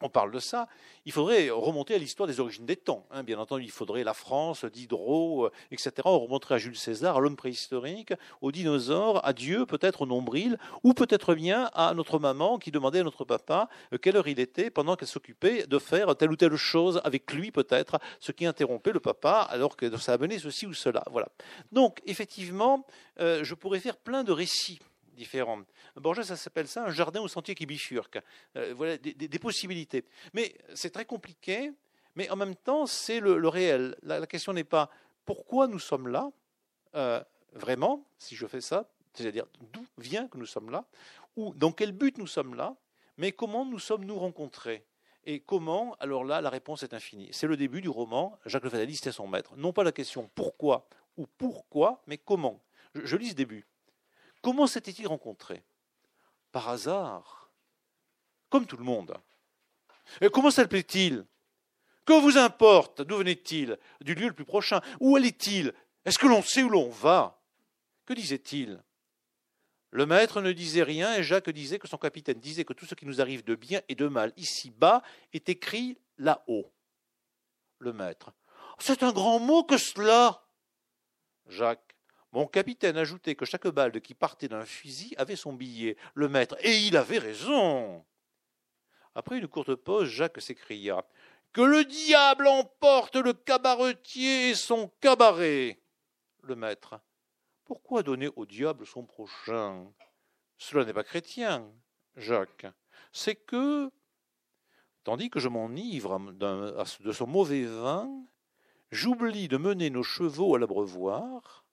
on 0.00 0.08
parle 0.08 0.30
de 0.30 0.38
ça, 0.38 0.68
il 1.04 1.12
faudrait 1.12 1.50
remonter 1.50 1.94
à 1.94 1.98
l'histoire 1.98 2.26
des 2.26 2.40
origines 2.40 2.66
des 2.66 2.76
temps. 2.76 3.06
Hein. 3.10 3.22
Bien 3.22 3.38
entendu, 3.38 3.64
il 3.64 3.70
faudrait 3.70 4.04
la 4.04 4.14
France, 4.14 4.64
Diderot, 4.64 5.46
euh, 5.46 5.52
etc. 5.70 5.92
On 6.04 6.18
remonterait 6.18 6.56
à 6.56 6.58
Jules 6.58 6.76
César, 6.76 7.16
à 7.16 7.20
l'homme 7.20 7.36
préhistorique, 7.36 8.12
aux 8.40 8.52
dinosaures, 8.52 9.24
à 9.24 9.32
Dieu, 9.32 9.66
peut-être 9.66 10.02
au 10.02 10.06
nombril, 10.06 10.58
ou 10.82 10.94
peut-être 10.94 11.34
bien 11.34 11.70
à 11.74 11.94
notre 11.94 12.18
maman 12.18 12.58
qui 12.58 12.70
demandait 12.70 13.00
à 13.00 13.04
notre 13.04 13.24
papa 13.24 13.68
euh, 13.92 13.98
quelle 13.98 14.16
heure 14.16 14.28
il 14.28 14.40
était 14.40 14.70
pendant 14.70 14.96
qu'elle 14.96 15.08
s'occupait 15.08 15.66
de 15.66 15.78
faire 15.78 16.16
telle 16.16 16.30
ou 16.30 16.36
telle 16.36 16.56
chose 16.56 17.00
avec 17.04 17.32
lui, 17.32 17.50
peut-être, 17.50 17.98
ce 18.20 18.32
qui 18.32 18.46
interrompait 18.46 18.92
le 18.92 19.00
papa 19.00 19.46
alors 19.50 19.76
que 19.76 19.96
ça 19.96 20.14
amenait 20.14 20.38
ceci 20.38 20.66
ou 20.66 20.74
cela. 20.74 21.04
Voilà. 21.10 21.28
Donc, 21.72 22.00
effectivement, 22.06 22.86
euh, 23.20 23.44
je 23.44 23.54
pourrais 23.54 23.80
faire 23.80 23.96
plein 23.96 24.24
de 24.24 24.32
récits 24.32 24.80
différents. 25.20 25.60
Borges, 25.96 26.22
ça 26.22 26.36
s'appelle 26.36 26.68
ça 26.68 26.84
un 26.84 26.90
jardin 26.90 27.20
au 27.20 27.28
sentier 27.28 27.54
qui 27.54 27.66
bifurque. 27.66 28.18
Euh, 28.56 28.72
voilà 28.76 28.96
des, 28.98 29.38
possibilités. 29.38 30.04
Mais 30.32 30.54
c'est 30.74 30.90
très 30.90 31.04
compliqué, 31.04 31.72
mais 32.14 32.28
en 32.30 32.36
même 32.36 32.56
temps, 32.56 32.86
c'est 32.86 33.20
le, 33.20 33.48
réel. 33.48 33.96
La, 34.02 34.26
question 34.26 34.52
n'est 34.52 34.64
pas 34.64 34.90
pourquoi 35.24 35.66
nous 35.66 35.78
sommes 35.78 36.08
là, 36.08 36.30
euh, 36.94 37.22
vraiment, 37.52 38.06
si 38.18 38.34
je 38.34 38.46
fais 38.46 38.60
ça, 38.60 38.88
c'est-à-dire 39.14 39.46
d'où 39.72 39.86
vient 39.98 40.28
que 40.28 40.38
nous 40.38 40.46
sommes 40.46 40.70
là, 40.70 40.84
ou 41.36 41.54
dans 41.54 41.72
quel 41.72 41.92
but 41.92 42.18
nous 42.18 42.26
sommes 42.26 42.54
là, 42.54 42.76
mais 43.16 43.32
comment 43.32 43.64
nous 43.64 43.78
sommes-nous 43.78 44.18
rencontrés 44.18 44.84
et 45.24 45.40
comment 45.40 45.94
Alors 46.00 46.24
là, 46.24 46.40
la 46.40 46.50
réponse 46.50 46.82
est 46.82 46.94
infinie. 46.94 47.28
C'est 47.32 47.46
le 47.46 47.56
début 47.56 47.80
du 47.80 47.88
roman, 47.88 48.38
Jacques 48.46 48.64
le 48.64 48.70
Fataliste 48.70 49.06
et 49.06 49.12
son 49.12 49.28
maître. 49.28 49.54
Non 49.56 49.72
pas 49.72 49.84
la 49.84 49.92
question 49.92 50.30
pourquoi 50.34 50.88
ou 51.16 51.26
pourquoi, 51.26 52.02
mais 52.06 52.16
comment. 52.16 52.60
Je, 52.94 53.04
je 53.04 53.16
lis 53.16 53.30
ce 53.30 53.34
début. 53.34 53.66
Comment 54.42 54.66
s'était-il 54.66 55.06
rencontré? 55.06 55.62
Par 56.52 56.68
hasard, 56.68 57.50
comme 58.48 58.66
tout 58.66 58.76
le 58.76 58.84
monde. 58.84 59.16
Et 60.20 60.28
comment 60.28 60.50
s'appelait-il 60.50 61.24
Que 62.04 62.20
vous 62.20 62.36
importe 62.36 63.02
D'où 63.02 63.16
venait-il? 63.18 63.78
Du 64.00 64.14
lieu 64.14 64.28
le 64.28 64.34
plus 64.34 64.44
prochain? 64.44 64.80
Où 64.98 65.16
allait-il? 65.16 65.72
Est-ce 66.04 66.18
que 66.18 66.26
l'on 66.26 66.42
sait 66.42 66.62
où 66.62 66.68
l'on 66.68 66.88
va? 66.88 67.40
Que 68.06 68.14
disait-il? 68.14 68.82
Le 69.92 70.06
maître 70.06 70.40
ne 70.40 70.52
disait 70.52 70.82
rien 70.82 71.14
et 71.14 71.22
Jacques 71.22 71.50
disait 71.50 71.78
que 71.78 71.88
son 71.88 71.98
capitaine 71.98 72.38
disait 72.38 72.64
que 72.64 72.72
tout 72.72 72.86
ce 72.86 72.94
qui 72.94 73.06
nous 73.06 73.20
arrive 73.20 73.44
de 73.44 73.56
bien 73.56 73.80
et 73.88 73.94
de 73.94 74.06
mal 74.06 74.32
ici-bas 74.36 75.02
est 75.32 75.48
écrit 75.48 75.98
là-haut. 76.16 76.72
Le 77.78 77.92
maître. 77.92 78.32
C'est 78.78 79.02
un 79.02 79.12
grand 79.12 79.40
mot 79.40 79.64
que 79.64 79.78
cela 79.78 80.44
Jacques. 81.48 81.89
Mon 82.32 82.46
capitaine 82.46 82.96
ajoutait 82.96 83.34
que 83.34 83.44
chaque 83.44 83.66
balle 83.66 84.00
qui 84.00 84.14
partait 84.14 84.48
d'un 84.48 84.64
fusil 84.64 85.14
avait 85.18 85.36
son 85.36 85.52
billet. 85.52 85.96
Le 86.14 86.28
maître. 86.28 86.56
Et 86.60 86.78
il 86.78 86.96
avait 86.96 87.18
raison. 87.18 88.04
Après 89.14 89.38
une 89.38 89.48
courte 89.48 89.74
pause, 89.74 90.08
Jacques 90.08 90.40
s'écria. 90.40 91.04
Que 91.52 91.62
le 91.62 91.84
diable 91.84 92.46
emporte 92.46 93.16
le 93.16 93.32
cabaretier 93.32 94.50
et 94.50 94.54
son 94.54 94.88
cabaret. 95.00 95.80
Le 96.42 96.54
maître. 96.54 97.00
Pourquoi 97.64 98.04
donner 98.04 98.28
au 98.36 98.46
diable 98.46 98.86
son 98.86 99.04
prochain? 99.04 99.92
Cela 100.58 100.84
n'est 100.84 100.92
pas 100.92 101.04
chrétien, 101.04 101.68
Jacques. 102.16 102.66
C'est 103.12 103.34
que, 103.34 103.90
tandis 105.02 105.30
que 105.30 105.40
je 105.40 105.48
m'enivre 105.48 106.20
de 106.20 107.12
son 107.12 107.26
mauvais 107.26 107.64
vin, 107.64 108.08
j'oublie 108.92 109.48
de 109.48 109.56
mener 109.56 109.90
nos 109.90 110.04
chevaux 110.04 110.54
à 110.54 110.58
l'abreuvoir, 110.60 111.64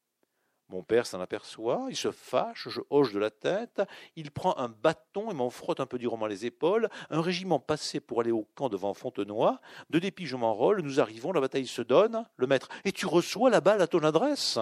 mon 0.70 0.84
père 0.84 1.06
s'en 1.06 1.22
aperçoit, 1.22 1.86
il 1.90 1.96
se 1.96 2.12
fâche, 2.12 2.68
je 2.70 2.82
hoche 2.90 3.14
de 3.14 3.20
la 3.20 3.30
tête, 3.30 3.82
il 4.18 4.32
prend 4.32 4.58
un 4.58 4.68
bâton 4.68 5.32
et 5.32 5.34
m'en 5.34 5.50
frotte 5.50 5.80
un 5.80 5.86
peu 5.86 5.98
durement 5.98 6.28
les 6.28 6.46
épaules. 6.46 6.90
Un 7.10 7.22
régiment 7.22 7.60
passé 7.60 8.00
pour 8.00 8.20
aller 8.20 8.32
au 8.32 8.46
camp 8.56 8.68
devant 8.68 8.94
Fontenoy. 8.94 9.58
De 9.90 10.00
dépit, 10.00 10.26
je 10.26 10.36
m'enrôle, 10.36 10.82
nous 10.82 11.00
arrivons, 11.00 11.32
la 11.32 11.42
bataille 11.42 11.68
se 11.68 11.82
donne. 11.82 12.26
Le 12.36 12.48
maître, 12.48 12.68
et 12.84 12.92
tu 12.92 13.06
reçois 13.06 13.50
la 13.50 13.62
balle 13.62 13.82
à 13.82 13.88
ton 13.88 14.04
adresse? 14.04 14.60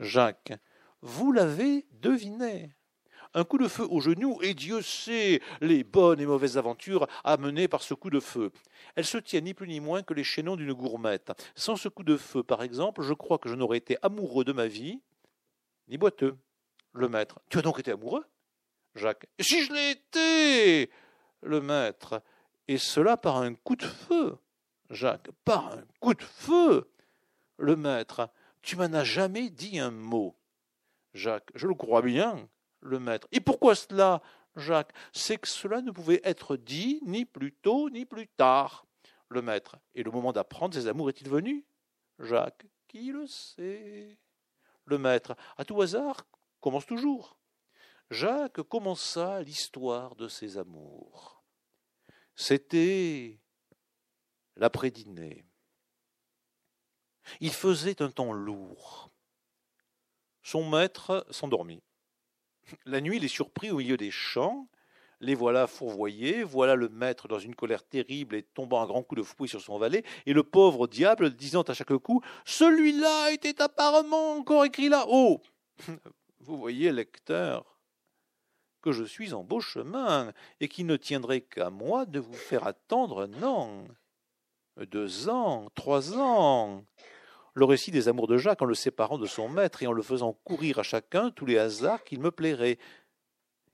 Jacques, 0.00 0.52
vous 1.00 1.30
l'avez 1.30 1.86
deviné. 1.92 2.74
Un 3.34 3.42
coup 3.44 3.58
de 3.58 3.66
feu 3.66 3.86
au 3.90 4.00
genou, 4.00 4.38
et 4.42 4.54
Dieu 4.54 4.80
sait 4.80 5.40
les 5.60 5.82
bonnes 5.82 6.20
et 6.20 6.26
mauvaises 6.26 6.56
aventures 6.56 7.08
amenées 7.24 7.66
par 7.66 7.82
ce 7.82 7.92
coup 7.92 8.10
de 8.10 8.20
feu. 8.20 8.52
Elles 8.94 9.04
se 9.04 9.18
tiennent 9.18 9.44
ni 9.44 9.54
plus 9.54 9.66
ni 9.66 9.80
moins 9.80 10.02
que 10.02 10.14
les 10.14 10.22
chaînons 10.22 10.54
d'une 10.54 10.72
gourmette. 10.72 11.32
Sans 11.56 11.74
ce 11.74 11.88
coup 11.88 12.04
de 12.04 12.16
feu, 12.16 12.44
par 12.44 12.62
exemple, 12.62 13.02
je 13.02 13.12
crois 13.12 13.38
que 13.38 13.48
je 13.48 13.56
n'aurais 13.56 13.78
été 13.78 13.96
amoureux 14.02 14.44
de 14.44 14.52
ma 14.52 14.68
vie, 14.68 15.00
ni 15.88 15.98
boiteux. 15.98 16.36
Le 16.92 17.08
maître. 17.08 17.40
Tu 17.50 17.58
as 17.58 17.62
donc 17.62 17.80
été 17.80 17.90
amoureux? 17.90 18.24
Jacques. 18.94 19.26
Si 19.40 19.64
je 19.64 19.72
l'ai 19.72 19.90
été 19.90 20.90
Le 21.42 21.60
maître. 21.60 22.22
Et 22.68 22.78
cela 22.78 23.16
par 23.16 23.38
un 23.38 23.54
coup 23.54 23.74
de 23.74 23.84
feu. 23.84 24.38
Jacques. 24.90 25.30
Par 25.44 25.72
un 25.72 25.82
coup 25.98 26.14
de 26.14 26.22
feu 26.22 26.88
Le 27.58 27.74
maître. 27.74 28.30
Tu 28.62 28.76
m'en 28.76 28.84
as 28.84 29.02
jamais 29.02 29.50
dit 29.50 29.80
un 29.80 29.90
mot. 29.90 30.36
Jacques. 31.14 31.50
Je 31.56 31.66
le 31.66 31.74
crois 31.74 32.00
bien. 32.00 32.48
Le 32.84 33.00
maître. 33.00 33.26
Et 33.32 33.40
pourquoi 33.40 33.74
cela 33.74 34.22
Jacques, 34.56 34.92
c'est 35.12 35.38
que 35.38 35.48
cela 35.48 35.80
ne 35.80 35.90
pouvait 35.90 36.20
être 36.22 36.56
dit 36.56 37.00
ni 37.02 37.24
plus 37.24 37.52
tôt 37.52 37.90
ni 37.90 38.04
plus 38.04 38.28
tard. 38.28 38.86
Le 39.28 39.42
maître, 39.42 39.78
et 39.94 40.02
le 40.02 40.10
moment 40.10 40.32
d'apprendre 40.32 40.74
ses 40.74 40.86
amours 40.86 41.08
est-il 41.08 41.28
venu? 41.28 41.64
Jacques, 42.20 42.66
qui 42.86 43.10
le 43.10 43.26
sait? 43.26 44.18
Le 44.84 44.98
maître, 44.98 45.34
à 45.56 45.64
tout 45.64 45.80
hasard, 45.80 46.26
commence 46.60 46.86
toujours. 46.86 47.38
Jacques 48.10 48.62
commença 48.62 49.40
l'histoire 49.40 50.14
de 50.14 50.28
ses 50.28 50.58
amours. 50.58 51.42
C'était 52.36 53.40
l'après-dîner. 54.56 55.44
Il 57.40 57.52
faisait 57.52 58.02
un 58.02 58.10
temps 58.10 58.32
lourd. 58.32 59.10
Son 60.42 60.68
maître 60.68 61.26
s'endormit. 61.30 61.82
La 62.86 63.00
nuit, 63.00 63.16
il 63.18 63.24
est 63.24 63.28
surpris 63.28 63.70
au 63.70 63.78
milieu 63.78 63.96
des 63.96 64.10
champs. 64.10 64.68
Les 65.20 65.34
voilà 65.34 65.66
fourvoyés, 65.66 66.42
voilà 66.42 66.74
le 66.74 66.88
maître 66.88 67.28
dans 67.28 67.38
une 67.38 67.54
colère 67.54 67.82
terrible 67.82 68.34
et 68.36 68.42
tombant 68.42 68.82
un 68.82 68.86
grand 68.86 69.02
coup 69.02 69.14
de 69.14 69.22
fouet 69.22 69.48
sur 69.48 69.60
son 69.60 69.78
valet, 69.78 70.04
et 70.26 70.32
le 70.32 70.42
pauvre 70.42 70.86
diable 70.86 71.30
disant 71.30 71.62
à 71.62 71.72
chaque 71.72 71.96
coup 71.96 72.20
Celui-là 72.44 73.30
était 73.32 73.62
apparemment 73.62 74.32
encore 74.32 74.64
écrit 74.64 74.88
là-haut. 74.88 75.40
Vous 76.40 76.58
voyez, 76.58 76.92
lecteur, 76.92 77.78
que 78.82 78.92
je 78.92 79.04
suis 79.04 79.32
en 79.32 79.44
beau 79.44 79.60
chemin, 79.60 80.32
et 80.60 80.68
qu'il 80.68 80.84
ne 80.84 80.96
tiendrait 80.96 81.40
qu'à 81.40 81.70
moi 81.70 82.04
de 82.04 82.18
vous 82.18 82.34
faire 82.34 82.66
attendre, 82.66 83.26
non. 83.26 83.88
Deux 84.76 85.28
ans, 85.30 85.70
trois 85.74 86.18
ans, 86.18 86.84
le 87.54 87.64
récit 87.64 87.92
des 87.92 88.08
amours 88.08 88.26
de 88.26 88.36
Jacques 88.36 88.62
en 88.62 88.66
le 88.66 88.74
séparant 88.74 89.16
de 89.16 89.26
son 89.26 89.48
maître 89.48 89.82
et 89.82 89.86
en 89.86 89.92
le 89.92 90.02
faisant 90.02 90.32
courir 90.44 90.80
à 90.80 90.82
chacun 90.82 91.30
tous 91.30 91.46
les 91.46 91.56
hasards 91.56 92.02
qu'il 92.02 92.20
me 92.20 92.32
plairait. 92.32 92.78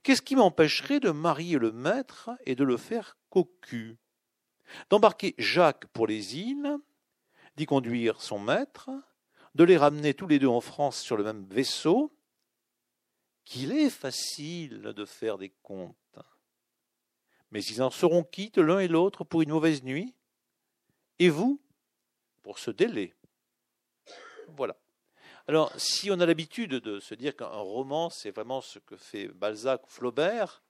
Qu'est-ce 0.03 0.21
qui 0.21 0.35
m'empêcherait 0.35 0.99
de 0.99 1.09
marier 1.09 1.57
le 1.57 1.71
maître 1.71 2.29
et 2.45 2.55
de 2.55 2.63
le 2.63 2.77
faire 2.77 3.17
cocu 3.29 3.97
D'embarquer 4.89 5.33
Jacques 5.37 5.87
pour 5.87 6.07
les 6.07 6.37
îles, 6.37 6.77
d'y 7.57 7.65
conduire 7.65 8.21
son 8.21 8.39
maître, 8.39 8.91
de 9.55 9.63
les 9.63 9.77
ramener 9.77 10.13
tous 10.13 10.27
les 10.27 10.39
deux 10.39 10.47
en 10.47 10.61
France 10.61 10.99
sur 10.99 11.17
le 11.17 11.23
même 11.23 11.43
vaisseau, 11.45 12.13
qu'il 13.45 13.71
est 13.71 13.89
facile 13.89 14.81
de 14.81 15.05
faire 15.05 15.37
des 15.37 15.49
comptes. 15.63 15.95
Mais 17.49 17.63
ils 17.63 17.81
en 17.81 17.89
seront 17.89 18.23
quittes 18.23 18.59
l'un 18.59 18.79
et 18.79 18.87
l'autre 18.87 19.23
pour 19.23 19.41
une 19.41 19.49
mauvaise 19.49 19.83
nuit, 19.83 20.13
et 21.19 21.29
vous? 21.29 21.59
Pour 22.43 22.59
ce 22.59 22.71
délai. 22.71 23.13
Voilà. 24.55 24.75
Alors, 25.47 25.71
si 25.75 26.11
on 26.11 26.19
a 26.19 26.25
l'habitude 26.25 26.71
de 26.71 26.99
se 26.99 27.15
dire 27.15 27.35
qu'un 27.35 27.47
roman, 27.47 28.09
c'est 28.09 28.31
vraiment 28.31 28.61
ce 28.61 28.79
que 28.79 28.95
fait 28.95 29.27
Balzac 29.27 29.85
ou 29.87 29.89
Flaubert, 29.89 30.61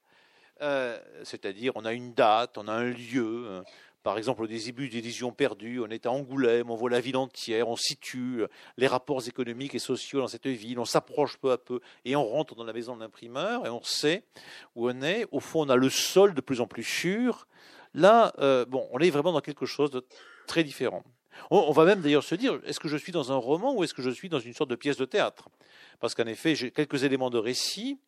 euh, 0.61 0.97
c'est-à-dire 1.23 1.73
on 1.75 1.85
a 1.85 1.93
une 1.93 2.13
date, 2.13 2.57
on 2.57 2.67
a 2.67 2.73
un 2.73 2.89
lieu. 2.89 3.47
Hein. 3.49 3.63
Par 4.03 4.17
exemple, 4.17 4.41
au 4.41 4.47
début 4.47 4.89
d'Éditions 4.89 5.31
perdues, 5.31 5.79
on 5.79 5.87
est 5.87 6.07
à 6.07 6.11
Angoulême, 6.11 6.71
on 6.71 6.75
voit 6.75 6.89
la 6.89 7.01
ville 7.01 7.17
entière, 7.17 7.67
on 7.67 7.75
situe 7.75 8.43
les 8.77 8.87
rapports 8.87 9.27
économiques 9.27 9.75
et 9.75 9.79
sociaux 9.79 10.19
dans 10.19 10.27
cette 10.27 10.47
ville, 10.47 10.79
on 10.79 10.85
s'approche 10.85 11.37
peu 11.37 11.51
à 11.51 11.59
peu 11.59 11.81
et 12.03 12.15
on 12.15 12.25
rentre 12.25 12.55
dans 12.55 12.63
la 12.63 12.73
maison 12.73 12.95
de 12.95 13.01
l'imprimeur 13.01 13.67
et 13.67 13.69
on 13.69 13.83
sait 13.83 14.23
où 14.75 14.89
on 14.89 15.01
est. 15.03 15.27
Au 15.31 15.39
fond, 15.39 15.67
on 15.67 15.69
a 15.69 15.75
le 15.75 15.89
sol 15.89 16.33
de 16.33 16.41
plus 16.41 16.61
en 16.61 16.67
plus 16.67 16.83
sûr. 16.83 17.47
Là, 17.93 18.33
euh, 18.39 18.65
on 18.71 18.97
est 18.99 19.11
vraiment 19.11 19.33
dans 19.33 19.41
quelque 19.41 19.67
chose 19.67 19.91
de 19.91 20.03
très 20.47 20.63
différent. 20.63 21.03
On, 21.49 21.71
va 21.71 21.85
même 21.85 22.01
d'ailleurs 22.01 22.23
se 22.23 22.35
dire, 22.35 22.59
est-ce 22.65 22.79
que 22.79 22.87
je 22.87 22.97
suis 22.97 23.11
dans 23.11 23.31
un 23.31 23.35
roman 23.35 23.73
ou 23.73 23.83
est-ce 23.83 23.93
que 23.93 24.01
je 24.01 24.09
suis 24.09 24.29
dans 24.29 24.39
une 24.39 24.53
sorte 24.53 24.69
de 24.69 24.75
pièce 24.75 24.97
de 24.97 25.05
théâtre? 25.05 25.49
Parce 25.99 26.15
qu'en 26.15 26.25
effet, 26.27 26.55
j'ai 26.55 26.71
quelques 26.71 27.03
éléments 27.03 27.29
de 27.29 27.37
récit, 27.37 27.99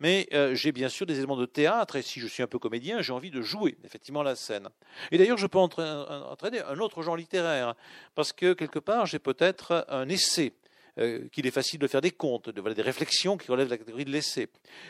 mais 0.00 0.28
euh, 0.32 0.54
j'ai 0.54 0.72
bien 0.72 0.88
sûr 0.88 1.06
des 1.06 1.18
éléments 1.18 1.36
de 1.36 1.46
théâtre, 1.46 1.96
et 1.96 2.02
si 2.02 2.20
je 2.20 2.26
suis 2.26 2.42
un 2.42 2.46
peu 2.46 2.58
comédien, 2.58 3.02
j'ai 3.02 3.12
envie 3.12 3.30
de 3.30 3.42
jouer 3.42 3.76
effectivement 3.84 4.22
la 4.22 4.36
scène. 4.36 4.68
Et 5.10 5.18
d'ailleurs, 5.18 5.38
je 5.38 5.46
peux 5.46 5.58
entraîner 5.58 6.60
un 6.60 6.78
autre 6.78 7.02
genre 7.02 7.16
littéraire, 7.16 7.74
parce 8.14 8.32
que 8.32 8.52
quelque 8.52 8.78
part, 8.78 9.06
j'ai 9.06 9.18
peut-être 9.18 9.86
un 9.88 10.08
essai 10.08 10.54
euh, 10.98 11.28
qu'il 11.28 11.46
est 11.46 11.50
facile 11.50 11.78
de 11.78 11.86
faire 11.86 12.00
des 12.00 12.10
comptes, 12.10 12.50
de, 12.50 12.60
voilà, 12.60 12.74
des 12.74 12.82
réflexions 12.82 13.36
qui 13.36 13.50
relèvent 13.50 13.66
de 13.66 13.72
la 13.72 13.78
catégorie 13.78 14.04
de 14.04 14.10
l'essai, 14.10 14.48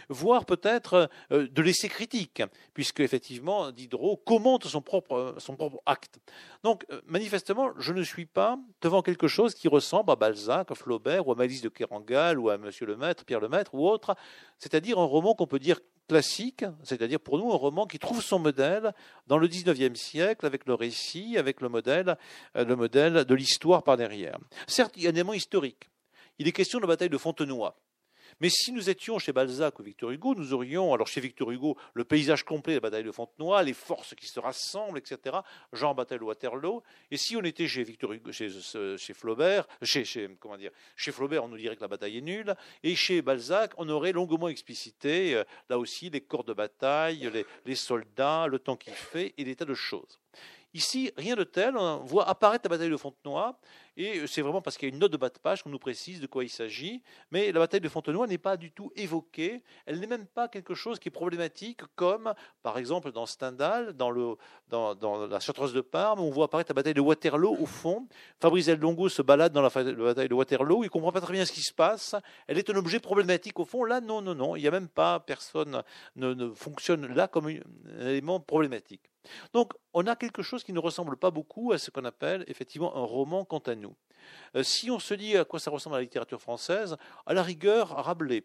voire 0.09 0.45
peut-être 0.45 1.11
euh, 1.33 1.49
de 1.49 1.63
l'essai 1.63 1.89
critique, 1.89 2.43
puisque 2.75 3.01
effectivement 3.01 3.71
Diderot 3.71 4.17
commente 4.17 4.67
son 4.67 4.81
propre, 4.81 5.35
son 5.39 5.57
propre 5.57 5.81
acte. 5.87 6.19
Donc 6.63 6.87
manifestement, 7.07 7.71
je 7.79 7.93
ne 7.93 8.03
suis 8.03 8.27
pas 8.27 8.59
devant 8.81 9.03
quelque 9.03 9.29
chose 9.29 9.55
qui 9.55 9.69
ressemble 9.69 10.11
à 10.11 10.17
Balzac, 10.17 10.71
à 10.71 10.75
Flaubert 10.75 11.27
ou 11.27 11.33
à 11.33 11.35
Malice 11.35 11.63
de 11.63 11.69
Kerangal 11.69 12.39
ou 12.39 12.51
à 12.51 12.59
Monsieur 12.59 12.87
le 12.87 12.97
Maître, 12.97 13.25
Pierre 13.25 13.41
le 13.41 13.49
Maître 13.49 13.75
ou 13.75 13.89
autre, 13.89 14.15
c'est-à-dire 14.59 14.99
un 14.99 15.05
roman 15.05 15.35
qu'on 15.35 15.47
peut 15.47 15.59
dire 15.59 15.81
classique, 16.09 16.65
c'est-à-dire 16.83 17.21
pour 17.21 17.39
nous 17.39 17.53
un 17.53 17.57
roman 17.57 17.87
qui 17.87 17.99
trouve 17.99 18.23
son 18.23 18.39
modèle 18.39 18.93
dans 19.27 19.39
le 19.39 19.47
XIXe 19.47 19.99
siècle 19.99 20.47
avec 20.47 20.67
le 20.67 20.75
récit, 20.75 21.37
avec 21.37 21.61
le 21.61 21.69
modèle, 21.69 22.17
euh, 22.57 22.65
le 22.65 22.75
modèle 22.75 23.25
de 23.25 23.35
l'histoire 23.35 23.83
par 23.83 23.97
derrière. 23.97 24.39
Certes, 24.67 24.95
il 24.97 25.03
y 25.03 25.07
a 25.07 25.11
un 25.11 25.13
élément 25.13 25.35
historique. 25.35 25.89
Il 26.39 26.47
est 26.47 26.53
question 26.53 26.79
de 26.79 26.83
la 26.85 26.89
bataille 26.89 27.09
de 27.09 27.19
Fontenoy. 27.19 27.73
Mais 28.41 28.51
si 28.51 28.73
nous 28.73 28.89
étions 28.89 29.19
chez 29.19 29.33
Balzac 29.33 29.79
ou 29.79 29.83
Victor 29.83 30.11
Hugo, 30.11 30.35
nous 30.35 30.53
aurions, 30.53 30.95
alors 30.95 31.09
chez 31.09 31.21
Victor 31.21 31.51
Hugo, 31.51 31.77
le 31.95 32.05
paysage 32.05 32.45
complet 32.45 32.75
de 32.75 32.77
la 32.79 32.83
bataille 32.83 33.05
de 33.05 33.11
Fontenoy, 33.11 33.65
les 33.65 33.73
forces 33.73 34.15
qui 34.15 34.27
se 34.27 34.39
rassemblent, 34.39 34.99
etc. 34.99 35.39
Jean 35.73 35.95
bataille 35.95 36.21
Waterloo. 36.21 36.83
Et 37.11 37.17
si 37.17 37.37
on 37.37 37.43
était 37.43 37.67
chez 37.67 37.85
chez, 38.31 39.15
Flaubert, 39.15 39.67
chez 39.83 40.05
Flaubert, 41.13 41.45
on 41.45 41.49
nous 41.49 41.57
dirait 41.57 41.77
que 41.77 41.81
la 41.81 41.89
bataille 41.89 42.19
est 42.19 42.23
nulle. 42.23 42.55
Et 42.83 42.95
chez 42.95 43.23
Balzac, 43.23 43.73
on 43.77 43.89
aurait 43.89 44.13
longuement 44.13 44.49
explicité, 44.49 45.35
euh, 45.35 45.45
là 45.69 45.79
aussi, 45.79 46.11
les 46.11 46.21
corps 46.21 46.45
de 46.45 46.53
bataille, 46.53 47.29
les, 47.33 47.47
les 47.65 47.75
soldats, 47.75 48.47
le 48.47 48.59
temps 48.59 48.77
qu'il 48.77 48.93
fait 48.93 49.35
et 49.37 49.45
des 49.45 49.57
tas 49.57 49.65
de 49.65 49.75
choses. 49.75 50.21
Ici, 50.75 51.11
rien 51.17 51.35
de 51.35 51.45
tel. 51.45 51.77
On 51.77 52.05
voit 52.05 52.29
apparaître 52.29 52.69
la 52.69 52.77
bataille 52.77 52.91
de 52.91 52.97
Fontenoy, 52.97 53.55
et 53.99 54.25
c'est 54.29 54.43
vraiment 54.43 54.63
parce 54.63 54.79
qu'il 54.79 54.89
y 54.89 54.93
a 54.93 54.95
une 54.95 55.01
note 55.01 55.11
de 55.11 55.17
bas 55.17 55.29
de 55.29 55.41
page 55.41 55.65
qu'on 55.65 55.71
nous 55.71 55.79
précise 55.81 56.21
de 56.21 56.29
quoi 56.29 56.45
il 56.45 56.49
s'agit. 56.49 57.03
Mais 57.33 57.51
la 57.51 57.59
bataille 57.59 57.81
de 57.81 57.89
Fontenoy 57.89 58.29
n'est 58.29 58.39
pas 58.39 58.57
du 58.57 58.71
tout 58.71 58.93
évoquée. 58.95 59.65
Elle 59.87 59.99
n'est 59.99 60.07
même 60.07 60.27
pas 60.27 60.47
quelque 60.47 60.77
chose 60.77 61.01
qui 61.01 61.09
est 61.09 61.11
problématique, 61.11 61.81
comme 61.97 62.33
par 62.63 62.79
exemple 62.79 63.11
dans 63.11 63.27
Stendhal, 63.27 63.95
dans, 63.95 64.13
la 64.13 65.41
Chartreuse 65.41 65.73
de 65.73 65.81
Parme, 65.81 66.21
où 66.21 66.23
on 66.23 66.31
voit 66.31 66.45
apparaître 66.45 66.71
la 66.71 66.75
bataille 66.75 66.95
de 66.95 67.01
Waterloo 67.01 67.57
au 67.59 67.67
fond. 67.67 68.07
Fabrice 68.41 68.69
Longo 68.69 69.09
se 69.09 69.21
balade 69.21 69.53
dans 69.53 69.63
la, 69.63 69.69
bataille 69.69 70.29
de 70.29 70.35
Waterloo, 70.35 70.85
il 70.85 70.91
comprend 70.91 71.11
pas 71.11 71.21
très 71.21 71.33
bien 71.33 71.45
ce 71.45 71.51
qui 71.51 71.63
se 71.63 71.75
passe. 71.75 72.15
Elle 72.47 72.59
est 72.59 72.71
un 72.71 72.77
objet 72.77 73.01
problématique 73.01 73.59
au 73.59 73.65
fond. 73.65 73.83
Là, 73.83 74.01
non, 74.01 74.23
non, 74.23 74.37
non. 74.37 74.55
Il 74.55 74.63
n'y 74.63 74.69
a 74.69 74.71
même 74.71 74.89
pas, 74.89 75.19
personne 75.19 75.83
ne, 76.15 76.35
ne 76.35 76.51
fonctionne 76.51 77.13
là 77.15 77.27
comme 77.27 77.49
un 77.49 78.07
élément 78.07 78.39
problématique. 78.39 79.11
Donc, 79.53 79.73
on 79.93 80.07
a 80.07 80.17
quelque 80.17 80.43
chose 80.43 80.65
qui 80.65 80.73
ne 80.73 80.79
ressemble 80.79 81.17
pas 81.17 81.31
beaucoup 81.31 81.73
à 81.73 81.79
ce 81.79 81.91
qu'on 81.91 82.05
appelle 82.05 82.45
effectivement 82.47 82.97
un 82.97 83.05
roman 83.05 83.45
quant 83.45 83.59
à 83.59 83.75
nous. 83.75 83.88
Euh, 84.57 84.63
si 84.63 84.91
on 84.91 84.99
se 84.99 85.15
dit 85.15 85.37
à 85.37 85.45
quoi 85.45 85.61
ça 85.61 85.71
ressemble 85.71 85.97
à 85.97 85.99
la 85.99 86.05
littérature 86.05 86.41
française, 86.41 86.97
à 87.27 87.35
la 87.35 87.43
rigueur, 87.43 87.89
Rabelais. 88.05 88.45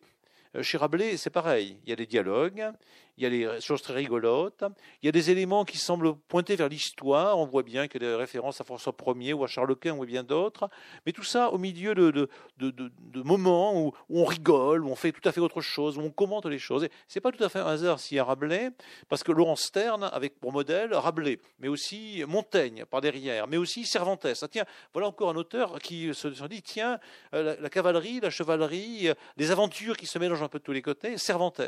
Euh, 0.56 0.64
chez 0.64 0.78
Rabelais, 0.78 1.18
c'est 1.18 1.30
pareil. 1.30 1.80
Il 1.84 1.90
y 1.90 1.94
a 1.94 1.96
des 1.96 2.06
dialogues, 2.06 2.72
il 3.18 3.24
y 3.24 3.28
a 3.28 3.30
des 3.30 3.62
choses 3.62 3.82
très 3.82 3.94
rigolotes, 3.94 4.64
il 5.02 5.06
y 5.06 5.10
a 5.10 5.12
des 5.12 5.30
éléments 5.30 5.66
qui 5.66 5.78
semblent 5.78 6.16
pointer 6.16 6.56
vers 6.56 6.70
l'histoire. 6.70 7.38
On 7.38 7.46
voit 7.46 7.64
bien 7.64 7.88
qu'il 7.88 8.02
y 8.02 8.06
a 8.06 8.10
des 8.10 8.16
références 8.16 8.60
à 8.60 8.64
François 8.64 8.96
Ier 9.16 9.34
ou 9.34 9.44
à 9.44 9.48
Charles 9.48 9.76
Quint 9.76 9.96
ou 9.98 10.06
bien 10.06 10.24
d'autres. 10.24 10.70
Mais 11.06 11.12
tout 11.12 11.24
ça 11.24 11.52
au 11.52 11.58
milieu 11.58 11.94
de, 11.94 12.12
de, 12.12 12.30
de, 12.58 13.22
moments 13.22 13.80
où, 13.80 13.94
on 14.10 14.26
rigole, 14.26 14.84
où 14.84 14.90
on 14.90 14.96
fait 14.96 15.12
tout 15.12 15.28
à 15.28 15.32
fait 15.32 15.42
autre 15.42 15.62
chose, 15.62 15.98
où 15.98 16.02
on 16.02 16.10
commente 16.10 16.46
les 16.46 16.60
choses. 16.60 16.88
Ce 17.08 17.18
n'est 17.18 17.22
pas 17.22 17.32
tout 17.32 17.44
à 17.44 17.50
fait 17.50 17.60
un 17.60 17.68
hasard 17.68 18.00
s'il 18.00 18.18
y 18.18 18.20
a 18.20 18.24
Rabelais, 18.24 18.72
parce 19.10 19.24
que 19.24 19.32
Laurent 19.32 19.56
Stern 19.56 20.10
avec 20.12 20.40
pour 20.40 20.52
modèle 20.52 20.94
Rabelais, 20.94 21.40
mais 21.60 21.68
aussi 21.68 22.24
Montaigne 22.28 22.86
par 22.86 23.02
derrière, 23.02 23.48
mais 23.48 23.58
aussi 23.58 23.86
Cervantes. 23.86 24.26
Ah, 24.26 24.48
tiens, 24.48 24.66
voilà 24.94 25.08
encore 25.08 25.30
un 25.30 25.36
auteur 25.36 25.80
qui 25.80 26.14
se, 26.14 26.28
dit 26.48 26.62
tiens, 26.62 27.00
euh, 27.34 27.56
la, 27.60 27.70
cavalerie, 27.70 28.20
la 28.20 28.30
chevalerie, 28.30 29.10
euh, 29.10 29.14
les 29.38 29.52
aventures 29.52 29.98
qui 29.98 30.06
se 30.06 30.18
mélangent 30.20 30.44
un 30.44 30.48
peu 30.48 30.60
de 30.60 30.64
tous 30.64 30.72
les 30.72 30.82
côtés, 30.82 31.18
Cervantes. 31.18 31.62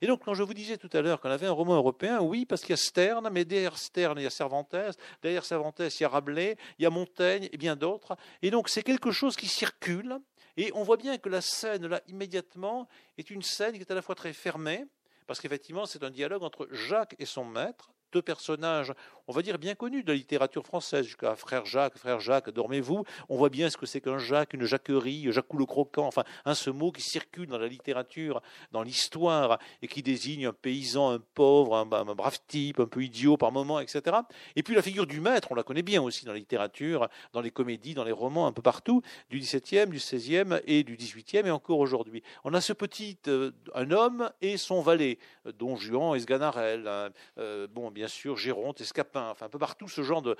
Et 0.00 0.06
donc, 0.06 0.24
quand 0.24 0.34
je 0.34 0.42
vous 0.42 0.54
disais 0.54 0.76
tout 0.76 0.85
à 0.92 1.02
l'heure 1.02 1.20
qu'on 1.20 1.30
avait 1.30 1.46
un 1.46 1.52
roman 1.52 1.74
européen, 1.74 2.20
oui, 2.20 2.44
parce 2.44 2.62
qu'il 2.62 2.70
y 2.70 2.74
a 2.74 2.76
Stern, 2.76 3.28
mais 3.30 3.44
derrière 3.44 3.78
Stern, 3.78 4.18
il 4.18 4.22
y 4.22 4.26
a 4.26 4.30
Cervantes, 4.30 4.74
derrière 5.22 5.44
Cervantes, 5.44 5.80
il 5.80 6.02
y 6.02 6.04
a 6.04 6.08
Rabelais, 6.08 6.56
il 6.78 6.82
y 6.82 6.86
a 6.86 6.90
Montaigne 6.90 7.48
et 7.52 7.56
bien 7.56 7.76
d'autres. 7.76 8.16
Et 8.42 8.50
donc, 8.50 8.68
c'est 8.68 8.82
quelque 8.82 9.10
chose 9.10 9.36
qui 9.36 9.48
circule. 9.48 10.18
Et 10.56 10.70
on 10.74 10.82
voit 10.82 10.96
bien 10.96 11.18
que 11.18 11.28
la 11.28 11.40
scène, 11.40 11.86
là, 11.86 12.00
immédiatement, 12.08 12.88
est 13.18 13.30
une 13.30 13.42
scène 13.42 13.74
qui 13.74 13.80
est 13.80 13.90
à 13.90 13.94
la 13.94 14.02
fois 14.02 14.14
très 14.14 14.32
fermée, 14.32 14.86
parce 15.26 15.40
qu'effectivement, 15.40 15.86
c'est 15.86 16.02
un 16.02 16.10
dialogue 16.10 16.42
entre 16.42 16.68
Jacques 16.70 17.16
et 17.18 17.26
son 17.26 17.44
maître, 17.44 17.90
deux 18.12 18.22
personnages, 18.22 18.92
on 19.28 19.32
va 19.32 19.42
dire 19.42 19.58
bien 19.58 19.74
connus 19.74 20.02
de 20.02 20.08
la 20.08 20.16
littérature 20.16 20.64
française, 20.64 21.04
jusqu'à 21.04 21.34
Frère 21.34 21.66
Jacques, 21.66 21.98
Frère 21.98 22.20
Jacques, 22.20 22.50
dormez-vous. 22.50 23.04
On 23.28 23.36
voit 23.36 23.48
bien 23.48 23.70
ce 23.70 23.76
que 23.76 23.86
c'est 23.86 24.00
qu'un 24.00 24.18
Jacques, 24.18 24.54
une 24.54 24.64
Jacquerie, 24.64 25.26
Jacques 25.30 25.52
le 25.54 25.66
croquant, 25.66 26.06
enfin, 26.06 26.24
un 26.44 26.54
ce 26.54 26.70
mot 26.70 26.92
qui 26.92 27.02
circule 27.02 27.46
dans 27.46 27.58
la 27.58 27.66
littérature, 27.66 28.42
dans 28.72 28.82
l'histoire, 28.82 29.58
et 29.82 29.88
qui 29.88 30.02
désigne 30.02 30.46
un 30.46 30.52
paysan, 30.52 31.12
un 31.12 31.18
pauvre, 31.34 31.76
un, 31.76 31.86
brave 31.86 32.38
type, 32.46 32.80
un 32.80 32.86
peu 32.86 33.02
idiot 33.02 33.36
par 33.36 33.52
moment, 33.52 33.80
etc. 33.80 34.16
Et 34.54 34.62
puis 34.62 34.74
la 34.74 34.82
figure 34.82 35.06
du 35.06 35.20
maître, 35.20 35.48
on 35.50 35.54
la 35.54 35.62
connaît 35.62 35.82
bien 35.82 36.02
aussi 36.02 36.24
dans 36.24 36.32
la 36.32 36.38
littérature, 36.38 37.08
dans 37.32 37.40
les 37.40 37.50
comédies, 37.50 37.94
dans 37.94 38.04
les 38.04 38.12
romans, 38.12 38.46
un 38.46 38.52
peu 38.52 38.62
partout, 38.62 39.02
du 39.30 39.38
XVIIe, 39.38 39.86
du 39.86 39.96
XVIe 39.96 40.60
et 40.66 40.84
du 40.84 40.96
XVIIIe, 40.96 41.46
et 41.46 41.50
encore 41.50 41.78
aujourd'hui. 41.78 42.22
On 42.44 42.54
a 42.54 42.60
ce 42.60 42.72
petit, 42.72 43.18
euh, 43.28 43.52
un 43.74 43.90
homme 43.90 44.30
et 44.40 44.56
son 44.56 44.82
valet, 44.82 45.18
Don 45.58 45.76
Juan 45.76 46.16
et 46.16 46.32
hein, 46.32 47.10
euh, 47.38 47.66
bon, 47.70 47.90
bien 47.90 48.08
sûr, 48.08 48.36
Géronte 48.36 48.80
et 48.80 48.84
Enfin 49.16 49.46
un 49.46 49.48
peu 49.48 49.58
partout 49.58 49.88
ce 49.88 50.02
genre 50.02 50.22
de, 50.22 50.36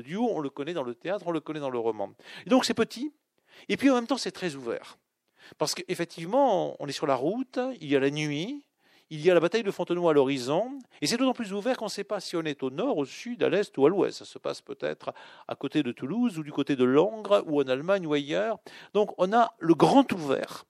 duo, 0.00 0.28
on 0.30 0.40
le 0.40 0.50
connaît 0.50 0.74
dans 0.74 0.82
le 0.82 0.94
théâtre, 0.94 1.26
on 1.26 1.32
le 1.32 1.40
connaît 1.40 1.60
dans 1.60 1.70
le 1.70 1.78
roman. 1.78 2.12
Et 2.46 2.50
donc 2.50 2.64
c'est 2.64 2.74
petit, 2.74 3.12
et 3.68 3.76
puis 3.76 3.90
en 3.90 3.94
même 3.94 4.06
temps 4.06 4.18
c'est 4.18 4.32
très 4.32 4.54
ouvert. 4.54 4.98
Parce 5.58 5.74
qu'effectivement, 5.74 6.76
on 6.80 6.88
est 6.88 6.92
sur 6.92 7.06
la 7.06 7.14
route, 7.14 7.58
il 7.80 7.88
y 7.88 7.96
a 7.96 8.00
la 8.00 8.10
nuit, 8.10 8.66
il 9.10 9.20
y 9.20 9.30
a 9.30 9.34
la 9.34 9.40
bataille 9.40 9.62
de 9.62 9.70
Fontenoy 9.70 10.10
à 10.10 10.12
l'horizon, 10.12 10.78
et 11.00 11.06
c'est 11.06 11.16
d'autant 11.16 11.32
plus 11.32 11.52
ouvert 11.52 11.76
qu'on 11.76 11.84
ne 11.84 11.90
sait 11.90 12.04
pas 12.04 12.18
si 12.18 12.36
on 12.36 12.42
est 12.42 12.62
au 12.62 12.70
nord, 12.70 12.98
au 12.98 13.04
sud, 13.04 13.42
à 13.44 13.48
l'est 13.48 13.76
ou 13.78 13.86
à 13.86 13.88
l'ouest. 13.88 14.18
Ça 14.18 14.24
se 14.24 14.38
passe 14.38 14.60
peut-être 14.60 15.12
à 15.46 15.54
côté 15.54 15.82
de 15.84 15.92
Toulouse, 15.92 16.38
ou 16.38 16.42
du 16.42 16.52
côté 16.52 16.74
de 16.74 16.84
Langres, 16.84 17.44
ou 17.46 17.60
en 17.60 17.68
Allemagne, 17.68 18.06
ou 18.06 18.14
ailleurs. 18.14 18.58
Donc 18.94 19.12
on 19.18 19.32
a 19.32 19.54
le 19.58 19.74
grand 19.74 20.10
ouvert, 20.12 20.64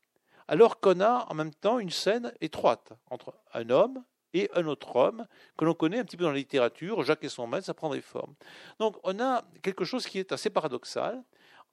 alors 0.48 0.80
qu'on 0.80 1.00
a 1.00 1.26
en 1.30 1.34
même 1.34 1.54
temps 1.54 1.78
une 1.78 1.90
scène 1.90 2.32
étroite 2.42 2.92
entre 3.10 3.32
un 3.54 3.70
homme 3.70 4.04
et 4.34 4.50
un 4.54 4.66
autre 4.66 4.96
homme 4.96 5.26
que 5.56 5.64
l'on 5.64 5.74
connaît 5.74 5.98
un 5.98 6.04
petit 6.04 6.16
peu 6.16 6.24
dans 6.24 6.30
la 6.30 6.36
littérature, 6.36 7.02
Jacques 7.02 7.24
et 7.24 7.28
son 7.28 7.46
maître, 7.46 7.66
ça 7.66 7.74
prend 7.74 7.90
des 7.90 8.00
formes. 8.00 8.34
Donc 8.78 8.96
on 9.02 9.18
a 9.20 9.44
quelque 9.62 9.84
chose 9.84 10.06
qui 10.06 10.18
est 10.18 10.32
assez 10.32 10.50
paradoxal, 10.50 11.22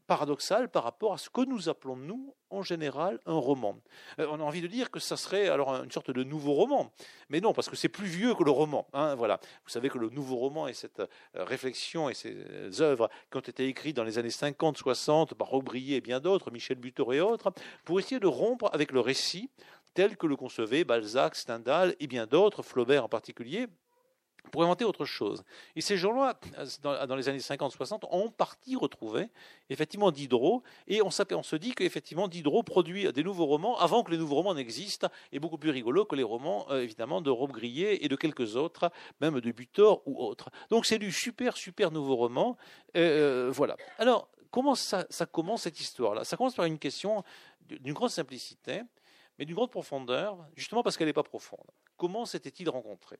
paradoxal 0.07 0.69
par 0.69 0.83
rapport 0.83 1.13
à 1.13 1.17
ce 1.17 1.29
que 1.29 1.41
nous 1.41 1.69
appelons, 1.69 1.95
nous, 1.95 2.35
en 2.49 2.61
général, 2.61 3.19
un 3.25 3.37
roman. 3.37 3.79
Euh, 4.19 4.27
on 4.29 4.39
a 4.39 4.43
envie 4.43 4.61
de 4.61 4.67
dire 4.67 4.91
que 4.91 4.99
ça 4.99 5.17
serait 5.17 5.47
alors 5.47 5.83
une 5.83 5.91
sorte 5.91 6.11
de 6.11 6.23
nouveau 6.23 6.53
roman, 6.53 6.91
mais 7.29 7.39
non, 7.39 7.53
parce 7.53 7.69
que 7.69 7.75
c'est 7.75 7.89
plus 7.89 8.05
vieux 8.05 8.35
que 8.35 8.43
le 8.43 8.51
roman. 8.51 8.87
Hein, 8.93 9.15
voilà. 9.15 9.39
Vous 9.63 9.69
savez 9.69 9.89
que 9.89 9.97
le 9.97 10.09
nouveau 10.09 10.35
roman 10.35 10.67
et 10.67 10.73
cette 10.73 10.99
euh, 10.99 11.07
réflexion 11.35 12.09
et 12.09 12.13
ces 12.13 12.81
œuvres 12.81 13.09
qui 13.31 13.37
ont 13.37 13.41
été 13.41 13.67
écrites 13.67 13.95
dans 13.95 14.03
les 14.03 14.17
années 14.17 14.29
50, 14.29 14.77
60 14.77 15.33
par 15.35 15.53
Aubrier 15.53 15.97
et 15.97 16.01
bien 16.01 16.19
d'autres, 16.19 16.51
Michel 16.51 16.77
Butor 16.77 17.13
et 17.13 17.21
autres, 17.21 17.53
pour 17.85 17.99
essayer 17.99 18.19
de 18.19 18.27
rompre 18.27 18.69
avec 18.73 18.91
le 18.91 18.99
récit 18.99 19.49
tel 19.93 20.17
que 20.17 20.27
le 20.27 20.35
concevaient 20.35 20.83
Balzac, 20.83 21.35
Stendhal 21.35 21.95
et 21.99 22.07
bien 22.07 22.25
d'autres, 22.25 22.63
Flaubert 22.63 23.05
en 23.05 23.09
particulier, 23.09 23.67
pour 24.51 24.63
inventer 24.63 24.85
autre 24.85 25.05
chose. 25.05 25.43
Et 25.75 25.81
ces 25.81 25.97
gens-là, 25.97 26.39
dans, 26.81 27.15
les 27.15 27.29
années 27.29 27.39
50-60, 27.39 28.05
ont 28.05 28.25
en 28.25 28.29
partie 28.29 28.75
retrouvé 28.75 29.29
effectivement 29.69 30.11
Diderot, 30.11 30.63
et 30.87 31.01
on, 31.01 31.07
on 31.07 31.43
se 31.43 31.55
dit 31.55 31.73
qu'effectivement 31.73 32.27
Diderot 32.27 32.63
produit 32.63 33.11
des 33.13 33.23
nouveaux 33.23 33.45
romans 33.45 33.77
avant 33.77 34.03
que 34.03 34.11
les 34.11 34.17
nouveaux 34.17 34.35
romans 34.35 34.53
n'existent, 34.53 35.07
et 35.31 35.39
beaucoup 35.39 35.57
plus 35.57 35.69
rigolo 35.69 36.05
que 36.05 36.15
les 36.15 36.23
romans 36.23 36.67
euh, 36.69 36.81
évidemment 36.81 37.21
de 37.21 37.29
Robe 37.29 37.51
Grillet 37.51 37.99
et 38.01 38.07
de 38.07 38.15
quelques 38.15 38.55
autres, 38.55 38.91
même 39.21 39.39
de 39.39 39.51
Butor 39.51 40.01
ou 40.05 40.21
autres. 40.23 40.49
Donc 40.69 40.85
c'est 40.85 40.99
du 40.99 41.11
super 41.11 41.57
super 41.57 41.91
nouveau 41.91 42.15
roman. 42.15 42.57
Euh, 42.97 43.49
voilà. 43.51 43.77
Alors 43.97 44.29
comment 44.51 44.75
ça, 44.75 45.05
ça 45.09 45.25
commence 45.25 45.63
cette 45.63 45.79
histoire-là? 45.79 46.23
Ça 46.23 46.37
commence 46.37 46.55
par 46.55 46.65
une 46.65 46.79
question 46.79 47.23
d'une 47.69 47.93
grande 47.93 48.09
simplicité 48.09 48.81
mais 49.37 49.45
d'une 49.45 49.55
grande 49.55 49.71
profondeur, 49.71 50.47
justement 50.55 50.83
parce 50.83 50.97
qu'elle 50.97 51.07
n'est 51.07 51.13
pas 51.13 51.23
profonde. 51.23 51.69
Comment 51.97 52.25
s'était-il 52.25 52.69
rencontré? 52.69 53.19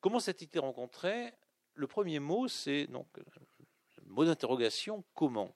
Comment 0.00 0.20
s'était-il 0.20 0.60
rencontré? 0.60 1.32
Le 1.74 1.86
premier 1.86 2.18
mot, 2.18 2.48
c'est 2.48 2.86
donc 2.86 3.06
le 3.16 4.06
mot 4.06 4.24
d'interrogation 4.24 5.04
comment? 5.14 5.54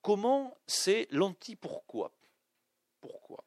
Comment, 0.00 0.56
c'est 0.66 1.06
l'anti-pourquoi. 1.10 2.12
Pourquoi? 3.00 3.44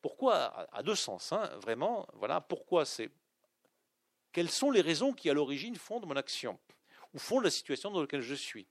Pourquoi 0.00 0.68
à 0.74 0.82
deux 0.82 0.94
sens, 0.94 1.32
hein, 1.32 1.50
vraiment. 1.60 2.06
Voilà, 2.14 2.40
pourquoi 2.40 2.84
c'est 2.84 3.10
quelles 4.32 4.50
sont 4.50 4.70
les 4.70 4.80
raisons 4.80 5.12
qui 5.12 5.28
à 5.28 5.34
l'origine 5.34 5.76
fondent 5.76 6.06
mon 6.06 6.16
action 6.16 6.58
ou 7.12 7.18
fondent 7.18 7.44
la 7.44 7.50
situation 7.50 7.90
dans 7.90 8.00
laquelle 8.00 8.22
je 8.22 8.34
suis? 8.34 8.66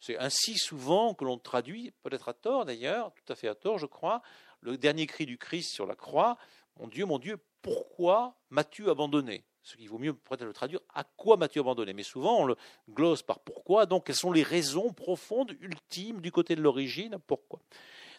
C'est 0.00 0.18
ainsi 0.18 0.58
souvent 0.58 1.14
que 1.14 1.24
l'on 1.24 1.38
traduit, 1.38 1.92
peut-être 2.02 2.28
à 2.28 2.34
tort 2.34 2.64
d'ailleurs, 2.64 3.14
tout 3.14 3.32
à 3.32 3.36
fait 3.36 3.48
à 3.48 3.54
tort 3.54 3.78
je 3.78 3.86
crois, 3.86 4.20
le 4.60 4.76
dernier 4.76 5.06
cri 5.06 5.26
du 5.26 5.38
Christ 5.38 5.72
sur 5.72 5.86
la 5.86 5.94
croix, 5.94 6.36
Mon 6.78 6.88
Dieu, 6.88 7.06
mon 7.06 7.18
Dieu, 7.18 7.38
pourquoi 7.62 8.36
m'as-tu 8.50 8.90
abandonné? 8.90 9.44
Ce 9.62 9.76
qui 9.76 9.88
vaut 9.88 9.98
mieux 9.98 10.14
peut-être 10.14 10.44
le 10.44 10.52
traduire, 10.52 10.80
à 10.94 11.02
quoi 11.02 11.36
m'as-tu 11.36 11.58
abandonné? 11.58 11.92
Mais 11.92 12.04
souvent, 12.04 12.38
on 12.38 12.44
le 12.44 12.56
glosse 12.90 13.22
par 13.22 13.40
pourquoi. 13.40 13.86
Donc, 13.86 14.06
quelles 14.06 14.14
sont 14.14 14.30
les 14.30 14.44
raisons 14.44 14.92
profondes, 14.92 15.56
ultimes, 15.60 16.20
du 16.20 16.30
côté 16.30 16.54
de 16.54 16.62
l'origine 16.62 17.18
Pourquoi? 17.26 17.60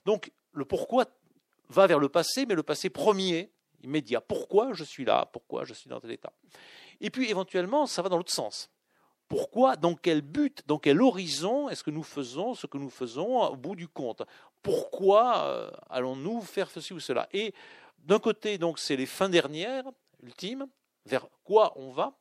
Donc, 0.05 0.31
le 0.51 0.65
pourquoi 0.65 1.05
va 1.69 1.87
vers 1.87 1.99
le 1.99 2.09
passé, 2.09 2.45
mais 2.45 2.55
le 2.55 2.63
passé 2.63 2.89
premier, 2.89 3.51
immédiat. 3.83 4.19
Pourquoi 4.19 4.73
je 4.73 4.83
suis 4.83 5.05
là? 5.05 5.29
Pourquoi 5.31 5.63
je 5.63 5.73
suis 5.73 5.89
dans 5.89 6.01
tel 6.01 6.11
état? 6.11 6.33
Et 6.99 7.09
puis, 7.09 7.29
éventuellement, 7.29 7.85
ça 7.85 8.01
va 8.01 8.09
dans 8.09 8.17
l'autre 8.17 8.33
sens. 8.33 8.69
Pourquoi 9.27 9.75
Dans 9.75 9.95
quel 9.95 10.21
but 10.21 10.63
Dans 10.67 10.79
quel 10.79 11.01
horizon 11.01 11.69
est-ce 11.69 11.83
que 11.83 11.91
nous 11.91 12.03
faisons 12.03 12.53
ce 12.53 12.67
que 12.67 12.77
nous 12.77 12.89
faisons 12.89 13.41
au 13.41 13.55
bout 13.55 13.75
du 13.75 13.87
compte? 13.87 14.23
Pourquoi 14.61 15.43
euh, 15.43 15.71
allons-nous 15.89 16.41
faire 16.41 16.69
ceci 16.69 16.93
ou 16.93 16.99
cela? 16.99 17.27
Et 17.33 17.53
d'un 17.99 18.19
côté, 18.19 18.57
donc, 18.57 18.79
c'est 18.79 18.95
les 18.95 19.05
fins 19.05 19.29
dernières, 19.29 19.85
ultimes, 20.23 20.67
vers 21.05 21.27
quoi 21.43 21.73
on 21.77 21.91
va, 21.91 22.13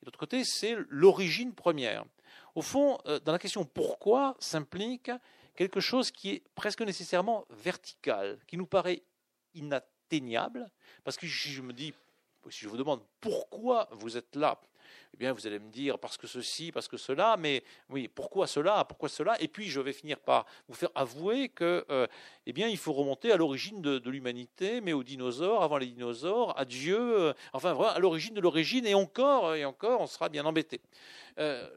et 0.00 0.04
de 0.04 0.06
l'autre 0.06 0.18
côté, 0.18 0.44
c'est 0.44 0.76
l'origine 0.88 1.54
première. 1.54 2.04
Au 2.54 2.62
fond, 2.62 2.98
euh, 3.06 3.20
dans 3.20 3.32
la 3.32 3.38
question 3.38 3.64
pourquoi 3.64 4.36
s'implique 4.38 5.10
quelque 5.54 5.80
chose 5.80 6.10
qui 6.10 6.30
est 6.30 6.42
presque 6.54 6.82
nécessairement 6.82 7.44
vertical, 7.50 8.38
qui 8.46 8.56
nous 8.56 8.66
paraît 8.66 9.02
inatteignable, 9.54 10.70
parce 11.04 11.16
que 11.16 11.26
si 11.26 11.50
je 11.50 11.62
me 11.62 11.72
dis, 11.72 11.92
si 12.48 12.60
je 12.60 12.68
vous 12.68 12.76
demande 12.76 13.02
pourquoi 13.20 13.88
vous 13.92 14.16
êtes 14.16 14.36
là, 14.36 14.60
eh 15.14 15.16
bien, 15.16 15.32
vous 15.32 15.46
allez 15.46 15.58
me 15.58 15.70
dire 15.70 15.98
parce 15.98 16.16
que 16.16 16.26
ceci, 16.26 16.72
parce 16.72 16.88
que 16.88 16.96
cela, 16.96 17.36
mais 17.36 17.62
oui, 17.88 18.08
pourquoi 18.08 18.46
cela, 18.46 18.84
pourquoi 18.84 19.08
cela? 19.08 19.40
Et 19.40 19.48
puis, 19.48 19.68
je 19.68 19.80
vais 19.80 19.92
finir 19.92 20.18
par 20.20 20.46
vous 20.68 20.74
faire 20.74 20.90
avouer 20.94 21.48
que, 21.48 21.84
euh, 21.90 22.06
eh 22.46 22.52
bien, 22.52 22.68
il 22.68 22.78
faut 22.78 22.92
remonter 22.92 23.32
à 23.32 23.36
l'origine 23.36 23.82
de, 23.82 24.10
l'humanité, 24.10 24.80
mais 24.80 24.92
aux 24.92 25.02
dinosaures, 25.02 25.62
avant 25.62 25.78
les 25.78 25.86
dinosaures, 25.86 26.58
à 26.58 26.64
Dieu, 26.64 26.98
euh, 26.98 27.32
enfin, 27.52 27.72
vraiment, 27.72 27.92
à 27.92 27.98
l'origine 27.98 28.34
de 28.34 28.40
l'origine, 28.40 28.86
et 28.86 28.94
encore, 28.94 29.54
et 29.54 29.64
encore, 29.64 30.00
on 30.00 30.06
sera 30.06 30.28
bien 30.28 30.44
embêté. 30.44 30.80
Euh, 31.38 31.68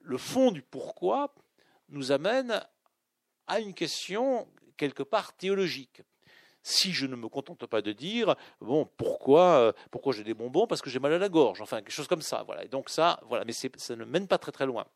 le 0.00 0.18
fond 0.18 0.50
du 0.50 0.62
pourquoi 0.62 1.34
nous 1.88 2.12
amène 2.12 2.62
à 3.46 3.60
une 3.60 3.74
question 3.74 4.48
quelque 4.76 5.02
part 5.02 5.36
théologique 5.36 6.02
si 6.62 6.92
je 6.92 7.06
ne 7.06 7.16
me 7.16 7.28
contente 7.28 7.66
pas 7.66 7.82
de 7.82 7.92
dire 7.92 8.34
bon 8.60 8.88
pourquoi 8.96 9.42
euh, 9.56 9.72
pourquoi 9.90 10.12
j'ai 10.12 10.24
des 10.24 10.34
bonbons 10.34 10.66
parce 10.66 10.80
que 10.80 10.90
j'ai 10.90 10.98
mal 10.98 11.12
à 11.12 11.18
la 11.18 11.28
gorge 11.28 11.60
enfin 11.60 11.78
quelque 11.78 11.90
chose 11.90 12.08
comme 12.08 12.22
ça 12.22 12.42
voilà. 12.44 12.64
Et 12.64 12.68
donc 12.68 12.88
ça 12.88 13.20
voilà 13.26 13.44
mais 13.44 13.52
ça 13.52 13.96
ne 13.96 14.04
mène 14.04 14.28
pas 14.28 14.38
très 14.38 14.52
très 14.52 14.66
loin. 14.66 14.86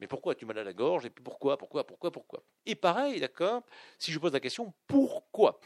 Mais 0.00 0.06
pourquoi 0.06 0.32
as-tu 0.32 0.46
mal 0.46 0.58
à 0.58 0.64
la 0.64 0.72
gorge 0.72 1.06
et 1.06 1.10
puis 1.10 1.22
pourquoi 1.22 1.56
pourquoi 1.56 1.86
pourquoi 1.86 2.10
pourquoi? 2.10 2.42
Et 2.66 2.74
pareil 2.74 3.20
d'accord? 3.20 3.62
Si 3.98 4.12
je 4.12 4.18
pose 4.18 4.32
la 4.32 4.40
question 4.40 4.72
pourquoi? 4.86 5.60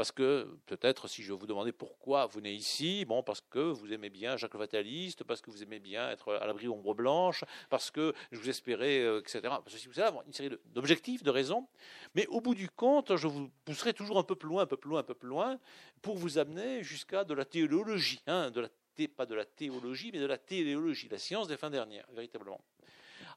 Parce 0.00 0.12
que 0.12 0.48
peut-être 0.64 1.08
si 1.08 1.22
je 1.22 1.34
vous 1.34 1.46
demandais 1.46 1.72
pourquoi 1.72 2.24
vous 2.24 2.38
venez 2.38 2.54
ici, 2.54 3.04
bon, 3.04 3.22
parce 3.22 3.42
que 3.42 3.58
vous 3.58 3.92
aimez 3.92 4.08
bien 4.08 4.38
Jacques 4.38 4.54
le 4.54 4.60
Fataliste, 4.60 5.24
parce 5.24 5.42
que 5.42 5.50
vous 5.50 5.62
aimez 5.62 5.78
bien 5.78 6.08
être 6.08 6.32
à 6.32 6.46
l'abri 6.46 6.68
ombre 6.68 6.94
blanche, 6.94 7.44
parce 7.68 7.90
que 7.90 8.14
je 8.32 8.38
vous 8.38 8.48
espérais, 8.48 9.00
euh, 9.00 9.20
etc. 9.20 9.42
Ceci 9.66 9.88
vous 9.88 9.92
savez, 9.92 10.16
une 10.26 10.32
série 10.32 10.56
d'objectifs, 10.72 11.22
de 11.22 11.28
raisons. 11.28 11.68
Mais 12.14 12.26
au 12.28 12.40
bout 12.40 12.54
du 12.54 12.70
compte, 12.70 13.14
je 13.14 13.26
vous 13.26 13.50
pousserai 13.66 13.92
toujours 13.92 14.16
un 14.16 14.22
peu 14.22 14.36
plus 14.36 14.48
loin, 14.48 14.62
un 14.62 14.66
peu 14.66 14.78
plus 14.78 14.88
loin, 14.88 15.00
un 15.00 15.02
peu 15.02 15.12
plus 15.12 15.28
loin, 15.28 15.58
pour 16.00 16.16
vous 16.16 16.38
amener 16.38 16.82
jusqu'à 16.82 17.22
de 17.22 17.34
la 17.34 17.44
théologie, 17.44 18.22
hein, 18.26 18.50
de 18.50 18.62
la 18.62 18.68
pas 19.06 19.26
de 19.26 19.34
la 19.34 19.44
théologie, 19.44 20.12
mais 20.14 20.18
de 20.18 20.24
la 20.24 20.38
téléologie, 20.38 21.10
la 21.10 21.18
science 21.18 21.46
des 21.46 21.58
fins 21.58 21.68
dernières, 21.68 22.06
véritablement. 22.14 22.62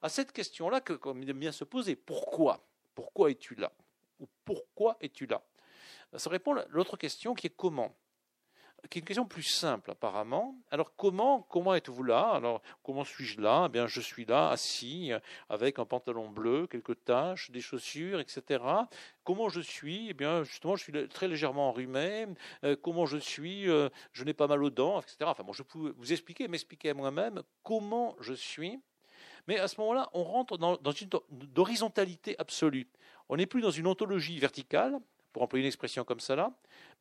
À 0.02 0.08
cette 0.08 0.32
question-là, 0.32 0.82
il 1.22 1.30
aime 1.30 1.40
bien 1.40 1.52
se 1.52 1.66
poser, 1.66 1.98
pourquoi? 1.98 2.66
Pourquoi 2.96 3.32
es-tu 3.32 3.56
là? 3.56 3.74
Ou 4.22 4.30
pourquoi 4.46 4.96
es-tu 5.02 5.26
là? 5.26 5.44
Ça 6.18 6.30
répond 6.30 6.56
à 6.56 6.66
l'autre 6.70 6.98
question 6.98 7.34
qui 7.34 7.48
est 7.48 7.56
comment 7.56 7.96
qui 8.90 9.00
est 9.00 9.02
une 9.02 9.06
question 9.06 9.26
plus 9.26 9.44
simple 9.44 9.92
apparemment. 9.92 10.58
Alors 10.70 10.94
comment 10.96 11.42
comment 11.44 11.74
êtes-vous 11.74 12.04
là? 12.04 12.32
Alors 12.32 12.62
comment 12.84 13.06
suis-je 13.06 13.40
là? 13.40 13.68
Eh 13.68 13.70
bien 13.70 13.88
je 13.88 14.02
suis 14.02 14.26
là 14.26 14.50
assis 14.50 15.12
avec 15.50 15.80
un 15.80 15.86
pantalon 15.86 16.30
bleu, 16.30 16.68
quelques 16.68 17.02
taches, 17.06 17.50
des 17.52 17.62
chaussures, 17.62 18.20
etc. 18.20 18.64
Comment 19.24 19.48
je 19.48 19.62
suis? 19.62 20.10
Eh 20.10 20.14
bien 20.14 20.44
justement 20.44 20.76
je 20.76 20.84
suis 20.84 21.08
très 21.08 21.28
légèrement 21.30 21.70
enrhumé. 21.70 22.28
Euh, 22.66 22.76
comment 22.76 23.06
je 23.06 23.18
suis? 23.18 23.70
Euh, 23.70 23.90
Je 24.12 24.26
n'ai 24.26 24.34
pas 24.34 24.48
mal 24.48 24.62
aux 24.62 24.70
dents, 24.70 25.00
etc. 25.00 25.18
Enfin 25.28 25.44
bon 25.44 25.54
je 25.54 25.64
peux 25.64 25.94
vous 25.98 26.12
expliquer, 26.12 26.48
m'expliquer 26.50 26.90
à 26.90 26.94
moi-même 26.94 27.42
comment 27.64 28.18
je 28.20 28.34
suis. 28.34 28.80
Mais 29.48 29.60
à 29.60 29.68
ce 29.68 29.80
moment-là, 29.82 30.10
on 30.14 30.24
rentre 30.24 30.58
dans, 30.58 30.78
dans 30.78 30.92
une 30.92 31.10
horizontalité 31.58 32.36
absolue. 32.40 32.88
On 33.28 33.36
n'est 33.36 33.46
plus 33.46 33.62
dans 33.62 33.72
une 33.72 33.88
ontologie 33.88 34.40
verticale, 34.40 35.00
pour 35.34 35.42
employer 35.42 35.64
une 35.64 35.68
expression 35.68 36.04
comme 36.04 36.20
cela, 36.20 36.52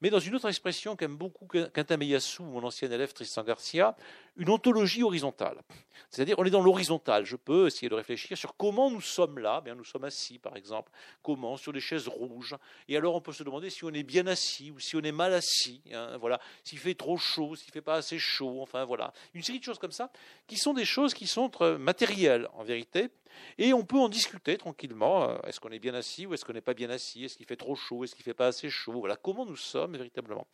mais 0.03 0.11
dans 0.11 0.18
une 0.18 0.34
autre 0.34 0.48
expression 0.48 0.96
qu'aime 0.96 1.16
beaucoup 1.16 1.46
Quentin 1.46 1.96
Meyassou, 1.96 2.42
mon 2.42 2.64
ancien 2.64 2.90
élève 2.90 3.12
Tristan 3.12 3.44
Garcia, 3.44 3.96
une 4.36 4.50
ontologie 4.50 5.05
horizontale. 5.05 5.62
C'est-à-dire, 6.11 6.36
on 6.38 6.44
est 6.44 6.50
dans 6.50 6.61
l'horizontale. 6.61 7.24
Je 7.24 7.36
peux 7.36 7.68
essayer 7.68 7.88
de 7.88 7.94
réfléchir 7.94 8.36
sur 8.36 8.57
comment 8.57 8.90
nous 8.90 9.00
sommes 9.00 9.38
là. 9.38 9.61
Bien, 9.61 9.76
nous 9.76 9.84
sommes 9.84 10.03
assis, 10.03 10.38
par 10.38 10.57
exemple. 10.57 10.90
Comment? 11.22 11.57
Sur 11.57 11.72
des 11.72 11.80
chaises 11.80 12.09
rouges. 12.09 12.57
Et 12.88 12.96
alors, 12.96 13.14
on 13.14 13.20
peut 13.20 13.32
se 13.32 13.44
demander 13.44 13.70
si 13.70 13.84
on 13.84 13.90
est 13.90 14.03
bien 14.03 14.26
assis 14.26 14.72
ou 14.72 14.80
si 14.80 14.96
on 14.96 15.03
est 15.03 15.12
mal 15.12 15.32
assis. 15.32 15.82
Hein, 15.92 16.16
voilà. 16.18 16.40
S'il 16.64 16.80
fait 16.80 16.94
trop 16.94 17.16
chaud, 17.16 17.55
s'il 17.55 17.70
fait 17.70 17.80
pas 17.80 17.94
assez 17.94 18.18
chaud. 18.18 18.61
Enfin, 18.61 18.84
voilà. 18.84 19.12
Une 19.34 19.42
série 19.42 19.61
de 19.61 19.64
choses 19.64 19.78
comme 19.78 19.92
ça, 19.92 20.11
qui 20.48 20.57
sont 20.57 20.74
des 20.74 20.84
choses 20.84 21.14
qui 21.14 21.28
sont 21.28 21.48
matérielles, 21.78 22.48
en 22.55 22.64
vérité, 22.64 23.11
et 23.59 23.72
on 23.72 23.84
peut 23.84 23.98
en 23.98 24.09
discuter 24.09 24.57
tranquillement. 24.59 25.28
Euh, 25.28 25.38
est-ce 25.46 25.61
qu'on 25.61 25.70
est 25.70 25.78
bien 25.78 25.94
assis 25.94 26.26
ou 26.26 26.34
est-ce 26.34 26.44
qu'on 26.44 26.53
n'est 26.53 26.61
pas 26.61 26.74
bien 26.74 26.90
assis? 26.90 27.24
Est-ce 27.24 27.36
qu'il 27.36 27.46
fait 27.46 27.57
trop 27.57 27.74
chaud? 27.74 28.05
Est-ce 28.05 28.14
qu'il 28.14 28.24
fait 28.24 28.34
pas 28.34 28.48
assez 28.48 28.70
chaud? 28.70 28.92
Voilà, 29.00 29.16
comment 29.16 29.46
nous 29.46 29.57
sommes 29.57 29.91
véritablement. 29.97 30.47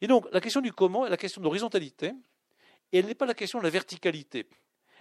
Et 0.00 0.06
donc, 0.06 0.26
la 0.32 0.40
question 0.40 0.60
du 0.60 0.72
comment 0.72 1.06
est 1.06 1.10
la 1.10 1.16
question 1.16 1.40
d'horizontalité, 1.40 2.12
et 2.92 2.98
elle 2.98 3.06
n'est 3.06 3.14
pas 3.14 3.26
la 3.26 3.34
question 3.34 3.58
de 3.58 3.64
la 3.64 3.70
verticalité. 3.70 4.48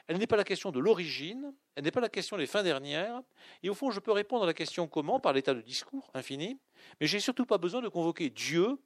Elle 0.07 0.17
n'est 0.17 0.27
pas 0.27 0.37
la 0.37 0.43
question 0.43 0.71
de 0.71 0.79
l'origine, 0.79 1.53
elle 1.75 1.83
n'est 1.83 1.91
pas 1.91 2.01
la 2.01 2.09
question 2.09 2.37
des 2.37 2.45
fins 2.45 2.63
dernières. 2.63 3.21
Et 3.63 3.69
au 3.69 3.73
fond, 3.73 3.89
je 3.89 3.99
peux 3.99 4.11
répondre 4.11 4.43
à 4.43 4.47
la 4.47 4.53
question 4.53 4.87
comment 4.87 5.19
par 5.19 5.33
l'état 5.33 5.53
de 5.53 5.61
discours 5.61 6.11
infini, 6.13 6.59
mais 6.99 7.07
j'ai 7.07 7.19
surtout 7.19 7.45
pas 7.45 7.57
besoin 7.57 7.81
de 7.81 7.87
convoquer 7.87 8.29
Dieu 8.29 8.77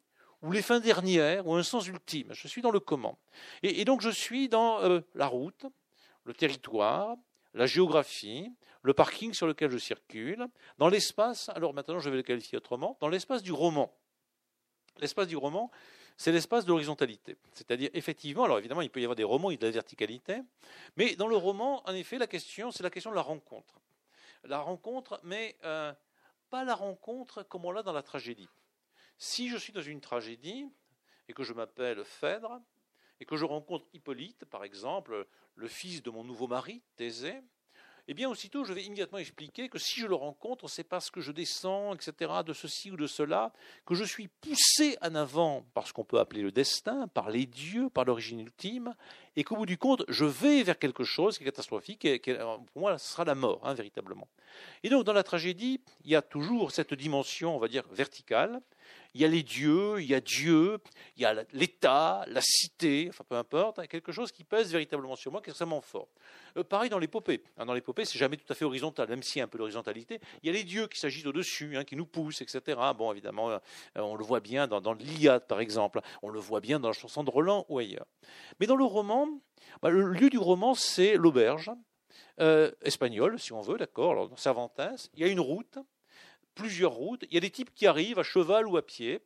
ou 0.41 0.51
les 0.51 0.61
fins 0.61 0.79
dernières 0.79 1.45
ou 1.45 1.55
un 1.55 1.63
sens 1.63 1.87
ultime. 1.87 2.29
Je 2.31 2.47
suis 2.47 2.61
dans 2.61 2.71
le 2.71 2.79
comment. 2.79 3.19
Et, 3.63 3.83
donc 3.83 4.01
je 4.01 4.09
suis 4.09 4.47
dans 4.47 4.81
euh, 4.81 5.01
la 5.13 5.27
route, 5.27 5.65
le 6.23 6.33
territoire, 6.33 7.17
la 7.53 7.65
géographie, 7.65 8.49
le 8.81 8.93
parking 8.93 9.33
sur 9.33 9.47
lequel 9.47 9.71
je 9.71 9.77
circule, 9.77 10.47
dans 10.77 10.87
l'espace, 10.87 11.49
alors 11.49 11.73
maintenant 11.73 11.99
je 11.99 12.09
vais 12.09 12.17
le 12.17 12.23
qualifier 12.23 12.57
autrement, 12.57 12.97
dans 13.01 13.09
l'espace 13.09 13.43
du 13.43 13.51
roman. 13.51 13.93
L'espace 14.99 15.27
du 15.27 15.37
roman, 15.37 15.71
c'est 16.17 16.31
l'espace 16.31 16.65
de 16.65 16.69
l'horizontalité. 16.69 17.37
C'est-à-dire, 17.53 17.89
effectivement, 17.93 18.43
alors 18.43 18.59
évidemment, 18.59 18.81
il 18.81 18.89
peut 18.89 18.99
y 18.99 19.03
avoir 19.05 19.15
des 19.15 19.23
romans 19.23 19.51
et 19.51 19.57
de 19.57 19.65
la 19.65 19.71
verticalité, 19.71 20.41
mais 20.97 21.15
dans 21.15 21.27
le 21.27 21.37
roman, 21.37 21.81
en 21.87 21.93
effet, 21.93 22.17
la 22.17 22.27
question, 22.27 22.71
c'est 22.71 22.83
la 22.83 22.89
question 22.89 23.11
de 23.11 23.15
la 23.15 23.21
rencontre. 23.21 23.79
La 24.43 24.59
rencontre, 24.59 25.19
mais 25.23 25.57
euh, 25.63 25.93
pas 26.49 26.63
la 26.63 26.75
rencontre 26.75 27.43
comme 27.43 27.65
on 27.65 27.71
l'a 27.71 27.83
dans 27.83 27.93
la 27.93 28.03
tragédie. 28.03 28.49
Si 29.17 29.49
je 29.49 29.57
suis 29.57 29.73
dans 29.73 29.81
une 29.81 30.01
tragédie 30.01 30.65
et 31.27 31.33
que 31.33 31.43
je 31.43 31.53
m'appelle 31.53 32.03
Phèdre, 32.03 32.59
et 33.19 33.25
que 33.25 33.35
je 33.35 33.45
rencontre 33.45 33.85
Hippolyte, 33.93 34.45
par 34.45 34.63
exemple, 34.63 35.27
le 35.55 35.67
fils 35.67 36.01
de 36.01 36.09
mon 36.09 36.23
nouveau 36.23 36.47
mari, 36.47 36.81
Thésée, 36.95 37.41
eh 38.11 38.15
bien 38.15 38.27
aussitôt 38.27 38.63
je 38.63 38.73
vais 38.73 38.83
immédiatement 38.83 39.19
expliquer 39.19 39.69
que 39.69 39.77
si 39.77 39.99
je 39.99 40.07
le 40.07 40.15
rencontre, 40.15 40.67
c'est 40.67 40.83
parce 40.83 41.11
que 41.11 41.21
je 41.21 41.31
descends, 41.31 41.93
etc., 41.93 42.31
de 42.43 42.53
ceci 42.53 42.89
ou 42.89 42.97
de 42.97 43.05
cela, 43.05 43.53
que 43.85 43.93
je 43.93 44.03
suis 44.03 44.27
poussé 44.27 44.97
en 45.03 45.13
avant 45.13 45.63
par 45.75 45.87
ce 45.87 45.93
qu'on 45.93 46.03
peut 46.03 46.17
appeler 46.17 46.41
le 46.41 46.51
destin, 46.51 47.07
par 47.07 47.29
les 47.29 47.45
dieux, 47.45 47.87
par 47.91 48.05
l'origine 48.05 48.39
ultime, 48.39 48.95
et 49.35 49.43
qu'au 49.43 49.57
bout 49.57 49.67
du 49.67 49.77
compte, 49.77 50.05
je 50.07 50.25
vais 50.25 50.63
vers 50.63 50.79
quelque 50.79 51.03
chose 51.03 51.37
qui 51.37 51.43
est 51.43 51.45
catastrophique, 51.45 52.03
et 52.03 52.19
qui, 52.19 52.33
pour 52.33 52.81
moi, 52.81 52.97
ce 52.97 53.11
sera 53.11 53.25
la 53.25 53.35
mort, 53.35 53.61
hein, 53.63 53.75
véritablement. 53.75 54.27
Et 54.81 54.89
donc 54.89 55.03
dans 55.03 55.13
la 55.13 55.23
tragédie, 55.23 55.79
il 56.03 56.09
y 56.09 56.15
a 56.15 56.23
toujours 56.23 56.71
cette 56.71 56.95
dimension, 56.95 57.55
on 57.55 57.59
va 57.59 57.67
dire, 57.67 57.83
verticale, 57.91 58.59
il 59.13 59.21
y 59.21 59.25
a 59.25 59.27
les 59.27 59.43
dieux, 59.43 59.99
il 59.99 60.07
y 60.07 60.13
a 60.13 60.21
Dieu, 60.21 60.79
il 61.15 61.23
y 61.23 61.25
a 61.25 61.43
l'État, 61.53 62.23
la 62.27 62.41
cité, 62.41 63.07
enfin 63.09 63.23
peu 63.27 63.35
importe, 63.35 63.85
quelque 63.87 64.11
chose 64.11 64.31
qui 64.31 64.43
pèse 64.43 64.71
véritablement 64.71 65.15
sur 65.15 65.31
moi, 65.31 65.41
qui 65.41 65.49
est 65.49 65.51
extrêmement 65.51 65.81
fort. 65.81 66.07
Euh, 66.57 66.63
pareil 66.63 66.89
dans 66.89 66.99
l'épopée. 66.99 67.43
Hein, 67.57 67.65
dans 67.65 67.73
l'épopée, 67.73 68.05
c'est 68.05 68.17
jamais 68.17 68.37
tout 68.37 68.51
à 68.51 68.55
fait 68.55 68.65
horizontal, 68.65 69.07
même 69.09 69.23
s'il 69.23 69.39
y 69.39 69.41
a 69.41 69.45
un 69.45 69.47
peu 69.47 69.57
d'horizontalité. 69.57 70.19
Il 70.43 70.47
y 70.47 70.49
a 70.49 70.53
les 70.53 70.63
dieux 70.63 70.87
qui 70.87 70.99
s'agitent 70.99 71.25
au-dessus, 71.25 71.77
hein, 71.77 71.83
qui 71.83 71.95
nous 71.95 72.05
poussent, 72.05 72.41
etc. 72.41 72.79
Bon, 72.97 73.11
évidemment, 73.11 73.51
euh, 73.51 73.59
on 73.95 74.15
le 74.15 74.23
voit 74.23 74.39
bien 74.39 74.67
dans, 74.67 74.93
l'Iliade, 74.93 75.47
par 75.47 75.59
exemple. 75.59 76.01
On 76.21 76.29
le 76.29 76.39
voit 76.39 76.61
bien 76.61 76.79
dans 76.79 76.89
la 76.89 76.93
chanson 76.93 77.23
de 77.23 77.29
Roland 77.29 77.65
ou 77.69 77.79
ailleurs. 77.79 78.05
Mais 78.59 78.67
dans 78.67 78.75
le 78.75 78.85
roman, 78.85 79.27
bah, 79.81 79.89
le 79.89 80.01
lieu 80.11 80.29
du 80.29 80.37
roman, 80.37 80.73
c'est 80.73 81.15
l'auberge. 81.15 81.71
Euh, 82.39 82.71
espagnole, 82.81 83.39
si 83.39 83.53
on 83.53 83.61
veut, 83.61 83.77
d'accord, 83.77 84.29
dans 84.29 84.35
Cervantes, 84.37 84.79
il 85.13 85.21
y 85.21 85.23
a 85.23 85.27
une 85.27 85.39
route, 85.39 85.77
plusieurs 86.59 86.91
routes. 86.91 87.25
Il 87.29 87.35
y 87.35 87.37
a 87.37 87.41
des 87.41 87.49
types 87.49 87.73
qui 87.73 87.87
arrivent 87.87 88.19
à 88.19 88.23
cheval 88.23 88.67
ou 88.67 88.75
à 88.75 88.81
pied. 88.81 89.21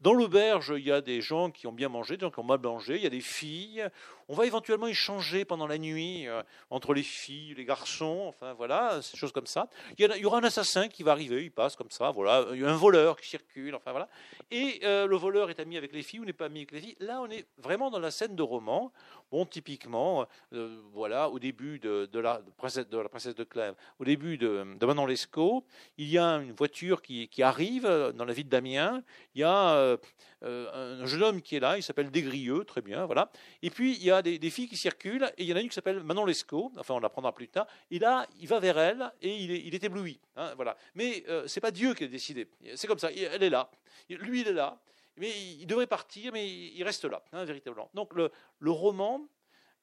Dans 0.00 0.12
l'auberge, 0.12 0.72
il 0.76 0.84
y 0.84 0.92
a 0.92 1.00
des 1.00 1.20
gens 1.20 1.50
qui 1.50 1.66
ont 1.66 1.72
bien 1.72 1.88
mangé, 1.88 2.16
des 2.16 2.20
gens 2.20 2.30
qui 2.30 2.38
ont 2.38 2.44
mal 2.44 2.60
mangé, 2.60 2.96
il 2.96 3.02
y 3.02 3.06
a 3.06 3.10
des 3.10 3.20
filles. 3.20 3.84
On 4.28 4.34
va 4.34 4.46
éventuellement 4.46 4.86
échanger 4.86 5.44
pendant 5.44 5.66
la 5.66 5.76
nuit 5.76 6.28
euh, 6.28 6.40
entre 6.70 6.94
les 6.94 7.02
filles, 7.02 7.54
les 7.54 7.64
garçons, 7.64 8.26
enfin 8.28 8.52
voilà, 8.52 9.02
ces 9.02 9.16
choses 9.16 9.32
comme 9.32 9.46
ça. 9.46 9.68
Il 9.98 10.08
y, 10.14 10.24
aura 10.24 10.38
un 10.38 10.44
assassin 10.44 10.86
qui 10.86 11.02
va 11.02 11.10
arriver, 11.10 11.42
il 11.42 11.50
passe 11.50 11.74
comme 11.74 11.90
ça, 11.90 12.12
voilà. 12.12 12.46
Il 12.52 12.60
y 12.60 12.64
a 12.64 12.68
un 12.68 12.76
voleur 12.76 13.18
qui 13.18 13.28
circule, 13.28 13.74
enfin 13.74 13.90
voilà. 13.90 14.08
Et 14.52 14.80
euh, 14.84 15.06
le 15.06 15.16
voleur 15.16 15.50
est 15.50 15.58
ami 15.58 15.76
avec 15.76 15.92
les 15.92 16.04
filles 16.04 16.20
ou 16.20 16.24
n'est 16.24 16.32
pas 16.32 16.46
ami 16.46 16.60
avec 16.60 16.72
les 16.72 16.80
filles. 16.80 16.96
Là, 17.00 17.20
on 17.20 17.28
est 17.28 17.46
vraiment 17.56 17.90
dans 17.90 17.98
la 17.98 18.12
scène 18.12 18.36
de 18.36 18.42
roman. 18.42 18.92
Bon, 19.30 19.44
typiquement, 19.44 20.26
euh, 20.54 20.80
voilà, 20.94 21.28
au 21.28 21.38
début 21.38 21.78
de, 21.78 22.08
la, 22.18 22.40
princesse, 22.56 22.86
de 22.88 23.44
Clèves, 23.44 23.74
au 23.98 24.04
début 24.04 24.38
de, 24.38 24.64
Manon 24.80 25.04
Lescaut, 25.04 25.66
il 25.98 26.08
y 26.08 26.16
a 26.16 26.36
une 26.36 26.52
voiture 26.52 27.02
qui, 27.02 27.28
arrive 27.42 27.86
dans 28.14 28.24
la 28.24 28.32
ville 28.32 28.48
d'Amiens. 28.48 29.02
Il 29.34 29.42
y 29.42 29.44
a 29.44 29.74
euh, 29.74 29.96
un 30.42 31.04
jeune 31.04 31.22
homme 31.22 31.42
qui 31.42 31.56
est 31.56 31.60
là, 31.60 31.76
il 31.76 31.82
s'appelle 31.82 32.10
Desgrieux, 32.10 32.64
très 32.64 32.80
bien, 32.80 33.04
voilà. 33.04 33.30
Et 33.62 33.68
puis, 33.68 33.96
il 33.96 34.02
y 34.02 34.10
a 34.10 34.22
des, 34.22 34.50
filles 34.50 34.68
qui 34.68 34.78
circulent, 34.78 35.30
et 35.36 35.42
il 35.42 35.48
y 35.48 35.52
en 35.52 35.56
a 35.56 35.60
une 35.60 35.68
qui 35.68 35.74
s'appelle 35.74 36.02
Manon 36.02 36.24
Lescaut, 36.24 36.72
enfin, 36.78 36.94
on 36.94 37.00
l'apprendra 37.00 37.34
plus 37.34 37.48
tard. 37.48 37.66
Et 37.90 37.98
là, 37.98 38.26
il 38.40 38.48
va 38.48 38.60
vers 38.60 38.78
elle, 38.78 39.12
et 39.20 39.36
il 39.36 39.74
est, 39.74 39.84
ébloui. 39.84 40.18
Hein, 40.36 40.54
voilà. 40.56 40.74
Mais 40.94 41.22
ce 41.26 41.46
c'est 41.46 41.60
pas 41.60 41.70
Dieu 41.70 41.92
qui 41.92 42.04
a 42.04 42.08
décidé. 42.08 42.48
C'est 42.76 42.86
comme 42.86 42.98
ça, 42.98 43.10
elle 43.12 43.42
est 43.42 43.50
là. 43.50 43.70
Lui, 44.08 44.40
il 44.40 44.48
est 44.48 44.52
là. 44.52 44.80
Mais 45.18 45.30
il 45.30 45.66
devrait 45.66 45.86
partir, 45.86 46.32
mais 46.32 46.48
il 46.48 46.82
reste 46.84 47.04
là, 47.04 47.22
hein, 47.32 47.44
véritablement. 47.44 47.90
Donc 47.94 48.14
le, 48.14 48.30
roman 48.70 49.26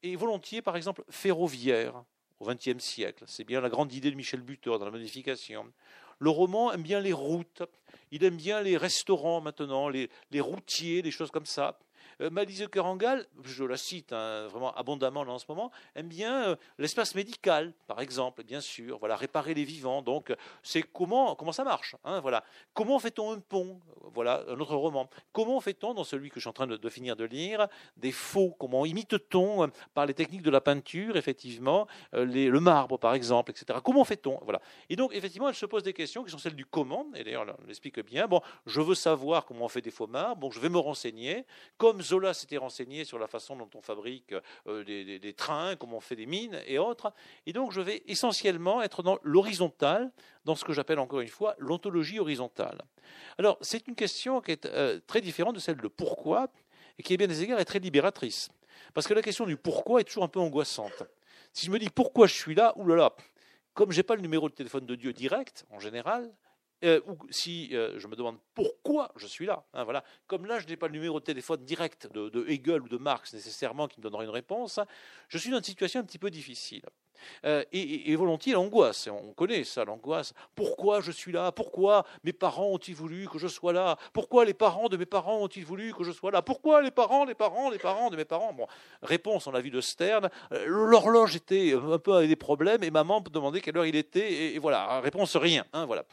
est 0.04 0.16
volontiers, 0.16 0.62
par 0.62 0.76
exemple, 0.76 1.04
ferroviaire 1.10 2.04
au 2.40 2.46
XXe 2.46 2.84
siècle. 2.84 3.24
C'est 3.28 3.44
bien 3.44 3.62
la 3.62 3.70
grande 3.70 3.94
idée 3.94 4.12
de 4.12 4.16
Michel 4.16 4.42
Butor 4.42 4.80
dans 4.80 4.86
la 4.86 4.92
modification. 4.92 5.72
Le 6.20 6.30
roman 6.30 6.72
aime 6.72 6.84
bien 6.84 7.02
les 7.02 7.14
routes, 7.14 7.64
il 8.12 8.24
aime 8.24 8.38
bien 8.38 8.62
les 8.62 8.78
restaurants 8.78 9.42
maintenant, 9.42 9.90
les, 9.90 10.10
les 10.32 10.40
routiers, 10.40 11.02
des 11.02 11.12
choses 11.12 11.32
comme 11.32 11.46
ça. 11.46 11.78
Euh, 12.22 12.30
Malise 12.30 12.68
Kerangal, 12.72 13.26
je 13.44 13.64
la 13.64 13.78
cite 13.78 14.14
hein, 14.14 14.48
vraiment 14.48 14.74
abondamment 14.76 15.22
en 15.22 15.40
ce 15.40 15.46
moment, 15.50 15.72
aime 15.96 16.08
bien 16.08 16.50
euh, 16.50 16.56
l'espace 16.78 17.16
médical, 17.16 17.74
par 17.88 18.02
exemple, 18.02 18.44
bien 18.44 18.62
sûr. 18.62 18.98
Voilà, 19.00 19.16
réparer 19.16 19.54
les 19.54 19.64
vivants. 19.64 20.02
Donc, 20.02 20.34
c'est 20.64 20.84
comment 20.84 21.36
comment 21.36 21.52
ça 21.52 21.64
marche. 21.64 21.96
Hein, 22.04 22.20
voilà, 22.20 22.44
comment 22.74 23.00
fait-on 23.00 23.34
un 23.34 23.40
pont 23.40 23.80
Voilà, 24.14 24.44
un 24.48 24.60
autre 24.60 24.76
roman. 24.76 25.10
Comment 25.34 25.60
fait-on 25.60 25.94
dans 25.94 26.04
celui 26.04 26.30
que 26.30 26.36
je 26.36 26.42
suis 26.42 26.50
en 26.50 26.54
train 26.54 26.68
de, 26.68 26.90
finir 26.90 27.16
de 27.16 27.26
lire 27.26 27.68
des 27.98 28.12
faux 28.12 28.56
Comment 28.60 28.86
imite-t-on 28.86 29.64
euh, 29.64 29.68
par 29.94 30.06
les 30.06 30.14
techniques 30.14 30.42
de 30.44 30.52
la 30.52 30.62
peinture, 30.62 31.18
effectivement, 31.18 31.88
le 32.14 32.60
marbre, 32.60 32.98
par 32.98 33.14
exemple, 33.14 33.52
etc. 33.52 33.80
Comment 33.84 34.04
fait-on 34.04 34.40
Voilà. 34.44 34.62
Et 34.90 34.96
donc, 34.96 35.14
effectivement, 35.14 35.50
elle 35.50 35.56
se 35.56 35.66
pose 35.66 35.84
des 35.84 35.94
questions 35.94 36.24
qui 36.24 36.32
sont 36.32 36.38
celles 36.38 36.56
du 36.56 36.66
comment. 36.66 37.08
Et 37.16 37.24
d'ailleurs, 37.24 37.46
elle 37.48 37.68
l'explique 37.68 38.00
bien. 38.00 38.28
Bon, 38.28 38.42
je 38.66 38.82
veux 38.82 38.96
savoir 38.96 39.46
comment 39.46 39.66
on 39.66 39.70
fait 39.70 39.82
des 39.82 39.92
faux 39.92 40.08
marbres. 40.08 40.38
Bon, 40.38 40.52
je 40.52 40.60
vais 40.60 40.70
me 40.70 40.78
renseigner. 40.78 41.46
Comme 41.78 42.02
Zola 42.06 42.34
s'était 42.34 42.58
renseigné 42.58 43.04
sur 43.04 43.20
la 43.20 43.28
façon 43.28 43.56
dont 43.56 43.70
on 43.76 43.82
fabrique 43.82 44.34
euh, 44.68 44.84
des, 44.84 45.34
trains, 45.34 45.76
comment 45.76 45.98
on 45.98 46.02
fait 46.02 46.16
des 46.16 46.26
mines 46.26 46.62
et 46.66 46.80
autres. 46.80 47.14
Et 47.46 47.54
donc, 47.54 47.72
je 47.72 47.82
vais 47.82 48.04
essentiellement 48.08 48.82
être 48.82 49.04
dans 49.04 49.18
l'horizontal, 49.24 50.12
dans 50.46 50.56
ce 50.56 50.64
que 50.64 50.74
j'appelle 50.74 51.00
encore 51.00 51.22
une 51.22 51.28
fois 51.28 51.56
l'ontologie 51.58 52.20
horizontale. 52.20 52.82
Alors, 53.38 53.58
c'est 53.62 53.88
une 53.88 53.96
question 53.96 54.42
qui 54.42 54.52
est 54.52 54.66
euh, 54.66 55.00
très 55.08 55.22
différente 55.22 55.56
de 55.56 55.60
celle 55.60 55.78
de 55.78 55.88
pourquoi 55.88 56.48
et 56.98 57.04
qui, 57.04 57.14
est 57.14 57.18
bien 57.18 57.28
des 57.28 57.44
égards, 57.44 57.60
est 57.60 57.66
très 57.66 57.80
libératrice. 57.80 58.50
Parce 58.94 59.08
que 59.08 59.14
la 59.14 59.22
question 59.22 59.46
du 59.46 59.58
pourquoi 59.58 60.02
est 60.02 60.06
toujours 60.06 60.24
un 60.24 60.30
peu 60.30 60.40
angoissante. 60.40 61.04
Si 61.52 61.66
je 61.66 61.72
me 61.72 61.80
dis 61.80 61.90
pourquoi 61.90 62.28
je 62.28 62.34
suis 62.34 62.56
là, 62.56 62.74
oulala, 62.78 63.14
comme 63.74 63.92
je 63.92 63.98
n'ai 63.98 64.04
pas 64.04 64.16
le 64.16 64.22
numéro 64.22 64.50
de 64.50 64.54
téléphone 64.54 64.86
de 64.86 64.96
Dieu 64.96 65.14
direct, 65.14 65.66
en 65.72 65.80
général, 65.80 66.32
euh, 66.84 67.00
ou 67.08 67.18
si 67.30 67.70
euh, 67.74 67.98
je 67.98 68.08
me 68.08 68.16
demande 68.16 68.38
pourquoi 68.54 69.12
je 69.16 69.28
suis 69.28 69.46
là. 69.46 69.64
Hein, 69.74 69.84
voilà. 69.84 70.04
Comme 70.28 70.46
là, 70.46 70.60
je 70.60 70.68
n'ai 70.68 70.76
pas 70.76 70.88
le 70.88 70.94
numéro 70.94 71.20
de 71.20 71.26
téléphone 71.26 71.64
direct 71.64 72.08
de, 72.14 72.46
Hegel 72.48 72.82
ou 72.82 72.90
de 72.90 72.98
Marx 72.98 73.34
nécessairement 73.34 73.88
qui 73.88 74.00
me 74.00 74.04
donnera 74.04 74.24
une 74.24 74.30
réponse, 74.30 74.80
je 75.30 75.38
suis 75.38 75.50
dans 75.52 75.58
une 75.58 75.64
situation 75.64 76.00
un 76.00 76.04
petit 76.04 76.20
peu 76.20 76.30
difficile. 76.30 76.84
Euh, 77.46 77.64
et, 77.72 78.14
volontiers 78.16 78.54
l'angoisse, 78.54 79.08
on 79.08 79.34
connaît 79.34 79.64
ça, 79.64 79.86
l'angoisse. 79.86 80.34
Pourquoi 80.54 81.02
je 81.02 81.12
suis 81.12 81.32
là? 81.32 81.52
Pourquoi 81.52 82.06
mes 82.24 82.34
parents 82.34 82.68
ont-ils 82.68 82.94
voulu 82.96 83.28
que 83.28 83.40
je 83.40 83.48
sois 83.48 83.74
là? 83.74 83.98
Pourquoi 84.14 84.46
les 84.46 84.54
parents 84.54 84.90
de 84.90 84.98
mes 84.98 85.06
parents 85.06 85.42
ont-ils 85.42 85.66
voulu 85.66 85.94
que 85.94 86.04
je 86.04 86.12
sois 86.12 86.32
là? 86.32 86.42
Pourquoi 86.42 86.82
les 86.82 86.92
parents, 86.92 87.26
les 87.26 87.34
parents, 87.34 87.70
les 87.70 87.80
parents 87.80 88.10
de 88.10 88.18
mes 88.18 88.26
parents? 88.26 88.54
Bon, 88.54 88.68
réponse, 89.02 89.48
on 89.48 89.52
l'a 89.52 89.62
vu 89.62 89.72
de 89.72 89.82
Stern. 89.82 90.30
L'horloge 90.66 91.36
était 91.36 91.74
un 91.74 92.00
peu 92.00 92.14
avec 92.14 92.30
des 92.30 92.36
problèmes 92.36 92.84
et 92.84 92.92
maman 92.92 93.22
demandait 93.22 93.62
quelle 93.62 93.78
heure 93.78 93.86
il 93.86 93.96
était 93.96 94.54
et, 94.54 94.60
voilà, 94.60 95.00
réponse 95.02 95.36
rien. 95.36 95.66
Hein, 95.74 95.86
voilà. 95.86 96.06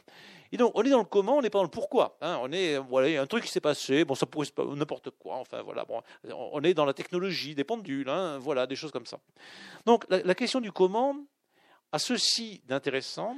Et 0.53 0.57
donc, 0.57 0.71
on 0.75 0.83
est 0.83 0.89
dans 0.91 0.99
le 0.99 1.05
comment, 1.05 1.37
on 1.37 1.41
n'est 1.41 1.49
pas 1.49 1.57
dans 1.57 1.63
le 1.63 1.69
pourquoi. 1.69 2.15
Hein. 2.21 2.37
On 2.43 2.51
est, 2.51 2.77
voilà, 2.77 3.19
un 3.19 3.25
truc 3.25 3.43
qui 3.43 3.49
s'est 3.49 3.59
passé, 3.59 4.05
bon, 4.05 4.13
ça 4.13 4.27
pourrait 4.27 4.45
être 4.45 4.75
n'importe 4.75 5.09
quoi, 5.09 5.37
enfin, 5.37 5.63
voilà, 5.63 5.83
bon, 5.83 5.99
on 6.31 6.61
est 6.61 6.75
dans 6.75 6.85
la 6.85 6.93
technologie 6.93 7.55
des 7.55 7.63
pendules, 7.63 8.07
hein, 8.07 8.37
voilà, 8.37 8.67
des 8.67 8.75
choses 8.75 8.91
comme 8.91 9.07
ça. 9.07 9.17
Donc, 9.87 10.05
la, 10.09 10.35
question 10.35 10.61
du 10.61 10.71
comment 10.71 11.17
a 11.91 11.97
ceci 11.97 12.61
d'intéressant, 12.67 13.35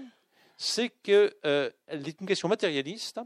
c'est 0.57 0.89
qu'elle 0.89 1.34
euh, 1.45 1.70
est 1.88 2.20
une 2.20 2.28
question 2.28 2.49
matérialiste, 2.49 3.22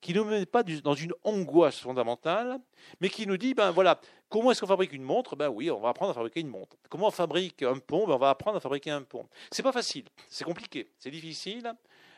qui 0.00 0.14
ne 0.14 0.20
nous 0.20 0.24
met 0.26 0.46
pas 0.46 0.62
dans 0.62 0.94
une 0.94 1.12
angoisse 1.24 1.78
fondamentale, 1.78 2.60
mais 3.00 3.08
qui 3.08 3.26
nous 3.26 3.36
dit, 3.36 3.54
ben 3.54 3.72
voilà, 3.72 4.00
comment 4.28 4.52
est-ce 4.52 4.60
qu'on 4.60 4.68
fabrique 4.68 4.92
une 4.92 5.02
montre? 5.02 5.34
Ben 5.34 5.48
oui, 5.48 5.68
on 5.68 5.80
va 5.80 5.88
apprendre 5.88 6.12
à 6.12 6.14
fabriquer 6.14 6.40
une 6.40 6.48
montre. 6.48 6.76
Comment 6.88 7.08
on 7.08 7.12
fabrique 7.12 7.62
un 7.62 7.78
pont? 7.78 8.06
Ben 8.06 8.14
On 8.14 8.18
va 8.18 8.30
apprendre 8.30 8.56
à 8.56 8.60
fabriquer 8.60 8.90
un 8.90 9.02
pont. 9.02 9.28
C'est 9.50 9.62
pas 9.64 9.72
facile, 9.72 10.04
c'est 10.28 10.44
compliqué, 10.44 10.92
c'est 10.98 11.10
difficile, 11.10 11.72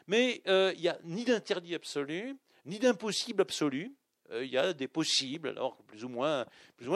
mais 0.07 0.43
euh, 0.47 0.73
il 0.75 0.83
n'y 0.83 0.89
a 0.89 0.99
ni 1.05 1.25
d'interdit 1.25 1.75
absolu, 1.75 2.37
ni 2.65 2.79
d'impossible 2.79 3.43
absolu. 3.43 3.95
Euh, 4.31 4.45
il 4.45 4.51
y 4.51 4.59
a 4.59 4.73
des 4.73 4.89
possibles, 4.89 5.49
alors 5.49 5.77
plus 5.87 6.05
ou 6.05 6.09
moins, 6.09 6.47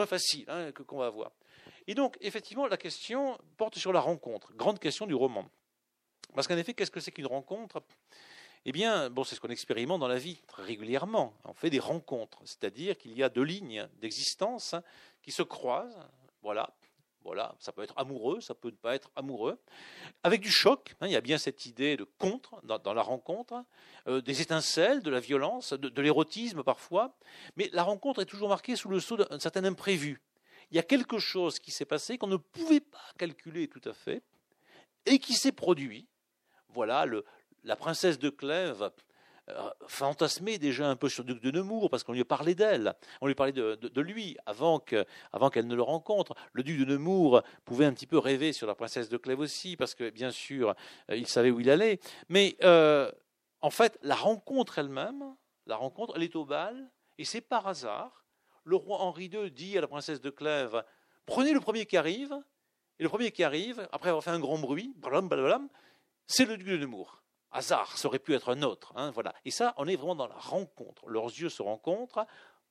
faciles, 0.07 0.45
hein, 0.47 0.71
qu'on 0.71 0.97
va 0.97 1.09
voir. 1.09 1.31
Et 1.87 1.95
donc, 1.95 2.17
effectivement, 2.21 2.67
la 2.67 2.77
question 2.77 3.37
porte 3.57 3.77
sur 3.77 3.93
la 3.93 3.99
rencontre, 3.99 4.53
grande 4.53 4.79
question 4.79 5.05
du 5.05 5.15
roman. 5.15 5.47
Parce 6.33 6.47
qu'en 6.47 6.57
effet, 6.57 6.73
qu'est-ce 6.73 6.91
que 6.91 6.99
c'est 6.99 7.11
qu'une 7.11 7.27
rencontre? 7.27 7.81
Eh 8.65 8.71
bien, 8.71 9.09
bon, 9.09 9.23
c'est 9.23 9.35
ce 9.35 9.39
qu'on 9.39 9.49
expérimente 9.49 9.99
dans 9.99 10.07
la 10.07 10.17
vie 10.17 10.41
très 10.47 10.63
régulièrement. 10.63 11.33
On 11.45 11.53
fait 11.53 11.69
des 11.69 11.79
rencontres, 11.79 12.39
c'est-à-dire 12.45 12.97
qu'il 12.97 13.17
y 13.17 13.23
a 13.23 13.29
deux 13.29 13.43
lignes 13.43 13.87
d'existence 13.99 14.73
hein, 14.73 14.83
qui 15.21 15.31
se 15.31 15.43
croisent, 15.43 16.07
voilà, 16.41 16.75
voilà, 17.23 17.55
ça 17.59 17.71
peut 17.71 17.83
être 17.83 17.97
amoureux, 17.97 18.39
ça 18.41 18.55
peut 18.55 18.69
ne 18.69 18.75
pas 18.75 18.95
être 18.95 19.11
amoureux. 19.15 19.59
Avec 20.23 20.41
du 20.41 20.49
choc, 20.49 20.95
hein, 21.01 21.07
il 21.07 21.11
y 21.11 21.15
a 21.15 21.21
bien 21.21 21.37
cette 21.37 21.65
idée 21.65 21.97
de 21.97 22.05
contre 22.17 22.61
dans, 22.63 22.93
la 22.93 23.01
rencontre, 23.01 23.63
euh, 24.07 24.21
des 24.21 24.41
étincelles, 24.41 25.01
de 25.03 25.09
la 25.09 25.19
violence, 25.19 25.73
de, 25.73 26.01
l'érotisme 26.01 26.63
parfois. 26.63 27.15
Mais 27.57 27.69
la 27.73 27.83
rencontre 27.83 28.21
est 28.21 28.25
toujours 28.25 28.49
marquée 28.49 28.75
sous 28.75 28.89
le 28.89 28.99
sceau 28.99 29.17
d'un 29.17 29.39
certain 29.39 29.63
imprévu. 29.65 30.21
Il 30.71 30.77
y 30.77 30.79
a 30.79 30.83
quelque 30.83 31.17
chose 31.17 31.59
qui 31.59 31.71
s'est 31.71 31.85
passé 31.85 32.17
qu'on 32.17 32.27
ne 32.27 32.37
pouvait 32.37 32.79
pas 32.79 33.05
calculer 33.17 33.67
tout 33.67 33.81
à 33.85 33.93
fait 33.93 34.23
et 35.05 35.19
qui 35.19 35.33
s'est 35.33 35.51
produit. 35.51 36.07
Voilà, 36.69 37.05
la 37.63 37.75
princesse 37.75 38.19
de 38.19 38.29
Clèves 38.29 38.91
euh, 39.49 39.69
fantasmé 39.87 40.57
déjà 40.57 40.87
un 40.87 40.95
peu 40.95 41.09
sur 41.09 41.23
Duc 41.23 41.41
de 41.41 41.51
Nemours, 41.51 41.89
parce 41.89 42.03
qu'on 42.03 42.13
lui 42.13 42.23
parlait 42.23 42.55
d'elle, 42.55 42.93
on 43.21 43.27
lui 43.27 43.35
parlait 43.35 43.53
de, 43.53 44.01
lui 44.01 44.37
avant 44.45 44.79
qu'elle 44.79 45.05
avant 45.31 45.49
ne 45.55 45.75
le 45.75 45.81
rencontre. 45.81 46.35
Le 46.53 46.63
duc 46.63 46.79
de 46.79 46.85
Nemours 46.85 47.41
pouvait 47.65 47.85
un 47.85 47.93
petit 47.93 48.07
peu 48.07 48.17
rêver 48.17 48.53
sur 48.53 48.67
la 48.67 48.75
princesse 48.75 49.09
de 49.09 49.17
Clèves 49.17 49.39
aussi, 49.39 49.77
parce 49.77 49.95
que 49.95 50.09
bien 50.09 50.31
sûr, 50.31 50.75
euh, 51.09 51.15
il 51.15 51.27
savait 51.27 51.51
où 51.51 51.59
il 51.59 51.69
allait. 51.69 51.99
Mais 52.27 52.57
euh, 52.63 53.11
en 53.61 53.69
fait, 53.69 53.97
la 54.03 54.15
rencontre 54.15 54.79
elle-même, 54.79 55.35
la 55.65 55.75
rencontre, 55.75 56.13
elle 56.15 56.23
est 56.23 56.35
au 56.35 56.45
bal, 56.45 56.91
et 57.17 57.25
c'est 57.25 57.41
par 57.41 57.67
hasard. 57.67 58.25
Le 58.63 58.75
roi 58.75 58.99
Henri 58.99 59.25
II 59.25 59.49
dit 59.49 59.77
à 59.77 59.81
la 59.81 59.87
princesse 59.87 60.21
de 60.21 60.29
Clèves 60.29 60.83
Prenez 61.25 61.53
le 61.53 61.59
premier 61.59 61.85
qui 61.85 61.97
arrive, 61.97 62.35
et 62.99 63.03
le 63.03 63.09
premier 63.09 63.31
qui 63.31 63.43
arrive, 63.43 63.87
après 63.91 64.09
avoir 64.09 64.23
fait 64.23 64.31
un 64.31 64.39
grand 64.39 64.57
bruit, 64.57 64.93
c'est 66.27 66.45
le 66.45 66.57
duc 66.57 66.67
de 66.67 66.77
Nemours 66.77 67.19
hasard, 67.51 67.97
ça 67.97 68.07
aurait 68.07 68.19
pu 68.19 68.33
être 68.33 68.49
un 68.49 68.61
autre. 68.61 68.93
Hein, 68.95 69.11
voilà. 69.11 69.33
Et 69.45 69.51
ça, 69.51 69.73
on 69.77 69.87
est 69.87 69.95
vraiment 69.95 70.15
dans 70.15 70.27
la 70.27 70.35
rencontre. 70.35 71.07
Leurs 71.07 71.27
yeux 71.27 71.49
se 71.49 71.61
rencontrent. 71.61 72.25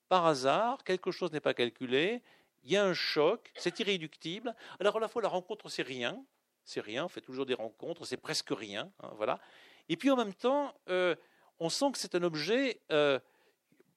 Par 0.09 0.27
hasard, 0.27 0.85
quelque 0.85 1.11
chose 1.11 1.33
n'est 1.33 1.41
pas 1.41 1.55
calculé. 1.55 2.23
Il 2.65 2.73
y 2.73 2.77
a 2.77 2.85
un 2.85 2.95
choc, 2.95 3.53
c'est 3.57 3.79
irréductible. 3.81 4.55
Alors 4.81 4.97
à 4.97 5.01
la 5.01 5.09
fois, 5.09 5.23
la 5.23 5.29
rencontre, 5.29 5.69
c'est 5.69 5.83
rien. 5.83 6.25
C'est 6.65 6.81
rien, 6.81 7.05
on 7.05 7.09
fait 7.09 7.21
toujours 7.21 7.47
des 7.47 7.55
rencontres, 7.55 8.05
c'est 8.05 8.19
presque 8.19 8.51
rien. 8.51 8.91
Hein, 9.03 9.11
voilà. 9.17 9.39
Et 9.89 9.97
puis 9.97 10.11
en 10.11 10.17
même 10.17 10.35
temps, 10.35 10.75
euh, 10.91 11.15
on 11.61 11.71
sent 11.71 11.93
que 11.93 11.99
c'est 11.99 12.15
un 12.15 12.23
objet 12.23 12.81
euh, 12.93 13.19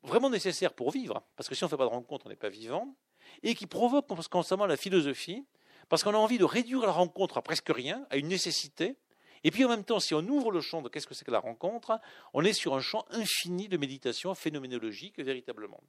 vraiment 0.03 0.29
nécessaire 0.29 0.73
pour 0.73 0.91
vivre. 0.91 1.21
Parce 1.35 1.49
que 1.49 1.55
si 1.55 1.63
on 1.63 1.67
ne 1.67 1.69
fait 1.69 1.77
pas 1.77 1.85
de 1.85 1.89
rencontre, 1.89 2.27
on 2.27 2.29
n'est 2.29 2.35
pas 2.35 2.49
vivant. 2.49 2.95
Et 3.43 3.55
qui 3.55 3.67
provoque 3.67 4.07
constamment 4.29 4.65
la 4.65 4.77
philosophie. 4.77 5.45
Parce 5.89 6.03
qu'on 6.03 6.13
a 6.13 6.17
envie 6.17 6.37
de 6.37 6.45
réduire 6.45 6.81
la 6.81 6.91
rencontre 6.91 7.37
à 7.37 7.41
presque 7.41 7.69
rien, 7.69 8.05
à 8.09 8.15
une 8.15 8.29
nécessité, 8.29 8.95
et 9.43 9.51
puis 9.51 9.65
en 9.65 9.69
même 9.69 9.83
temps, 9.83 9.99
si 9.99 10.13
on 10.13 10.21
ouvre 10.27 10.51
le 10.51 10.61
champ 10.61 10.81
de 10.81 10.89
qu'est-ce 10.89 11.07
que 11.07 11.13
c'est 11.13 11.25
que 11.25 11.31
la 11.31 11.39
rencontre, 11.39 11.99
on 12.33 12.43
est 12.43 12.53
sur 12.53 12.75
un 12.75 12.81
champ 12.81 13.05
infini 13.11 13.67
de 13.67 13.77
méditation 13.77 14.35
phénoménologique 14.35 15.19
véritablement. 15.19 15.81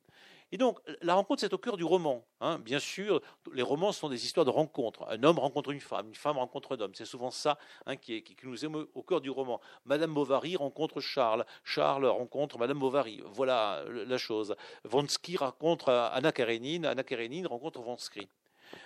Et 0.55 0.59
donc, 0.59 0.78
la 1.00 1.14
rencontre, 1.14 1.40
c'est 1.40 1.55
au 1.55 1.59
cœur 1.59 1.78
du 1.78 1.84
roman. 1.84 2.26
Hein. 2.40 2.59
Bien 2.59 2.78
sûr, 2.78 3.22
les 3.55 3.62
romans 3.62 3.90
sont 3.90 4.11
des 4.11 4.26
histoires 4.26 4.44
de 4.44 4.50
rencontres. 4.50 5.07
Un 5.09 5.22
homme 5.22 5.38
rencontre 5.38 5.70
une 5.70 5.80
femme, 5.80 6.09
une 6.09 6.14
femme 6.14 6.36
rencontre 6.36 6.76
un 6.76 6.80
homme. 6.80 6.94
C'est 6.94 7.07
souvent 7.07 7.30
ça 7.30 7.59
hein, 7.86 7.96
qui, 7.96 8.22
nous 8.42 8.62
émeut 8.62 8.90
au 8.94 9.03
cœur 9.03 9.22
du 9.22 9.30
roman. 9.30 9.62
Madame 9.86 10.12
Bovary 10.12 10.57
rencontre 10.57 11.00
Charles. 11.00 11.46
Charles 11.64 12.05
rencontre 12.05 12.59
Madame 12.59 12.78
Bovary. 12.78 13.22
Voilà 13.24 13.82
la 13.88 14.18
chose. 14.18 14.55
Vonsky 14.84 15.38
rencontre 15.38 15.88
Anna 15.88 16.32
Karenine. 16.32 16.84
Anna 16.84 17.03
Karenine 17.03 17.46
rencontre 17.46 17.80
Vonsky. 17.80 18.28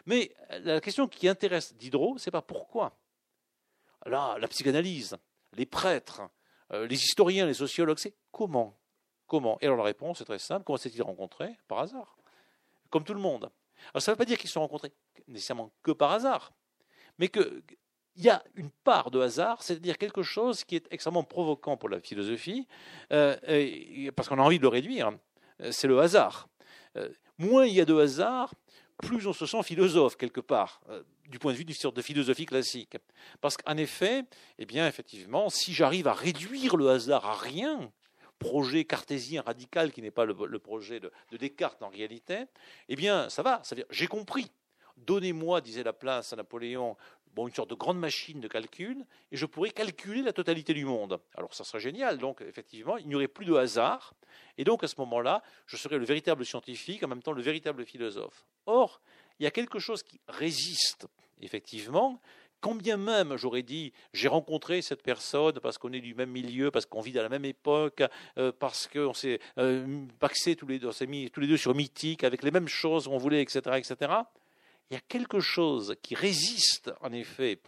Mais 0.07 0.31
la 0.63 0.81
question 0.81 1.09
qui 1.09 1.29
intéresse 1.29 1.75
Diderot, 1.75 2.17
c'est 2.19 2.31
pas 2.31 2.43
pourquoi 2.43 2.97
la 4.07 4.49
psychanalyse, 4.49 5.17
les 5.53 5.67
prêtres, 5.67 6.23
euh, 6.73 6.87
les 6.87 6.97
historiens, 6.97 7.47
les 7.47 7.55
sociologues, 7.55 7.99
c'est 7.99 8.15
comment? 8.31 8.79
Comment? 9.27 9.59
Et 9.61 9.67
alors 9.67 9.79
la 9.79 9.85
réponse 9.85 10.21
est 10.21 10.25
très 10.25 10.39
simple. 10.39 10.65
Comment 10.65 10.77
s'est-il 10.77 11.03
rencontré? 11.03 11.57
Par 11.69 11.79
hasard. 11.79 12.17
Comme 12.91 13.05
tout 13.05 13.15
le 13.15 13.21
monde. 13.21 13.51
Alors 13.93 14.03
ça 14.03 14.11
ne 14.11 14.15
veut 14.15 14.19
pas 14.19 14.25
dire 14.25 14.39
qu'ils 14.39 14.49
se 14.49 14.55
sont 14.55 14.61
rencontrés 14.61 14.93
nécessairement 15.29 15.73
que 15.83 15.91
par 15.91 16.13
hasard, 16.13 16.53
mais 17.19 17.29
qu'il 17.29 17.63
y 18.17 18.29
a 18.29 18.43
une 18.55 18.71
part 18.71 19.11
de 19.11 19.21
hasard, 19.21 19.63
c'est-à-dire 19.63 19.99
quelque 19.99 20.23
chose 20.23 20.65
qui 20.65 20.77
est 20.77 20.87
extrêmement 20.91 21.25
provoquant 21.25 21.77
pour 21.77 21.89
la 21.89 22.01
philosophie, 22.01 22.67
euh, 23.13 24.11
parce 24.15 24.29
qu'on 24.29 24.39
a 24.39 24.43
envie 24.43 24.59
de 24.59 24.63
le 24.63 24.69
réduire, 24.69 25.13
c'est 25.71 25.89
le 25.89 26.01
hasard. 26.01 26.49
Euh, 26.97 27.09
moins 27.39 27.67
il 27.67 27.75
y 27.75 27.81
a 27.81 27.85
de 27.85 27.97
hasard, 27.97 28.55
plus 28.99 29.27
on 29.27 29.33
se 29.33 29.47
sent 29.47 29.63
philosophe 29.63 30.17
quelque 30.17 30.41
part, 30.41 30.81
euh, 30.89 31.03
du 31.29 31.39
point 31.39 31.53
de 31.53 31.59
vue 31.59 31.65
d'une 31.65 31.75
sorte 31.75 31.97
de 31.97 32.03
philosophie 32.03 32.47
classique. 32.47 32.97
Parce 33.41 33.57
qu'en 33.57 33.77
effet, 33.77 34.25
eh 34.59 34.67
bien, 34.67 34.87
effectivement, 34.89 35.51
si 35.51 35.73
j'arrive 35.75 36.09
à 36.09 36.15
réduire 36.15 36.77
le 36.77 36.89
hasard 36.89 37.27
à 37.27 37.35
rien, 37.35 37.93
projet 38.39 38.85
cartésien 38.85 39.43
radical 39.43 39.93
qui 39.93 40.03
n'est 40.03 40.11
pas 40.11 40.25
le, 40.25 40.59
projet 40.59 41.01
de, 41.01 41.11
Descartes 41.39 41.83
en 41.83 41.89
réalité, 41.89 42.45
eh 42.89 42.97
bien, 42.97 43.29
ça 43.29 43.43
va. 43.43 43.63
j'ai 43.91 44.07
compris. 44.07 44.51
Donnez-moi, 44.97 45.61
disait 45.61 45.83
Laplace 45.83 46.33
à 46.33 46.37
Napoléon, 46.37 46.97
bon, 47.37 47.47
une 47.47 47.55
sorte 47.55 47.69
de 47.69 47.75
grande 47.75 47.99
machine 47.99 48.41
de 48.41 48.49
calcul, 48.49 49.05
et 49.31 49.37
je 49.37 49.45
pourrais 49.45 49.71
calculer 49.71 50.23
la 50.23 50.33
totalité 50.33 50.73
du 50.73 50.87
monde. 50.87 51.21
Alors 51.37 51.55
ça 51.55 51.65
serait 51.65 51.81
génial. 51.81 52.17
Donc, 52.17 52.41
effectivement, 52.41 52.97
il 52.97 53.07
n'y 53.07 53.15
aurait 53.15 53.29
plus 53.29 53.45
de 53.45 53.55
hasard. 53.55 54.15
Et 54.57 54.65
donc, 54.65 54.83
à 54.83 54.89
ce 54.89 54.95
moment-là, 55.01 55.43
je 55.67 55.77
serais 55.77 55.99
le 55.99 56.07
véritable 56.07 56.47
scientifique, 56.47 57.03
en 57.03 57.09
même 57.09 57.23
temps 57.23 57.33
le 57.33 57.43
véritable 57.43 57.85
philosophe. 57.85 58.47
Or, 58.65 59.03
il 59.39 59.45
y 59.45 59.47
a 59.47 59.51
quelque 59.51 59.79
chose 59.79 60.03
qui 60.03 60.19
résiste, 60.29 61.07
effectivement, 61.43 62.21
quand 62.61 62.75
bien 62.75 62.97
même 62.97 63.37
j'aurais 63.37 63.63
dit 63.63 63.93
j'ai 64.15 64.29
rencontré 64.29 64.81
cette 64.81 65.03
personne 65.03 65.61
parce 65.61 65.77
qu'on 65.77 65.93
est 65.93 66.01
du 66.01 66.15
même 66.15 66.31
milieu, 66.31 66.71
parce 66.71 66.87
qu'on 66.87 67.03
vit 67.03 67.13
dans 67.13 67.23
la 67.23 67.29
même 67.29 67.45
époque, 67.45 68.03
euh, 68.39 68.51
parce 68.59 68.89
qu'on 68.89 69.13
s'est 69.13 69.41
euh, 69.59 70.07
paxé 70.19 70.57
tous 70.57 70.67
les, 70.67 70.79
deux, 70.79 70.91
mis 71.07 71.31
tous 71.31 71.41
les 71.41 71.49
deux 71.49 71.59
sur 71.59 71.75
mythique, 71.75 72.25
avec 72.25 72.43
les 72.43 72.51
mêmes 72.51 72.67
choses 72.67 73.09
qu'on 73.09 73.19
voulait, 73.19 73.43
etc., 73.43 73.61
etc., 73.77 74.13
il 74.91 74.95
y 74.95 74.97
a 74.97 75.01
quelque 75.09 75.41
chose 75.41 75.97
qui 76.03 76.15
résiste 76.15 76.93
en 77.01 77.13
effet 77.13 77.61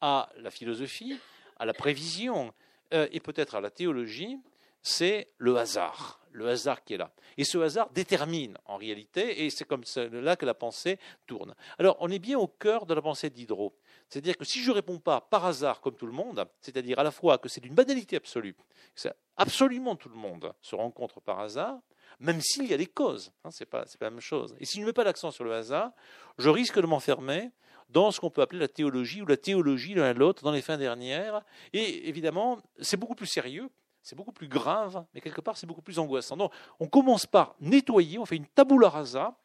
à 0.00 0.28
la 0.36 0.50
philosophie, 0.50 1.18
à 1.58 1.64
la 1.64 1.72
prévision 1.72 2.52
euh, 2.92 3.08
et 3.12 3.20
peut-être 3.20 3.54
à 3.54 3.60
la 3.60 3.70
théologie, 3.70 4.38
c'est 4.82 5.28
le 5.38 5.56
hasard, 5.56 6.20
le 6.32 6.48
hasard 6.48 6.84
qui 6.84 6.94
est 6.94 6.98
là. 6.98 7.12
Et 7.38 7.44
ce 7.44 7.58
hasard 7.58 7.90
détermine 7.90 8.56
en 8.66 8.76
réalité, 8.76 9.44
et 9.44 9.50
c'est 9.50 9.64
comme 9.64 9.84
cela 9.84 10.36
que 10.36 10.46
la 10.46 10.54
pensée 10.54 10.98
tourne. 11.26 11.54
Alors 11.78 11.96
on 12.00 12.10
est 12.10 12.18
bien 12.18 12.38
au 12.38 12.46
cœur 12.46 12.86
de 12.86 12.94
la 12.94 13.02
pensée 13.02 13.30
d'Hydro. 13.30 13.74
C'est-à-dire 14.08 14.36
que 14.36 14.44
si 14.44 14.60
je 14.60 14.70
ne 14.70 14.74
réponds 14.74 14.98
pas 14.98 15.20
par 15.20 15.44
hasard 15.44 15.80
comme 15.80 15.96
tout 15.96 16.06
le 16.06 16.12
monde, 16.12 16.46
c'est-à-dire 16.60 16.98
à 16.98 17.02
la 17.02 17.10
fois 17.10 17.38
que 17.38 17.48
c'est 17.48 17.60
d'une 17.60 17.74
banalité 17.74 18.16
absolue, 18.16 18.54
que 18.94 19.08
absolument 19.36 19.96
tout 19.96 20.08
le 20.08 20.16
monde 20.16 20.52
se 20.62 20.74
rencontre 20.74 21.20
par 21.20 21.40
hasard, 21.40 21.78
même 22.20 22.40
s'il 22.40 22.66
y 22.66 22.74
a 22.74 22.76
des 22.76 22.86
causes, 22.86 23.32
hein, 23.44 23.50
ce 23.50 23.62
n'est 23.62 23.66
pas, 23.66 23.84
la 24.00 24.10
même 24.10 24.20
chose. 24.20 24.54
Et 24.60 24.64
si 24.64 24.76
je 24.76 24.82
ne 24.82 24.86
mets 24.86 24.92
pas 24.92 25.04
l'accent 25.04 25.30
sur 25.30 25.44
le 25.44 25.52
hasard, 25.52 25.90
je 26.38 26.48
risque 26.48 26.80
de 26.80 26.86
m'enfermer 26.86 27.50
dans 27.88 28.10
ce 28.10 28.20
qu'on 28.20 28.30
peut 28.30 28.42
appeler 28.42 28.60
la 28.60 28.68
théologie 28.68 29.22
ou 29.22 29.26
la 29.26 29.36
théologie 29.36 29.94
l'un 29.94 30.04
à 30.04 30.12
l'autre 30.12 30.42
dans 30.42 30.52
les 30.52 30.62
fins 30.62 30.78
dernières. 30.78 31.42
Et 31.72 32.08
évidemment, 32.08 32.58
c'est 32.80 32.96
beaucoup 32.96 33.14
plus 33.14 33.26
sérieux, 33.26 33.68
c'est 34.02 34.16
beaucoup 34.16 34.32
plus 34.32 34.48
grave, 34.48 35.04
mais 35.14 35.20
quelque 35.20 35.40
part, 35.40 35.56
c'est 35.56 35.66
beaucoup 35.66 35.82
plus 35.82 35.98
angoissant. 35.98 36.36
Donc, 36.36 36.52
on 36.80 36.86
commence 36.86 37.26
par 37.26 37.56
nettoyer, 37.60 38.18
on 38.18 38.24
fait 38.24 38.36
une 38.36 38.46
tabula 38.46 38.88
rasa 38.88 39.36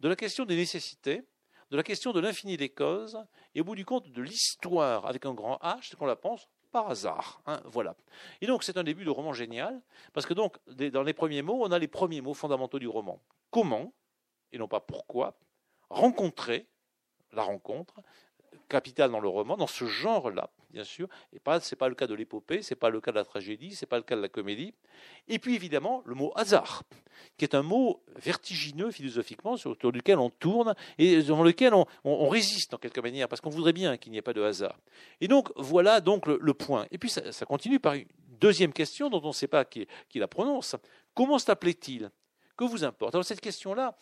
de 0.00 0.08
la 0.08 0.16
question 0.16 0.44
des 0.44 0.56
nécessités, 0.56 1.24
de 1.70 1.76
la 1.76 1.82
question 1.82 2.12
de 2.12 2.20
l'infini 2.20 2.56
des 2.56 2.68
causes, 2.68 3.22
et 3.54 3.60
au 3.60 3.64
bout 3.64 3.74
du 3.74 3.84
compte 3.84 4.10
de 4.10 4.22
l'histoire 4.22 5.06
avec 5.06 5.26
un 5.26 5.34
grand 5.34 5.56
H, 5.56 5.94
qu'on 5.96 6.06
la 6.06 6.16
pense 6.16 6.48
par 6.70 6.90
hasard. 6.90 7.40
Hein, 7.46 7.60
voilà. 7.64 7.96
Et 8.40 8.46
donc 8.46 8.62
c'est 8.62 8.76
un 8.76 8.84
début 8.84 9.04
de 9.04 9.10
roman 9.10 9.32
génial, 9.32 9.80
parce 10.12 10.26
que 10.26 10.34
donc 10.34 10.56
dans 10.66 11.02
les 11.02 11.14
premiers 11.14 11.42
mots, 11.42 11.62
on 11.62 11.72
a 11.72 11.78
les 11.78 11.88
premiers 11.88 12.20
mots 12.20 12.34
fondamentaux 12.34 12.78
du 12.78 12.88
roman. 12.88 13.20
Comment, 13.50 13.92
et 14.52 14.58
non 14.58 14.68
pas 14.68 14.80
pourquoi, 14.80 15.38
rencontrer 15.90 16.66
la 17.32 17.42
rencontre, 17.42 18.00
capitale 18.68 19.10
dans 19.10 19.20
le 19.20 19.28
roman, 19.28 19.56
dans 19.56 19.66
ce 19.66 19.86
genre-là, 19.86 20.50
bien 20.70 20.84
sûr. 20.84 21.08
Et 21.32 21.38
pas, 21.38 21.60
c'est 21.60 21.76
pas 21.76 21.88
le 21.88 21.94
cas 21.94 22.06
de 22.06 22.14
l'épopée, 22.14 22.62
c'est 22.62 22.74
pas 22.74 22.90
le 22.90 23.00
cas 23.00 23.10
de 23.10 23.16
la 23.16 23.24
tragédie, 23.24 23.74
c'est 23.74 23.86
pas 23.86 23.96
le 23.96 24.02
cas 24.02 24.16
de 24.16 24.20
la 24.20 24.28
comédie. 24.28 24.74
Et 25.26 25.38
puis 25.38 25.54
évidemment 25.54 26.02
le 26.06 26.14
mot 26.14 26.32
hasard, 26.36 26.82
qui 27.36 27.44
est 27.44 27.54
un 27.54 27.62
mot 27.62 28.02
vertigineux 28.16 28.90
philosophiquement, 28.90 29.56
autour 29.64 29.92
duquel 29.92 30.18
on 30.18 30.30
tourne 30.30 30.74
et 30.98 31.22
dans 31.22 31.42
lequel 31.42 31.72
on, 31.74 32.28
résiste 32.28 32.74
en 32.74 32.78
quelque 32.78 33.00
manière, 33.00 33.28
parce 33.28 33.40
qu'on 33.40 33.50
voudrait 33.50 33.72
bien 33.72 33.96
qu'il 33.96 34.12
n'y 34.12 34.18
ait 34.18 34.22
pas 34.22 34.34
de 34.34 34.42
hasard. 34.42 34.78
Et 35.20 35.28
donc 35.28 35.50
voilà 35.56 36.00
donc 36.00 36.26
le, 36.26 36.54
point. 36.54 36.86
Et 36.90 36.98
puis 36.98 37.08
ça, 37.10 37.46
continue 37.46 37.80
par 37.80 37.94
une 37.94 38.06
deuxième 38.40 38.72
question 38.72 39.08
dont 39.08 39.22
on 39.24 39.28
ne 39.28 39.32
sait 39.32 39.48
pas 39.48 39.64
qui, 39.64 39.86
qui 40.08 40.18
la 40.18 40.28
prononce. 40.28 40.76
Comment 41.14 41.38
s'appelait-il? 41.38 42.10
Que 42.56 42.64
vous 42.64 42.84
importe? 42.84 43.14
Alors 43.14 43.24
cette 43.24 43.40
question-là, 43.40 43.96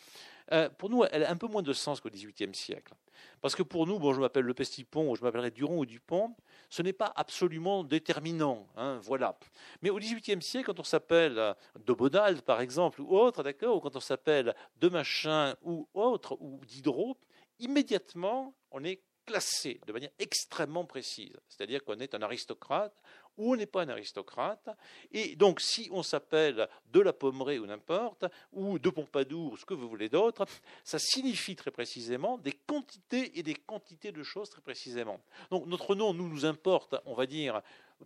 euh, 0.51 0.69
pour 0.69 0.89
nous, 0.89 1.03
elle 1.11 1.23
a 1.23 1.31
un 1.31 1.35
peu 1.37 1.47
moins 1.47 1.61
de 1.61 1.73
sens 1.73 1.99
qu'au 1.99 2.09
XVIIIe 2.09 2.53
siècle. 2.53 2.93
Parce 3.41 3.55
que 3.55 3.63
pour 3.63 3.87
nous, 3.87 3.99
bon, 3.99 4.13
je 4.13 4.19
m'appelle 4.19 4.45
Le 4.45 4.53
Pestipon, 4.53 5.11
ou 5.11 5.15
je 5.15 5.21
m'appellerai 5.21 5.51
Duron 5.51 5.79
ou 5.79 5.85
Dupont, 5.85 6.35
ce 6.69 6.81
n'est 6.81 6.93
pas 6.93 7.11
absolument 7.15 7.83
déterminant. 7.83 8.67
Hein, 8.75 8.99
voilà. 9.03 9.37
Mais 9.81 9.89
au 9.89 9.97
XVIIIe 9.97 10.41
siècle, 10.41 10.67
quand 10.67 10.79
on 10.79 10.83
s'appelle 10.83 11.37
euh, 11.37 11.53
de 11.85 11.93
Bonald, 11.93 12.41
par 12.41 12.61
exemple, 12.61 13.01
ou 13.01 13.17
autre, 13.17 13.43
d'accord, 13.43 13.77
ou 13.77 13.79
quand 13.79 13.95
on 13.95 14.01
s'appelle 14.01 14.55
de 14.79 14.89
Machin 14.89 15.55
ou 15.63 15.87
autre, 15.93 16.37
ou 16.39 16.59
Diderot, 16.65 17.17
immédiatement, 17.59 18.55
on 18.71 18.83
est 18.83 19.01
classé 19.25 19.81
de 19.85 19.93
manière 19.93 20.09
extrêmement 20.17 20.85
précise. 20.85 21.37
C'est-à-dire 21.49 21.83
qu'on 21.83 21.99
est 21.99 22.15
un 22.15 22.21
aristocrate 22.21 22.95
ou 23.37 23.53
on 23.53 23.55
n'est 23.55 23.65
pas 23.65 23.83
un 23.83 23.89
aristocrate. 23.89 24.69
Et 25.11 25.35
donc, 25.35 25.61
si 25.61 25.87
on 25.91 26.03
s'appelle 26.03 26.67
de 26.91 26.99
la 26.99 27.13
Pommeraye 27.13 27.59
ou 27.59 27.65
n'importe, 27.65 28.25
ou 28.51 28.79
de 28.79 28.89
Pompadour, 28.89 29.53
ou 29.53 29.57
ce 29.57 29.65
que 29.65 29.73
vous 29.73 29.87
voulez 29.87 30.09
d'autre, 30.09 30.45
ça 30.83 30.99
signifie 30.99 31.55
très 31.55 31.71
précisément 31.71 32.37
des 32.37 32.53
quantités 32.53 33.37
et 33.37 33.43
des 33.43 33.55
quantités 33.55 34.11
de 34.11 34.23
choses 34.23 34.49
très 34.49 34.61
précisément. 34.61 35.21
Donc, 35.51 35.67
notre 35.67 35.95
nom 35.95 36.13
nous 36.13 36.27
nous 36.27 36.45
importe, 36.45 36.95
on 37.05 37.13
va 37.13 37.25
dire, 37.25 37.61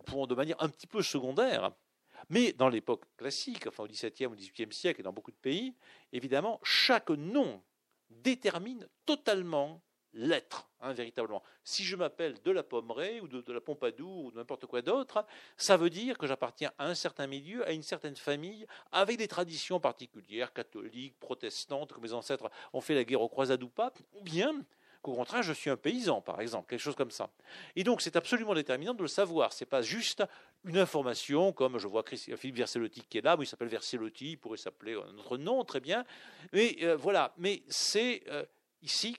pour, 0.06 0.26
de 0.26 0.34
manière 0.34 0.62
un 0.62 0.68
petit 0.68 0.86
peu 0.86 1.02
secondaire. 1.02 1.72
Mais 2.28 2.52
dans 2.52 2.68
l'époque 2.68 3.04
classique, 3.16 3.66
enfin 3.66 3.84
au 3.84 3.88
XVIIe 3.88 4.26
ou 4.26 4.36
XVIIIe 4.36 4.72
siècle 4.72 5.00
et 5.00 5.02
dans 5.02 5.12
beaucoup 5.12 5.32
de 5.32 5.36
pays, 5.36 5.74
évidemment, 6.12 6.60
chaque 6.62 7.10
nom 7.10 7.62
détermine 8.10 8.86
totalement 9.06 9.82
l'être, 10.14 10.68
hein, 10.80 10.92
véritablement. 10.92 11.42
Si 11.64 11.84
je 11.84 11.96
m'appelle 11.96 12.40
de 12.42 12.50
la 12.50 12.62
Pommeraye 12.62 13.20
ou 13.20 13.28
de, 13.28 13.52
la 13.52 13.60
Pompadour 13.60 14.24
ou 14.24 14.32
n'importe 14.32 14.66
quoi 14.66 14.82
d'autre, 14.82 15.24
ça 15.56 15.76
veut 15.76 15.90
dire 15.90 16.18
que 16.18 16.26
j'appartiens 16.26 16.72
à 16.78 16.86
un 16.86 16.94
certain 16.94 17.26
milieu, 17.26 17.66
à 17.66 17.72
une 17.72 17.82
certaine 17.82 18.16
famille, 18.16 18.66
avec 18.90 19.16
des 19.16 19.28
traditions 19.28 19.80
particulières, 19.80 20.52
catholiques, 20.52 21.18
protestantes, 21.18 21.92
que 21.92 22.00
mes 22.00 22.12
ancêtres 22.12 22.50
ont 22.72 22.80
fait 22.80 22.94
la 22.94 23.04
guerre 23.04 23.22
aux 23.22 23.28
croisades 23.28 23.62
ou 23.62 23.68
pas, 23.68 23.92
ou 24.14 24.22
bien 24.22 24.64
qu'au 25.02 25.14
contraire, 25.14 25.42
je 25.42 25.52
suis 25.52 25.68
un 25.68 25.76
paysan, 25.76 26.20
par 26.20 26.40
exemple, 26.40 26.68
quelque 26.68 26.80
chose 26.80 26.94
comme 26.94 27.10
ça. 27.10 27.28
Et 27.74 27.82
donc, 27.82 28.00
c'est 28.00 28.14
absolument 28.14 28.54
déterminant 28.54 28.94
de 28.94 29.02
le 29.02 29.08
savoir. 29.08 29.52
Ce 29.52 29.64
n'est 29.64 29.68
pas 29.68 29.82
juste 29.82 30.22
une 30.64 30.78
information, 30.78 31.52
comme 31.52 31.78
je 31.78 31.88
vois 31.88 32.04
Philippe 32.06 32.56
Verselotti 32.56 33.02
qui 33.08 33.18
est 33.18 33.22
là, 33.22 33.36
il 33.38 33.46
s'appelle 33.46 33.68
Verselotti, 33.68 34.32
il 34.32 34.36
pourrait 34.36 34.58
s'appeler 34.58 34.94
un 34.94 35.18
autre 35.18 35.36
nom, 35.38 35.64
très 35.64 35.80
bien. 35.80 36.04
Mais 36.52 36.76
euh, 36.82 36.96
voilà, 36.96 37.34
mais 37.36 37.64
c'est 37.66 38.22
euh, 38.28 38.44
ici 38.80 39.16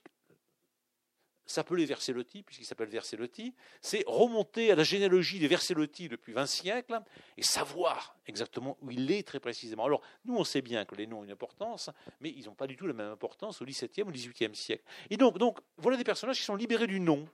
s'appeler 1.46 1.84
Verselotti, 1.84 2.42
puisqu'il 2.42 2.64
s'appelle 2.64 2.88
Verselotti, 2.88 3.54
c'est 3.80 4.04
remonter 4.06 4.70
à 4.70 4.74
la 4.74 4.84
généalogie 4.84 5.38
des 5.38 5.48
Verselotti 5.48 6.08
depuis 6.08 6.32
20 6.32 6.46
siècles 6.46 7.00
et 7.36 7.42
savoir 7.42 8.16
exactement 8.26 8.78
où 8.80 8.90
il 8.90 9.10
est 9.10 9.26
très 9.26 9.40
précisément. 9.40 9.84
Alors, 9.84 10.02
nous, 10.24 10.36
on 10.36 10.44
sait 10.44 10.62
bien 10.62 10.84
que 10.84 10.94
les 10.94 11.06
noms 11.06 11.20
ont 11.20 11.24
une 11.24 11.30
importance, 11.30 11.90
mais 12.20 12.30
ils 12.30 12.46
n'ont 12.46 12.54
pas 12.54 12.66
du 12.66 12.76
tout 12.76 12.86
la 12.86 12.94
même 12.94 13.10
importance 13.10 13.60
au 13.60 13.64
XVIIe 13.64 14.04
ou 14.04 14.10
XVIIIe 14.10 14.54
siècle. 14.54 14.84
Et 15.10 15.16
donc, 15.16 15.38
donc, 15.38 15.58
voilà 15.76 15.96
des 15.96 16.04
personnages 16.04 16.38
qui 16.38 16.44
sont 16.44 16.56
libérés 16.56 16.86
du 16.86 17.00
nom. 17.00 17.28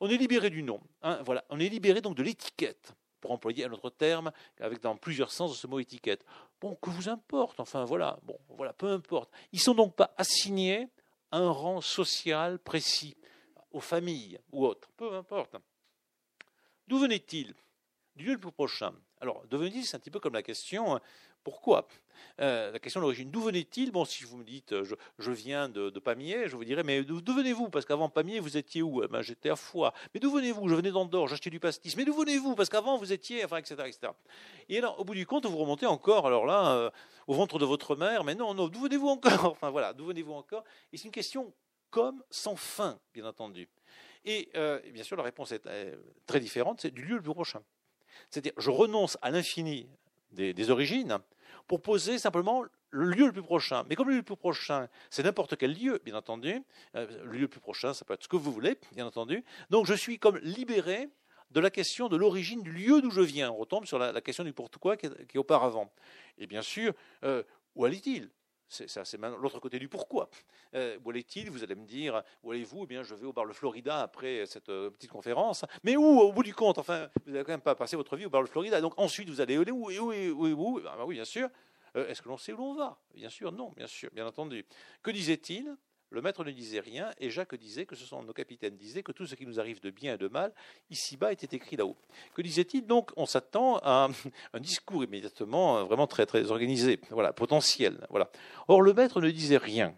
On 0.00 0.08
est 0.08 0.16
libéré 0.16 0.50
du 0.50 0.62
nom. 0.62 0.80
Hein, 1.02 1.20
voilà. 1.24 1.44
On 1.48 1.60
est 1.60 1.68
libéré 1.68 2.00
donc 2.00 2.16
de 2.16 2.22
l'étiquette, 2.24 2.92
pour 3.20 3.30
employer 3.30 3.64
un 3.64 3.72
autre 3.72 3.90
terme, 3.90 4.32
avec 4.60 4.80
dans 4.80 4.96
plusieurs 4.96 5.30
sens 5.30 5.56
ce 5.56 5.66
mot 5.68 5.78
étiquette. 5.78 6.24
Bon, 6.60 6.74
que 6.74 6.90
vous 6.90 7.08
importe, 7.08 7.60
enfin 7.60 7.84
voilà, 7.84 8.18
bon, 8.24 8.36
voilà, 8.48 8.72
peu 8.72 8.88
importe. 8.88 9.30
Ils 9.52 9.60
sont 9.60 9.74
donc 9.74 9.94
pas 9.94 10.12
assignés 10.16 10.88
à 11.30 11.38
un 11.38 11.50
rang 11.50 11.80
social 11.80 12.58
précis 12.58 13.16
aux 13.72 13.80
familles 13.80 14.38
ou 14.52 14.66
autres, 14.66 14.88
peu 14.96 15.12
importe. 15.14 15.56
D'où 16.86 16.98
venait-il? 16.98 17.54
Du 18.14 18.26
lieu 18.26 18.32
le 18.32 18.38
plus 18.38 18.52
prochain. 18.52 18.92
Alors, 19.20 19.42
d'où 19.46 19.58
venait-il? 19.58 19.84
C'est 19.84 19.96
un 19.96 20.00
petit 20.00 20.10
peu 20.10 20.20
comme 20.20 20.34
la 20.34 20.42
question 20.42 21.00
pourquoi? 21.42 21.88
Euh, 22.40 22.70
La 22.70 22.78
question 22.78 23.00
d'origine. 23.00 23.30
D'où 23.30 23.40
venait-il? 23.40 23.90
Bon, 23.90 24.04
si 24.04 24.24
vous 24.24 24.36
me 24.36 24.44
dites 24.44 24.74
je, 24.82 25.30
viens 25.30 25.68
de, 25.68 25.90
Pamiers, 25.98 26.48
je 26.48 26.56
vous 26.56 26.64
dirais 26.64 26.84
mais 26.84 27.02
d'où 27.02 27.34
venez-vous? 27.34 27.68
Parce 27.68 27.84
qu'avant 27.84 28.08
Pamiers, 28.08 28.38
vous 28.40 28.56
étiez 28.56 28.82
où? 28.82 29.02
Eh 29.02 29.08
ben, 29.08 29.22
J'étais 29.22 29.50
à 29.50 29.56
Foix. 29.56 29.92
Mais 30.14 30.20
d'où 30.20 30.30
venez-vous? 30.30 30.68
Je 30.68 30.74
venais 30.74 30.90
d'Andorre, 30.90 31.28
j'achetais 31.28 31.50
du 31.50 31.60
pastis. 31.60 31.96
Mais 31.96 32.04
d'où 32.04 32.14
venez-vous? 32.14 32.54
Parce 32.54 32.68
qu'avant, 32.68 32.96
vous 32.96 33.12
étiez. 33.12 33.44
Enfin, 33.44 33.56
etc., 33.56 33.74
etc. 33.86 34.12
Et 34.68 34.78
alors, 34.78 34.98
au 35.00 35.04
bout 35.04 35.14
du 35.14 35.26
compte, 35.26 35.46
vous 35.46 35.56
remontez 35.56 35.86
encore, 35.86 36.26
alors 36.26 36.46
là, 36.46 36.72
euh, 36.72 36.90
au 37.26 37.34
ventre 37.34 37.58
de 37.58 37.64
votre 37.64 37.96
mère. 37.96 38.24
Mais 38.24 38.34
non, 38.34 38.54
non, 38.54 38.68
d'où 38.68 38.80
venez-vous 38.80 39.08
encore? 39.08 39.22
Enfin, 39.52 39.70
voilà, 39.70 39.92
d'où 39.92 40.06
venez-vous 40.06 40.32
encore? 40.32 40.64
Et 40.92 40.96
c'est 40.96 41.04
une 41.04 41.12
question 41.12 41.52
comme 41.92 42.24
sans 42.30 42.56
fin, 42.56 42.98
bien 43.14 43.24
entendu. 43.26 43.68
Et, 44.24 44.48
euh, 44.56 44.80
bien 44.90 45.04
sûr, 45.04 45.16
la 45.16 45.22
réponse 45.22 45.52
est 45.52 45.64
euh, 45.66 45.96
très 46.26 46.40
différente, 46.40 46.80
c'est 46.80 46.90
du 46.90 47.02
lieu 47.02 47.16
le 47.16 47.22
plus 47.22 47.34
prochain. 47.34 47.62
C'est-à-dire, 48.30 48.52
je 48.56 48.70
renonce 48.70 49.16
à 49.22 49.30
l'infini 49.30 49.88
des, 50.32 50.70
origines 50.70 51.18
pour 51.68 51.82
poser 51.82 52.18
simplement 52.18 52.64
le 52.90 53.04
lieu 53.04 53.26
le 53.26 53.32
plus 53.32 53.42
prochain. 53.42 53.84
Mais 53.88 53.94
comme 53.94 54.08
le 54.08 54.14
lieu 54.14 54.20
le 54.20 54.24
plus 54.24 54.36
prochain, 54.36 54.88
c'est 55.10 55.22
n'importe 55.22 55.56
quel 55.56 55.74
lieu, 55.74 56.00
bien 56.04 56.14
entendu, 56.14 56.62
euh, 56.96 57.06
le 57.24 57.32
lieu 57.32 57.40
le 57.40 57.48
plus 57.48 57.60
prochain, 57.60 57.92
ça 57.92 58.04
peut 58.06 58.14
être 58.14 58.22
ce 58.22 58.28
que 58.28 58.36
vous 58.36 58.52
voulez, 58.52 58.78
bien 58.92 59.06
entendu. 59.06 59.44
Donc 59.68 59.86
je 59.86 59.94
suis 59.94 60.18
comme 60.18 60.38
libéré 60.38 61.08
de 61.50 61.60
la 61.60 61.70
question 61.70 62.08
de 62.08 62.16
l'origine 62.16 62.62
du 62.62 62.72
lieu 62.72 63.02
d'où 63.02 63.10
je 63.10 63.20
viens. 63.20 63.50
On 63.50 63.56
retombe 63.56 63.84
sur 63.84 63.98
la, 63.98 64.18
question 64.22 64.44
du 64.44 64.54
pourquoi 64.54 64.96
qui 64.96 65.06
est, 65.06 65.26
qui 65.26 65.36
est, 65.36 65.40
auparavant. 65.40 65.92
Et 66.38 66.46
bien 66.46 66.62
sûr, 66.62 66.94
où 67.74 67.84
allait-il? 67.84 68.30
C'est 68.72 69.20
l'autre 69.20 69.60
côté 69.60 69.78
du 69.78 69.88
pourquoi. 69.88 70.28
Euh, 70.74 70.98
où 71.04 71.10
allait-il? 71.10 71.50
Vous 71.50 71.62
allez 71.62 71.74
me 71.74 71.84
dire, 71.84 72.22
où 72.42 72.50
allez-vous? 72.50 72.84
Eh 72.84 72.86
bien, 72.86 73.02
je 73.02 73.14
vais 73.14 73.26
au 73.26 73.32
bar 73.32 73.44
le 73.44 73.52
Florida 73.52 74.02
après 74.02 74.46
cette 74.46 74.70
euh, 74.70 74.90
petite 74.90 75.10
conférence. 75.10 75.64
Mais 75.84 75.96
où, 75.96 76.04
au 76.04 76.32
bout 76.32 76.42
du 76.42 76.54
compte 76.54 76.78
Enfin, 76.78 77.08
vous 77.26 77.32
n'avez 77.32 77.44
quand 77.44 77.52
même 77.52 77.60
pas 77.60 77.74
passé 77.74 77.96
votre 77.96 78.16
vie 78.16 78.26
au 78.26 78.30
bar 78.30 78.40
le 78.40 78.48
Florida. 78.48 78.80
Donc 78.80 78.94
ensuite, 78.96 79.28
vous 79.28 79.40
allez 79.40 79.58
où? 79.58 79.90
Et 79.90 79.98
où, 79.98 80.12
et 80.12 80.30
où, 80.30 80.46
où? 80.46 80.80
Ah, 80.86 80.96
bah 80.96 81.04
Oui, 81.06 81.16
bien 81.16 81.24
sûr. 81.24 81.48
Est-ce 81.94 82.22
que 82.22 82.28
l'on 82.28 82.38
sait 82.38 82.52
où 82.54 82.56
l'on 82.56 82.74
va? 82.74 82.98
Bien 83.14 83.28
sûr, 83.28 83.52
non, 83.52 83.70
bien 83.76 83.86
sûr, 83.86 84.08
bien 84.14 84.26
entendu. 84.26 84.64
Que 85.02 85.10
disait-il? 85.10 85.76
Le 86.12 86.20
maître 86.20 86.44
ne 86.44 86.50
disait 86.50 86.80
rien, 86.80 87.10
et 87.18 87.30
Jacques 87.30 87.54
disait 87.54 87.86
que 87.86 87.96
ce 87.96 88.04
sont 88.04 88.22
nos 88.22 88.34
capitaines 88.34 88.76
disaient 88.76 89.02
que 89.02 89.12
tout 89.12 89.26
ce 89.26 89.34
qui 89.34 89.46
nous 89.46 89.58
arrive 89.58 89.80
de 89.80 89.90
bien 89.90 90.14
et 90.14 90.18
de 90.18 90.28
mal, 90.28 90.52
ici-bas, 90.90 91.32
était 91.32 91.56
écrit 91.56 91.76
là-haut. 91.76 91.96
Que 92.34 92.42
disait-il 92.42 92.86
Donc, 92.86 93.10
on 93.16 93.24
s'attend 93.24 93.78
à 93.78 94.10
un, 94.52 94.60
discours 94.60 95.04
immédiatement 95.04 95.78
euh, 95.78 95.84
vraiment 95.84 96.06
très 96.06 96.26
très 96.26 96.50
organisé, 96.50 97.00
voilà, 97.10 97.32
potentiel, 97.32 98.06
voilà. 98.10 98.30
Or, 98.68 98.82
le 98.82 98.92
maître 98.92 99.20
ne 99.20 99.30
disait 99.30 99.56
rien. 99.56 99.96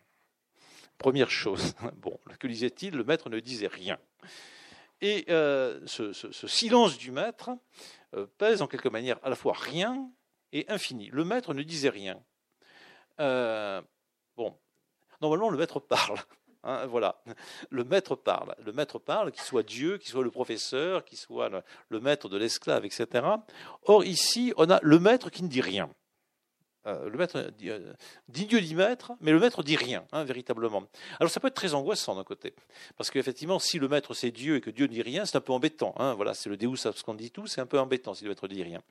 Première 0.98 1.30
chose. 1.30 1.74
Bon, 1.96 2.18
que 2.38 2.46
disait-il? 2.46 2.94
Le 2.94 3.04
maître 3.04 3.28
ne 3.28 3.40
disait 3.40 3.66
rien. 3.66 3.98
Et 5.00 5.24
euh, 5.28 5.80
ce, 5.86 6.12
silence 6.46 6.96
du 6.96 7.10
maître 7.10 7.50
euh, 8.14 8.26
pèse 8.38 8.62
en 8.62 8.68
quelque 8.68 8.88
manière 8.88 9.18
à 9.24 9.30
la 9.30 9.36
fois 9.36 9.54
rien 9.54 10.08
et 10.52 10.64
infini. 10.68 11.10
Le 11.12 11.24
maître 11.24 11.52
ne 11.54 11.62
disait 11.62 11.90
rien. 11.90 12.22
Normalement 15.24 15.50
le 15.50 15.58
maître 15.58 15.80
parle. 15.80 16.18
Hein, 16.66 16.86
voilà, 16.86 17.20
le 17.70 17.84
maître 17.84 18.14
parle. 18.14 18.54
Le 18.64 18.72
maître 18.72 18.98
parle, 18.98 19.32
qu'il 19.32 19.42
soit 19.42 19.62
Dieu, 19.62 19.98
qu'il 19.98 20.10
soit 20.10 20.24
le 20.24 20.30
professeur, 20.30 21.04
qu'il 21.04 21.18
soit 21.18 21.50
le, 21.90 22.00
maître 22.00 22.28
de 22.28 22.38
l'esclave, 22.38 22.86
etc. 22.86 23.06
Or 23.84 24.04
ici, 24.04 24.54
on 24.56 24.70
a 24.70 24.80
le 24.82 24.98
maître 24.98 25.28
qui 25.28 25.42
ne 25.42 25.48
dit 25.48 25.60
rien. 25.60 25.90
Euh, 26.86 27.08
le 27.08 27.16
maître 27.16 27.50
dit, 27.56 27.70
euh, 27.70 27.92
dit, 28.28 28.46
Dieu 28.46 28.60
dit 28.60 28.74
maître, 28.74 29.12
mais 29.20 29.30
le 29.30 29.40
maître 29.40 29.62
dit 29.62 29.76
rien, 29.76 30.04
hein, 30.12 30.24
véritablement. 30.24 30.84
Alors 31.18 31.30
ça 31.30 31.40
peut 31.40 31.48
être 31.48 31.54
très 31.54 31.72
angoissant 31.72 32.14
d'un 32.14 32.24
côté, 32.24 32.54
parce 32.98 33.10
qu'effectivement, 33.10 33.58
si 33.58 33.78
le 33.78 33.88
maître 33.88 34.12
c'est 34.12 34.30
Dieu 34.30 34.56
et 34.56 34.60
que 34.60 34.68
Dieu 34.68 34.86
ne 34.86 34.92
dit 34.92 35.00
rien, 35.00 35.24
c'est 35.24 35.36
un 35.38 35.40
peu 35.40 35.54
embêtant. 35.54 35.94
Hein, 35.98 36.12
voilà, 36.12 36.34
c'est 36.34 36.50
le 36.50 36.58
Deus 36.58 36.76
tout, 37.32 37.46
c'est 37.46 37.62
un 37.62 37.66
peu 37.66 37.78
embêtant 37.78 38.12
si 38.12 38.24
le 38.24 38.30
maître 38.30 38.48
dit 38.48 38.62
rien. 38.62 38.82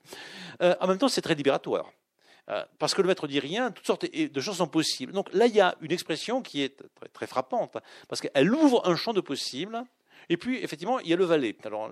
Euh, 0.60 0.74
en 0.80 0.88
même 0.88 0.98
temps, 0.98 1.08
c'est 1.08 1.22
très 1.22 1.36
libératoire. 1.36 1.92
Euh, 2.50 2.64
parce 2.78 2.94
que 2.94 3.02
le 3.02 3.08
maître 3.08 3.26
dit 3.26 3.40
rien, 3.40 3.70
toutes 3.70 3.86
sortes 3.86 4.06
de 4.12 4.40
choses 4.40 4.58
sont 4.58 4.68
possibles. 4.68 5.12
Donc 5.12 5.32
là, 5.32 5.46
il 5.46 5.54
y 5.54 5.60
a 5.60 5.74
une 5.80 5.92
expression 5.92 6.42
qui 6.42 6.62
est 6.62 6.82
très, 7.12 7.26
frappante, 7.26 7.76
parce 8.08 8.20
qu'elle 8.20 8.54
ouvre 8.54 8.86
un 8.88 8.96
champ 8.96 9.12
de 9.12 9.20
possibles. 9.20 9.82
Et 10.30 10.38
puis, 10.38 10.62
effectivement, 10.62 11.00
il 11.00 11.08
y 11.08 11.12
a 11.12 11.16
le 11.16 11.24
valet. 11.24 11.54
Alors, 11.64 11.90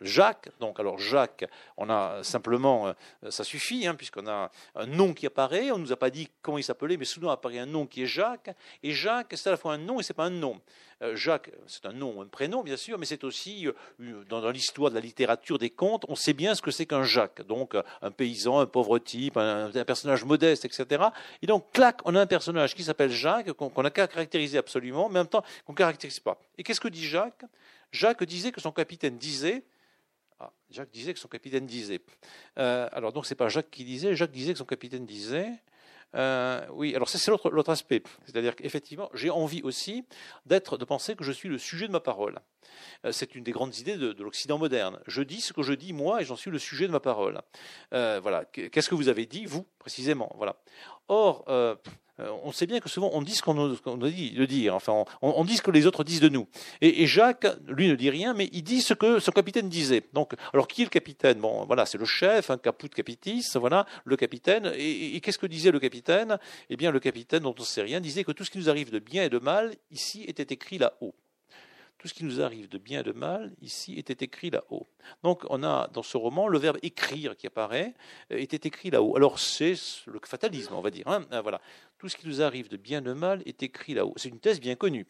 Jacques, 0.00 0.50
donc, 0.60 0.78
alors 0.78 0.98
Jacques, 0.98 1.44
on 1.76 1.90
a 1.90 2.22
simplement, 2.22 2.86
euh, 2.86 3.30
ça 3.30 3.42
suffit, 3.42 3.86
hein, 3.88 3.96
puisqu'on 3.96 4.28
a 4.28 4.50
un 4.76 4.86
nom 4.86 5.12
qui 5.12 5.26
apparaît. 5.26 5.72
On 5.72 5.78
ne 5.78 5.82
nous 5.82 5.92
a 5.92 5.96
pas 5.96 6.10
dit 6.10 6.28
comment 6.42 6.58
il 6.58 6.64
s'appelait, 6.64 6.96
mais 6.96 7.04
soudain 7.04 7.30
apparaît 7.30 7.58
un 7.58 7.66
nom 7.66 7.86
qui 7.86 8.04
est 8.04 8.06
Jacques. 8.06 8.54
Et 8.84 8.92
Jacques, 8.92 9.34
c'est 9.36 9.48
à 9.48 9.52
la 9.52 9.56
fois 9.56 9.74
un 9.74 9.78
nom 9.78 9.98
et 9.98 10.04
c'est 10.04 10.14
pas 10.14 10.26
un 10.26 10.30
nom. 10.30 10.60
Euh, 11.02 11.16
Jacques, 11.16 11.50
c'est 11.66 11.84
un 11.86 11.92
nom, 11.92 12.22
un 12.22 12.26
prénom, 12.26 12.62
bien 12.62 12.76
sûr, 12.76 12.96
mais 12.96 13.06
c'est 13.06 13.24
aussi, 13.24 13.66
euh, 13.66 14.24
dans, 14.28 14.48
l'histoire 14.50 14.90
de 14.90 14.94
la 14.94 15.00
littérature 15.00 15.58
des 15.58 15.70
contes, 15.70 16.04
on 16.08 16.14
sait 16.14 16.32
bien 16.32 16.54
ce 16.54 16.62
que 16.62 16.70
c'est 16.70 16.86
qu'un 16.86 17.02
Jacques. 17.02 17.42
Donc, 17.42 17.74
euh, 17.74 17.82
un 18.02 18.12
paysan, 18.12 18.60
un 18.60 18.66
pauvre 18.66 18.98
type, 19.00 19.36
un, 19.36 19.70
personnage 19.84 20.24
modeste, 20.24 20.64
etc. 20.64 21.04
Et 21.42 21.46
donc, 21.46 21.72
clac, 21.72 22.00
on 22.04 22.14
a 22.14 22.20
un 22.20 22.26
personnage 22.26 22.74
qui 22.74 22.84
s'appelle 22.84 23.10
Jacques, 23.10 23.52
qu'on 23.52 23.82
n'a 23.82 23.90
qu'à 23.90 24.06
caractériser 24.06 24.58
absolument, 24.58 25.08
mais 25.08 25.18
en 25.18 25.22
même 25.22 25.28
temps, 25.28 25.44
qu'on 25.66 25.72
ne 25.72 25.78
caractérise 25.78 26.20
pas. 26.20 26.40
Et 26.56 26.62
qu'est-ce 26.62 26.80
que 26.80 26.88
dit 26.88 27.04
Jacques? 27.04 27.44
Jacques 27.90 28.22
disait 28.22 28.52
que 28.52 28.60
son 28.60 28.72
capitaine 28.72 29.18
disait, 29.18 29.64
ah, 30.38 30.52
Jacques 30.70 30.92
disait 30.92 31.12
que 31.14 31.18
son 31.18 31.28
capitaine 31.28 31.66
disait. 31.66 32.00
alors 32.56 33.12
donc 33.12 33.26
c'est 33.26 33.34
pas 33.34 33.48
Jacques 33.48 33.70
qui 33.70 33.84
disait, 33.84 34.14
Jacques 34.14 34.30
disait 34.30 34.52
que 34.52 34.58
son 34.58 34.64
capitaine 34.64 35.04
disait. 35.04 35.50
Euh, 36.14 36.64
oui, 36.70 36.94
alors 36.94 37.08
c'est 37.08 37.30
l'autre 37.30 37.70
aspect. 37.70 38.02
C'est-à-dire 38.24 38.56
qu'effectivement, 38.56 39.10
j'ai 39.14 39.30
envie 39.30 39.62
aussi 39.62 40.04
d'être, 40.46 40.76
de 40.76 40.84
penser 40.84 41.14
que 41.14 41.24
je 41.24 41.32
suis 41.32 41.48
le 41.48 41.58
sujet 41.58 41.86
de 41.86 41.92
ma 41.92 42.00
parole. 42.00 42.38
Euh, 43.04 43.12
c'est 43.12 43.34
une 43.34 43.44
des 43.44 43.52
grandes 43.52 43.76
idées 43.78 43.96
de, 43.96 44.22
l'Occident 44.22 44.58
moderne. 44.58 45.00
Je 45.06 45.22
dis 45.22 45.40
ce 45.40 45.52
que 45.52 45.62
je 45.62 45.72
dis 45.72 45.92
moi 45.92 46.22
et 46.22 46.24
j'en 46.24 46.36
suis 46.36 46.50
le 46.50 46.58
sujet 46.58 46.86
de 46.86 46.92
ma 46.92 47.00
parole. 47.00 47.40
Euh, 47.92 48.20
voilà. 48.22 48.44
Qu'est-ce 48.44 48.88
que 48.88 48.94
vous 48.94 49.08
avez 49.08 49.26
dit, 49.26 49.46
vous, 49.46 49.66
précisément? 49.78 50.32
Voilà. 50.36 50.56
Or, 51.08 51.44
on 52.44 52.52
sait 52.52 52.66
bien 52.66 52.80
que 52.80 52.88
souvent 52.88 53.10
on 53.12 53.22
dit 53.22 53.34
ce 53.34 53.42
qu'on 53.42 54.02
a 54.02 54.10
dit 54.10 54.30
de 54.32 54.44
dire, 54.44 54.74
enfin 54.74 55.04
on, 55.20 55.44
dit 55.44 55.56
ce 55.56 55.62
que 55.62 55.70
les 55.70 55.86
autres 55.86 56.04
disent 56.04 56.20
de 56.20 56.28
nous. 56.28 56.46
Et, 56.80 57.06
Jacques, 57.06 57.46
lui, 57.66 57.88
ne 57.88 57.94
dit 57.94 58.10
rien, 58.10 58.34
mais 58.34 58.48
il 58.52 58.62
dit 58.62 58.80
ce 58.80 58.94
que 58.94 59.18
son 59.18 59.32
capitaine 59.32 59.68
disait. 59.68 60.04
Donc, 60.12 60.34
alors 60.52 60.68
qui 60.68 60.82
est 60.82 60.84
le 60.84 60.90
capitaine? 60.90 61.38
Bon, 61.38 61.64
voilà, 61.64 61.86
c'est 61.86 61.98
le 61.98 62.04
chef, 62.04 62.50
un 62.50 62.58
caput 62.58 62.88
de 62.88 62.94
capitis, 62.94 63.44
voilà, 63.54 63.86
le 64.04 64.16
capitaine. 64.16 64.72
Et, 64.76 65.20
qu'est-ce 65.20 65.38
que 65.38 65.46
disait 65.46 65.70
le 65.70 65.80
capitaine? 65.80 66.38
Eh 66.70 66.76
bien, 66.76 66.90
le 66.90 67.00
capitaine, 67.00 67.40
dont 67.40 67.54
on 67.56 67.62
ne 67.62 67.66
sait 67.66 67.82
rien, 67.82 68.00
disait 68.00 68.24
que 68.24 68.32
tout 68.32 68.44
ce 68.44 68.50
qui 68.50 68.58
nous 68.58 68.68
arrive 68.68 68.90
de 68.90 68.98
bien 68.98 69.24
et 69.24 69.28
de 69.28 69.38
mal, 69.38 69.74
ici, 69.90 70.24
était 70.26 70.54
écrit 70.54 70.78
là-haut 70.78 71.14
tout 72.02 72.08
ce 72.08 72.14
qui 72.14 72.24
nous 72.24 72.42
arrive 72.42 72.68
de 72.68 72.78
bien 72.78 73.00
et 73.00 73.02
de 73.04 73.12
mal, 73.12 73.52
ici, 73.62 73.96
était 73.96 74.24
écrit 74.24 74.50
là-haut. 74.50 74.88
Donc, 75.22 75.44
on 75.50 75.62
a 75.62 75.88
dans 75.92 76.02
ce 76.02 76.16
roman 76.16 76.48
le 76.48 76.58
verbe 76.58 76.78
écrire 76.82 77.36
qui 77.36 77.46
apparaît, 77.46 77.94
euh, 78.32 78.38
était 78.38 78.66
écrit 78.66 78.90
là-haut. 78.90 79.16
Alors, 79.16 79.38
c'est 79.38 79.74
le 80.06 80.18
fatalisme, 80.24 80.74
on 80.74 80.80
va 80.80 80.90
dire. 80.90 81.06
Hein. 81.06 81.24
voilà. 81.42 81.60
Tout 82.02 82.08
ce 82.08 82.16
qui 82.16 82.26
nous 82.26 82.42
arrive 82.42 82.68
de 82.68 82.76
bien 82.76 83.00
de 83.00 83.12
mal 83.12 83.44
est 83.46 83.62
écrit 83.62 83.94
là-haut. 83.94 84.14
C'est 84.16 84.28
une 84.28 84.40
thèse 84.40 84.58
bien 84.58 84.74
connue. 84.74 85.06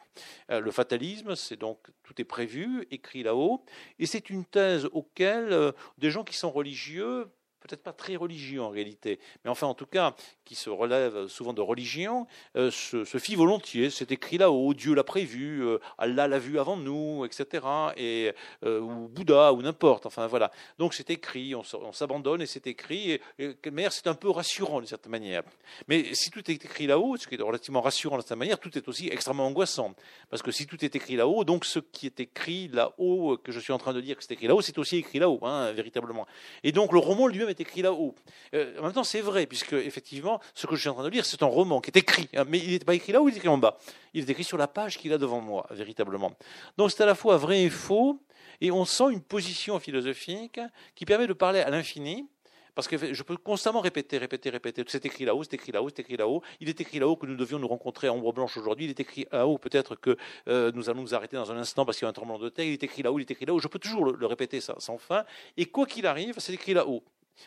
Euh, 0.51 0.61
le 0.61 0.70
fatalisme, 0.70 1.34
c'est 1.36 1.57
donc 1.57 1.78
tout 2.03 2.20
est 2.20 2.24
prévu, 2.24 2.86
écrit 2.90 3.22
là-haut, 3.22 3.64
et 3.99 4.05
c'est 4.05 4.28
une 4.28 4.45
thèse 4.45 4.84
auquel 4.93 5.55
euh, 5.55 5.72
des 5.97 6.11
gens 6.11 6.22
qui 6.22 6.36
sont 6.36 6.51
religieux 6.51 7.30
peut-être 7.62 7.82
pas 7.82 7.92
très 7.92 8.16
religieux 8.16 8.62
en 8.62 8.68
réalité, 8.68 9.18
mais 9.44 9.50
enfin 9.50 9.66
en 9.66 9.74
tout 9.74 9.86
cas 9.86 10.14
qui 10.44 10.54
se 10.54 10.70
relève 10.70 11.28
souvent 11.28 11.52
de 11.52 11.60
religion, 11.60 12.26
euh, 12.56 12.70
se, 12.70 13.04
se, 13.04 13.18
fit 13.18 13.36
volontiers. 13.36 13.90
C'est 13.90 14.10
écrit 14.12 14.38
là-haut, 14.38 14.74
Dieu 14.74 14.94
l'a 14.94 15.04
prévu, 15.04 15.64
euh, 15.64 15.78
Allah 15.98 16.28
l'a 16.28 16.38
vu 16.38 16.58
avant 16.58 16.76
nous, 16.76 17.24
etc. 17.24 17.64
Et, 17.96 18.32
euh, 18.64 18.80
ou 18.80 19.08
Bouddha, 19.08 19.52
ou 19.52 19.62
n'importe. 19.62 20.06
Enfin 20.06 20.26
voilà. 20.26 20.50
Donc 20.78 20.94
c'est 20.94 21.10
écrit, 21.10 21.54
on, 21.54 21.62
s'abandonne 21.92 22.42
et 22.42 22.46
c'est 22.46 22.66
écrit. 22.66 23.20
Et, 23.38 23.56
mais 23.70 23.88
c'est 23.90 24.08
un 24.08 24.14
peu 24.14 24.30
rassurant 24.30 24.80
d'une 24.80 24.88
certaine 24.88 25.12
manière. 25.12 25.42
Mais 25.88 26.14
si 26.14 26.30
tout 26.30 26.50
est 26.50 26.64
écrit 26.64 26.86
là-haut, 26.86 27.16
ce 27.16 27.26
qui 27.26 27.36
est 27.36 27.42
relativement 27.42 27.80
rassurant 27.80 28.16
d'une 28.16 28.22
certaine 28.22 28.38
manière, 28.38 28.58
tout 28.58 28.76
est 28.76 28.88
aussi 28.88 29.08
extrêmement 29.08 29.46
angoissant. 29.46 29.94
Parce 30.28 30.42
que 30.42 30.50
si 30.50 30.66
tout 30.66 30.84
est 30.84 30.94
écrit 30.96 31.16
là-haut, 31.16 31.44
donc 31.44 31.64
ce 31.64 31.78
qui 31.78 32.06
est 32.06 32.20
écrit 32.20 32.68
là-haut, 32.68 33.38
que 33.38 33.52
je 33.52 33.60
suis 33.60 33.72
en 33.72 33.78
train 33.78 33.92
de 33.92 34.00
dire 34.00 34.16
que 34.16 34.24
c'est 34.24 34.34
écrit 34.34 34.48
là-haut, 34.48 34.60
c'est 34.60 34.78
aussi 34.78 34.96
écrit 34.96 35.18
là-haut, 35.18 35.38
hein, 35.42 35.72
véritablement. 35.72 36.26
Et 36.64 36.72
donc 36.72 36.92
le 36.92 36.98
roman 36.98 37.26
lui-même 37.26 37.48
est 37.53 37.61
écrit 37.61 37.82
là-haut. 37.82 38.14
Euh, 38.55 38.78
en 38.78 38.82
même 38.82 38.92
temps, 38.92 39.05
c'est 39.05 39.20
vrai, 39.20 39.46
puisque 39.46 39.72
effectivement, 39.74 40.40
ce 40.55 40.66
que 40.66 40.74
je 40.74 40.80
suis 40.80 40.88
en 40.88 40.94
train 40.94 41.05
de 41.05 41.09
lire, 41.09 41.24
c'est 41.24 41.42
un 41.42 41.46
roman 41.46 41.80
qui 41.80 41.90
est 41.90 41.98
écrit, 41.98 42.28
hein, 42.34 42.44
mais 42.48 42.59
il 42.59 42.72
n'est 42.72 42.78
pas 42.80 42.94
écrit 42.94 43.12
là-haut, 43.12 43.28
il 43.28 43.34
est 43.34 43.36
écrit 43.36 43.48
en 43.48 43.59
bas. 43.59 43.78
Il 44.14 44.22
est 44.22 44.30
écrit 44.30 44.44
sur 44.44 44.59
la 44.59 44.68
page 44.68 44.98
qu'il 44.98 45.12
a 45.12 45.18
devant 45.18 45.40
moi, 45.40 45.66
véritablement. 45.70 46.32
Donc 46.76 46.90
c'est 46.90 47.03
à 47.03 47.07
la 47.07 47.14
fois 47.14 47.36
vrai 47.36 47.62
et 47.62 47.70
faux, 47.70 48.20
et 48.61 48.70
on 48.70 48.84
sent 48.84 49.11
une 49.11 49.22
position 49.22 49.78
philosophique 49.78 50.61
qui 50.94 51.05
permet 51.05 51.26
de 51.26 51.32
parler 51.32 51.61
à 51.61 51.70
l'infini, 51.70 52.28
parce 52.74 52.88
que 52.88 53.12
je 53.12 53.22
peux 53.22 53.36
constamment 53.36 53.80
répéter, 53.80 54.18
répéter, 54.18 54.48
répéter. 54.48 54.82
C'est 54.86 55.05
écrit 55.05 55.24
là-haut, 55.24 55.42
c'est 55.42 55.55
écrit 55.55 55.72
là-haut, 55.72 55.88
c'est 55.90 56.00
écrit 56.00 56.16
là-haut. 56.16 56.42
Il 56.61 56.68
est 56.68 56.80
écrit 56.80 56.98
là-haut 56.98 57.16
que 57.16 57.26
nous 57.26 57.36
devions 57.36 57.59
nous 57.59 57.68
rencontrer 57.68 58.07
à 58.07 58.12
Ombre 58.12 58.32
Blanche 58.32 58.57
aujourd'hui. 58.57 58.86
Il 58.86 58.90
est 58.90 59.00
écrit 59.00 59.26
là-haut 59.30 59.59
peut-être 59.59 59.94
que 59.94 60.16
euh, 60.48 60.72
nous 60.74 60.88
allons 60.88 61.03
nous 61.03 61.14
arrêter 61.14 61.36
dans 61.36 61.53
un 61.53 61.59
instant 61.59 61.84
parce 61.84 61.98
qu'il 61.98 62.07
y 62.07 62.09
a 62.09 62.11
un 62.11 62.14
tremblement 62.14 62.38
de 62.38 62.48
terre. 62.48 62.64
Il 62.64 62.72
est 62.72 62.82
écrit 62.82 63.03
là-haut, 63.03 63.18
il 63.18 63.22
est 63.22 63.30
écrit 63.30 63.44
là-haut. 63.44 63.59
Je 63.59 63.68
peux 63.68 63.78
toujours 63.78 64.07
le, 64.07 64.26
répéter 64.26 64.61
sans 64.61 64.96
fin. 64.96 65.24
Et 65.57 65.66
quoi 65.66 65.86
qu'il 65.86 66.07
arrive, 66.07 66.34
c'est 66.38 66.55
écrit 66.55 66.72
là-haut. 66.72 67.03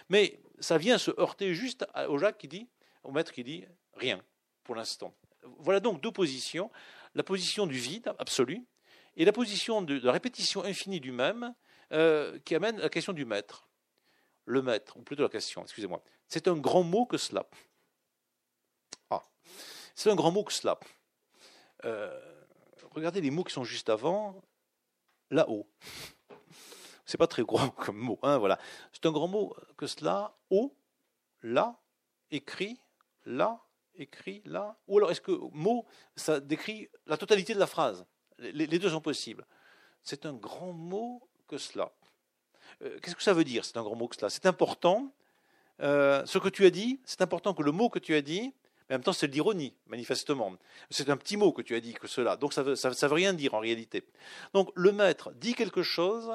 Mais 0.09 0.39
ça 0.59 0.77
vient 0.77 0.97
se 0.97 1.11
heurter 1.19 1.53
juste 1.53 1.85
au 2.07 2.17
Jacques 2.17 2.37
qui 2.37 2.47
dit, 2.47 2.67
au 3.03 3.11
maître 3.11 3.31
qui 3.31 3.43
dit 3.43 3.65
rien 3.93 4.21
pour 4.63 4.75
l'instant. 4.75 5.13
Voilà 5.59 5.79
donc 5.79 6.01
deux 6.01 6.11
positions 6.11 6.71
la 7.15 7.23
position 7.23 7.65
du 7.65 7.77
vide 7.77 8.13
absolu 8.19 8.63
et 9.15 9.25
la 9.25 9.31
position 9.31 9.81
de, 9.81 9.99
la 9.99 10.11
répétition 10.11 10.63
infinie 10.63 10.99
du 10.99 11.11
même 11.11 11.55
euh, 11.93 12.37
qui 12.39 12.53
amène 12.53 12.77
la 12.77 12.89
question 12.89 13.13
du 13.13 13.25
maître. 13.25 13.67
Le 14.45 14.61
maître, 14.61 14.97
ou 14.97 15.01
plutôt 15.01 15.23
la 15.23 15.29
question, 15.29 15.63
excusez-moi. 15.63 16.03
C'est 16.27 16.47
un 16.47 16.57
grand 16.57 16.83
mot 16.83 17.05
que 17.05 17.17
cela. 17.17 17.47
Ah, 19.09 19.23
c'est 19.95 20.11
un 20.11 20.15
grand 20.15 20.31
mot 20.31 20.43
que 20.43 20.53
cela. 20.53 20.79
Euh, 21.83 22.19
regardez 22.91 23.21
les 23.21 23.31
mots 23.31 23.43
qui 23.43 23.53
sont 23.53 23.63
juste 23.63 23.89
avant, 23.89 24.43
là-haut. 25.31 25.67
C'est 27.05 27.17
pas 27.17 27.27
très 27.27 27.43
gros 27.43 27.69
comme 27.77 27.97
mot, 27.97 28.19
hein, 28.23 28.37
voilà. 28.37 28.59
C'est 28.91 29.05
un 29.05 29.11
grand 29.11 29.27
mot 29.27 29.55
que 29.77 29.87
cela, 29.87 30.35
au, 30.49 30.75
là, 31.41 31.79
écrit, 32.31 32.79
là, 33.25 33.61
écrit, 33.95 34.41
là. 34.45 34.77
Ou 34.87 34.97
alors 34.97 35.11
est-ce 35.11 35.21
que 35.21 35.31
mot, 35.53 35.85
ça 36.15 36.39
décrit 36.39 36.89
la 37.05 37.17
totalité 37.17 37.53
de 37.53 37.59
la 37.59 37.67
phrase? 37.67 38.05
Les, 38.39 38.67
deux 38.67 38.89
sont 38.89 39.01
possibles. 39.01 39.45
C'est 40.03 40.25
un 40.25 40.33
grand 40.33 40.73
mot 40.73 41.27
que 41.47 41.57
cela. 41.57 41.91
Euh, 42.81 42.99
qu'est-ce 42.99 43.15
que 43.15 43.23
ça 43.23 43.33
veut 43.33 43.43
dire, 43.43 43.63
c'est 43.63 43.77
un 43.77 43.83
grand 43.83 43.95
mot 43.95 44.07
que 44.07 44.15
cela? 44.15 44.29
C'est 44.29 44.45
important. 44.45 45.13
Euh, 45.81 46.25
ce 46.25 46.37
que 46.37 46.49
tu 46.49 46.65
as 46.65 46.69
dit, 46.69 46.99
c'est 47.05 47.21
important 47.21 47.53
que 47.53 47.63
le 47.63 47.71
mot 47.71 47.89
que 47.89 47.99
tu 47.99 48.15
as 48.15 48.21
dit 48.21 48.53
Mais 48.89 48.95
en 48.95 48.97
même 48.97 49.03
temps, 49.03 49.13
c'est 49.13 49.27
l'ironie, 49.27 49.75
manifestement. 49.87 50.53
C'est 50.89 51.09
un 51.09 51.17
petit 51.17 51.37
mot 51.37 51.53
que 51.53 51.61
tu 51.61 51.75
as 51.75 51.79
dit 51.79 51.93
que 51.93 52.07
cela. 52.07 52.35
Donc 52.35 52.53
ça 52.53 52.63
ne 52.63 53.07
veut 53.07 53.13
rien 53.13 53.33
dire 53.33 53.53
en 53.53 53.59
réalité. 53.59 54.03
Donc 54.53 54.71
le 54.75 54.91
maître 54.91 55.31
dit 55.35 55.53
quelque 55.53 55.83
chose 55.83 56.31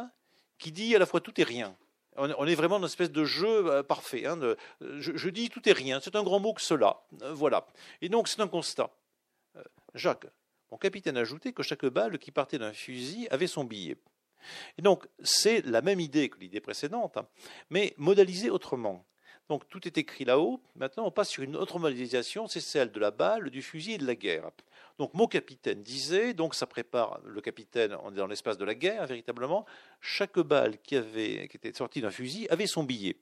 qui 0.60 0.70
dit 0.70 0.94
à 0.94 1.00
la 1.00 1.06
fois 1.06 1.20
tout 1.20 1.38
et 1.40 1.44
rien. 1.44 1.74
On 2.16 2.46
est 2.46 2.54
vraiment 2.54 2.78
dans 2.78 2.86
une 2.86 2.90
espèce 2.90 3.10
de 3.10 3.24
jeu 3.24 3.66
euh, 3.66 3.82
parfait. 3.82 4.26
Hein, 4.26 4.38
je, 4.80 5.28
dis 5.28 5.48
tout 5.48 5.66
et 5.68 5.72
rien. 5.72 6.00
C'est 6.00 6.16
un 6.16 6.22
grand 6.22 6.38
mot 6.38 6.52
que 6.52 6.60
cela. 6.60 7.00
Euh, 7.22 7.32
voilà. 7.32 7.66
Et 8.02 8.08
donc 8.08 8.28
c'est 8.28 8.40
un 8.40 8.48
constat. 8.48 8.90
Euh, 9.56 9.62
Jacques, 9.94 10.26
mon 10.70 10.76
capitaine 10.76 11.16
a 11.16 11.20
ajouté 11.20 11.52
que 11.52 11.62
chaque 11.62 11.86
balle 11.86 12.18
qui 12.18 12.30
partait 12.30 12.58
d'un 12.58 12.72
fusil 12.72 13.26
avait 13.30 13.46
son 13.46 13.64
billet. 13.64 13.96
Et 14.76 14.82
donc 14.82 15.06
c'est 15.22 15.64
la 15.66 15.82
même 15.82 16.00
idée 16.00 16.28
que 16.28 16.38
l'idée 16.38 16.60
précédente, 16.60 17.16
hein, 17.16 17.26
mais 17.70 17.94
modalisée 17.96 18.50
autrement. 18.50 19.04
Donc 19.50 19.68
tout 19.68 19.84
est 19.88 19.98
écrit 19.98 20.24
là-haut. 20.24 20.60
Maintenant, 20.76 21.04
on 21.06 21.10
passe 21.10 21.28
sur 21.28 21.42
une 21.42 21.56
autre 21.56 21.80
modélisation, 21.80 22.46
c'est 22.46 22.60
celle 22.60 22.92
de 22.92 23.00
la 23.00 23.10
balle, 23.10 23.50
du 23.50 23.62
fusil 23.62 23.94
et 23.94 23.98
de 23.98 24.06
la 24.06 24.14
guerre. 24.14 24.48
Donc 24.96 25.12
mon 25.12 25.26
capitaine 25.26 25.82
disait, 25.82 26.34
donc 26.34 26.54
ça 26.54 26.68
prépare 26.68 27.18
le 27.24 27.40
capitaine, 27.40 27.96
on 28.04 28.12
est 28.12 28.16
dans 28.18 28.28
l'espace 28.28 28.58
de 28.58 28.64
la 28.64 28.76
guerre 28.76 29.04
véritablement, 29.06 29.66
chaque 30.00 30.38
balle 30.38 30.78
qui, 30.78 30.94
avait, 30.94 31.48
qui 31.48 31.56
était 31.56 31.72
sortie 31.72 32.00
d'un 32.00 32.12
fusil 32.12 32.46
avait 32.48 32.68
son 32.68 32.84
billet. 32.84 33.16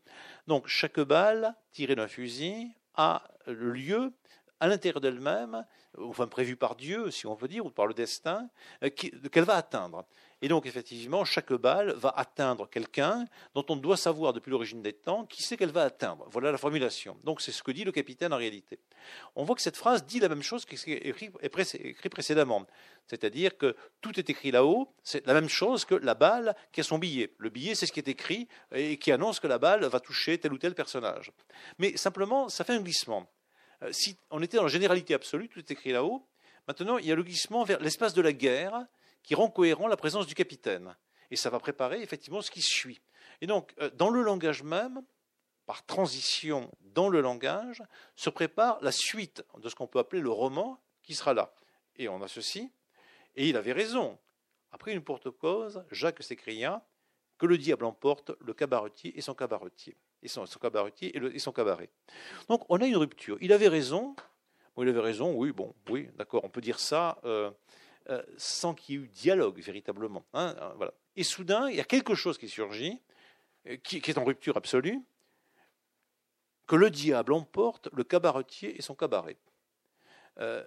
Donc 0.46 0.66
chaque 0.66 1.00
balle 1.00 1.54
tirée 1.72 1.94
d'un 1.94 2.08
fusil 2.08 2.72
a 2.94 3.22
le 3.46 3.70
lieu 3.70 4.12
à 4.60 4.68
l'intérieur 4.68 5.00
d'elle-même, 5.00 5.64
enfin 5.98 6.26
prévu 6.26 6.56
par 6.56 6.76
Dieu, 6.76 7.10
si 7.10 7.26
on 7.26 7.34
veut 7.34 7.48
dire, 7.48 7.64
ou 7.64 7.70
par 7.70 7.86
le 7.86 7.94
destin, 7.94 8.50
euh, 8.82 8.90
qu'elle 8.90 9.44
va 9.44 9.54
atteindre. 9.54 10.04
Et 10.40 10.48
donc, 10.48 10.66
effectivement, 10.66 11.24
chaque 11.24 11.52
balle 11.52 11.92
va 11.92 12.10
atteindre 12.10 12.68
quelqu'un 12.68 13.26
dont 13.54 13.64
on 13.68 13.76
doit 13.76 13.96
savoir 13.96 14.32
depuis 14.32 14.50
l'origine 14.50 14.82
des 14.82 14.92
temps 14.92 15.24
qui 15.26 15.42
sait 15.42 15.56
qu'elle 15.56 15.72
va 15.72 15.82
atteindre. 15.82 16.28
Voilà 16.30 16.52
la 16.52 16.58
formulation. 16.58 17.16
Donc, 17.24 17.40
c'est 17.40 17.50
ce 17.50 17.62
que 17.62 17.72
dit 17.72 17.82
le 17.82 17.90
capitaine 17.90 18.32
en 18.32 18.36
réalité. 18.36 18.78
On 19.34 19.42
voit 19.42 19.56
que 19.56 19.62
cette 19.62 19.76
phrase 19.76 20.04
dit 20.04 20.20
la 20.20 20.28
même 20.28 20.42
chose 20.42 20.64
qui 20.64 20.76
est 20.92 21.06
écrit, 21.08 21.30
précédemment. 22.10 22.66
C'est-à-dire 23.08 23.56
que 23.58 23.74
tout 24.00 24.16
est 24.18 24.30
écrit 24.30 24.52
là-haut, 24.52 24.94
c'est 25.02 25.26
la 25.26 25.34
même 25.34 25.48
chose 25.48 25.84
que 25.84 25.96
la 25.96 26.14
balle 26.14 26.54
qui 26.70 26.80
a 26.80 26.84
son 26.84 26.98
billet. 26.98 27.34
Le 27.38 27.50
billet, 27.50 27.74
c'est 27.74 27.86
ce 27.86 27.92
qui 27.92 28.00
est 28.00 28.08
écrit 28.08 28.46
et 28.72 28.96
qui 28.96 29.10
annonce 29.10 29.40
que 29.40 29.48
la 29.48 29.58
balle 29.58 29.84
va 29.86 29.98
toucher 29.98 30.38
tel 30.38 30.52
ou 30.52 30.58
tel 30.58 30.74
personnage. 30.74 31.32
Mais 31.78 31.96
simplement, 31.96 32.48
ça 32.48 32.64
fait 32.64 32.74
un 32.74 32.80
glissement. 32.80 33.28
Euh, 33.82 33.90
si 33.92 34.16
on 34.30 34.42
était 34.42 34.56
dans 34.56 34.64
la 34.64 34.68
généralité 34.68 35.14
absolue, 35.14 35.48
tout 35.48 35.58
est 35.58 35.70
écrit 35.70 35.92
là-haut, 35.92 36.26
maintenant, 36.66 36.98
il 36.98 37.06
y 37.06 37.12
a 37.12 37.16
le 37.16 37.22
glissement 37.22 37.64
vers 37.64 37.80
l'espace 37.80 38.14
de 38.14 38.22
la 38.22 38.32
guerre 38.32 38.86
qui 39.28 39.34
rend 39.34 39.50
cohérent 39.50 39.88
la 39.88 39.98
présence 39.98 40.26
du 40.26 40.34
capitaine. 40.34 40.96
Et 41.30 41.36
ça 41.36 41.50
va 41.50 41.60
préparer 41.60 42.00
effectivement 42.00 42.40
ce 42.40 42.50
qui 42.50 42.62
suit. 42.62 42.98
Et 43.42 43.46
donc, 43.46 43.74
euh, 43.78 43.90
dans 43.90 44.08
le 44.08 44.22
langage 44.22 44.62
même, 44.62 45.02
par 45.66 45.84
transition 45.84 46.70
dans 46.80 47.10
le 47.10 47.20
langage, 47.20 47.82
se 48.16 48.30
prépare 48.30 48.78
la 48.80 48.90
suite 48.90 49.44
de 49.58 49.68
ce 49.68 49.74
qu'on 49.74 49.86
peut 49.86 49.98
appeler 49.98 50.22
le 50.22 50.30
roman 50.30 50.82
qui 51.02 51.14
sera 51.14 51.34
là. 51.34 51.52
Et 51.96 52.08
on 52.08 52.22
a 52.22 52.26
ceci, 52.26 52.72
et 53.36 53.50
il 53.50 53.58
avait 53.58 53.74
raison. 53.74 54.18
Après 54.72 54.94
une 54.94 55.04
porte 55.04 55.28
cause, 55.28 55.84
Jacques 55.90 56.22
s'écria 56.22 56.82
que 57.36 57.44
le 57.44 57.58
diable 57.58 57.84
emporte 57.84 58.32
le 58.40 58.54
cabaretier 58.54 59.12
et 59.18 59.20
son 59.20 59.34
cabaretier, 59.34 59.94
et 60.22 60.28
son, 60.28 60.46
cabaretier 60.46 61.14
et, 61.14 61.38
son 61.38 61.52
cabaret. 61.52 61.90
Donc 62.48 62.64
on 62.70 62.80
a 62.80 62.86
une 62.86 62.96
rupture. 62.96 63.36
Il 63.42 63.52
avait 63.52 63.68
raison. 63.68 64.16
Il 64.78 64.88
avait 64.88 65.00
raison, 65.00 65.34
oui, 65.34 65.52
bon, 65.52 65.74
oui, 65.90 66.08
d'accord, 66.14 66.44
on 66.44 66.48
peut 66.48 66.60
dire 66.62 66.80
ça. 66.80 67.18
Euh, 67.24 67.50
euh, 68.10 68.22
sans 68.38 68.72
qu'il 68.72 68.94
y 68.94 68.98
ait 68.98 69.02
eu 69.02 69.08
dialogue 69.08 69.60
véritablement. 69.60 70.24
Hein, 70.32 70.56
euh, 70.62 70.72
voilà. 70.76 70.94
Et 71.16 71.22
soudain, 71.22 71.68
il 71.68 71.76
y 71.76 71.80
a 71.80 71.84
quelque 71.84 72.14
chose 72.14 72.38
qui 72.38 72.48
surgit, 72.48 73.02
euh, 73.66 73.76
qui, 73.76 73.98
est 73.98 74.16
en 74.16 74.24
rupture 74.24 74.56
absolue, 74.56 75.02
que 76.66 76.74
le 76.74 76.88
diable 76.88 77.34
emporte 77.34 77.90
le 77.92 78.04
cabaretier 78.04 78.78
et 78.78 78.82
son 78.82 78.94
cabaret. 78.94 79.36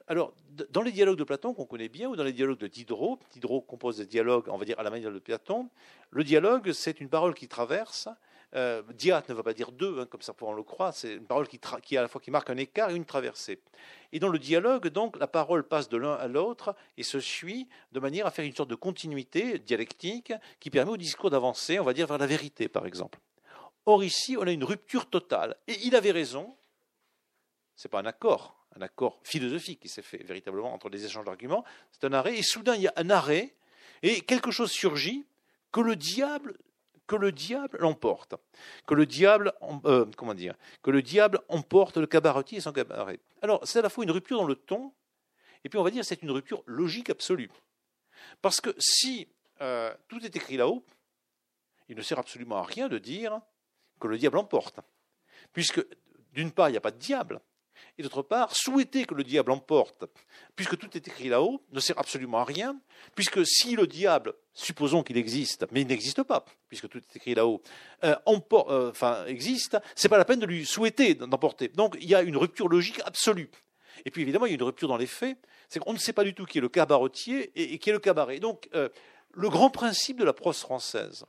alors, 0.08 0.36
dans 0.70 0.82
les 0.82 0.92
dialogues 0.92 1.18
de 1.18 1.24
Platon 1.24 1.54
qu'on 1.54 1.66
connaît 1.66 1.89
bien, 1.89 2.10
ou 2.10 2.16
dans 2.16 2.24
les 2.24 2.34
dialogues 2.34 2.60
de 2.60 2.68
Diderot, 2.68 3.20
Diderot 3.32 3.62
compose 3.62 3.98
des 3.98 4.06
dialogues, 4.06 4.50
on 4.50 4.58
va 4.58 4.66
dire, 4.66 4.80
à 4.80 4.84
la 4.84 4.89
manière 4.89 5.12
de 5.12 5.20
Platon, 5.20 5.70
le 6.10 6.24
dialogue, 6.24 6.74
c'est 6.74 7.00
une 7.00 7.10
parole 7.10 7.34
qui 7.34 7.48
traverse, 7.48 8.10
euh, 8.56 8.82
diat 8.93 9.24
ne 9.30 9.34
va 9.34 9.43
pas 9.43 9.54
dire 9.54 9.72
deux, 9.72 9.99
hein, 9.99 10.06
comme 10.06 10.22
ça 10.22 10.34
on 10.41 10.54
le 10.54 10.64
croit, 10.64 10.91
c'est 10.91 11.14
une 11.14 11.26
parole 11.26 11.47
qui, 11.47 11.60
qui, 11.84 11.97
à 11.97 12.02
la 12.02 12.08
fois 12.08 12.20
qui 12.20 12.32
marque 12.32 12.49
un 12.49 12.58
écart 12.58 12.89
et 12.89 12.95
une 12.95 13.06
traversée. 13.06 13.60
Et 14.12 14.20
dans 14.20 14.28
le 14.28 14.39
dialogue, 14.39 14.89
donc, 14.89 15.18
la 15.18 15.28
parole 15.28 15.68
passe 15.68 15.88
de 15.88 15.97
l'un 15.97 16.14
à 16.14 16.28
l'autre 16.28 16.76
et 16.97 17.04
se 17.04 17.20
suit 17.20 17.68
de 17.93 17.99
manière 17.99 18.26
à 18.26 18.32
faire 18.32 18.45
une 18.45 18.56
sorte 18.56 18.70
de 18.70 18.76
continuité 18.76 19.58
dialectique 19.60 20.34
qui 20.60 20.70
permet 20.70 20.91
au 20.91 20.97
discours 20.97 21.30
d'avancer, 21.30 21.80
on 21.80 21.84
va 21.84 21.93
dire, 21.93 22.08
vers 22.08 22.18
la 22.18 22.28
vérité, 22.28 22.68
par 22.68 22.86
exemple. 22.86 23.20
Or, 23.86 24.04
ici, 24.04 24.36
on 24.38 24.43
a 24.43 24.52
une 24.52 24.64
rupture 24.64 25.10
totale. 25.10 25.56
Et 25.68 25.78
il 25.86 25.95
avait 25.95 26.12
raison, 26.12 26.56
ce 27.76 27.88
n'est 27.88 27.89
pas 27.89 27.99
un 27.99 28.06
accord, 28.06 28.56
un 28.76 28.82
accord 28.82 29.20
philosophique 29.24 29.80
qui 29.80 29.89
s'est 29.89 30.02
fait 30.02 30.24
véritablement 30.24 30.74
entre 30.74 30.89
les 30.89 31.06
échanges 31.06 31.26
d'arguments, 31.26 31.64
c'est 31.91 32.06
un 32.06 32.14
arrêt, 32.14 32.38
et 32.38 32.43
soudain 32.43 32.76
il 32.76 32.82
y 32.82 32.88
a 32.88 32.93
un 32.97 33.10
arrêt, 33.10 33.54
et 34.04 34.22
quelque 34.22 34.52
chose 34.52 34.72
surgit 34.72 35.26
que 35.72 35.82
le 35.82 35.95
diable 35.95 36.58
que 37.12 37.18
le 37.18 37.34
diable 37.34 37.78
l'emporte, 37.82 38.36
que 38.88 38.93
le 38.93 39.05
diable, 39.05 39.51
euh, 39.84 40.05
comment 40.16 40.34
dire, 40.34 40.55
que 40.82 40.91
le 40.91 41.01
diable 41.01 41.41
emporte 41.49 41.97
le 41.97 42.07
cabaretier 42.07 42.59
et 42.59 42.62
son 42.62 42.72
cabaret. 42.72 43.20
Alors 43.41 43.59
c'est 43.68 43.80
à 43.80 43.82
la 43.82 43.89
fois 43.89 44.05
une 44.05 44.12
rupture 44.12 44.38
dans 44.38 44.47
le 44.47 44.55
ton, 44.55 44.93
et 45.66 45.68
puis 45.68 45.78
on 45.78 45.84
va 45.84 45.91
dire 45.91 46.05
c'est 46.05 46.22
une 46.22 46.32
rupture 46.32 46.64
logique 46.66 47.09
absolue, 47.09 47.51
parce 48.41 48.62
que 48.62 48.74
si 48.80 49.28
euh, 49.59 49.93
tout 50.07 50.26
est 50.26 50.34
écrit 50.34 50.55
là-haut, 50.55 50.86
il 51.89 51.97
ne 51.97 52.01
sert 52.01 52.18
absolument 52.18 52.59
à 52.59 52.64
rien 52.64 52.88
de 52.88 52.97
dire 52.97 53.41
que 53.99 54.07
le 54.07 54.18
diable 54.18 54.38
emporte, 54.38 54.80
puisque 55.51 55.86
d'une 56.32 56.53
part 56.53 56.70
il 56.70 56.72
n'y 56.72 56.78
a 56.78 56.82
pas 56.82 56.91
de 56.91 56.97
diable, 56.97 57.41
d'autre 58.02 58.22
part, 58.22 58.56
souhaiter 58.56 59.06
que 59.06 59.14
le 59.14 59.24
diable 59.24 59.52
emporte, 59.52 60.06
puisque 60.56 60.78
tout 60.78 60.89
est 60.95 61.08
écrit 61.08 61.30
là-haut, 61.30 61.62
ne 61.72 61.80
sert 61.80 61.97
absolument 61.97 62.39
à 62.39 62.43
rien, 62.43 62.80
puisque 63.16 63.45
si 63.45 63.76
le 63.76 63.88
diable, 63.88 64.34
supposons 64.54 65.04
qu'il 65.04 65.18
existe, 65.18 65.66
mais 65.72 65.82
il 65.82 65.88
n'existe 65.88 66.24
pas, 66.24 66.45
puisque 66.68 66.89
tout 66.89 66.97
est 66.97 67.16
écrit 67.16 67.36
là-haut, 67.36 67.62
euh, 68.04 68.16
euh, 68.28 68.89
enfin, 68.89 69.26
existe, 69.26 69.78
c'est 69.95 70.10
pas 70.10 70.18
la 70.18 70.26
peine 70.26 70.39
de 70.39 70.45
lui 70.45 70.66
souhaiter 70.66 71.16
d'emporter. 71.16 71.70
Donc 71.70 71.97
il 71.99 72.10
y 72.10 72.16
a 72.16 72.22
une 72.22 72.38
rupture 72.38 72.68
logique 72.68 73.02
absolue. 73.06 73.49
Et 74.06 74.12
puis 74.12 74.22
évidemment, 74.22 74.45
il 74.45 74.49
y 74.49 74.54
a 74.54 74.56
une 74.56 74.64
rupture 74.64 74.88
dans 74.88 74.97
les 74.97 75.08
faits, 75.08 75.38
c'est 75.70 75.80
qu'on 75.80 75.93
ne 75.93 75.99
sait 75.99 76.14
pas 76.14 76.24
du 76.24 76.34
tout 76.34 76.45
qui 76.45 76.58
est 76.58 76.62
le 76.62 76.70
cabaretier 76.70 77.52
et, 77.56 77.78
qui 77.80 77.89
est 77.89 77.93
le 77.93 77.99
cabaret. 77.99 78.39
Donc 78.39 78.70
euh, 78.74 78.89
le 79.34 79.49
grand 79.49 79.70
principe 79.70 80.18
de 80.18 80.24
la 80.24 80.34
prose 80.34 80.60
française, 80.60 81.26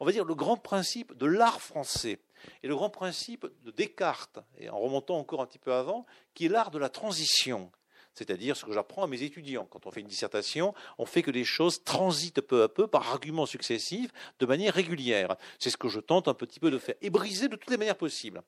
on 0.00 0.04
va 0.04 0.12
dire 0.12 0.24
le 0.24 0.34
grand 0.34 0.56
principe 0.56 1.16
de 1.16 1.26
l'art 1.26 1.60
français, 1.60 2.18
et 2.62 2.68
le 2.68 2.74
grand 2.74 2.90
principe 2.90 3.46
de 3.64 3.70
Descartes, 3.70 4.38
et 4.58 4.68
en 4.68 4.78
remontant 4.78 5.18
encore 5.18 5.40
un 5.40 5.46
petit 5.46 5.58
peu 5.58 5.72
avant, 5.72 6.06
qui 6.34 6.46
est 6.46 6.48
l'art 6.48 6.70
de 6.70 6.78
la 6.78 6.88
transition. 6.88 7.70
C'est-à-dire 8.16 8.56
ce 8.56 8.64
que 8.64 8.72
j'apprends 8.72 9.04
à 9.04 9.06
mes 9.06 9.22
étudiants. 9.22 9.66
Quand 9.70 9.86
on 9.86 9.90
fait 9.90 10.00
une 10.00 10.06
dissertation, 10.06 10.74
on 10.96 11.04
fait 11.04 11.22
que 11.22 11.30
les 11.30 11.44
choses 11.44 11.84
transitent 11.84 12.40
peu 12.40 12.62
à 12.62 12.68
peu 12.68 12.86
par 12.86 13.10
arguments 13.10 13.44
successifs 13.44 14.10
de 14.38 14.46
manière 14.46 14.72
régulière. 14.72 15.36
C'est 15.58 15.68
ce 15.68 15.76
que 15.76 15.88
je 15.88 16.00
tente 16.00 16.26
un 16.26 16.32
petit 16.32 16.58
peu 16.58 16.70
de 16.70 16.78
faire. 16.78 16.94
Et 17.02 17.10
briser 17.10 17.48
de 17.48 17.56
toutes 17.56 17.70
les 17.70 17.76
manières 17.76 17.98
possibles. 17.98 18.42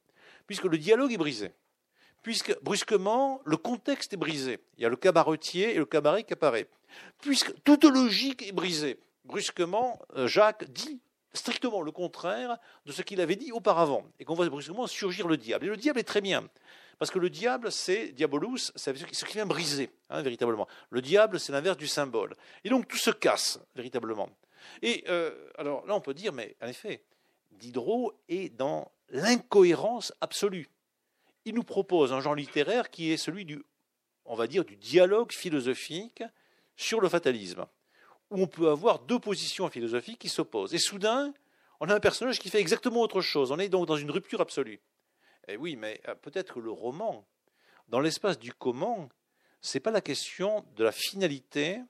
Puisque 0.46 0.64
le 0.64 0.78
dialogue 0.78 1.12
est 1.12 1.18
brisé. 1.18 1.52
Puisque 2.22 2.58
brusquement, 2.62 3.42
le 3.44 3.58
contexte 3.58 4.14
est 4.14 4.16
brisé. 4.16 4.58
Il 4.78 4.82
y 4.82 4.86
a 4.86 4.88
le 4.88 4.96
cabaretier 4.96 5.74
et 5.74 5.78
le 5.78 5.86
cabaret 5.86 6.24
qui 6.24 6.32
apparaît. 6.32 6.66
Puisque 7.20 7.52
toute 7.62 7.84
logique 7.84 8.42
est 8.42 8.52
brisée. 8.52 8.98
Brusquement, 9.26 10.00
euh, 10.16 10.26
Jacques 10.26 10.64
dit 10.72 11.02
strictement 11.32 11.82
le 11.82 11.92
contraire 11.92 12.58
de 12.86 12.92
ce 12.92 13.02
qu'il 13.02 13.20
avait 13.20 13.36
dit 13.36 13.52
auparavant, 13.52 14.04
et 14.18 14.24
qu'on 14.24 14.34
voit 14.34 14.48
brusquement 14.48 14.86
surgir 14.86 15.28
le 15.28 15.36
diable. 15.36 15.66
Et 15.66 15.68
le 15.68 15.76
diable 15.76 16.00
est 16.00 16.04
très 16.04 16.20
bien, 16.20 16.48
parce 16.98 17.10
que 17.10 17.18
le 17.18 17.30
diable, 17.30 17.70
c'est 17.70 18.08
diabolus, 18.08 18.72
c'est 18.74 18.96
ce 18.96 19.24
qui 19.24 19.34
vient 19.34 19.46
briser, 19.46 19.90
hein, 20.10 20.22
véritablement. 20.22 20.66
Le 20.90 21.00
diable, 21.00 21.38
c'est 21.38 21.52
l'inverse 21.52 21.76
du 21.76 21.86
symbole. 21.86 22.34
Et 22.64 22.68
donc 22.68 22.88
tout 22.88 22.96
se 22.96 23.10
casse, 23.10 23.60
véritablement. 23.74 24.28
Et 24.82 25.04
euh, 25.08 25.30
alors 25.56 25.86
là, 25.86 25.94
on 25.94 26.00
peut 26.00 26.14
dire, 26.14 26.32
mais 26.32 26.56
en 26.60 26.66
effet, 26.66 27.02
Diderot 27.52 28.12
est 28.28 28.54
dans 28.56 28.90
l'incohérence 29.10 30.12
absolue. 30.20 30.68
Il 31.44 31.54
nous 31.54 31.62
propose 31.62 32.12
un 32.12 32.20
genre 32.20 32.34
littéraire 32.34 32.90
qui 32.90 33.12
est 33.12 33.16
celui 33.16 33.44
du, 33.44 33.62
on 34.24 34.34
va 34.34 34.46
dire, 34.46 34.64
du 34.64 34.76
dialogue 34.76 35.32
philosophique 35.32 36.22
sur 36.76 37.00
le 37.00 37.08
fatalisme 37.08 37.66
où 38.30 38.42
on 38.42 38.46
peut 38.46 38.70
avoir 38.70 39.00
deux 39.00 39.18
positions 39.18 39.68
philosophiques 39.68 40.18
qui 40.18 40.28
s'opposent. 40.28 40.74
Et 40.74 40.78
soudain, 40.78 41.32
on 41.80 41.88
a 41.88 41.94
un 41.94 42.00
personnage 42.00 42.38
qui 42.38 42.50
fait 42.50 42.60
exactement 42.60 43.00
autre 43.00 43.20
chose. 43.20 43.52
On 43.52 43.58
est 43.58 43.68
donc 43.68 43.86
dans 43.86 43.96
une 43.96 44.10
rupture 44.10 44.40
absolue. 44.40 44.80
Et 45.46 45.56
oui, 45.56 45.76
mais 45.76 46.00
euh, 46.08 46.14
peut-être 46.14 46.54
que 46.54 46.60
le 46.60 46.70
roman, 46.70 47.26
dans 47.88 48.00
l'espace 48.00 48.38
du 48.38 48.52
comment, 48.52 49.08
ce 49.60 49.76
n'est 49.76 49.82
pas 49.82 49.90
la 49.90 50.00
question 50.00 50.64
de 50.76 50.84
la 50.84 50.92
finalité, 50.92 51.80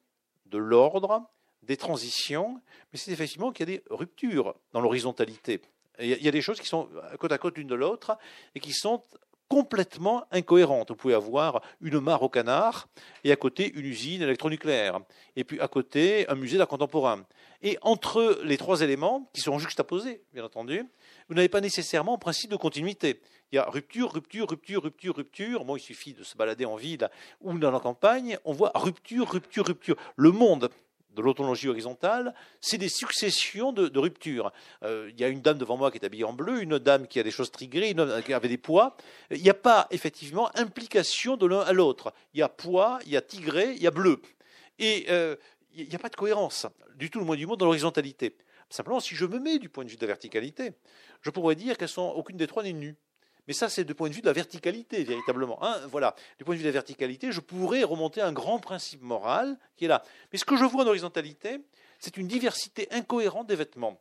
de 0.47 0.59
l'ordre, 0.59 1.29
des 1.63 1.77
transitions, 1.77 2.61
mais 2.93 2.99
c'est 2.99 3.11
effectivement 3.11 3.53
qu'il 3.53 3.69
y 3.69 3.75
a 3.75 3.77
des 3.77 3.85
ruptures 3.91 4.55
dans 4.73 4.81
l'horizontalité. 4.81 5.61
Il 6.01 6.07
y 6.07 6.29
a 6.29 6.31
des 6.31 6.43
choses 6.43 6.61
qui 6.61 6.69
sont 6.69 6.89
côte 7.19 7.33
à 7.33 7.39
côte 7.39 7.59
l'une 7.59 7.67
de 7.67 7.75
l'autre 7.75 8.17
et 8.55 8.61
qui 8.61 8.73
sont 8.73 9.03
complètement 9.49 10.25
incohérente. 10.31 10.91
Vous 10.91 10.97
pouvez 10.97 11.15
avoir 11.15 11.63
une 11.81 12.01
mare 12.01 12.23
au 12.23 12.29
canard 12.29 12.89
et 13.25 13.33
à 13.33 13.37
côté 13.37 13.73
une 13.75 13.87
usine 13.87 14.23
électronucléaire, 14.23 15.01
et 15.37 15.45
puis 15.45 15.61
à 15.61 15.69
côté 15.69 16.29
un 16.29 16.35
musée 16.35 16.59
d'art 16.59 16.69
contemporain. 16.69 17.25
Et 17.63 17.77
entre 17.83 18.41
les 18.45 18.57
trois 18.57 18.83
éléments, 18.83 19.29
qui 19.33 19.41
sont 19.41 19.59
juxtaposés, 19.59 20.23
bien 20.33 20.45
entendu, 20.45 20.85
vous 21.29 21.35
n'avez 21.35 21.49
pas 21.49 21.61
nécessairement 21.61 22.15
un 22.15 22.19
principe 22.19 22.51
de 22.51 22.57
continuité. 22.57 23.21
Il 23.51 23.57
y 23.57 23.59
a 23.59 23.65
rupture, 23.69 24.13
rupture, 24.13 24.49
rupture, 24.49 24.83
rupture, 24.83 25.17
rupture. 25.17 25.65
Bon, 25.65 25.77
il 25.77 25.81
suffit 25.81 26.13
de 26.13 26.23
se 26.23 26.37
balader 26.37 26.67
en 26.67 26.77
ville 26.77 27.09
ou 27.41 27.59
dans 27.59 27.71
la 27.71 27.81
campagne. 27.81 28.39
On 28.45 28.53
voit 28.53 28.71
rupture, 28.75 29.29
rupture, 29.29 29.67
rupture. 29.67 29.97
Le 30.17 30.31
monde 30.31 30.69
de 31.15 31.23
l'autologie 31.23 31.69
horizontale, 31.69 32.35
c'est 32.61 32.79
des 32.79 32.89
successions 32.89 33.73
de, 33.73 33.99
ruptures. 33.99 34.53
Euh, 34.83 35.11
il 35.11 35.21
y 35.21 35.25
a 35.25 35.29
une 35.29 35.41
dame 35.41 35.59
devant 35.59 35.77
moi 35.77 35.91
qui 35.91 35.99
est 35.99 36.05
habillée 36.05 36.25
en 36.25 36.33
bleu, 36.33 36.63
une 36.63 36.79
dame 36.79 37.07
qui 37.07 37.19
a 37.19 37.23
des 37.23 37.31
choses 37.31 37.51
trigrées, 37.51 37.91
une 37.91 38.23
qui 38.25 38.33
avait 38.33 38.49
des 38.49 38.59
poids. 38.59 38.97
Il 39.31 39.43
n'y 39.43 39.51
a 39.51 39.55
pas 39.55 39.89
effectivement 39.91 40.51
implication 40.57 41.37
de 41.37 41.47
l'un 41.47 41.61
à 41.61 41.73
l'autre. 41.73 42.13
Il 42.35 42.41
y 42.41 42.43
a 42.43 42.49
poids, 42.49 42.99
il 43.07 43.13
y 43.13 43.17
a 43.17 43.23
tigré, 43.23 43.73
il 43.73 43.83
y 43.83 43.87
a 43.87 43.91
bleu. 43.91 44.21
Et 44.79 45.07
euh, 45.09 45.37
il 45.75 45.89
n'y 45.89 45.95
a 45.95 45.99
pas 45.99 46.09
de 46.09 46.17
cohérence 46.17 46.67
du 46.97 47.11
tout 47.11 47.19
le 47.19 47.25
moins 47.25 47.37
du 47.37 47.47
monde 47.47 47.59
dans 47.59 47.67
l'horizontalité. 47.67 48.37
Simplement, 48.71 49.01
si 49.01 49.15
je 49.15 49.25
me 49.25 49.39
mets 49.39 49.59
du 49.59 49.69
point 49.69 49.85
de 49.85 49.91
vue 49.91 49.97
de 49.97 50.03
la 50.03 50.09
verticalité, 50.09 50.73
je 51.23 51.31
pourrais 51.31 51.55
dire 51.55 51.79
qu'elles 51.79 51.89
sont 51.89 52.23
des 52.35 52.47
trois 52.47 52.63
n'est 52.63 52.73
nue. 52.73 52.97
Mais 53.49 53.55
ça, 53.55 53.71
c'est 53.71 53.85
du 53.85 53.95
point 53.95 54.11
de 54.11 54.15
vue 54.15 54.21
de 54.21 54.27
la 54.27 54.35
verticalité, 54.35 55.03
véritablement. 55.05 55.59
Hein. 55.65 55.81
voilà. 55.91 56.15
Du 56.37 56.45
point 56.45 56.55
de 56.55 56.59
vue 56.59 56.65
de 56.65 56.69
la 56.69 56.73
verticalité, 56.73 57.33
je 57.33 57.41
pourrais 57.41 57.83
remonter 57.83 58.21
un 58.21 58.31
grand 58.31 58.59
principe 58.59 59.01
moral 59.01 59.57
qui 59.77 59.87
est 59.87 59.89
là. 59.89 60.05
Mais 60.31 60.39
ce 60.39 60.45
que 60.45 60.55
je 60.59 60.67
vois 60.67 60.85
en 60.85 60.87
horizontalité, 60.87 61.59
c'est 61.99 62.19
une 62.19 62.29
diversité 62.29 62.89
incohérente 62.91 63.47
des 63.47 63.57
vêtements. 63.57 63.99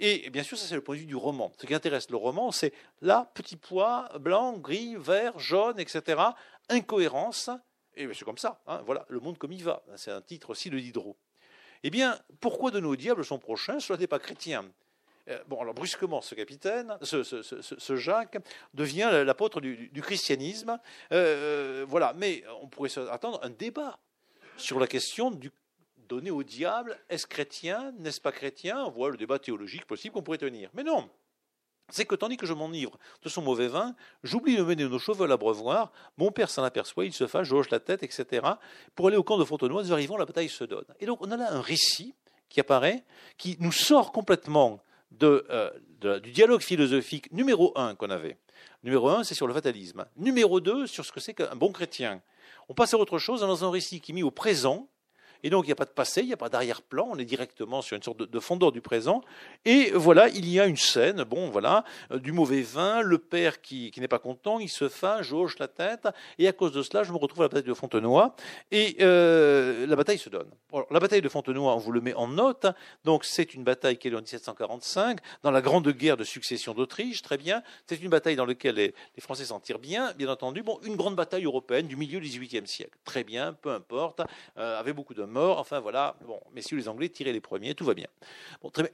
Et 0.00 0.28
bien 0.28 0.42
sûr, 0.42 0.58
ça 0.58 0.66
c'est 0.66 0.74
le 0.74 0.82
point 0.82 0.96
de 0.96 1.00
vue 1.00 1.06
du 1.06 1.16
roman. 1.16 1.50
Ce 1.58 1.66
qui 1.66 1.74
intéresse 1.74 2.10
le 2.10 2.16
roman, 2.16 2.52
c'est 2.52 2.74
là, 3.00 3.30
petit 3.32 3.56
pois, 3.56 4.10
blanc, 4.20 4.58
gris, 4.58 4.96
vert, 4.96 5.38
jaune, 5.38 5.80
etc. 5.80 6.20
Incohérence. 6.68 7.48
Et 7.94 8.06
c'est 8.12 8.24
comme 8.24 8.38
ça. 8.38 8.60
Hein. 8.66 8.82
voilà, 8.84 9.06
le 9.08 9.18
monde 9.18 9.38
comme 9.38 9.52
il 9.52 9.64
va. 9.64 9.82
C'est 9.96 10.10
un 10.10 10.20
titre 10.20 10.50
aussi 10.50 10.68
de 10.68 10.78
Diderot. 10.78 11.16
Eh 11.84 11.90
bien, 11.90 12.18
pourquoi 12.40 12.70
de 12.70 12.80
nos 12.80 12.96
diables 12.96 13.24
son 13.24 13.38
prochain 13.38 13.80
Cela 13.80 13.98
n'est 13.98 14.06
pas 14.06 14.18
chrétien? 14.18 14.66
Euh, 15.28 15.42
bon, 15.46 15.60
alors 15.60 15.74
brusquement, 15.74 16.20
ce 16.20 16.34
capitaine, 16.34 16.96
ce, 17.02 17.96
Jacques, 17.96 18.38
devient 18.74 19.22
l'apôtre 19.24 19.60
du, 19.60 20.02
christianisme. 20.02 20.78
Euh, 21.12 21.82
euh, 21.82 21.86
voilà, 21.88 22.12
mais 22.14 22.44
on 22.62 22.68
pourrait 22.68 22.90
attendre 23.10 23.40
un 23.42 23.50
débat 23.50 23.98
sur 24.56 24.78
la 24.78 24.86
question 24.86 25.30
du 25.30 25.50
donner 26.08 26.30
au 26.30 26.42
diable, 26.42 26.98
est-ce 27.08 27.26
chrétien, 27.26 27.92
n'est-ce 27.98 28.20
pas 28.20 28.30
chrétien? 28.30 28.88
Voit 28.90 29.10
le 29.10 29.16
débat 29.16 29.38
théologique 29.38 29.86
possible 29.86 30.12
qu'on 30.12 30.22
pourrait 30.22 30.36
tenir. 30.36 30.68
Mais 30.74 30.82
non, 30.82 31.08
c'est 31.88 32.04
que 32.04 32.14
tandis 32.14 32.36
que 32.36 32.44
je 32.46 32.52
m'enivre 32.52 32.98
de 33.22 33.28
son 33.30 33.40
mauvais 33.40 33.68
vin, 33.68 33.94
j'oublie 34.22 34.56
de 34.56 34.62
mener 34.62 34.84
nos 34.84 34.98
cheveux 34.98 35.24
à 35.24 35.26
l'abreuvoir, 35.26 35.92
mon 36.18 36.30
père 36.30 36.50
s'en 36.50 36.62
aperçoit, 36.62 37.06
il 37.06 37.12
se 37.12 37.26
fâche, 37.26 37.48
je 37.48 37.54
hoche 37.54 37.70
la 37.70 37.80
tête, 37.80 38.02
etc. 38.02 38.46
Pour 38.94 39.08
aller 39.08 39.16
au 39.16 39.22
camp 39.22 39.38
de 39.38 39.44
Fontenoy, 39.44 39.82
nous 39.82 39.92
arrivons, 39.92 40.16
la 40.16 40.26
bataille 40.26 40.50
se 40.50 40.64
donne. 40.64 40.84
Et 41.00 41.06
donc 41.06 41.20
on 41.22 41.30
a 41.30 41.36
là 41.36 41.52
un 41.52 41.62
récit 41.62 42.14
qui 42.48 42.60
apparaît, 42.60 43.02
qui 43.38 43.56
nous 43.60 43.72
sort 43.72 44.12
complètement 44.12 44.80
euh, 45.22 45.70
du 46.20 46.32
dialogue 46.32 46.60
philosophique 46.60 47.30
numéro 47.32 47.72
un 47.76 47.94
qu'on 47.94 48.10
avait. 48.10 48.38
Numéro 48.82 49.08
un, 49.08 49.24
c'est 49.24 49.34
sur 49.34 49.46
le 49.46 49.54
fatalisme. 49.54 50.04
Numéro 50.16 50.60
deux, 50.60 50.86
sur 50.86 51.04
ce 51.04 51.12
que 51.12 51.20
c'est 51.20 51.34
qu'un 51.34 51.56
bon 51.56 51.72
chrétien. 51.72 52.22
On 52.68 52.74
passe 52.74 52.94
à 52.94 52.98
autre 52.98 53.18
chose 53.18 53.40
dans 53.40 53.64
un 53.64 53.70
récit 53.70 54.00
qui 54.00 54.12
est 54.12 54.14
mis 54.14 54.22
au 54.22 54.30
présent, 54.30 54.88
et 55.44 55.50
donc, 55.50 55.66
il 55.66 55.68
n'y 55.68 55.72
a 55.72 55.76
pas 55.76 55.84
de 55.84 55.90
passé, 55.90 56.22
il 56.22 56.26
n'y 56.26 56.32
a 56.32 56.38
pas 56.38 56.48
d'arrière-plan, 56.48 57.06
on 57.12 57.18
est 57.18 57.24
directement 57.26 57.82
sur 57.82 57.96
une 57.96 58.02
sorte 58.02 58.22
de, 58.22 58.40
fondeur 58.40 58.72
du 58.72 58.80
présent. 58.80 59.20
Et 59.66 59.90
voilà, 59.92 60.28
il 60.28 60.48
y 60.48 60.58
a 60.58 60.66
une 60.66 60.78
scène, 60.78 61.22
bon, 61.22 61.50
voilà, 61.50 61.84
euh, 62.10 62.18
du 62.18 62.32
mauvais 62.32 62.62
vin, 62.62 63.02
le 63.02 63.18
père 63.18 63.60
qui, 63.60 63.92
n'est 63.98 64.08
pas 64.08 64.18
content, 64.18 64.58
il 64.58 64.70
se 64.70 64.88
fâche, 64.88 65.32
hoche 65.32 65.58
la 65.58 65.68
tête, 65.68 66.08
et 66.38 66.48
à 66.48 66.52
cause 66.54 66.72
de 66.72 66.82
cela, 66.82 67.04
je 67.04 67.12
me 67.12 67.18
retrouve 67.18 67.42
à 67.42 67.44
la 67.44 67.48
bataille 67.48 67.68
de 67.68 67.74
Fontenoy, 67.74 68.34
et 68.70 68.96
euh, 69.02 69.86
la 69.86 69.96
bataille 69.96 70.16
se 70.16 70.30
donne. 70.30 70.48
la 70.90 70.98
bataille 70.98 71.20
de 71.20 71.28
Fontenoy, 71.28 71.70
on 71.70 71.76
vous 71.76 71.92
le 71.92 72.00
met 72.00 72.14
en 72.14 72.26
note, 72.26 72.66
donc 73.04 73.26
c'est 73.26 73.52
une 73.52 73.64
bataille 73.64 73.98
qui 73.98 74.08
est 74.08 74.14
en 74.14 74.20
1745, 74.20 75.18
dans 75.42 75.50
la 75.50 75.60
grande 75.60 75.86
guerre 75.90 76.16
de 76.16 76.24
succession 76.24 76.72
d'Autriche, 76.72 77.20
très 77.20 77.36
bien. 77.36 77.62
C'est 77.86 78.00
une 78.02 78.08
bataille 78.08 78.36
dans 78.36 78.46
laquelle 78.46 78.76
les, 78.76 78.94
Français 79.18 79.44
s'en 79.44 79.60
tirent 79.60 79.78
bien, 79.78 80.14
bien 80.14 80.28
entendu. 80.28 80.62
Bon, 80.62 80.78
une 80.84 80.96
grande 80.96 81.16
bataille 81.16 81.44
européenne 81.44 81.86
du 81.86 81.96
milieu 81.96 82.18
du 82.18 82.28
XVIIIe 82.28 82.66
siècle. 82.66 82.96
Très 83.04 83.24
bien, 83.24 83.52
peu 83.52 83.70
importe, 83.70 84.22
euh, 84.56 84.80
avec 84.80 84.94
beaucoup 84.94 85.14
de 85.14 85.24
Enfin 85.40 85.80
voilà, 85.80 86.16
bon, 86.26 86.40
messieurs 86.52 86.76
les 86.76 86.88
Anglais, 86.88 87.08
tirez 87.08 87.32
les 87.32 87.40
premiers, 87.40 87.74
tout 87.74 87.84
va 87.84 87.94
bien. 87.94 88.08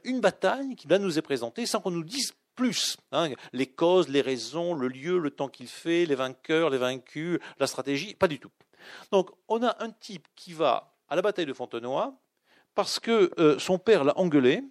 Une 0.03 0.19
bataille 0.19 0.75
qui 0.75 0.87
nous 0.87 1.17
est 1.17 1.21
présentée 1.21 1.65
sans 1.65 1.79
qu'on 1.79 1.91
nous 1.91 2.03
dise 2.03 2.33
plus. 2.55 2.97
Hein, 3.11 3.29
les 3.53 3.67
causes, 3.67 4.09
les 4.09 4.21
raisons, 4.21 4.73
le 4.73 4.87
lieu, 4.87 5.17
le 5.17 5.31
temps 5.31 5.47
qu'il 5.47 5.67
fait, 5.67 6.05
les 6.05 6.15
vainqueurs, 6.15 6.69
les 6.69 6.77
vaincus, 6.77 7.39
la 7.59 7.67
stratégie, 7.67 8.13
pas 8.15 8.27
du 8.27 8.39
tout. 8.39 8.51
Donc 9.11 9.31
on 9.47 9.63
a 9.63 9.75
un 9.79 9.89
type 9.89 10.27
qui 10.35 10.53
va 10.53 10.93
à 11.07 11.15
la 11.15 11.21
bataille 11.21 11.45
de 11.45 11.53
Fontenoy 11.53 12.13
parce 12.75 12.99
que 12.99 13.31
euh, 13.39 13.59
son 13.59 13.77
père 13.77 14.03
l'a 14.03 14.17
engueulé, 14.17 14.63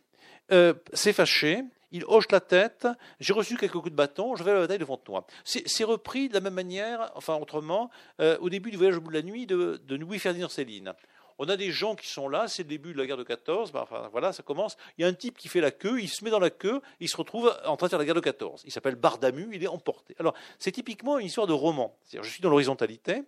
euh, 0.53 0.75
s'est 0.93 1.13
fâché, 1.13 1.63
il 1.93 2.05
hoche 2.07 2.31
la 2.31 2.41
tête, 2.41 2.87
j'ai 3.19 3.33
reçu 3.33 3.57
quelques 3.57 3.73
coups 3.73 3.91
de 3.91 3.97
bâton, 3.97 4.37
je 4.37 4.45
vais 4.45 4.53
à 4.53 4.55
la 4.55 4.61
bataille 4.61 4.79
de 4.79 4.85
Fontenoy. 4.85 5.23
C'est 5.45 5.85
repris 5.85 6.29
de 6.29 6.35
la 6.35 6.41
même 6.41 6.55
manière, 6.55 7.11
enfin 7.15 7.35
autrement, 7.35 7.91
euh, 8.21 8.39
au 8.41 8.49
début 8.49 8.71
du 8.71 8.77
voyage 8.77 8.97
au 8.97 9.01
bout 9.01 9.11
de 9.11 9.17
la 9.17 9.23
nuit 9.23 9.47
de, 9.47 9.81
de 9.85 9.97
Louis-Ferdinand 9.97 10.49
Céline. 10.49 10.95
On 11.43 11.49
a 11.49 11.57
des 11.57 11.71
gens 11.71 11.95
qui 11.95 12.07
sont 12.07 12.29
là, 12.29 12.49
c'est 12.49 12.65
le 12.65 12.69
début 12.69 12.93
de 12.93 12.99
la 12.99 13.07
guerre 13.07 13.17
de 13.17 13.23
14, 13.23 13.73
ben, 13.73 13.81
enfin, 13.81 14.11
voilà, 14.13 14.31
ça 14.31 14.43
commence. 14.43 14.77
Il 14.99 15.03
y 15.03 15.05
a 15.07 15.09
un 15.09 15.15
type 15.15 15.39
qui 15.39 15.49
fait 15.49 15.63
la 15.63 15.71
queue, 15.71 15.99
il 15.99 16.09
se 16.09 16.23
met 16.23 16.29
dans 16.29 16.39
la 16.39 16.51
queue, 16.51 16.83
il 17.01 17.09
se 17.09 17.17
retrouve 17.17 17.51
en 17.65 17.79
train 17.79 17.87
de 17.87 17.91
faire 17.91 17.99
la 17.99 18.05
guerre 18.05 18.15
de 18.15 18.21
14. 18.21 18.61
Il 18.67 18.71
s'appelle 18.71 18.95
Bardamu, 18.95 19.49
il 19.55 19.65
est 19.65 19.67
emporté. 19.67 20.15
Alors, 20.19 20.35
c'est 20.59 20.71
typiquement 20.71 21.19
une 21.19 21.25
histoire 21.25 21.47
de 21.47 21.55
roman. 21.55 21.97
Je 22.13 22.29
suis 22.29 22.43
dans 22.43 22.51
l'horizontalité, 22.51 23.23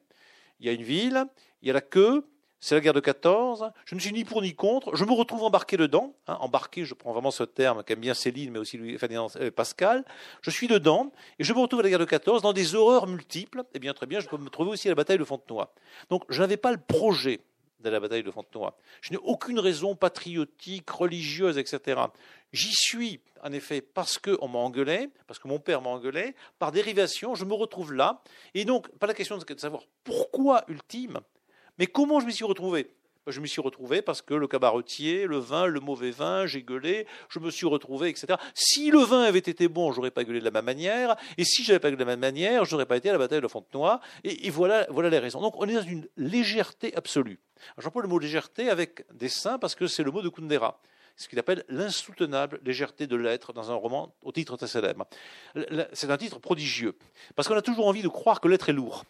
il 0.60 0.66
y 0.66 0.68
a 0.68 0.72
une 0.72 0.82
ville, 0.82 1.24
il 1.62 1.68
y 1.68 1.70
a 1.70 1.72
la 1.72 1.80
queue, 1.80 2.28
c'est 2.60 2.74
la 2.74 2.82
guerre 2.82 2.92
de 2.92 3.00
14, 3.00 3.72
je 3.86 3.94
ne 3.94 4.00
suis 4.00 4.12
ni 4.12 4.24
pour 4.24 4.42
ni 4.42 4.54
contre, 4.54 4.94
je 4.94 5.06
me 5.06 5.12
retrouve 5.12 5.42
embarqué 5.44 5.78
dedans, 5.78 6.14
hein, 6.26 6.36
embarqué, 6.40 6.84
je 6.84 6.92
prends 6.92 7.12
vraiment 7.12 7.30
ce 7.30 7.44
terme 7.44 7.82
qu'aime 7.82 8.00
bien 8.00 8.12
Céline, 8.12 8.50
mais 8.50 8.58
aussi 8.58 8.76
Louis, 8.76 8.98
euh, 9.02 9.50
Pascal, 9.50 10.04
je 10.42 10.50
suis 10.50 10.68
dedans, 10.68 11.10
et 11.38 11.44
je 11.44 11.52
me 11.54 11.60
retrouve 11.60 11.80
à 11.80 11.82
la 11.84 11.88
guerre 11.88 11.98
de 11.98 12.04
14 12.04 12.42
dans 12.42 12.52
des 12.52 12.74
horreurs 12.74 13.06
multiples, 13.06 13.64
eh 13.72 13.78
bien 13.78 13.94
très 13.94 14.06
bien, 14.06 14.20
je 14.20 14.28
peux 14.28 14.36
me 14.36 14.50
trouver 14.50 14.70
aussi 14.70 14.86
à 14.88 14.90
la 14.90 14.96
bataille 14.96 15.16
de 15.16 15.24
Fontenoy. 15.24 15.66
Donc 16.10 16.24
je 16.28 16.42
n'avais 16.42 16.58
pas 16.58 16.72
le 16.72 16.78
projet 16.78 17.40
de 17.82 17.90
la 17.90 18.00
bataille 18.00 18.22
de 18.22 18.30
Fontenoy. 18.30 18.70
Je 19.00 19.12
n'ai 19.12 19.18
aucune 19.18 19.58
raison 19.58 19.94
patriotique, 19.94 20.88
religieuse, 20.90 21.58
etc. 21.58 22.00
J'y 22.52 22.72
suis, 22.72 23.20
en 23.42 23.52
effet, 23.52 23.80
parce 23.80 24.18
qu'on 24.18 24.48
m'a 24.48 24.58
engueulé, 24.58 25.08
parce 25.26 25.38
que 25.38 25.48
mon 25.48 25.58
père 25.58 25.80
m'a 25.80 25.90
engueulé. 25.90 26.34
Par 26.58 26.72
dérivation, 26.72 27.34
je 27.34 27.44
me 27.44 27.54
retrouve 27.54 27.94
là. 27.94 28.22
Et 28.54 28.64
donc, 28.64 28.88
pas 28.98 29.06
la 29.06 29.14
question 29.14 29.38
de 29.38 29.58
savoir 29.58 29.82
pourquoi 30.04 30.64
ultime, 30.68 31.18
mais 31.78 31.86
comment 31.86 32.20
je 32.20 32.26
m'y 32.26 32.32
suis 32.32 32.44
retrouvé? 32.44 32.90
Je 33.28 33.40
m'y 33.40 33.48
suis 33.48 33.60
retrouvé 33.60 34.02
parce 34.02 34.20
que 34.20 34.34
le 34.34 34.48
cabaretier, 34.48 35.26
le 35.26 35.38
vin, 35.38 35.66
le 35.66 35.78
mauvais 35.78 36.10
vin, 36.10 36.44
j'ai 36.46 36.62
gueulé, 36.62 37.06
je 37.28 37.38
me 37.38 37.50
suis 37.50 37.66
retrouvé, 37.66 38.08
etc. 38.08 38.34
Si 38.52 38.90
le 38.90 38.98
vin 38.98 39.22
avait 39.22 39.38
été 39.38 39.68
bon, 39.68 39.92
j'aurais 39.92 40.10
pas 40.10 40.24
gueulé 40.24 40.40
de 40.40 40.44
la 40.44 40.50
même 40.50 40.64
manière, 40.64 41.14
et 41.38 41.44
si 41.44 41.62
j'avais 41.62 41.78
pas 41.78 41.88
gueulé 41.88 41.98
de 41.98 42.04
la 42.04 42.16
même 42.16 42.20
manière, 42.20 42.64
je 42.64 42.72
n'aurais 42.72 42.86
pas 42.86 42.96
été 42.96 43.10
à 43.10 43.12
la 43.12 43.18
bataille 43.18 43.40
de 43.40 43.46
Fontenoy, 43.46 44.00
et, 44.24 44.48
et 44.48 44.50
voilà, 44.50 44.88
voilà 44.90 45.08
les 45.08 45.20
raisons. 45.20 45.40
Donc 45.40 45.54
on 45.56 45.68
est 45.68 45.74
dans 45.74 45.82
une 45.82 46.08
légèreté 46.16 46.92
absolue. 46.96 47.38
J'emploie 47.78 48.02
le 48.02 48.08
mot 48.08 48.18
légèreté 48.18 48.70
avec 48.70 49.04
dessein 49.12 49.58
parce 49.58 49.74
que 49.74 49.86
c'est 49.86 50.02
le 50.02 50.10
mot 50.10 50.22
de 50.22 50.28
Kundera 50.28 50.80
ce 51.16 51.28
qu'il 51.28 51.38
appelle 51.38 51.64
l'insoutenable 51.68 52.60
légèreté 52.64 53.06
de 53.06 53.16
l'être 53.16 53.52
dans 53.52 53.70
un 53.70 53.74
roman 53.74 54.14
au 54.22 54.32
titre 54.32 54.56
très 54.56 54.66
célèbre. 54.66 55.06
C'est 55.92 56.10
un 56.10 56.16
titre 56.16 56.38
prodigieux, 56.38 56.96
parce 57.36 57.48
qu'on 57.48 57.56
a 57.56 57.62
toujours 57.62 57.86
envie 57.86 58.02
de 58.02 58.08
croire 58.08 58.40
que 58.40 58.48
l'être 58.48 58.68
est 58.68 58.74
lourd, 58.74 59.04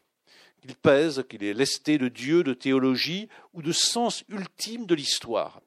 qu'il 0.60 0.74
pèse, 0.74 1.24
qu'il 1.28 1.44
est 1.44 1.54
lesté 1.54 1.98
de 1.98 2.08
Dieu, 2.08 2.42
de 2.42 2.54
théologie 2.54 3.28
ou 3.52 3.62
de 3.62 3.72
sens 3.72 4.24
ultime 4.28 4.86
de 4.86 4.94
l'histoire. 4.94 5.60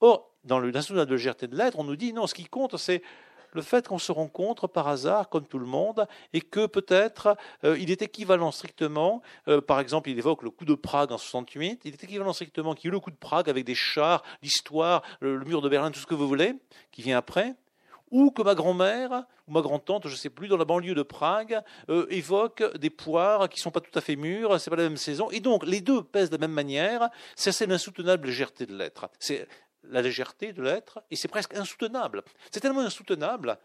Or, 0.00 0.32
dans 0.44 0.58
l'insoutenable 0.60 1.12
légèreté 1.12 1.46
de 1.46 1.56
l'être, 1.56 1.78
on 1.78 1.84
nous 1.84 1.96
dit 1.96 2.12
non, 2.12 2.26
ce 2.26 2.34
qui 2.34 2.44
compte, 2.44 2.76
c'est 2.76 3.02
le 3.56 3.62
fait 3.62 3.88
qu'on 3.88 3.98
se 3.98 4.12
rencontre 4.12 4.68
par 4.68 4.86
hasard, 4.86 5.28
comme 5.28 5.46
tout 5.46 5.58
le 5.58 5.66
monde, 5.66 6.06
et 6.32 6.40
que 6.40 6.66
peut-être 6.66 7.36
euh, 7.64 7.76
il 7.78 7.90
est 7.90 8.02
équivalent 8.02 8.52
strictement, 8.52 9.22
euh, 9.48 9.60
par 9.60 9.80
exemple, 9.80 10.10
il 10.10 10.18
évoque 10.18 10.42
le 10.42 10.50
coup 10.50 10.64
de 10.64 10.74
Prague 10.74 11.10
en 11.10 11.18
68, 11.18 11.82
il 11.84 11.94
est 11.94 12.04
équivalent 12.04 12.32
strictement 12.32 12.74
qu'il 12.74 12.84
y 12.84 12.88
a 12.88 12.90
eu 12.90 12.92
le 12.92 13.00
coup 13.00 13.10
de 13.10 13.16
Prague 13.16 13.50
avec 13.50 13.64
des 13.64 13.74
chars, 13.74 14.22
l'histoire, 14.42 15.02
le, 15.20 15.40
mur 15.40 15.62
de 15.62 15.68
Berlin, 15.68 15.90
tout 15.90 15.98
ce 15.98 16.06
que 16.06 16.14
vous 16.14 16.28
voulez, 16.28 16.54
qui 16.92 17.02
vient 17.02 17.18
après, 17.18 17.54
ou 18.12 18.30
que 18.30 18.42
ma 18.42 18.54
grand-mère 18.54 19.24
ou 19.48 19.52
ma 19.52 19.62
grand-tante, 19.62 20.06
je 20.06 20.12
ne 20.12 20.16
sais 20.16 20.30
plus, 20.30 20.48
dans 20.48 20.56
la 20.56 20.64
banlieue 20.64 20.94
de 20.94 21.02
Prague, 21.02 21.60
euh, 21.88 22.06
évoque 22.10 22.62
des 22.76 22.90
poires 22.90 23.48
qui 23.48 23.58
ne 23.58 23.62
sont 23.62 23.70
pas 23.70 23.80
tout 23.80 23.96
à 23.98 24.00
fait 24.00 24.16
mûres, 24.16 24.60
c'est 24.60 24.70
pas 24.70 24.76
la 24.76 24.84
même 24.84 24.96
saison, 24.96 25.30
et 25.30 25.40
donc 25.40 25.64
les 25.66 25.80
deux 25.80 26.02
pèsent 26.02 26.30
de 26.30 26.36
la 26.36 26.46
même 26.46 26.52
manière, 26.54 27.08
c'est 27.34 27.50
assez 27.50 27.66
l'insoutenable 27.66 28.26
légèreté 28.26 28.66
de 28.66 28.76
l'être. 28.76 29.08
C'est 29.18 29.48
la 29.90 30.02
légèreté 30.02 30.52
de 30.52 30.62
l'être, 30.62 31.02
et 31.10 31.16
c'est 31.16 31.28
presque 31.28 31.54
insoutenable. 31.54 32.22
C'est 32.50 32.60
tellement 32.60 32.80
insoutenable 32.80 33.58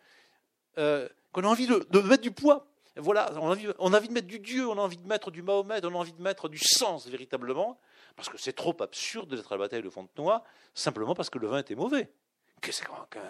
euh, 0.77 1.07
qu'on 1.31 1.43
a 1.43 1.47
envie 1.47 1.67
de, 1.67 1.99
mettre 2.01 2.23
du 2.23 2.31
poids. 2.31 2.67
Voilà, 2.97 3.31
on 3.35 3.49
a, 3.49 3.55
envie, 3.79 4.07
de 4.07 4.13
mettre 4.13 4.27
du 4.27 4.39
Dieu, 4.39 4.67
on 4.67 4.77
a 4.77 4.81
envie 4.81 4.97
de 4.97 5.07
mettre 5.07 5.31
du 5.31 5.41
Mahomet, 5.41 5.85
on 5.85 5.95
a 5.95 5.97
envie 5.97 6.11
de 6.11 6.21
mettre 6.21 6.49
du 6.49 6.59
sens 6.59 7.07
véritablement, 7.07 7.79
parce 8.15 8.27
que 8.27 8.37
c'est 8.37 8.53
trop 8.53 8.75
absurde 8.81 9.33
d'être 9.33 9.51
à 9.51 9.55
la 9.55 9.59
bataille 9.59 9.81
de 9.81 9.89
Fontenoy, 9.89 10.41
simplement 10.73 11.15
parce 11.15 11.29
que 11.29 11.39
le 11.39 11.47
vin 11.47 11.59
était 11.59 11.75
mauvais. 11.75 12.11
Que 12.61 12.71
c'est 12.71 12.85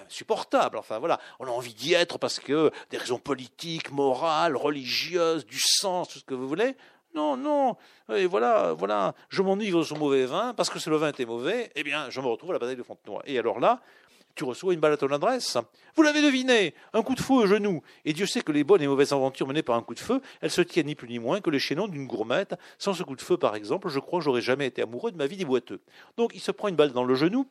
insupportable. 0.08 0.78
Enfin 0.78 1.00
voilà, 1.00 1.18
on 1.40 1.46
a 1.46 1.52
envie 1.52 1.74
d'y 1.74 1.94
être 1.94 2.18
parce 2.18 2.40
que 2.40 2.70
des 2.90 2.98
raisons 2.98 3.20
politiques, 3.20 3.90
morales, 3.92 4.58
religieuses, 4.58 5.46
du 5.46 5.60
sens, 5.60 6.10
tout 6.10 6.20
ce 6.20 6.26
que 6.26 6.34
vous 6.34 6.50
voulez. 6.50 6.76
Non, 7.14 7.36
non, 7.36 7.76
et 8.14 8.26
voilà, 8.26 8.74
voilà, 8.74 9.14
je 9.30 9.42
m'enivre 9.42 9.80
de 9.80 9.84
son 9.84 9.98
mauvais 9.98 10.26
vin, 10.26 10.54
parce 10.54 10.70
que 10.70 10.80
ce 10.80 10.90
le 10.90 10.96
vin 10.96 11.10
était 11.10 11.26
mauvais, 11.26 11.70
eh 11.76 11.84
bien, 11.84 12.10
je 12.10 12.22
me 12.22 12.28
retrouve 12.28 12.52
à 12.52 12.54
la 12.54 12.60
bataille 12.60 12.78
de 12.78 12.84
Fontenoy. 12.84 13.22
Et 13.26 13.38
alors 13.38 13.60
là, 13.60 13.82
tu 14.42 14.46
reçois 14.46 14.74
une 14.74 14.80
balle 14.80 14.94
à 14.94 14.98
ton 14.98 15.12
adresse. 15.12 15.60
Vous 15.96 16.02
l'avez 16.02 16.24
deviné, 16.24 16.74
un 16.94 17.04
coup 17.04 17.14
de 17.14 17.20
feu 17.20 17.34
au 17.34 17.46
genou. 17.46 17.84
Et 18.06 18.14
Dieu 18.14 18.26
sait 18.26 18.42
que 18.42 18.52
les 18.52 18.64
bonnes 18.64 18.82
et 18.82 18.88
mauvaises 18.88 19.14
aventures 19.14 19.48
menées 19.48 19.62
par 19.62 19.76
un 19.76 19.84
coup 19.84 19.94
de 19.94 20.00
feu, 20.00 20.20
elles 20.42 20.50
se 20.50 20.62
tiennent 20.62 20.88
ni 20.88 20.96
plus 20.96 21.08
ni 21.08 21.20
moins 21.20 21.42
que 21.42 21.52
les 21.52 21.60
chaînons 21.60 21.88
d'une 21.88 22.08
gourmette. 22.08 22.56
Sans 22.80 22.96
ce 22.96 23.04
coup 23.04 23.16
de 23.16 23.22
feu, 23.22 23.38
par 23.38 23.56
exemple, 23.56 23.90
je 23.90 24.00
crois 24.00 24.18
que 24.18 24.26
j'aurais 24.26 24.42
jamais 24.42 24.66
été 24.66 24.82
amoureux 24.82 25.12
de 25.12 25.18
ma 25.18 25.28
vie 25.28 25.38
des 25.38 25.46
boiteux. 25.46 25.80
Donc 26.18 26.32
il 26.34 26.40
se 26.40 26.50
prend 26.50 26.70
une 26.70 26.76
balle 26.76 26.92
dans 26.92 27.04
le 27.04 27.14
genou, 27.14 27.46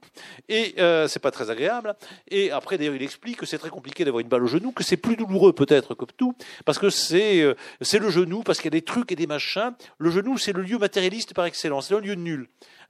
et 0.48 0.74
euh, 0.80 1.06
c'est 1.06 1.20
pas 1.20 1.30
très 1.30 1.48
agréable. 1.48 1.94
Et 2.26 2.50
après, 2.50 2.76
d'ailleurs, 2.76 2.96
il 2.96 3.02
explique 3.04 3.36
que 3.36 3.46
c'est 3.46 3.58
très 3.58 3.70
compliqué 3.70 4.04
d'avoir 4.04 4.20
une 4.20 4.28
balle 4.28 4.42
au 4.42 4.48
genou, 4.48 4.72
que 4.72 4.82
c'est 4.82 4.96
plus 4.96 5.14
douloureux 5.14 5.52
peut-être 5.52 5.94
que 5.94 6.06
tout, 6.06 6.34
parce 6.64 6.80
que 6.80 6.90
c'est 6.90 7.40
euh, 7.40 7.54
le 7.78 8.10
genou, 8.10 8.42
parce 8.42 8.58
qu'il 8.58 8.66
y 8.66 8.74
a 8.76 8.78
des 8.80 8.82
trucs 8.82 9.12
et 9.12 9.16
des 9.16 9.28
machins. 9.28 9.74
Le 9.98 10.10
genou, 10.10 10.38
c'est 10.38 10.52
le 10.52 10.62
lieu 10.62 10.78
matérialiste 10.78 11.34
par 11.34 11.44
excellence, 11.44 11.86
c'est 11.86 11.94
un 11.94 12.00
lieu 12.00 12.14
nul. 12.14 12.48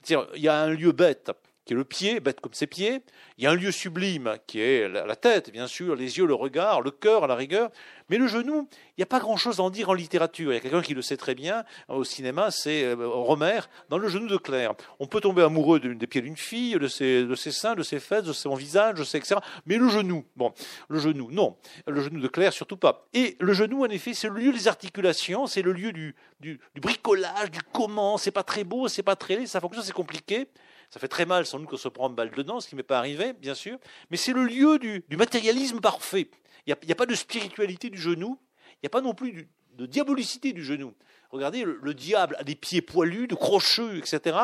Il 0.08 0.16
y 0.36 0.48
a 0.48 0.62
un 0.62 0.70
lieu 0.70 0.92
bête 0.92 1.30
qui 1.70 1.74
est 1.74 1.76
le 1.76 1.84
pied, 1.84 2.18
bête 2.18 2.40
comme 2.40 2.52
ses 2.52 2.66
pieds. 2.66 3.00
Il 3.38 3.44
y 3.44 3.46
a 3.46 3.52
un 3.52 3.54
lieu 3.54 3.70
sublime 3.70 4.38
qui 4.48 4.60
est 4.60 4.88
la 4.88 5.14
tête, 5.14 5.52
bien 5.52 5.68
sûr, 5.68 5.94
les 5.94 6.18
yeux, 6.18 6.26
le 6.26 6.34
regard, 6.34 6.80
le 6.80 6.90
cœur 6.90 7.22
à 7.22 7.26
la 7.28 7.36
rigueur. 7.36 7.70
Mais 8.08 8.18
le 8.18 8.26
genou, 8.26 8.68
il 8.72 8.94
n'y 8.98 9.04
a 9.04 9.06
pas 9.06 9.20
grand-chose 9.20 9.60
à 9.60 9.62
en 9.62 9.70
dire 9.70 9.88
en 9.88 9.94
littérature. 9.94 10.50
Il 10.50 10.56
y 10.56 10.58
a 10.58 10.60
quelqu'un 10.60 10.82
qui 10.82 10.94
le 10.94 11.02
sait 11.02 11.16
très 11.16 11.36
bien 11.36 11.62
au 11.86 12.02
cinéma, 12.02 12.50
c'est 12.50 12.82
euh, 12.82 13.06
Romer, 13.06 13.60
dans 13.88 13.98
Le 13.98 14.08
genou 14.08 14.26
de 14.26 14.36
Claire. 14.36 14.74
On 14.98 15.06
peut 15.06 15.20
tomber 15.20 15.42
amoureux 15.42 15.78
des 15.78 16.06
pieds 16.08 16.22
d'une 16.22 16.36
fille, 16.36 16.76
de 16.76 16.88
ses, 16.88 17.22
de 17.22 17.36
ses 17.36 17.52
seins, 17.52 17.76
de 17.76 17.84
ses 17.84 18.00
fesses, 18.00 18.24
de 18.24 18.32
son 18.32 18.56
visage, 18.56 18.98
de 18.98 19.04
ses, 19.04 19.18
etc. 19.18 19.36
Mais 19.64 19.76
le 19.76 19.88
genou, 19.88 20.24
bon, 20.34 20.52
le 20.88 20.98
genou, 20.98 21.30
non. 21.30 21.56
Le 21.86 22.00
genou 22.00 22.18
de 22.18 22.26
Claire, 22.26 22.52
surtout 22.52 22.78
pas. 22.78 23.06
Et 23.14 23.36
le 23.38 23.52
genou, 23.52 23.84
en 23.84 23.90
effet, 23.90 24.12
c'est 24.12 24.28
le 24.28 24.40
lieu 24.40 24.52
des 24.52 24.66
articulations, 24.66 25.46
c'est 25.46 25.62
le 25.62 25.70
lieu 25.70 25.92
du, 25.92 26.16
du, 26.40 26.58
du 26.74 26.80
bricolage, 26.80 27.52
du 27.52 27.60
comment. 27.72 28.18
C'est 28.18 28.32
pas 28.32 28.42
très 28.42 28.64
beau, 28.64 28.88
c'est 28.88 29.04
pas 29.04 29.14
très 29.14 29.36
laid, 29.36 29.46
ça 29.46 29.60
fonctionne, 29.60 29.84
c'est 29.84 29.92
compliqué. 29.92 30.48
Ça 30.90 30.98
fait 30.98 31.08
très 31.08 31.24
mal 31.24 31.46
sans 31.46 31.58
doute 31.60 31.68
qu'on 31.68 31.76
se 31.76 31.88
prend 31.88 32.08
une 32.08 32.14
balle 32.14 32.32
dedans, 32.32 32.60
ce 32.60 32.68
qui 32.68 32.74
m'est 32.74 32.82
pas 32.82 32.98
arrivé, 32.98 33.32
bien 33.32 33.54
sûr. 33.54 33.78
Mais 34.10 34.16
c'est 34.16 34.32
le 34.32 34.44
lieu 34.44 34.78
du, 34.78 35.04
matérialisme 35.16 35.80
parfait. 35.80 36.28
Il 36.66 36.76
n'y 36.84 36.92
a, 36.92 36.96
pas 36.96 37.06
de 37.06 37.14
spiritualité 37.14 37.90
du 37.90 37.98
genou. 37.98 38.38
Il 38.74 38.78
n'y 38.84 38.86
a 38.88 38.90
pas 38.90 39.00
non 39.00 39.14
plus 39.14 39.48
de 39.74 39.86
diabolicité 39.86 40.52
du 40.52 40.64
genou. 40.64 40.92
Regardez, 41.30 41.64
le, 41.64 41.94
diable 41.94 42.34
a 42.40 42.44
des 42.44 42.56
pieds 42.56 42.82
poilus, 42.82 43.28
de 43.28 43.36
crochus, 43.36 43.98
etc. 43.98 44.36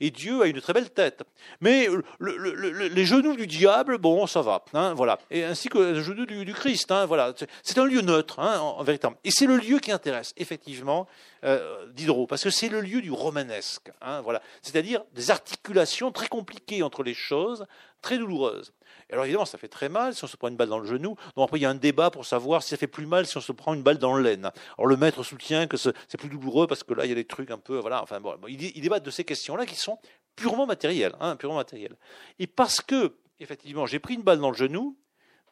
Et 0.00 0.10
Dieu 0.10 0.42
a 0.42 0.46
une 0.46 0.60
très 0.60 0.72
belle 0.72 0.90
tête. 0.90 1.22
Mais 1.60 1.88
les 2.20 3.04
genoux 3.04 3.36
du 3.36 3.46
diable, 3.46 3.98
bon, 3.98 4.26
ça 4.26 4.42
va. 4.42 4.64
Hein, 4.74 4.92
voilà. 4.94 5.20
Et 5.30 5.44
ainsi 5.44 5.68
que 5.68 5.78
les 5.78 6.02
genoux 6.02 6.26
du, 6.26 6.52
Christ. 6.52 6.90
Hein, 6.90 7.06
voilà. 7.06 7.32
C'est 7.62 7.78
un 7.78 7.84
lieu 7.84 8.00
neutre, 8.00 8.40
hein, 8.40 8.58
en, 8.58 8.82
vérité. 8.82 9.06
Et 9.22 9.30
c'est 9.30 9.46
le 9.46 9.56
lieu 9.56 9.78
qui 9.78 9.92
intéresse, 9.92 10.34
effectivement, 10.36 11.06
euh, 11.44 11.86
Diderot, 11.92 12.26
parce 12.26 12.42
que 12.42 12.50
c'est 12.50 12.68
le 12.68 12.80
lieu 12.80 13.00
du 13.00 13.12
romanesque. 13.12 13.92
voilà. 14.24 14.42
C'est-à-dire 14.62 15.04
des 15.14 15.30
articulations 15.30 16.10
très 16.10 16.26
compliquées 16.26 16.82
entre 16.82 17.04
les 17.04 17.14
choses, 17.14 17.66
très 18.00 18.18
douloureuses 18.18 18.72
alors 19.12 19.24
évidemment, 19.24 19.44
ça 19.44 19.58
fait 19.58 19.68
très 19.68 19.88
mal 19.90 20.14
si 20.14 20.24
on 20.24 20.26
se 20.26 20.36
prend 20.36 20.48
une 20.48 20.56
balle 20.56 20.68
dans 20.68 20.78
le 20.78 20.86
genou. 20.86 21.16
Donc 21.36 21.44
après, 21.44 21.58
il 21.58 21.62
y 21.62 21.66
a 21.66 21.70
un 21.70 21.74
débat 21.74 22.10
pour 22.10 22.24
savoir 22.24 22.62
si 22.62 22.70
ça 22.70 22.76
fait 22.76 22.86
plus 22.86 23.06
mal 23.06 23.26
si 23.26 23.36
on 23.36 23.40
se 23.40 23.52
prend 23.52 23.74
une 23.74 23.82
balle 23.82 23.98
dans 23.98 24.16
l'aine. 24.16 24.50
Alors 24.78 24.86
le 24.86 24.96
maître 24.96 25.22
soutient 25.22 25.66
que 25.66 25.76
c'est 25.76 26.16
plus 26.18 26.30
douloureux 26.32 26.66
parce 26.66 26.82
que 26.82 26.94
là, 26.94 27.06
il 27.06 27.08
y 27.08 27.12
a 27.12 27.16
des 27.16 27.26
trucs 27.26 27.50
un 27.50 27.58
peu, 27.58 27.78
voilà. 27.78 28.02
Enfin 28.02 28.20
bon, 28.20 28.36
il, 28.48 28.62
il 28.76 28.80
débat 28.82 29.00
de 29.00 29.10
ces 29.10 29.24
questions-là 29.24 29.66
qui 29.66 29.76
sont 29.76 29.98
purement 30.36 30.66
matérielles, 30.66 31.14
hein, 31.20 31.36
purement 31.36 31.56
matérielles. 31.56 31.96
Et 32.38 32.46
parce 32.46 32.80
que, 32.80 33.16
effectivement, 33.40 33.86
j'ai 33.86 33.98
pris 33.98 34.14
une 34.14 34.22
balle 34.22 34.38
dans 34.38 34.50
le 34.50 34.56
genou, 34.56 34.98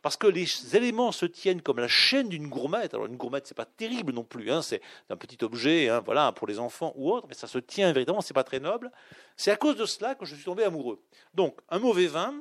parce 0.03 0.17
que 0.17 0.27
les 0.27 0.77
éléments 0.77 1.13
se 1.13 1.27
tiennent 1.27 1.61
comme 1.61 1.79
la 1.79 1.89
chaîne 1.89 2.29
d'une 2.29 2.49
gourmette. 2.49 2.95
Alors 2.95 3.07
une 3.07 3.17
gourmette, 3.17 3.47
c'est 3.47 3.57
pas 3.57 3.67
terrible 3.67 4.13
non 4.13 4.25
plus, 4.25 4.51
hein, 4.51 4.63
c'est 4.63 4.81
un 5.11 5.17
petit 5.17 5.45
objet, 5.45 5.91
hein, 5.91 6.01
voilà, 6.05 6.33
pour 6.33 6.47
les 6.47 6.59
enfants 6.59 6.95
ou 6.97 7.13
autre, 7.13 7.27
mais 7.29 7.35
ça 7.35 7.47
se 7.47 7.59
tient 7.59 7.93
véritablement, 7.93 8.23
c'est 8.23 8.35
pas 8.35 8.45
très 8.45 8.61
noble. 8.61 8.91
C'est 9.37 9.51
à 9.51 9.57
cause 9.57 9.77
de 9.77 9.85
cela 9.85 10.15
que 10.15 10.25
je 10.25 10.35
suis 10.35 10.45
tombé 10.45 10.65
amoureux. 10.65 11.03
Donc 11.35 11.59
un 11.69 11.79
mauvais 11.79 12.07
vin, 12.07 12.35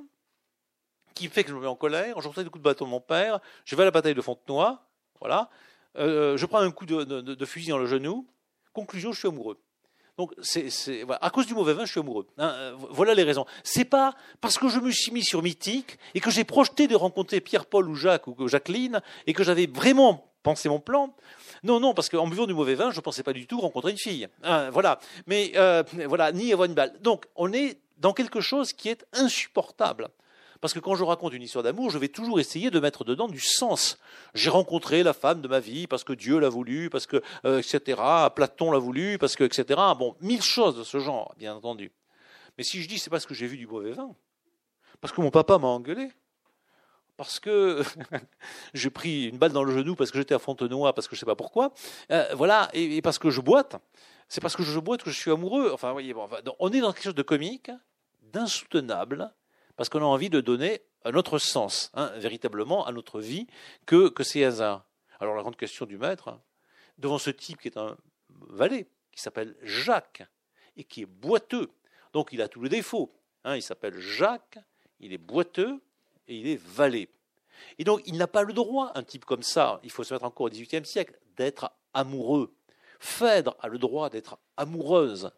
qui 1.20 1.28
fait 1.28 1.44
que 1.44 1.50
je 1.50 1.56
me 1.56 1.60
mets 1.60 1.68
en 1.68 1.76
colère. 1.76 2.22
Je 2.22 2.28
reçois 2.30 2.44
des 2.44 2.50
coups 2.50 2.62
de 2.62 2.70
bâton 2.70 2.86
de 2.86 2.92
mon 2.92 3.02
père. 3.02 3.40
Je 3.66 3.76
vais 3.76 3.82
à 3.82 3.86
la 3.86 3.92
bataille 3.92 4.16
de 4.16 4.22
Fontenoy. 4.22 4.80
Voilà. 5.20 5.50
Euh, 5.98 6.38
je 6.38 6.46
prends 6.46 6.60
un 6.60 6.72
coup 6.72 6.86
de, 6.86 7.46
fusil 7.46 7.70
dans 7.70 7.78
le 7.78 7.86
genou. 7.86 8.28
Conclusion, 8.74 9.12
je 9.12 9.20
suis 9.20 9.28
amoureux. 9.28 9.58
Donc, 10.18 10.34
à 11.22 11.30
cause 11.30 11.48
du 11.48 11.54
mauvais 11.54 11.74
vin, 11.74 11.86
je 11.86 11.92
suis 11.92 12.00
amoureux. 12.00 12.28
Hein. 12.38 12.50
Euh, 12.50 12.76
voilà 12.90 13.14
les 13.14 13.24
raisons. 13.24 13.46
C'est 13.64 13.86
pas 13.86 14.14
parce 14.42 14.58
que 14.58 14.68
je 14.68 14.80
me 14.80 14.92
suis 14.92 15.12
mis 15.12 15.24
sur 15.24 15.42
Mythique 15.42 15.98
et 16.14 16.20
que 16.20 16.30
j'ai 16.30 16.44
projeté 16.44 16.88
de 16.88 16.96
rencontrer 16.96 17.40
Pierre-Paul 17.40 17.88
ou 17.88 17.96
Jacques 17.96 18.28
ou 18.28 18.48
Jacqueline 18.48 19.02
et 19.28 19.34
que 19.34 19.44
j'avais 19.46 19.66
vraiment 19.68 20.30
pensé 20.44 20.68
mon 20.70 20.80
plan. 20.80 21.16
Non, 21.64 21.80
non, 21.80 21.94
parce 21.94 22.10
qu'en 22.10 22.28
buvant 22.28 22.48
du 22.48 22.54
mauvais 22.54 22.76
vin, 22.76 22.92
je 22.92 22.98
ne 22.98 23.02
pensais 23.02 23.24
pas 23.24 23.34
du 23.34 23.48
tout 23.48 23.60
rencontrer 23.60 23.92
une 23.92 23.98
fille. 23.98 24.28
Hein, 24.44 24.70
voilà. 24.72 25.00
Mais 25.28 25.54
euh, 25.56 25.84
voilà, 26.08 26.32
ni 26.32 26.52
avoir 26.52 26.66
une 26.66 26.76
balle. 26.76 27.00
Donc, 27.02 27.26
on 27.36 27.52
est 27.54 27.80
dans 27.98 28.14
quelque 28.14 28.42
chose 28.42 28.74
qui 28.74 28.90
est 28.90 29.06
insupportable. 29.14 30.10
Parce 30.62 30.74
que 30.74 30.80
quand 30.80 30.96
je 30.96 31.04
raconte 31.04 31.34
une 31.34 31.42
histoire 31.42 31.64
d'amour, 31.64 31.90
je 31.90 31.98
vais 31.98 32.10
toujours 32.10 32.40
essayer 32.40 32.70
de 32.70 32.80
mettre 32.80 33.06
dedans 33.06 33.28
du 33.28 33.40
sens. 33.40 33.98
J'ai 34.34 34.50
rencontré 34.50 35.04
la 35.04 35.14
femme 35.14 35.42
de 35.42 35.48
ma 35.48 35.60
vie 35.60 35.88
parce 35.88 36.04
que 36.04 36.12
Dieu 36.12 36.40
l'a 36.40 36.50
voulu, 36.50 36.90
parce 36.90 37.08
que, 37.08 37.22
euh, 37.46 37.60
etc., 37.60 38.02
Platon 38.36 38.72
l'a 38.72 38.80
voulu, 38.80 39.18
parce 39.18 39.36
que, 39.36 39.46
etc. 39.46 39.80
Bon, 39.98 40.16
mille 40.20 40.42
choses 40.42 40.78
de 40.78 40.84
ce 40.84 41.00
genre, 41.00 41.34
bien 41.38 41.56
entendu. 41.56 41.92
Mais 42.58 42.64
si 42.64 42.82
je 42.82 42.90
dis 42.90 43.00
c'est 43.00 43.10
parce 43.10 43.26
que 43.26 43.34
j'ai 43.34 43.48
vu 43.48 43.56
du 43.56 43.68
mauvais 43.68 43.94
vin, 43.94 44.14
parce 45.00 45.14
que 45.14 45.22
mon 45.22 45.32
papa 45.32 45.58
m'a 45.58 45.68
engueulé, 45.68 46.12
parce 47.16 47.40
que 47.40 47.82
j'ai 48.74 48.90
pris 48.90 49.30
une 49.30 49.38
balle 49.38 49.54
dans 49.54 49.64
le 49.64 49.74
genou 49.74 49.96
parce 49.96 50.12
que 50.12 50.18
j'étais 50.18 50.36
à 50.36 50.40
Fontenoy, 50.40 50.92
parce 50.94 51.08
que 51.08 51.16
je 51.16 51.20
ne 51.20 51.22
sais 51.22 51.26
pas 51.26 51.38
pourquoi, 51.38 51.74
euh, 52.12 52.28
voilà, 52.36 52.70
et, 52.74 53.02
parce 53.02 53.18
que 53.18 53.30
je 53.30 53.40
boite, 53.40 53.78
c'est 54.28 54.42
parce 54.42 54.58
que 54.58 54.64
je 54.64 54.78
boite 54.78 55.04
que 55.04 55.10
je 55.10 55.18
suis 55.18 55.32
amoureux. 55.32 55.72
Enfin, 55.74 55.94
voyez, 55.94 56.14
on 56.60 56.70
est 56.72 56.82
dans 56.82 56.92
quelque 56.92 57.04
chose 57.04 57.16
de 57.16 57.24
comique, 57.24 57.72
d'insoutenable, 58.22 59.32
parce 59.80 59.88
qu'on 59.88 60.02
a 60.02 60.04
envie 60.04 60.30
de 60.30 60.42
donner 60.42 60.82
un 61.06 61.14
autre 61.14 61.40
sens, 61.40 61.90
hein, 61.94 62.12
véritablement, 62.18 62.86
à 62.86 62.92
notre 62.92 63.22
vie 63.22 63.48
que, 63.86 64.10
que 64.10 64.26
ces 64.26 64.44
hasards. 64.44 64.84
Alors 65.22 65.38
la 65.38 65.42
grande 65.42 65.56
question 65.56 65.86
du 65.86 65.98
maître, 65.98 66.28
hein, 66.28 66.42
devant 66.98 67.18
ce 67.18 67.30
type 67.30 67.62
qui 67.62 67.70
est 67.70 67.78
un 67.78 67.96
valet, 68.50 68.90
qui 69.14 69.22
s'appelle 69.22 69.56
Jacques, 69.62 70.24
et 70.76 70.84
qui 70.84 71.04
est 71.04 71.06
boiteux, 71.06 71.70
donc 72.12 72.34
il 72.34 72.42
a 72.42 72.50
tous 72.50 72.62
les 72.62 72.68
défauts. 72.68 73.10
Hein, 73.46 73.56
il 73.56 73.62
s'appelle 73.62 73.98
Jacques, 73.98 74.60
il 75.00 75.14
est 75.14 75.18
boiteux, 75.18 75.80
et 76.28 76.36
il 76.36 76.48
est 76.50 76.62
valet. 76.62 77.08
Et 77.78 77.86
donc 77.86 78.02
il 78.06 78.18
n'a 78.18 78.28
pas 78.28 78.44
le 78.44 78.52
droit, 78.52 78.92
un 78.96 79.04
type 79.04 79.24
comme 79.24 79.44
ça, 79.44 79.80
il 79.84 79.92
faut 79.92 80.04
se 80.04 80.14
mettre 80.14 80.26
encore 80.26 80.48
au 80.48 80.50
XVIIIe 80.50 80.86
siècle, 80.86 81.18
d'être 81.38 81.72
amoureux. 81.94 82.54
Phèdre 83.00 83.56
a 83.62 83.70
le 83.70 83.78
droit 83.78 84.10
d'être 84.10 84.40
amoureuse. 84.58 85.32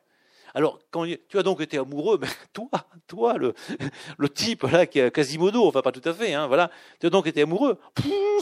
Alors, 0.53 0.79
quand 0.91 1.05
tu 1.29 1.37
as 1.37 1.43
donc 1.43 1.61
été 1.61 1.77
amoureux, 1.77 2.17
ben, 2.21 2.29
toi, 2.53 2.69
toi, 3.07 3.37
le, 3.37 3.53
type 4.29 4.63
là 4.63 4.85
qui 4.85 4.99
est 4.99 5.11
Quasimodo, 5.11 5.67
enfin 5.67 5.81
pas 5.81 5.91
tout 5.91 6.07
à 6.07 6.13
fait, 6.13 6.33
hein, 6.33 6.47
voilà, 6.47 6.69
tu 6.99 7.07
as 7.07 7.09
donc 7.09 7.27
été 7.27 7.41
amoureux. 7.41 7.77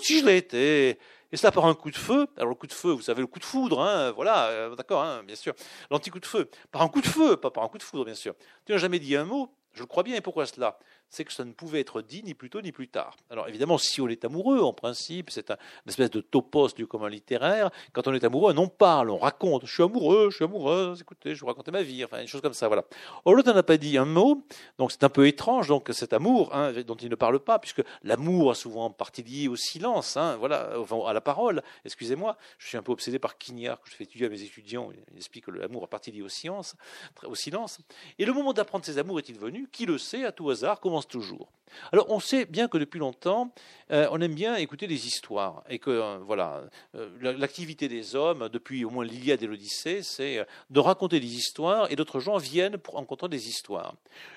si 0.03 0.19
je 0.19 0.26
l'ai 0.26 0.38
été. 0.38 0.98
Et 1.31 1.38
cela 1.38 1.52
par 1.52 1.65
un 1.65 1.76
coup 1.76 1.91
de 1.91 1.95
feu. 1.95 2.27
Alors 2.38 2.49
le 2.49 2.56
coup 2.56 2.68
de 2.68 2.73
feu, 2.73 2.91
vous 2.91 3.02
savez, 3.02 3.22
le 3.22 3.27
coup 3.27 3.40
de 3.40 3.45
foudre, 3.45 3.81
hein, 3.81 4.11
voilà, 4.11 4.48
euh, 4.48 4.76
d'accord, 4.76 5.03
hein, 5.03 5.23
bien 5.23 5.36
sûr. 5.36 5.53
L'anti-coup 5.91 6.19
de 6.19 6.26
feu. 6.26 6.49
Par 6.72 6.81
un 6.81 6.88
coup 6.88 7.02
de 7.02 7.07
feu, 7.07 7.38
pas 7.38 7.52
par 7.52 7.64
un 7.64 7.68
coup 7.68 7.77
de 7.77 7.84
foudre, 7.84 8.06
bien 8.06 8.15
sûr. 8.15 8.34
Tu 8.65 8.72
n'as 8.72 8.80
jamais 8.80 8.99
dit 8.99 9.15
un 9.15 9.26
mot, 9.26 9.53
je 9.73 9.81
le 9.81 9.86
crois 9.86 10.03
bien, 10.03 10.15
et 10.15 10.22
pourquoi 10.22 10.45
cela? 10.45 10.80
C'est 11.10 11.26
que 11.26 11.34
ça 11.34 11.44
ne 11.45 11.52
pouvait 11.52 11.80
être 11.80 12.02
dit 12.02 12.23
ni 12.23 12.34
plus 12.34 12.49
tôt 12.49 12.61
ni 12.61 12.72
plus 12.72 12.88
tard. 12.88 13.15
Alors 13.30 13.48
évidemment, 13.48 13.77
si 13.77 14.02
on 14.02 14.07
est 14.07 14.26
amoureux, 14.26 14.61
en 14.61 14.73
principe, 14.73 15.30
c'est 15.30 15.49
une 15.49 15.57
espèce 15.88 16.11
de 16.11 16.22
topos 16.22 16.69
du 16.76 16.88
commun 16.88 17.10
littéraire. 17.10 17.72
Quand 17.94 18.07
on 18.07 18.14
est 18.14 18.23
amoureux, 18.23 18.53
on 18.57 18.68
parle, 18.68 19.10
on 19.10 19.18
raconte. 19.18 19.65
Je 19.65 19.73
suis 19.73 19.84
amoureux, 19.84 20.30
je 20.30 20.36
suis 20.36 20.45
amoureuse, 20.45 21.02
écoutez, 21.02 21.34
je 21.34 21.40
vous 21.40 21.48
raconter 21.48 21.72
ma 21.72 21.81
vie, 21.81 22.03
enfin, 22.03 22.22
une 22.22 22.27
chose 22.27 22.41
comme 22.41 22.53
ça, 22.53 22.68
voilà. 22.68 22.84
Or, 23.26 23.36
n'a 23.36 23.64
pas 23.64 23.77
dit 23.77 23.98
un 23.98 24.06
mot, 24.06 24.44
donc 24.77 24.91
c'est 24.91 25.03
un 25.03 25.10
peu 25.10 25.27
étrange, 25.27 25.69
donc 25.69 25.90
cet 25.91 26.14
amour 26.14 26.53
hein, 26.53 26.73
dont 26.86 26.95
il 26.95 27.10
ne 27.10 27.15
parle 27.15 27.40
pas, 27.40 27.57
puisque 27.57 27.81
l'amour 28.03 28.52
a 28.52 28.56
souvent 28.56 28.90
partie 28.90 29.23
liée 29.23 29.48
au 29.48 29.56
silence, 29.56 30.18
hein, 30.18 30.36
voilà, 30.38 30.72
à 31.07 31.14
la 31.14 31.22
parole. 31.22 31.64
Excusez-moi, 31.86 32.38
je 32.57 32.68
suis 32.68 32.77
un 32.77 32.84
peu 32.84 32.91
obsédé 32.91 33.18
par 33.18 33.38
Quignard, 33.38 33.81
que 33.81 33.90
je 33.90 33.95
fais 33.95 34.03
étudier 34.03 34.27
à 34.27 34.30
mes 34.30 34.41
étudiants. 34.41 34.91
Il 35.11 35.18
explique 35.18 35.45
que 35.45 35.52
l'amour 35.52 35.84
a 35.84 35.88
partie 35.88 36.11
liée 36.11 36.22
au 36.22 36.30
silence, 36.30 36.76
au 37.23 37.36
silence. 37.36 37.80
Et 38.18 38.26
le 38.26 38.34
moment 38.34 38.53
d'apprendre 38.53 38.86
ses 38.86 38.98
amours 38.98 39.19
est-il 39.19 39.38
venu? 39.38 39.68
Qui 39.72 39.86
le 39.86 39.98
sait, 39.98 40.26
à 40.26 40.31
tout 40.31 40.49
hasard, 40.49 40.80
comment 40.80 40.98
toujours. 41.07 41.51
Alors 41.91 42.09
on 42.09 42.19
sait 42.19 42.45
bien 42.45 42.67
que 42.67 42.77
depuis 42.77 42.99
longtemps, 42.99 43.51
euh, 43.91 44.07
on 44.11 44.21
aime 44.21 44.34
bien 44.34 44.55
écouter 44.55 44.88
des 44.88 45.07
histoires 45.07 45.63
et 45.69 45.80
que 45.80 45.89
euh, 45.89 46.17
voilà, 46.19 46.61
euh, 46.95 47.09
l'activité 47.38 47.88
des 47.88 48.15
hommes 48.15 48.49
depuis 48.49 48.85
au 48.85 48.89
moins 48.89 49.05
l'Iliade 49.05 49.41
et 49.41 49.47
l'Odyssée, 49.47 50.01
c'est 50.03 50.45
de 50.69 50.80
raconter 50.80 51.19
des 51.19 51.35
histoires 51.35 51.91
et 51.91 51.95
d'autres 51.95 52.19
gens 52.19 52.38
viennent 52.38 52.77
pour 52.77 52.95
rencontrer 52.95 53.30
des 53.30 53.47
histoires. 53.47 53.95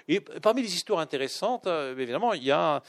Et 0.09 0.21
parmi 0.21 0.63
les 0.63 0.75
histoires 0.75 1.01
intéressantes, 1.01 1.67
évidemment, 1.67 2.33
il 2.33 2.45
y 2.45 2.51
a 2.51 2.83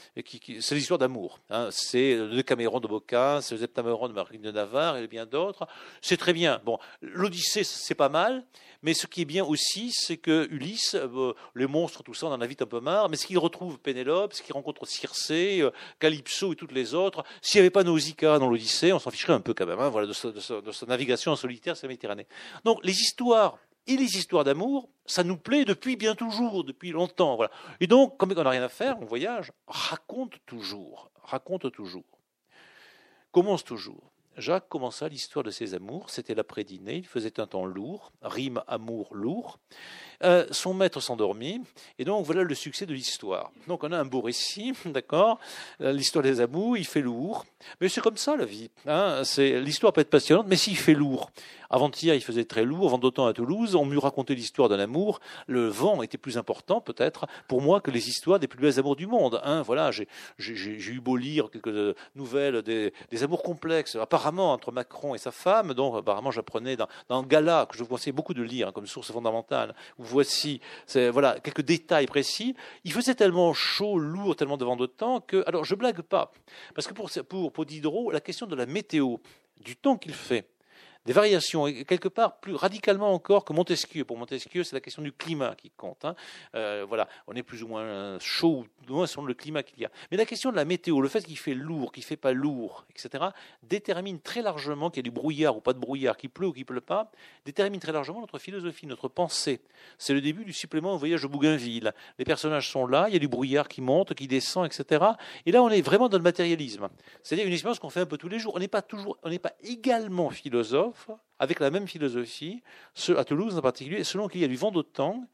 c'est 0.60 0.74
l'histoire 0.74 0.98
d'amour. 0.98 1.40
Hein. 1.50 1.68
c'est 1.70 2.16
le 2.16 2.42
Caméron 2.42 2.80
de 2.80 2.88
Boccace, 2.88 3.46
c'est 3.46 3.54
le 3.54 3.60
Septameron 3.60 4.08
de 4.08 4.14
Marine 4.14 4.42
de 4.42 4.50
Navarre 4.50 4.96
et 4.96 5.06
bien 5.06 5.26
d'autres. 5.26 5.66
C'est 6.00 6.16
très 6.16 6.32
bien. 6.32 6.60
Bon, 6.64 6.78
l'Odyssée 7.00 7.64
c'est 7.64 7.94
pas 7.94 8.08
mal, 8.08 8.44
mais 8.84 8.92
ce 8.92 9.06
qui 9.06 9.22
est 9.22 9.24
bien 9.24 9.44
aussi, 9.44 9.92
c'est 9.92 10.18
que 10.18 10.46
Ulysse, 10.50 10.94
euh, 10.94 11.32
les 11.54 11.66
monstres, 11.66 12.02
tout 12.02 12.12
ça, 12.12 12.26
on 12.26 12.32
en 12.32 12.40
a 12.42 12.46
vite 12.46 12.60
un 12.60 12.66
peu 12.66 12.80
marre, 12.80 13.08
mais 13.08 13.16
ce 13.16 13.26
qu'il 13.26 13.38
retrouve 13.38 13.78
Pénélope, 13.78 14.34
ce 14.34 14.42
qu'il 14.42 14.52
rencontre 14.52 14.86
Circé, 14.86 15.62
euh, 15.62 15.70
Calypso 15.98 16.52
et 16.52 16.56
toutes 16.56 16.72
les 16.72 16.92
autres, 16.92 17.24
s'il 17.40 17.58
n'y 17.58 17.62
avait 17.62 17.70
pas 17.70 17.82
Nausicaa 17.82 18.38
dans 18.38 18.46
l'Odyssée, 18.46 18.92
on 18.92 18.98
s'en 18.98 19.10
ficherait 19.10 19.32
un 19.32 19.40
peu 19.40 19.54
quand 19.54 19.64
même, 19.64 19.80
hein, 19.80 19.88
voilà, 19.88 20.06
de, 20.06 20.12
sa, 20.12 20.86
navigation 20.86 21.32
en 21.32 21.36
solitaire 21.36 21.78
sur 21.78 21.86
la 21.86 21.92
Méditerranée. 21.92 22.26
Donc 22.64 22.84
les 22.84 23.00
histoires 23.00 23.58
Et 23.86 23.96
les 23.96 24.18
histoires 24.18 24.44
d'amour, 24.44 24.90
ça 25.06 25.24
nous 25.24 25.38
plaît 25.38 25.64
depuis 25.64 25.96
bien 25.96 26.14
toujours, 26.14 26.62
depuis 26.62 26.90
longtemps. 26.90 27.36
Voilà. 27.36 27.52
Et 27.80 27.86
donc, 27.86 28.18
comme 28.18 28.32
on 28.32 28.42
n'a 28.42 28.50
rien 28.50 28.62
à 28.62 28.68
faire, 28.68 28.96
on 29.00 29.06
voyage, 29.06 29.50
raconte 29.66 30.34
toujours, 30.46 31.10
raconte 31.22 31.70
toujours. 31.72 32.18
Commence 33.32 33.64
toujours. 33.64 34.13
Jacques 34.36 34.68
commença 34.68 35.08
l'histoire 35.08 35.44
de 35.44 35.50
ses 35.50 35.74
amours. 35.74 36.10
C'était 36.10 36.34
l'après-dîner, 36.34 36.96
il 36.96 37.06
faisait 37.06 37.38
un 37.40 37.46
temps 37.46 37.64
lourd, 37.66 38.12
rime 38.22 38.62
amour 38.66 39.08
lourd. 39.14 39.58
Euh, 40.22 40.46
son 40.50 40.74
maître 40.74 41.00
s'endormit, 41.00 41.60
et 41.98 42.04
donc 42.04 42.24
voilà 42.24 42.42
le 42.42 42.54
succès 42.54 42.86
de 42.86 42.94
l'histoire. 42.94 43.50
Donc 43.66 43.84
on 43.84 43.92
a 43.92 43.98
un 43.98 44.04
beau 44.04 44.20
récit, 44.20 44.72
d'accord? 44.86 45.38
Euh, 45.80 45.92
L'histoire 45.92 46.22
des 46.22 46.40
amours, 46.40 46.76
il 46.76 46.86
fait 46.86 47.00
lourd. 47.02 47.44
Mais 47.80 47.88
c'est 47.88 48.00
comme 48.00 48.16
ça 48.16 48.36
la 48.36 48.44
vie. 48.44 48.70
Hein 48.86 49.22
l'histoire 49.38 49.92
peut 49.92 50.00
être 50.00 50.10
passionnante, 50.10 50.46
mais 50.48 50.56
s'il 50.56 50.76
fait 50.76 50.94
lourd, 50.94 51.30
avant-hier 51.70 52.14
il 52.14 52.22
faisait 52.22 52.44
très 52.44 52.64
lourd, 52.64 52.86
avant 52.86 52.98
d'autant 52.98 53.26
à 53.26 53.32
Toulouse, 53.32 53.74
on 53.74 53.84
m'eut 53.84 53.98
raconté 53.98 54.34
l'histoire 54.34 54.68
d'un 54.68 54.78
amour. 54.78 55.20
Le 55.46 55.68
vent 55.68 56.02
était 56.02 56.18
plus 56.18 56.38
important 56.38 56.80
peut-être 56.80 57.26
pour 57.48 57.60
moi 57.62 57.80
que 57.80 57.90
les 57.90 58.08
histoires 58.08 58.38
des 58.38 58.48
plus 58.48 58.60
belles 58.60 58.78
amours 58.78 58.96
du 58.96 59.06
monde. 59.06 59.40
Hein 59.44 59.62
voilà, 59.62 59.90
j'ai 59.90 60.06
eu 60.38 61.00
beau 61.00 61.16
lire 61.16 61.50
quelques 61.50 61.96
nouvelles 62.14 62.62
des, 62.62 62.92
amours 63.22 63.42
complexes, 63.42 63.96
apparemment 63.96 64.52
entre 64.52 64.72
Macron 64.72 65.14
et 65.14 65.18
sa 65.18 65.30
femme, 65.30 65.74
dont 65.74 65.94
apparemment 65.94 66.30
j'apprenais 66.30 66.76
dans, 66.76 66.88
dans 67.08 67.22
Gala, 67.22 67.66
que 67.66 67.76
je 67.76 67.82
vous 67.82 67.88
conseille 67.88 68.12
beaucoup 68.12 68.34
de 68.34 68.42
lire 68.42 68.68
hein, 68.68 68.72
comme 68.72 68.86
source 68.86 69.12
fondamentale, 69.12 69.74
voici 69.98 70.60
voilà, 70.94 71.38
quelques 71.40 71.62
détails 71.62 72.06
précis. 72.06 72.54
Il 72.84 72.92
faisait 72.92 73.14
tellement 73.14 73.52
chaud, 73.52 73.98
lourd, 73.98 74.36
tellement 74.36 74.56
de 74.56 74.64
vent 74.64 74.76
de 74.76 74.86
temps 74.86 75.20
que. 75.20 75.44
Alors, 75.46 75.64
je 75.64 75.74
blague 75.74 76.02
pas. 76.02 76.32
Parce 76.74 76.86
que 76.86 76.94
pour, 76.94 77.10
pour, 77.28 77.52
pour 77.52 77.66
Diderot, 77.66 78.10
la 78.10 78.20
question 78.20 78.46
de 78.46 78.56
la 78.56 78.66
météo, 78.66 79.16
du 79.60 79.76
temps 79.76 79.96
qu'il 79.96 80.14
fait, 80.14 80.48
des 81.06 81.12
variations, 81.12 81.66
quelque 81.66 82.08
part 82.08 82.40
plus 82.40 82.54
radicalement 82.54 83.12
encore 83.12 83.44
que 83.44 83.52
Montesquieu. 83.52 84.04
Pour 84.04 84.16
Montesquieu, 84.16 84.64
c'est 84.64 84.74
la 84.74 84.80
question 84.80 85.02
du 85.02 85.12
climat 85.12 85.54
qui 85.54 85.70
compte. 85.70 86.04
Hein. 86.04 86.14
Euh, 86.54 86.86
voilà, 86.88 87.08
on 87.26 87.34
est 87.34 87.42
plus 87.42 87.62
ou 87.62 87.68
moins 87.68 88.18
chaud, 88.20 88.66
moins 88.88 89.06
selon 89.06 89.26
le 89.26 89.34
climat 89.34 89.62
qu'il 89.62 89.80
y 89.80 89.84
a. 89.84 89.90
Mais 90.10 90.16
la 90.16 90.24
question 90.24 90.50
de 90.50 90.56
la 90.56 90.64
météo, 90.64 91.00
le 91.00 91.08
fait 91.08 91.22
qu'il 91.22 91.36
fait 91.36 91.54
lourd, 91.54 91.92
qu'il 91.92 92.04
fait 92.04 92.16
pas 92.16 92.32
lourd, 92.32 92.86
etc., 92.90 93.24
détermine 93.62 94.18
très 94.20 94.40
largement 94.40 94.88
qu'il 94.88 94.98
y 94.98 95.00
a 95.00 95.10
du 95.10 95.10
brouillard 95.10 95.56
ou 95.56 95.60
pas 95.60 95.74
de 95.74 95.78
brouillard, 95.78 96.16
qu'il 96.16 96.30
pleut 96.30 96.46
ou 96.46 96.52
qu'il 96.52 96.64
pleut 96.64 96.80
pas, 96.80 97.10
détermine 97.44 97.80
très 97.80 97.92
largement 97.92 98.20
notre 98.20 98.38
philosophie, 98.38 98.86
notre 98.86 99.08
pensée. 99.08 99.60
C'est 99.98 100.14
le 100.14 100.22
début 100.22 100.44
du 100.44 100.52
supplément 100.52 100.94
au 100.94 100.98
voyage 100.98 101.24
au 101.24 101.28
Bougainville. 101.28 101.92
Les 102.18 102.24
personnages 102.24 102.70
sont 102.70 102.86
là, 102.86 103.06
il 103.08 103.12
y 103.12 103.16
a 103.16 103.20
du 103.20 103.28
brouillard 103.28 103.68
qui 103.68 103.82
monte, 103.82 104.14
qui 104.14 104.26
descend, 104.26 104.64
etc. 104.64 105.04
Et 105.44 105.52
là, 105.52 105.62
on 105.62 105.68
est 105.68 105.82
vraiment 105.82 106.08
dans 106.08 106.18
le 106.18 106.22
matérialisme. 106.22 106.88
C'est-à-dire 107.22 107.46
une 107.46 107.52
expérience 107.52 107.78
qu'on 107.78 107.90
fait 107.90 108.00
un 108.00 108.06
peu 108.06 108.16
tous 108.16 108.28
les 108.28 108.38
jours. 108.38 108.54
On 108.56 108.58
n'est 108.58 108.68
pas 108.68 108.82
toujours, 108.82 109.18
on 109.22 109.28
n'est 109.28 109.38
pas 109.38 109.52
également 109.62 110.30
philosophe 110.30 110.93
avec 111.38 111.60
la 111.60 111.70
même 111.70 111.86
philosophie, 111.86 112.62
à 113.16 113.24
Toulouse 113.24 113.56
en 113.56 113.62
particulier, 113.62 114.04
selon 114.04 114.28
qu'il 114.28 114.40
y 114.40 114.44
a 114.44 114.48
du 114.48 114.56
vent 114.56 114.72
temps 114.82 115.26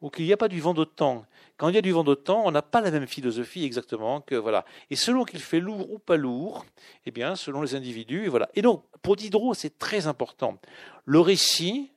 ou 0.00 0.10
qu'il 0.10 0.24
n'y 0.24 0.32
a 0.32 0.36
pas 0.36 0.48
du 0.48 0.60
vent 0.60 0.74
temps. 0.84 1.24
Quand 1.56 1.68
il 1.68 1.74
y 1.74 1.78
a 1.78 1.82
du 1.82 1.90
vent 1.90 2.04
temps, 2.14 2.42
on 2.44 2.50
n'a 2.50 2.62
pas 2.62 2.80
la 2.80 2.90
même 2.90 3.06
philosophie 3.06 3.64
exactement 3.64 4.20
que 4.20 4.36
voilà. 4.36 4.64
Et 4.90 4.96
selon 4.96 5.24
qu'il 5.24 5.40
fait 5.40 5.60
lourd 5.60 5.90
ou 5.90 5.98
pas 5.98 6.16
lourd, 6.16 6.64
eh 7.04 7.10
bien, 7.10 7.34
selon 7.34 7.62
les 7.62 7.74
individus, 7.74 8.26
et 8.26 8.28
voilà. 8.28 8.48
Et 8.54 8.62
donc, 8.62 8.84
pour 9.02 9.16
Diderot, 9.16 9.54
c'est 9.54 9.78
très 9.78 10.06
important. 10.06 10.58
Le 11.04 11.20
récit 11.20 11.90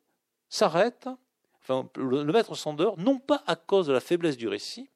s'arrête, 0.49 1.07
le 1.69 2.31
maître 2.31 2.55
s'endort, 2.55 2.97
non 2.97 3.19
pas 3.19 3.43
à 3.45 3.55
cause 3.55 3.87
de 3.87 3.93
la 3.93 3.99
faiblesse 3.99 4.37
du 4.37 4.47
récit, 4.47 4.89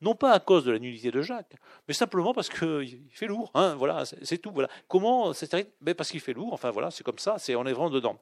non 0.00 0.14
pas 0.14 0.32
à 0.32 0.40
cause 0.40 0.64
de 0.64 0.72
la 0.72 0.78
nullité 0.78 1.10
de 1.10 1.22
Jacques, 1.22 1.56
mais 1.88 1.94
simplement 1.94 2.32
parce 2.32 2.48
qu'il 2.48 3.00
fait 3.10 3.26
lourd. 3.26 3.50
Hein, 3.54 3.74
voilà, 3.76 4.04
c'est 4.04 4.38
tout. 4.38 4.50
Voilà. 4.52 4.68
Comment 4.86 5.32
ben 5.80 5.94
Parce 5.94 6.10
qu'il 6.10 6.20
fait 6.20 6.32
lourd. 6.32 6.52
Enfin 6.52 6.70
voilà, 6.70 6.90
c'est 6.90 7.04
comme 7.04 7.18
ça. 7.18 7.36
C'est 7.38 7.54
on 7.56 7.66
est 7.66 7.72
vraiment 7.72 7.90
dedans. 7.90 8.18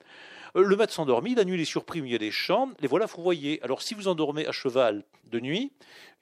Euh, 0.56 0.62
le 0.62 0.76
maître 0.76 0.92
s'endormit. 0.92 1.34
La 1.34 1.44
nuit, 1.44 1.54
il 1.54 1.60
est 1.60 1.64
surpris 1.64 2.00
il 2.00 2.10
y 2.10 2.14
a 2.14 2.18
des 2.18 2.30
champs. 2.30 2.70
Les 2.80 2.88
voilà 2.88 3.06
fourvoyés. 3.06 3.60
Alors 3.62 3.82
si 3.82 3.94
vous 3.94 4.08
endormez 4.08 4.46
à 4.46 4.52
cheval 4.52 5.04
de 5.24 5.40
nuit, 5.40 5.72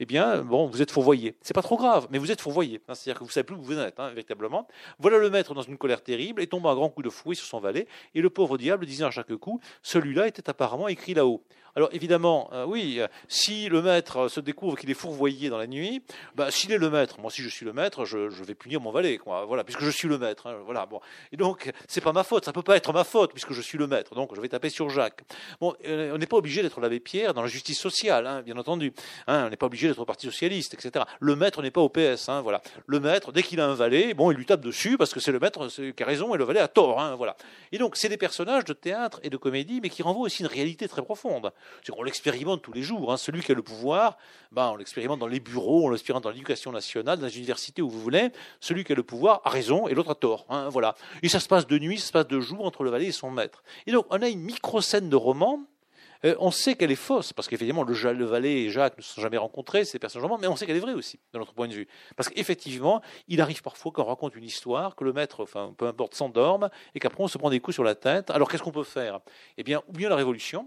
eh 0.01 0.07
bien, 0.07 0.43
bon, 0.43 0.67
vous 0.67 0.83
êtes 0.83 0.91
fourvoyé. 0.91 1.37
C'est 1.43 1.55
pas 1.55 1.63
trop 1.63 1.77
grave, 1.77 2.09
mais 2.11 2.19
vous 2.19 2.33
êtes 2.33 2.41
fourvoyé. 2.41 2.81
Hein, 2.89 2.95
c'est-à-dire 2.95 3.21
que 3.21 3.25
vous 3.25 3.31
savez 3.31 3.45
plus 3.45 3.55
où 3.55 3.63
vous 3.63 3.79
êtes, 3.79 4.01
hein, 4.01 4.09
véritablement. 4.09 4.67
Voilà 4.99 5.19
le 5.19 5.31
maître 5.31 5.55
dans 5.55 5.63
une 5.63 5.77
colère 5.77 6.03
terrible 6.03 6.43
et 6.43 6.47
tombe 6.47 6.67
un 6.67 6.75
grand 6.75 6.89
coup 6.89 7.03
de 7.03 7.11
fouet 7.11 7.35
sur 7.35 7.47
son 7.47 7.61
valet. 7.61 7.87
Et 8.15 8.21
le 8.21 8.31
pauvre 8.31 8.59
diable 8.59 8.87
disant 8.87 9.07
à 9.07 9.11
chaque 9.11 9.35
coup, 9.37 9.61
celui-là 9.83 10.27
était 10.27 10.49
apparemment 10.49 10.89
écrit 10.89 11.15
là-haut. 11.15 11.45
Alors 11.77 11.89
évidemment, 11.93 12.49
euh, 12.53 12.65
oui, 12.65 13.01
euh, 13.01 13.09
si 13.27 13.69
le 13.69 13.83
maître 13.83 14.29
se 14.29 14.39
découvre 14.39 14.77
qu'il 14.77 14.89
est 14.91 14.95
fourvoyé 14.95 15.51
dans 15.51 15.59
la 15.59 15.67
nuit, 15.67 16.05
bah, 16.37 16.53
s'il 16.53 16.71
est 16.71 16.79
le 16.79 16.89
maître, 16.89 17.19
moi 17.21 17.33
si 17.33 17.43
je 17.43 17.49
suis 17.49 17.67
le 17.67 17.73
maître, 17.73 18.05
je, 18.05 18.45
vais 18.45 18.55
punir 18.55 18.81
mon 18.81 18.93
valet, 18.93 19.19
quoi. 19.19 19.45
Voilà, 19.45 19.65
puisque 19.65 19.81
je 19.81 19.91
suis 19.91 20.07
le 20.07 20.17
maître. 20.17 20.47
Hein, 20.47 20.59
voilà, 20.65 20.87
bon. 20.87 21.01
Et 21.33 21.37
donc 21.37 21.73
c'est 21.89 22.01
pas 22.01 22.13
ma 22.13 22.23
faute, 22.23 22.45
ça 22.45 22.53
peut 22.53 22.63
pas 22.63 22.77
être 22.77 22.93
ma 22.93 23.03
faute 23.03 23.33
puisque 23.33 23.53
je 23.53 23.61
suis 23.61 23.77
le 23.77 23.89
maître. 23.89 24.15
Donc 24.15 24.37
je 24.37 24.41
vais 24.41 24.49
taper 24.49 24.71
sur 24.71 24.89
Jacques. 24.89 25.23
Bon, 25.61 25.75
euh, 25.85 26.13
on 26.15 26.19
n'est 26.19 26.27
pas 26.27 26.37
obligé 26.37 26.63
d'être 26.63 26.81
l'abbé 26.81 27.01
Pierre 27.01 27.35
dans 27.35 27.43
la 27.43 27.49
justice 27.49 27.81
sociale, 27.81 28.29
hein, 28.29 28.43
bien 28.43 28.57
entendu. 28.57 28.93
Hein, 29.27 29.47
on 29.47 29.51
n'est 29.51 29.57
pas 29.57 29.67
obligé 29.67 29.89
d'être 29.89 30.05
Parti 30.05 30.27
socialiste, 30.27 30.75
etc. 30.75 31.05
Le 31.19 31.35
maître 31.35 31.61
n'est 31.63 31.71
pas 31.71 31.81
au 31.81 31.89
PS. 31.89 32.29
voilà. 32.43 32.61
Le 32.87 33.01
maître, 33.01 33.33
dès 33.33 33.43
qu'il 33.43 33.59
a 33.59 33.67
un 33.67 33.75
valet, 33.75 34.15
bon, 34.15 34.31
il 34.31 34.37
lui 34.37 34.47
tape 34.47 34.61
dessus 34.61 34.97
parce 34.99 35.13
que 35.13 35.19
c'est 35.19 35.33
le 35.33 35.41
maître 35.41 35.67
qui 35.67 36.03
a 36.03 36.07
raison 36.07 36.35
et 36.35 36.39
le 36.39 36.45
valet 36.45 36.61
a 36.61 36.69
tort. 36.69 37.17
voilà. 37.17 37.37
Et 37.73 37.79
donc 37.79 37.97
c'est 37.97 38.09
des 38.09 38.19
personnages 38.19 38.65
de 38.65 38.75
théâtre 38.75 39.19
et 39.25 39.31
de 39.31 39.37
comédie, 39.37 39.81
mais 39.83 39.89
qui 39.89 40.03
renvoient 40.03 40.27
aussi 40.27 40.43
une 40.43 40.49
réalité 40.49 40.87
très 40.87 41.03
profonde. 41.03 41.53
C'est 41.83 41.93
qu'on 41.93 42.03
l'expérimente 42.03 42.63
tous 42.63 42.73
les 42.73 42.83
jours. 42.83 43.13
Hein. 43.13 43.17
Celui 43.17 43.43
qui 43.43 43.53
a 43.53 43.55
le 43.55 43.63
pouvoir, 43.63 44.17
ben, 44.53 44.71
on 44.73 44.77
l'expérimente 44.77 45.19
dans 45.19 45.27
les 45.27 45.41
bureaux, 45.41 45.87
on 45.87 45.91
l'expérimente 45.91 46.25
dans 46.25 46.31
l'éducation 46.31 46.73
nationale, 46.73 47.19
dans 47.19 47.27
les 47.27 47.37
universités, 47.37 47.83
où 47.83 47.89
vous 47.89 48.01
voulez. 48.01 48.31
Celui 48.61 48.85
qui 48.85 48.93
a 48.93 48.97
le 48.97 49.03
pouvoir 49.03 49.41
a 49.45 49.51
raison 49.51 49.89
et 49.89 49.95
l'autre 49.95 50.11
a 50.11 50.15
tort. 50.15 50.47
Hein, 50.49 50.69
voilà. 50.69 50.95
Et 51.23 51.29
ça 51.29 51.41
se 51.41 51.49
passe 51.49 51.67
de 51.67 51.79
nuit, 51.79 51.99
ça 51.99 52.07
se 52.07 52.13
passe 52.13 52.29
de 52.29 52.41
jour 52.41 52.65
entre 52.65 52.85
le 52.85 52.91
valet 52.91 53.07
et 53.07 53.13
son 53.13 53.31
maître. 53.31 53.63
Et 53.87 53.93
donc, 53.93 54.07
on 54.11 54.23
a 54.23 54.29
une 54.29 54.41
micro-scène 54.41 55.09
de 55.09 55.17
roman 55.17 55.61
euh, 56.25 56.35
on 56.39 56.51
sait 56.51 56.75
qu'elle 56.75 56.91
est 56.91 56.97
fausse, 56.97 57.33
parce 57.33 57.49
qu'effectivement, 57.49 57.85
le, 57.85 58.13
le, 58.13 58.25
valet 58.25 58.63
et 58.63 58.71
Jacques 58.71 58.97
ne 58.97 59.03
se 59.03 59.15
sont 59.15 59.21
jamais 59.21 59.37
rencontrés, 59.37 59.85
ces 59.85 59.99
personnages 59.99 60.31
mais 60.41 60.47
on 60.47 60.57
sait 60.57 60.65
qu'elle 60.65 60.77
est 60.77 60.81
vraie 60.81 60.95
aussi, 60.95 61.21
de 61.33 61.39
notre 61.39 61.53
point 61.53 61.69
de 61.69 61.75
vue. 61.75 61.87
Parce 62.17 62.31
qu'effectivement, 62.31 63.03
il 63.29 63.41
arrive 63.43 63.63
parfois 63.63 63.93
qu'on 63.93 64.05
raconte 64.05 64.35
une 64.35 64.45
histoire, 64.45 64.97
que 64.97 65.05
le 65.05 65.13
maître, 65.13 65.43
enfin, 65.43 65.75
peu 65.77 65.87
importe, 65.87 66.15
s'endorme, 66.15 66.71
et 66.95 67.01
qu'après 67.01 67.23
on 67.23 67.29
se 67.29 67.37
prend 67.37 67.51
des 67.51 67.61
coups 67.61 67.75
sur 67.75 67.85
la 67.85 67.95
tête. 67.95 68.31
Alors 68.31 68.49
qu'est-ce 68.49 68.63
qu'on 68.63 68.73
peut 68.73 68.85
faire? 68.85 69.21
Eh 69.59 69.65
bien, 69.65 69.83
ou 69.89 69.93
bien 69.93 70.09
la 70.09 70.17
révolution, 70.17 70.67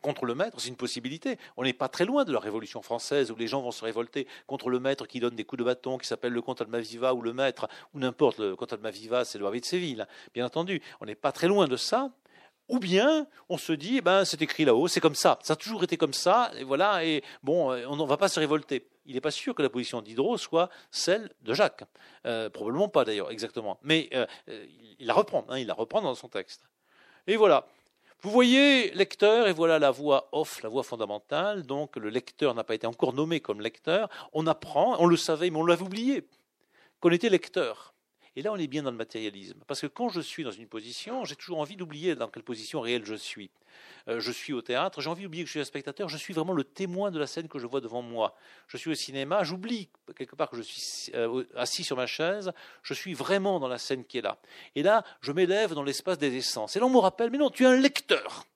contre 0.00 0.24
le 0.24 0.34
maître, 0.34 0.60
c'est 0.60 0.68
une 0.68 0.76
possibilité. 0.76 1.38
On 1.56 1.64
n'est 1.64 1.72
pas 1.72 1.88
très 1.88 2.04
loin 2.04 2.24
de 2.24 2.32
la 2.32 2.40
Révolution 2.40 2.82
française 2.82 3.30
où 3.30 3.36
les 3.36 3.46
gens 3.46 3.60
vont 3.60 3.70
se 3.70 3.84
révolter 3.84 4.26
contre 4.46 4.70
le 4.70 4.80
maître 4.80 5.06
qui 5.06 5.20
donne 5.20 5.36
des 5.36 5.44
coups 5.44 5.58
de 5.60 5.64
bâton, 5.64 5.98
qui 5.98 6.06
s'appelle 6.06 6.32
le 6.32 6.42
comte 6.42 6.60
Almaviva 6.60 7.14
ou 7.14 7.22
le 7.22 7.32
maître, 7.32 7.68
ou 7.94 7.98
n'importe, 7.98 8.38
le 8.38 8.56
comte 8.56 8.72
Almaviva, 8.72 9.24
c'est 9.24 9.38
le 9.38 9.46
roi 9.46 9.58
de 9.58 9.64
Séville, 9.64 10.06
bien 10.34 10.46
entendu. 10.46 10.82
On 11.00 11.06
n'est 11.06 11.14
pas 11.14 11.32
très 11.32 11.48
loin 11.48 11.68
de 11.68 11.76
ça. 11.76 12.10
Ou 12.68 12.78
bien 12.78 13.26
on 13.48 13.58
se 13.58 13.72
dit, 13.72 13.98
eh 13.98 14.00
ben, 14.00 14.24
c'est 14.24 14.40
écrit 14.40 14.64
là-haut, 14.64 14.88
c'est 14.88 15.00
comme 15.00 15.16
ça, 15.16 15.38
ça 15.42 15.54
a 15.54 15.56
toujours 15.56 15.82
été 15.82 15.96
comme 15.96 16.14
ça, 16.14 16.50
et 16.56 16.64
voilà, 16.64 17.04
et 17.04 17.22
bon, 17.42 17.72
on 17.72 17.96
ne 17.96 18.06
va 18.06 18.16
pas 18.16 18.28
se 18.28 18.38
révolter. 18.38 18.88
Il 19.04 19.14
n'est 19.14 19.20
pas 19.20 19.32
sûr 19.32 19.54
que 19.54 19.62
la 19.62 19.68
position 19.68 20.00
d'Hydro 20.00 20.38
soit 20.38 20.70
celle 20.90 21.30
de 21.42 21.54
Jacques. 21.54 21.84
Euh, 22.24 22.48
probablement 22.50 22.88
pas 22.88 23.04
d'ailleurs, 23.04 23.30
exactement. 23.30 23.78
Mais 23.82 24.08
euh, 24.14 24.26
il 24.98 25.06
la 25.06 25.12
reprend, 25.12 25.44
hein, 25.48 25.58
il 25.58 25.66
la 25.66 25.74
reprend 25.74 26.00
dans 26.02 26.14
son 26.14 26.28
texte. 26.28 26.68
Et 27.26 27.36
voilà, 27.36 27.66
vous 28.22 28.30
voyez, 28.30 28.92
lecteur, 28.92 29.48
et 29.48 29.52
voilà 29.52 29.80
la 29.80 29.90
voix 29.90 30.28
off, 30.30 30.62
la 30.62 30.68
voix 30.68 30.84
fondamentale. 30.84 31.64
Donc 31.64 31.96
le 31.96 32.08
lecteur 32.08 32.54
n'a 32.54 32.62
pas 32.62 32.74
été 32.74 32.86
encore 32.86 33.12
nommé 33.12 33.40
comme 33.40 33.60
lecteur. 33.60 34.08
On 34.32 34.46
apprend, 34.46 34.96
on 35.00 35.06
le 35.06 35.16
savait, 35.16 35.50
mais 35.50 35.58
on 35.58 35.66
l'avait 35.66 35.82
oublié, 35.82 36.28
qu'on 37.00 37.10
était 37.10 37.28
lecteur. 37.28 37.91
Et 38.36 38.42
là, 38.42 38.52
on 38.52 38.56
est 38.56 38.66
bien 38.66 38.82
dans 38.82 38.90
le 38.90 38.96
matérialisme. 38.96 39.60
Parce 39.66 39.80
que 39.80 39.86
quand 39.86 40.08
je 40.08 40.20
suis 40.20 40.44
dans 40.44 40.50
une 40.50 40.66
position, 40.66 41.24
j'ai 41.24 41.36
toujours 41.36 41.58
envie 41.58 41.76
d'oublier 41.76 42.14
dans 42.14 42.28
quelle 42.28 42.42
position 42.42 42.80
réelle 42.80 43.04
je 43.04 43.14
suis. 43.14 43.50
Euh, 44.08 44.20
je 44.20 44.32
suis 44.32 44.52
au 44.52 44.62
théâtre, 44.62 45.00
j'ai 45.00 45.10
envie 45.10 45.22
d'oublier 45.22 45.44
que 45.44 45.48
je 45.48 45.52
suis 45.52 45.60
un 45.60 45.64
spectateur, 45.64 46.08
je 46.08 46.16
suis 46.16 46.34
vraiment 46.34 46.52
le 46.52 46.64
témoin 46.64 47.10
de 47.10 47.18
la 47.18 47.26
scène 47.26 47.48
que 47.48 47.58
je 47.58 47.66
vois 47.66 47.80
devant 47.80 48.02
moi. 48.02 48.34
Je 48.68 48.76
suis 48.76 48.90
au 48.90 48.94
cinéma, 48.94 49.44
j'oublie 49.44 49.88
quelque 50.16 50.34
part 50.34 50.50
que 50.50 50.56
je 50.56 50.62
suis 50.62 51.12
euh, 51.14 51.44
assis 51.54 51.84
sur 51.84 51.96
ma 51.96 52.06
chaise, 52.06 52.52
je 52.82 52.94
suis 52.94 53.14
vraiment 53.14 53.60
dans 53.60 53.68
la 53.68 53.78
scène 53.78 54.04
qui 54.04 54.18
est 54.18 54.22
là. 54.22 54.38
Et 54.74 54.82
là, 54.82 55.04
je 55.20 55.32
m'élève 55.32 55.74
dans 55.74 55.82
l'espace 55.82 56.18
des 56.18 56.34
essences. 56.36 56.76
Et 56.76 56.80
là, 56.80 56.86
on 56.86 56.90
me 56.90 56.98
rappelle, 56.98 57.30
mais 57.30 57.38
non, 57.38 57.50
tu 57.50 57.64
es 57.64 57.66
un 57.66 57.76
lecteur. 57.76 58.46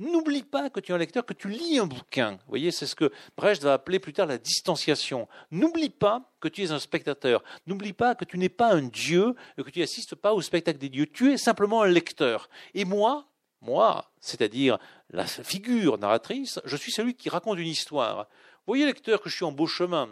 N'oublie 0.00 0.42
pas 0.42 0.70
que 0.70 0.80
tu 0.80 0.92
es 0.92 0.94
un 0.94 0.98
lecteur, 0.98 1.26
que 1.26 1.34
tu 1.34 1.50
lis 1.50 1.78
un 1.78 1.84
bouquin. 1.84 2.32
Vous 2.32 2.48
voyez, 2.48 2.70
c'est 2.70 2.86
ce 2.86 2.94
que 2.94 3.12
Brecht 3.36 3.62
va 3.62 3.74
appeler 3.74 3.98
plus 3.98 4.14
tard 4.14 4.26
la 4.26 4.38
distanciation. 4.38 5.28
N'oublie 5.50 5.90
pas 5.90 6.22
que 6.40 6.48
tu 6.48 6.62
es 6.62 6.70
un 6.70 6.78
spectateur. 6.78 7.44
N'oublie 7.66 7.92
pas 7.92 8.14
que 8.14 8.24
tu 8.24 8.38
n'es 8.38 8.48
pas 8.48 8.72
un 8.72 8.84
dieu, 8.84 9.34
et 9.58 9.62
que 9.62 9.68
tu 9.68 9.80
n'assistes 9.80 10.14
pas 10.14 10.32
au 10.32 10.40
spectacle 10.40 10.78
des 10.78 10.88
dieux. 10.88 11.06
Tu 11.06 11.30
es 11.32 11.36
simplement 11.36 11.82
un 11.82 11.86
lecteur. 11.88 12.48
Et 12.72 12.86
moi, 12.86 13.28
moi, 13.60 14.10
c'est-à-dire 14.22 14.78
la 15.10 15.26
figure 15.26 15.98
narratrice, 15.98 16.60
je 16.64 16.76
suis 16.78 16.92
celui 16.92 17.12
qui 17.14 17.28
raconte 17.28 17.58
une 17.58 17.68
histoire. 17.68 18.26
Voyez, 18.66 18.86
lecteur, 18.86 19.20
que 19.20 19.28
je 19.28 19.36
suis 19.36 19.44
en 19.44 19.52
beau 19.52 19.66
chemin. 19.66 20.08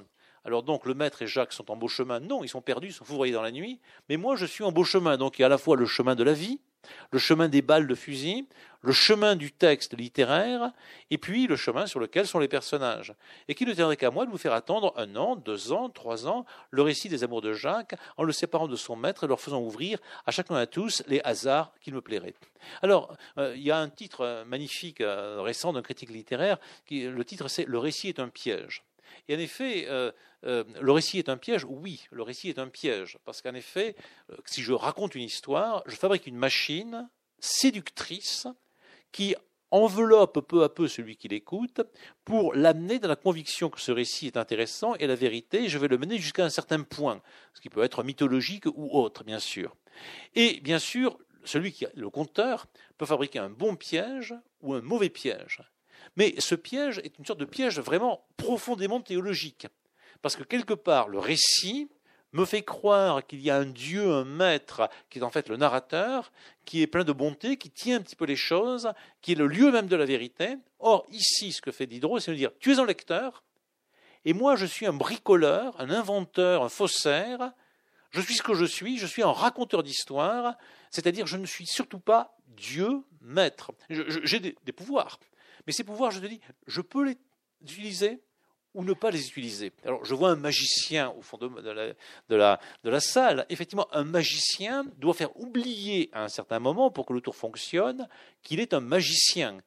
Alors 0.49 0.62
donc 0.62 0.87
le 0.87 0.95
maître 0.95 1.20
et 1.20 1.27
Jacques 1.27 1.53
sont 1.53 1.70
en 1.70 1.77
beau 1.77 1.89
chemin. 1.89 2.20
Non, 2.20 2.43
ils 2.43 2.49
sont 2.49 2.62
perdus, 2.62 2.89
ils 2.89 2.93
sont 2.95 3.05
fourvoyés 3.05 3.35
dans 3.35 3.43
la 3.43 3.51
nuit. 3.51 3.81
Mais 4.09 4.16
moi, 4.16 4.35
je 4.35 4.47
suis 4.47 4.65
en 4.65 4.73
beau 4.73 4.83
chemin. 4.83 5.19
Donc 5.19 5.39
il 5.39 5.43
y 5.43 5.45
a 5.45 5.47
à 5.47 5.51
la 5.51 5.59
fois 5.59 5.77
le 5.77 5.85
chemin 5.85 6.15
de 6.15 6.25
la 6.25 6.33
vie, 6.33 6.59
le 7.11 7.19
chemin 7.19 7.51
des 7.51 7.61
balles 7.61 7.87
de 7.87 7.95
fusil, 7.95 8.49
le 8.81 8.93
chemin 8.93 9.37
du 9.37 9.53
texte 9.53 9.95
littéraire, 9.95 10.73
et 11.11 11.19
puis 11.19 11.47
le 11.47 11.57
chemin 11.57 11.85
sur 11.85 12.01
lequel 12.01 12.27
sont 12.27 12.39
les 12.39 12.49
personnages. 12.49 13.12
Et 13.49 13.55
qui 13.55 13.66
ne 13.66 13.75
tiendrait 13.75 13.99
qu'à 13.99 14.11
moi 14.11 14.25
de 14.25 14.31
vous 14.31 14.39
faire 14.39 14.55
attendre 14.55 14.95
un 14.97 15.16
an, 15.16 15.37
deux 15.37 15.70
ans, 15.70 15.91
trois 15.91 16.27
ans, 16.27 16.47
le 16.70 16.81
récit 16.81 17.11
des 17.11 17.25
amours 17.25 17.43
de 17.43 17.53
Jacques, 17.53 17.97
en 18.16 18.23
le 18.23 18.33
séparant 18.33 18.69
de 18.69 18.77
son 18.77 18.97
maître 18.97 19.25
et 19.25 19.27
leur 19.27 19.43
faisant 19.43 19.61
ouvrir 19.61 19.99
à 20.25 20.31
chacun 20.31 20.55
à 20.55 20.65
tous 20.65 21.03
les 21.09 21.20
hasards 21.25 21.75
qu'il 21.83 21.93
me 21.93 22.01
plairait. 22.01 22.33
Alors, 22.81 23.15
euh, 23.37 23.53
il 23.55 23.62
y 23.65 23.70
a 23.70 23.77
un 23.77 23.91
titre 23.91 24.23
euh, 24.23 24.45
magnifique 24.47 25.03
euh, 25.03 25.43
récent 25.43 25.75
d'un 25.75 25.83
critique 25.83 26.09
littéraire, 26.09 26.57
qui, 26.87 27.03
le 27.03 27.25
titre 27.27 27.49
c'est 27.49 27.66
Le 27.66 27.77
récit 27.77 28.09
est 28.09 28.19
un 28.19 28.31
piège. 28.31 28.83
Et 29.29 29.37
en 29.37 29.39
effet, 29.39 29.87
le 30.43 30.90
récit 30.90 31.19
est 31.19 31.28
un 31.28 31.36
piège 31.36 31.65
Oui, 31.65 32.06
le 32.10 32.23
récit 32.23 32.48
est 32.48 32.59
un 32.59 32.69
piège. 32.69 33.19
Parce 33.24 33.43
qu'en 33.43 33.55
effet, 33.55 33.97
si 34.44 34.62
je 34.62 34.73
raconte 34.73 35.15
une 35.15 35.23
histoire, 35.23 35.82
je 35.86 35.97
fabrique 35.97 36.27
une 36.27 36.36
machine 36.36 37.09
séductrice 37.40 38.47
qui 39.12 39.35
enveloppe 39.70 40.40
peu 40.47 40.62
à 40.62 40.69
peu 40.69 40.89
celui 40.89 41.16
qui 41.16 41.28
l'écoute 41.28 41.81
pour 42.24 42.55
l'amener 42.55 42.98
dans 42.98 43.09
la 43.09 43.16
conviction 43.16 43.69
que 43.69 43.81
ce 43.81 43.93
récit 43.93 44.27
est 44.27 44.36
intéressant 44.36 44.94
et 44.97 45.06
la 45.06 45.15
vérité, 45.15 45.69
je 45.69 45.78
vais 45.78 45.89
le 45.89 45.98
mener 45.98 46.19
jusqu'à 46.19 46.44
un 46.44 46.51
certain 46.51 46.82
point, 46.82 47.20
ce 47.55 47.60
qui 47.60 47.69
peut 47.69 47.82
être 47.82 48.02
mythologique 48.02 48.66
ou 48.66 48.90
autre, 48.93 49.24
bien 49.24 49.39
sûr. 49.39 49.77
Et 50.35 50.60
bien 50.60 50.78
sûr, 50.78 51.19
celui 51.44 51.73
qui 51.73 51.86
le 51.94 52.10
conteur 52.10 52.66
peut 52.97 53.06
fabriquer 53.06 53.39
un 53.39 53.51
bon 53.51 53.77
piège 53.77 54.35
ou 54.60 54.74
un 54.74 54.81
mauvais 54.81 55.10
piège. 55.10 55.62
Mais 56.16 56.35
ce 56.39 56.55
piège 56.55 56.98
est 57.05 57.19
une 57.19 57.27
sorte 57.27 57.40
de 57.40 57.44
piège 57.44 57.78
vraiment 57.78 58.27
profondément 58.36 59.01
théologique. 59.01 59.66
Parce 60.23 60.36
que 60.36 60.43
quelque 60.43 60.74
part, 60.74 61.09
le 61.09 61.19
récit 61.19 61.89
me 62.32 62.45
fait 62.45 62.62
croire 62.62 63.27
qu'il 63.27 63.40
y 63.40 63.51
a 63.51 63.57
un 63.57 63.66
Dieu, 63.66 64.12
un 64.12 64.24
maître, 64.24 64.89
qui 65.09 65.19
est 65.19 65.23
en 65.23 65.31
fait 65.31 65.49
le 65.49 65.57
narrateur, 65.57 66.31
qui 66.65 66.82
est 66.82 66.86
plein 66.86 67.05
de 67.05 67.12
bonté, 67.12 67.57
qui 67.57 67.70
tient 67.70 67.97
un 67.97 68.03
petit 68.03 68.16
peu 68.16 68.27
les 68.27 68.36
choses, 68.36 68.93
qui 69.23 69.32
est 69.32 69.36
le 69.36 69.47
lieu 69.47 69.70
même 69.70 69.86
de 69.86 69.97
la 69.97 70.05
vérité. 70.05 70.57
Or, 70.78 71.07
ici, 71.11 71.53
ce 71.53 71.62
que 71.62 71.73
fait 71.73 71.86
Diderot, 71.86 72.20
c'est 72.20 72.31
de 72.31 72.36
dire, 72.36 72.51
tu 72.61 72.73
es 72.73 72.78
un 72.78 72.85
lecteur, 72.85 73.45
et 74.24 74.35
moi, 74.35 74.57
je 74.57 74.66
suis 74.66 74.86
un 74.86 74.93
bricoleur, 74.93 75.81
un 75.81 75.90
inventeur, 75.90 76.62
un 76.62 76.69
faussaire, 76.69 77.53
je 78.11 78.20
suis 78.20 78.35
ce 78.35 78.43
que 78.43 78.55
je 78.55 78.65
suis, 78.65 78.99
je 78.99 79.07
suis 79.07 79.23
un 79.23 79.32
raconteur 79.32 79.82
d'histoire, 79.82 80.57
c'est-à-dire 80.90 81.27
je 81.27 81.36
ne 81.36 81.47
suis 81.47 81.66
surtout 81.66 82.01
pas 82.01 82.36
Dieu, 82.47 83.05
maître. 83.20 83.70
J'ai 83.89 84.40
des, 84.40 84.57
des 84.65 84.73
pouvoirs, 84.73 85.19
mais 85.66 85.73
ces 85.73 85.85
pouvoirs, 85.85 86.11
je 86.11 86.20
te 86.20 86.27
dis, 86.27 86.40
je 86.66 86.81
peux 86.81 87.05
les 87.05 87.19
utiliser 87.62 88.20
ou 88.74 88.85
ne 88.85 88.93
pas 88.93 89.11
les 89.11 89.28
utiliser. 89.28 89.73
Alors, 89.85 90.05
je 90.05 90.15
vois 90.15 90.31
un 90.31 90.36
magicien 90.36 91.12
au 91.19 91.23
fond 91.23 91.39
de, 91.39 92.36
la, 92.36 93.01
salle. 93.01 93.47
Effectivement, 93.49 93.89
un 93.93 94.05
magicien 94.05 94.85
doit 94.99 95.15
faire 95.15 95.36
oublier 95.40 96.11
à 96.12 96.24
un 96.24 96.28
certain 96.28 96.59
moment, 96.59 96.90
pour 96.90 97.07
que 97.07 97.12
le 97.12 97.20
tour 97.20 97.35
fonctionne, 97.35 98.09
qu'il 98.43 98.61
est 98.61 98.74
un 98.74 98.81
magicien. 98.81 99.59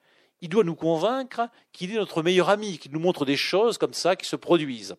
Il 0.44 0.50
doit 0.50 0.64
nous 0.64 0.76
convaincre 0.76 1.50
qu'il 1.72 1.92
est 1.92 1.98
notre 1.98 2.24
meilleur 2.24 2.50
ami, 2.50 2.80
qu'il 2.80 2.92
nous 2.92 3.00
montre 3.00 3.26
des 3.26 3.38
choses 3.38 3.78
comme 3.78 3.94
ça 3.94 4.16
qui 4.16 4.28
se 4.28 4.36
produisent. 4.36 4.96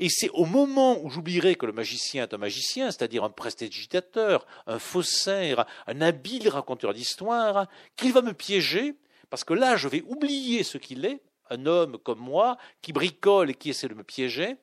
Et 0.00 0.08
c'est 0.08 0.30
au 0.30 0.46
moment 0.46 1.00
où 1.02 1.10
j'oublierai 1.10 1.54
que 1.54 1.66
le 1.66 1.72
magicien 1.72 2.24
est 2.24 2.34
un 2.34 2.38
magicien, 2.38 2.90
c'est-à-dire 2.90 3.22
un 3.22 3.30
prestidigitateur, 3.30 4.46
un 4.66 4.80
faussaire, 4.80 5.64
un 5.86 6.00
habile 6.00 6.48
raconteur 6.48 6.92
d'histoire, 6.92 7.68
qu'il 7.94 8.12
va 8.12 8.22
me 8.22 8.32
piéger, 8.32 8.94
parce 9.28 9.44
que 9.44 9.54
là, 9.54 9.76
je 9.76 9.86
vais 9.86 10.02
oublier 10.08 10.64
ce 10.64 10.76
qu'il 10.76 11.04
est 11.04 11.20
un 11.50 11.66
homme 11.66 11.98
comme 11.98 12.20
moi 12.20 12.56
qui 12.82 12.92
bricole 12.92 13.50
et 13.50 13.54
qui 13.54 13.70
essaie 13.70 13.88
de 13.88 13.94
me 13.94 14.04
piéger, 14.04 14.56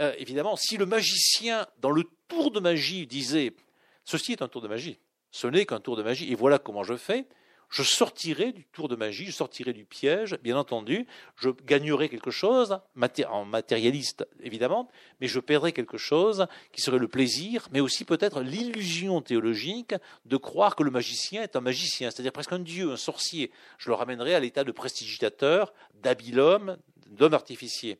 euh, 0.00 0.14
évidemment, 0.18 0.56
si 0.56 0.76
le 0.76 0.86
magicien, 0.86 1.66
dans 1.78 1.90
le 1.90 2.04
tour 2.28 2.50
de 2.50 2.60
magie, 2.60 3.06
disait 3.06 3.52
Ceci 4.04 4.32
est 4.32 4.42
un 4.42 4.48
tour 4.48 4.62
de 4.62 4.68
magie, 4.68 4.98
ce 5.30 5.46
n'est 5.46 5.66
qu'un 5.66 5.80
tour 5.80 5.96
de 5.96 6.02
magie, 6.02 6.30
et 6.30 6.34
voilà 6.34 6.58
comment 6.58 6.82
je 6.82 6.96
fais, 6.96 7.26
je 7.72 7.82
sortirai 7.82 8.52
du 8.52 8.64
tour 8.66 8.86
de 8.86 8.96
magie, 8.96 9.24
je 9.24 9.32
sortirai 9.32 9.72
du 9.72 9.86
piège, 9.86 10.36
bien 10.42 10.58
entendu, 10.58 11.06
je 11.36 11.48
gagnerai 11.64 12.10
quelque 12.10 12.30
chose, 12.30 12.78
en 13.28 13.44
matérialiste 13.46 14.28
évidemment, 14.42 14.90
mais 15.20 15.26
je 15.26 15.40
perdrai 15.40 15.72
quelque 15.72 15.96
chose 15.96 16.46
qui 16.72 16.82
serait 16.82 16.98
le 16.98 17.08
plaisir, 17.08 17.68
mais 17.72 17.80
aussi 17.80 18.04
peut-être 18.04 18.42
l'illusion 18.42 19.22
théologique 19.22 19.94
de 20.26 20.36
croire 20.36 20.76
que 20.76 20.82
le 20.82 20.90
magicien 20.90 21.42
est 21.42 21.56
un 21.56 21.62
magicien, 21.62 22.10
c'est-à-dire 22.10 22.32
presque 22.32 22.52
un 22.52 22.58
dieu, 22.58 22.92
un 22.92 22.96
sorcier. 22.96 23.50
Je 23.78 23.88
le 23.88 23.94
ramènerai 23.94 24.34
à 24.34 24.40
l'état 24.40 24.64
de 24.64 24.72
prestigitateur, 24.72 25.72
d'habile 26.02 26.40
homme, 26.40 26.76
d'homme 27.06 27.34
artificier. 27.34 27.98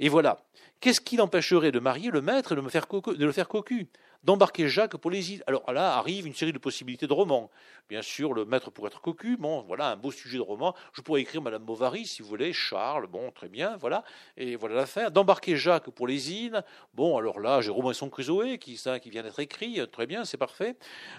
Et 0.00 0.08
voilà. 0.08 0.44
Qu'est-ce 0.80 1.00
qui 1.00 1.16
l'empêcherait 1.16 1.72
de 1.72 1.78
marier 1.78 2.10
le 2.10 2.20
maître 2.20 2.52
et 2.52 2.56
de, 2.56 2.60
me 2.60 2.68
faire 2.68 2.86
de 2.88 3.24
le 3.24 3.32
faire 3.32 3.48
cocu? 3.48 3.88
D'embarquer 4.24 4.68
Jacques 4.68 4.96
pour 4.96 5.10
les 5.10 5.32
îles. 5.32 5.44
Alors 5.46 5.72
là 5.72 5.96
arrive 5.96 6.26
une 6.26 6.34
série 6.34 6.52
de 6.52 6.58
possibilités 6.58 7.06
de 7.06 7.12
romans. 7.12 7.50
Bien 7.88 8.02
sûr, 8.02 8.32
le 8.32 8.46
maître 8.46 8.70
pourrait 8.70 8.88
être 8.88 9.02
cocu, 9.02 9.36
bon, 9.36 9.60
voilà 9.62 9.90
un 9.90 9.96
beau 9.96 10.10
sujet 10.10 10.38
de 10.38 10.42
roman. 10.42 10.74
Je 10.94 11.02
pourrais 11.02 11.20
écrire 11.20 11.42
Madame 11.42 11.64
Bovary, 11.64 12.06
si 12.06 12.22
vous 12.22 12.28
voulez, 12.28 12.52
Charles, 12.52 13.06
bon, 13.06 13.30
très 13.30 13.48
bien, 13.48 13.76
voilà. 13.76 14.04
Et 14.38 14.56
voilà 14.56 14.74
l'affaire. 14.76 15.10
D'embarquer 15.10 15.56
Jacques 15.56 15.90
pour 15.90 16.06
les 16.06 16.32
îles, 16.32 16.62
bon, 16.94 17.18
alors 17.18 17.40
là, 17.40 17.60
j'ai 17.60 17.70
Robinson 17.70 18.08
Crusoe 18.08 18.56
qui, 18.58 18.78
ça, 18.78 18.98
qui 18.98 19.10
vient 19.10 19.22
d'être 19.22 19.38
écrit, 19.38 19.80
très 19.92 20.06
bien, 20.06 20.24
c'est 20.24 20.38
parfait. 20.38 20.76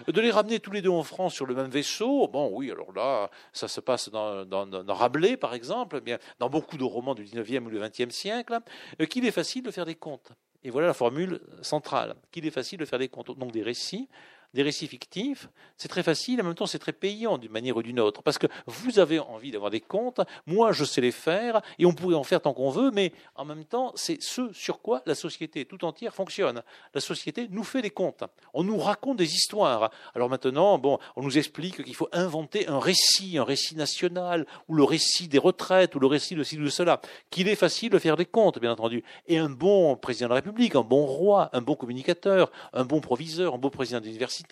De 0.08 0.20
les 0.20 0.32
ramener 0.32 0.58
tous 0.58 0.72
les 0.72 0.82
deux 0.82 0.90
en 0.90 1.04
France 1.04 1.34
sur 1.34 1.46
le 1.46 1.54
même 1.54 1.70
vaisseau, 1.70 2.26
bon, 2.26 2.50
oui, 2.52 2.72
alors 2.72 2.92
là, 2.92 3.30
ça 3.52 3.68
se 3.68 3.80
passe 3.80 4.08
dans, 4.08 4.44
dans, 4.44 4.94
Rabelais, 4.94 5.36
par 5.36 5.54
exemple, 5.54 6.00
bien, 6.00 6.18
dans 6.40 6.50
beaucoup 6.50 6.76
de 6.76 6.84
romans 6.84 7.14
du 7.14 7.24
19e 7.24 7.64
ou 7.64 7.70
du 7.70 7.78
20e 7.78 8.10
siècle, 8.10 8.58
euh, 9.00 9.06
qu'il 9.06 9.24
est 9.26 9.30
facile 9.30 9.62
de 9.62 9.70
faire 9.70 9.84
des 9.84 9.94
contes. 9.94 10.32
Et 10.64 10.70
voilà 10.70 10.88
la 10.88 10.94
formule 10.94 11.40
centrale, 11.62 12.14
qu'il 12.30 12.46
est 12.46 12.50
facile 12.50 12.78
de 12.78 12.84
faire 12.84 12.98
des 12.98 13.08
comptes. 13.08 13.38
Donc 13.38 13.52
des 13.52 13.62
récits 13.62 14.08
des 14.54 14.62
récits 14.62 14.86
fictifs, 14.86 15.48
c'est 15.76 15.88
très 15.88 16.02
facile, 16.02 16.40
en 16.40 16.44
même 16.44 16.54
temps 16.54 16.66
c'est 16.66 16.78
très 16.78 16.92
payant 16.92 17.38
d'une 17.38 17.52
manière 17.52 17.76
ou 17.76 17.82
d'une 17.82 18.00
autre, 18.00 18.22
parce 18.22 18.38
que 18.38 18.46
vous 18.66 18.98
avez 18.98 19.18
envie 19.18 19.50
d'avoir 19.50 19.70
des 19.70 19.80
comptes, 19.80 20.20
moi 20.46 20.72
je 20.72 20.84
sais 20.84 21.00
les 21.00 21.12
faire, 21.12 21.60
et 21.78 21.86
on 21.86 21.92
pourrait 21.92 22.14
en 22.14 22.24
faire 22.24 22.40
tant 22.40 22.54
qu'on 22.54 22.70
veut, 22.70 22.90
mais 22.90 23.12
en 23.34 23.44
même 23.44 23.64
temps 23.64 23.92
c'est 23.94 24.22
ce 24.22 24.52
sur 24.52 24.80
quoi 24.80 25.02
la 25.06 25.14
société 25.14 25.64
tout 25.64 25.84
entière 25.84 26.14
fonctionne. 26.14 26.62
La 26.94 27.00
société 27.00 27.48
nous 27.50 27.64
fait 27.64 27.82
des 27.82 27.90
comptes, 27.90 28.24
on 28.54 28.64
nous 28.64 28.78
raconte 28.78 29.18
des 29.18 29.34
histoires. 29.34 29.90
Alors 30.14 30.28
maintenant, 30.28 30.78
bon, 30.78 30.98
on 31.16 31.22
nous 31.22 31.38
explique 31.38 31.82
qu'il 31.82 31.94
faut 31.94 32.08
inventer 32.12 32.68
un 32.68 32.78
récit, 32.78 33.38
un 33.38 33.44
récit 33.44 33.76
national, 33.76 34.46
ou 34.68 34.74
le 34.74 34.84
récit 34.84 35.28
des 35.28 35.38
retraites, 35.38 35.94
ou 35.94 35.98
le 35.98 36.06
récit 36.06 36.34
de 36.34 36.42
ci 36.42 36.58
ou 36.58 36.64
de 36.64 36.70
cela, 36.70 37.00
qu'il 37.30 37.48
est 37.48 37.56
facile 37.56 37.90
de 37.90 37.98
faire 37.98 38.16
des 38.16 38.26
comptes, 38.26 38.58
bien 38.58 38.72
entendu. 38.72 39.04
Et 39.26 39.38
un 39.38 39.50
bon 39.50 39.96
président 39.96 40.26
de 40.26 40.30
la 40.30 40.36
République, 40.36 40.74
un 40.76 40.82
bon 40.82 41.04
roi, 41.06 41.50
un 41.52 41.62
bon 41.62 41.74
communicateur, 41.74 42.50
un 42.72 42.84
bon 42.84 43.00
proviseur, 43.00 43.54
un 43.54 43.58
bon 43.58 43.70
président 43.70 44.00
d'université, 44.00 44.45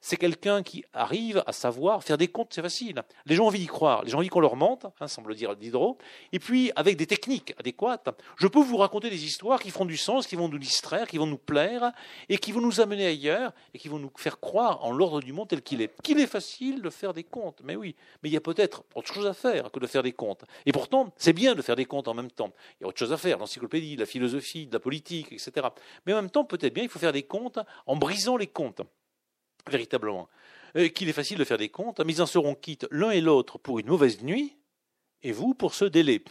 c'est 0.00 0.16
quelqu'un 0.16 0.62
qui 0.62 0.84
arrive 0.92 1.42
à 1.46 1.52
savoir 1.52 2.02
faire 2.02 2.18
des 2.18 2.28
comptes, 2.28 2.52
c'est 2.52 2.62
facile. 2.62 3.02
Les 3.26 3.34
gens 3.34 3.44
ont 3.44 3.48
envie 3.48 3.60
d'y 3.60 3.66
croire, 3.66 4.02
les 4.04 4.10
gens 4.10 4.18
ont 4.18 4.20
envie 4.20 4.28
qu'on 4.28 4.40
leur 4.40 4.56
mente, 4.56 4.86
hein, 5.00 5.08
semble 5.08 5.34
dire 5.34 5.56
Diderot, 5.56 5.98
et 6.32 6.38
puis 6.38 6.70
avec 6.76 6.96
des 6.96 7.06
techniques 7.06 7.54
adéquates, 7.58 8.08
je 8.36 8.46
peux 8.46 8.62
vous 8.62 8.76
raconter 8.76 9.10
des 9.10 9.24
histoires 9.24 9.60
qui 9.60 9.70
font 9.70 9.84
du 9.84 9.96
sens, 9.96 10.26
qui 10.26 10.36
vont 10.36 10.48
nous 10.48 10.58
distraire, 10.58 11.06
qui 11.06 11.18
vont 11.18 11.26
nous 11.26 11.38
plaire, 11.38 11.92
et 12.28 12.38
qui 12.38 12.52
vont 12.52 12.60
nous 12.60 12.80
amener 12.80 13.06
ailleurs, 13.06 13.52
et 13.72 13.78
qui 13.78 13.88
vont 13.88 13.98
nous 13.98 14.10
faire 14.16 14.40
croire 14.40 14.84
en 14.84 14.92
l'ordre 14.92 15.20
du 15.20 15.32
monde 15.32 15.48
tel 15.48 15.62
qu'il 15.62 15.80
est. 15.82 15.90
Qu'il 16.02 16.20
est 16.20 16.26
facile 16.26 16.82
de 16.82 16.90
faire 16.90 17.12
des 17.12 17.24
comptes, 17.24 17.60
mais 17.64 17.76
oui, 17.76 17.94
mais 18.22 18.28
il 18.28 18.32
y 18.32 18.36
a 18.36 18.40
peut-être 18.40 18.84
autre 18.94 19.12
chose 19.12 19.26
à 19.26 19.34
faire 19.34 19.70
que 19.70 19.78
de 19.78 19.86
faire 19.86 20.02
des 20.02 20.12
comptes. 20.12 20.44
Et 20.66 20.72
pourtant, 20.72 21.12
c'est 21.16 21.32
bien 21.32 21.54
de 21.54 21.62
faire 21.62 21.76
des 21.76 21.84
comptes 21.84 22.08
en 22.08 22.14
même 22.14 22.30
temps. 22.30 22.52
Il 22.78 22.82
y 22.82 22.84
a 22.84 22.88
autre 22.88 22.98
chose 22.98 23.12
à 23.12 23.16
faire, 23.16 23.38
l'encyclopédie, 23.38 23.96
la 23.96 24.06
philosophie, 24.06 24.68
la 24.72 24.80
politique, 24.80 25.32
etc. 25.32 25.68
Mais 26.06 26.12
en 26.12 26.16
même 26.16 26.30
temps, 26.30 26.44
peut-être 26.44 26.74
bien, 26.74 26.84
il 26.84 26.88
faut 26.88 26.98
faire 26.98 27.12
des 27.12 27.22
comptes 27.22 27.58
en 27.86 27.96
brisant 27.96 28.36
les 28.36 28.46
comptes 28.46 28.82
véritablement, 29.70 30.28
euh, 30.76 30.88
qu'il 30.88 31.08
est 31.08 31.12
facile 31.12 31.38
de 31.38 31.44
faire 31.44 31.58
des 31.58 31.68
comptes, 31.68 32.00
mais 32.00 32.14
ils 32.14 32.22
en 32.22 32.26
seront 32.26 32.54
quittes 32.54 32.86
l'un 32.90 33.10
et 33.10 33.20
l'autre 33.20 33.58
pour 33.58 33.78
une 33.78 33.86
mauvaise 33.86 34.22
nuit, 34.22 34.56
et 35.22 35.32
vous 35.32 35.54
pour 35.54 35.74
ce 35.74 35.84
délai. 35.84 36.22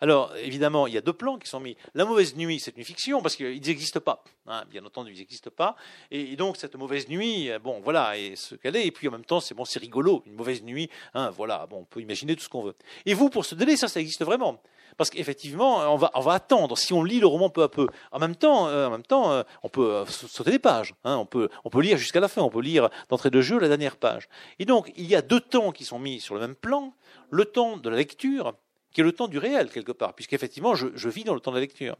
Alors, 0.00 0.34
évidemment, 0.36 0.86
il 0.86 0.94
y 0.94 0.98
a 0.98 1.00
deux 1.00 1.12
plans 1.12 1.38
qui 1.38 1.48
sont 1.48 1.60
mis. 1.60 1.76
La 1.94 2.04
mauvaise 2.04 2.36
nuit, 2.36 2.60
c'est 2.60 2.76
une 2.76 2.84
fiction, 2.84 3.22
parce 3.22 3.34
qu'ils 3.34 3.60
n'existent 3.60 4.00
pas. 4.00 4.22
Hein, 4.46 4.64
bien 4.70 4.84
entendu, 4.84 5.12
ils 5.12 5.18
n'existent 5.18 5.50
pas. 5.50 5.76
Et, 6.10 6.36
donc, 6.36 6.56
cette 6.58 6.74
mauvaise 6.76 7.08
nuit, 7.08 7.50
euh, 7.50 7.58
bon, 7.58 7.80
voilà, 7.80 8.18
et 8.18 8.36
ce 8.36 8.54
qu'elle 8.54 8.76
est. 8.76 8.86
Et 8.86 8.90
puis, 8.90 9.08
en 9.08 9.12
même 9.12 9.24
temps, 9.24 9.40
c'est 9.40 9.54
bon, 9.54 9.64
c'est 9.64 9.78
rigolo. 9.78 10.22
Une 10.26 10.34
mauvaise 10.34 10.62
nuit, 10.62 10.90
hein, 11.14 11.30
voilà, 11.30 11.66
bon, 11.66 11.78
on 11.78 11.84
peut 11.84 12.00
imaginer 12.00 12.36
tout 12.36 12.42
ce 12.42 12.48
qu'on 12.48 12.62
veut. 12.62 12.76
Et 13.06 13.14
vous, 13.14 13.30
pour 13.30 13.44
ce 13.44 13.54
délai, 13.54 13.76
ça, 13.76 13.88
ça 13.88 14.00
existe 14.00 14.24
vraiment. 14.24 14.60
Parce 14.96 15.10
qu'effectivement, 15.10 15.92
on 15.92 15.96
va, 15.96 16.10
on 16.14 16.20
va 16.20 16.32
attendre. 16.32 16.78
Si 16.78 16.92
on 16.92 17.04
lit 17.04 17.20
le 17.20 17.26
roman 17.26 17.50
peu 17.50 17.62
à 17.62 17.68
peu, 17.68 17.86
en 18.12 18.18
même 18.18 18.36
temps, 18.36 18.68
euh, 18.68 18.86
en 18.86 18.90
même 18.90 19.02
temps, 19.02 19.30
euh, 19.30 19.42
on 19.62 19.68
peut 19.68 19.94
euh, 19.94 20.06
sauter 20.06 20.50
des 20.50 20.58
pages. 20.58 20.94
Hein, 21.04 21.16
on 21.16 21.26
peut, 21.26 21.48
on 21.64 21.70
peut 21.70 21.80
lire 21.80 21.98
jusqu'à 21.98 22.20
la 22.20 22.28
fin. 22.28 22.42
On 22.42 22.48
peut 22.48 22.62
lire 22.62 22.88
d'entrée 23.08 23.30
de 23.30 23.40
jeu 23.40 23.58
la 23.58 23.68
dernière 23.68 23.96
page. 23.96 24.28
Et 24.58 24.64
donc, 24.64 24.92
il 24.96 25.06
y 25.06 25.14
a 25.14 25.22
deux 25.22 25.40
temps 25.40 25.72
qui 25.72 25.84
sont 25.84 25.98
mis 25.98 26.20
sur 26.20 26.34
le 26.34 26.40
même 26.40 26.54
plan. 26.54 26.94
Le 27.30 27.44
temps 27.44 27.76
de 27.76 27.90
la 27.90 27.96
lecture, 27.96 28.54
qui 28.92 29.02
est 29.02 29.04
le 29.04 29.12
temps 29.12 29.28
du 29.28 29.36
réel 29.36 29.68
quelque 29.70 29.92
part, 29.92 30.14
puisqu'effectivement, 30.14 30.74
je, 30.74 30.86
je 30.94 31.08
vis 31.10 31.24
dans 31.24 31.34
le 31.34 31.40
temps 31.40 31.50
de 31.50 31.56
la 31.56 31.60
lecture. 31.60 31.96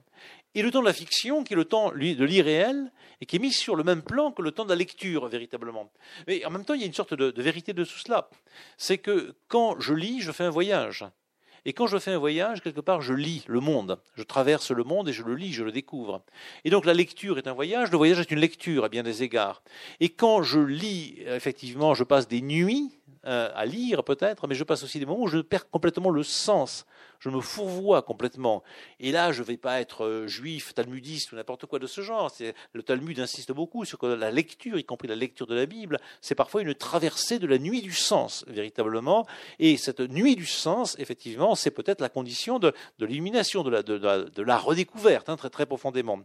Et 0.55 0.63
le 0.63 0.71
temps 0.71 0.81
de 0.81 0.87
la 0.87 0.95
fiction, 0.95 1.45
qui 1.45 1.53
est 1.53 1.57
le 1.57 1.67
temps 1.67 1.91
de 1.91 2.25
l'irréel, 2.25 2.91
et 3.21 3.27
qui 3.27 3.37
est 3.37 3.41
mis 3.41 3.53
sur 3.53 3.77
le 3.77 3.85
même 3.85 4.01
plan 4.01 4.33
que 4.33 4.41
le 4.41 4.53
temps 4.53 4.65
de 4.65 4.71
la 4.71 4.77
lecture, 4.77 5.27
véritablement. 5.27 5.91
Mais 6.27 6.43
en 6.47 6.51
même 6.51 6.65
temps, 6.65 6.73
il 6.73 6.81
y 6.81 6.85
a 6.85 6.87
une 6.87 6.95
sorte 6.95 7.13
de, 7.13 7.31
de 7.31 7.43
vérité 7.43 7.75
de 7.75 7.85
tout 7.85 7.99
cela. 7.99 8.31
C'est 8.79 8.97
que 8.97 9.35
quand 9.49 9.79
je 9.81 9.93
lis, 9.93 10.23
je 10.23 10.33
fais 10.33 10.45
un 10.45 10.51
voyage. 10.51 11.05
Et 11.67 11.73
quand 11.73 11.89
je 11.89 11.99
fais 11.99 12.13
un 12.13 12.19
voyage, 12.19 12.63
quelque 12.63 12.81
part, 12.81 13.03
je 13.03 13.13
lis 13.13 13.45
le 13.49 13.59
monde. 13.59 13.99
Je 14.15 14.23
traverse 14.23 14.71
le 14.71 14.85
monde 14.85 15.09
et 15.09 15.13
je 15.13 15.25
le 15.25 15.35
lis, 15.35 15.53
je 15.53 15.65
le 15.65 15.73
découvre. 15.73 16.23
Et 16.65 16.71
donc 16.71 16.87
la 16.87 16.95
lecture 16.95 17.39
est 17.39 17.49
un 17.49 17.53
voyage, 17.53 17.91
le 17.91 17.99
voyage 17.99 18.21
est 18.21 18.31
une 18.31 18.39
lecture 18.39 18.85
à 18.85 18.89
bien 18.89 19.03
des 19.03 19.25
égards. 19.25 19.63
Et 19.99 20.09
quand 20.09 20.45
je 20.45 20.61
lis, 20.61 21.19
effectivement, 21.27 21.93
je 21.95 22.05
passe 22.05 22.29
des 22.29 22.41
nuits, 22.41 22.96
euh, 23.27 23.51
à 23.55 23.67
lire 23.67 24.05
peut-être, 24.05 24.47
mais 24.47 24.55
je 24.55 24.65
passe 24.65 24.83
aussi 24.83 24.99
des 24.99 25.07
moments 25.07 25.23
où 25.23 25.29
je 25.29 25.39
perds 25.39 25.69
complètement 25.71 26.11
le 26.11 26.23
sens 26.23 26.87
je 27.21 27.29
me 27.29 27.41
fourvoie 27.41 28.03
complètement. 28.03 28.63
Et 29.01 29.13
là, 29.13 29.33
je 29.33 29.41
ne 29.41 29.47
vais 29.47 29.57
pas 29.57 29.81
être 29.81 30.05
euh, 30.05 30.27
juif, 30.27 30.75
talmudiste 30.75 31.33
ou 31.33 31.37
n'importe 31.37 31.67
quoi 31.67 31.79
de 31.79 31.87
ce 31.87 32.01
genre. 32.01 32.33
Le 32.73 32.83
Talmud 32.83 33.19
insiste 33.19 33.53
beaucoup 33.53 33.85
sur 33.85 33.99
que 33.99 34.07
la 34.07 34.31
lecture, 34.31 34.79
y 34.79 34.85
compris 34.85 35.09
la 35.09 35.17
lecture 35.17 35.47
de 35.47 35.55
la 35.55 35.67
Bible, 35.67 35.99
c'est 36.21 36.35
parfois 36.35 36.63
une 36.63 36.75
traversée 36.75 37.39
de 37.39 37.47
la 37.47 37.59
nuit 37.59 37.83
du 37.83 37.93
sens, 37.93 38.45
véritablement. 38.49 39.27
Et 39.59 39.77
cette 39.77 40.01
nuit 40.01 40.37
du 40.37 40.47
sens, 40.47 40.97
effectivement, 40.99 41.55
c'est 41.55 41.71
peut-être 41.71 42.01
la 42.01 42.09
condition 42.09 42.59
de, 42.59 42.73
l'illumination, 42.99 43.63
de 43.63 44.43
la, 44.43 44.59
redécouverte, 44.59 45.29
hein, 45.29 45.37
très, 45.37 45.51
très 45.51 45.67
profondément. 45.67 46.21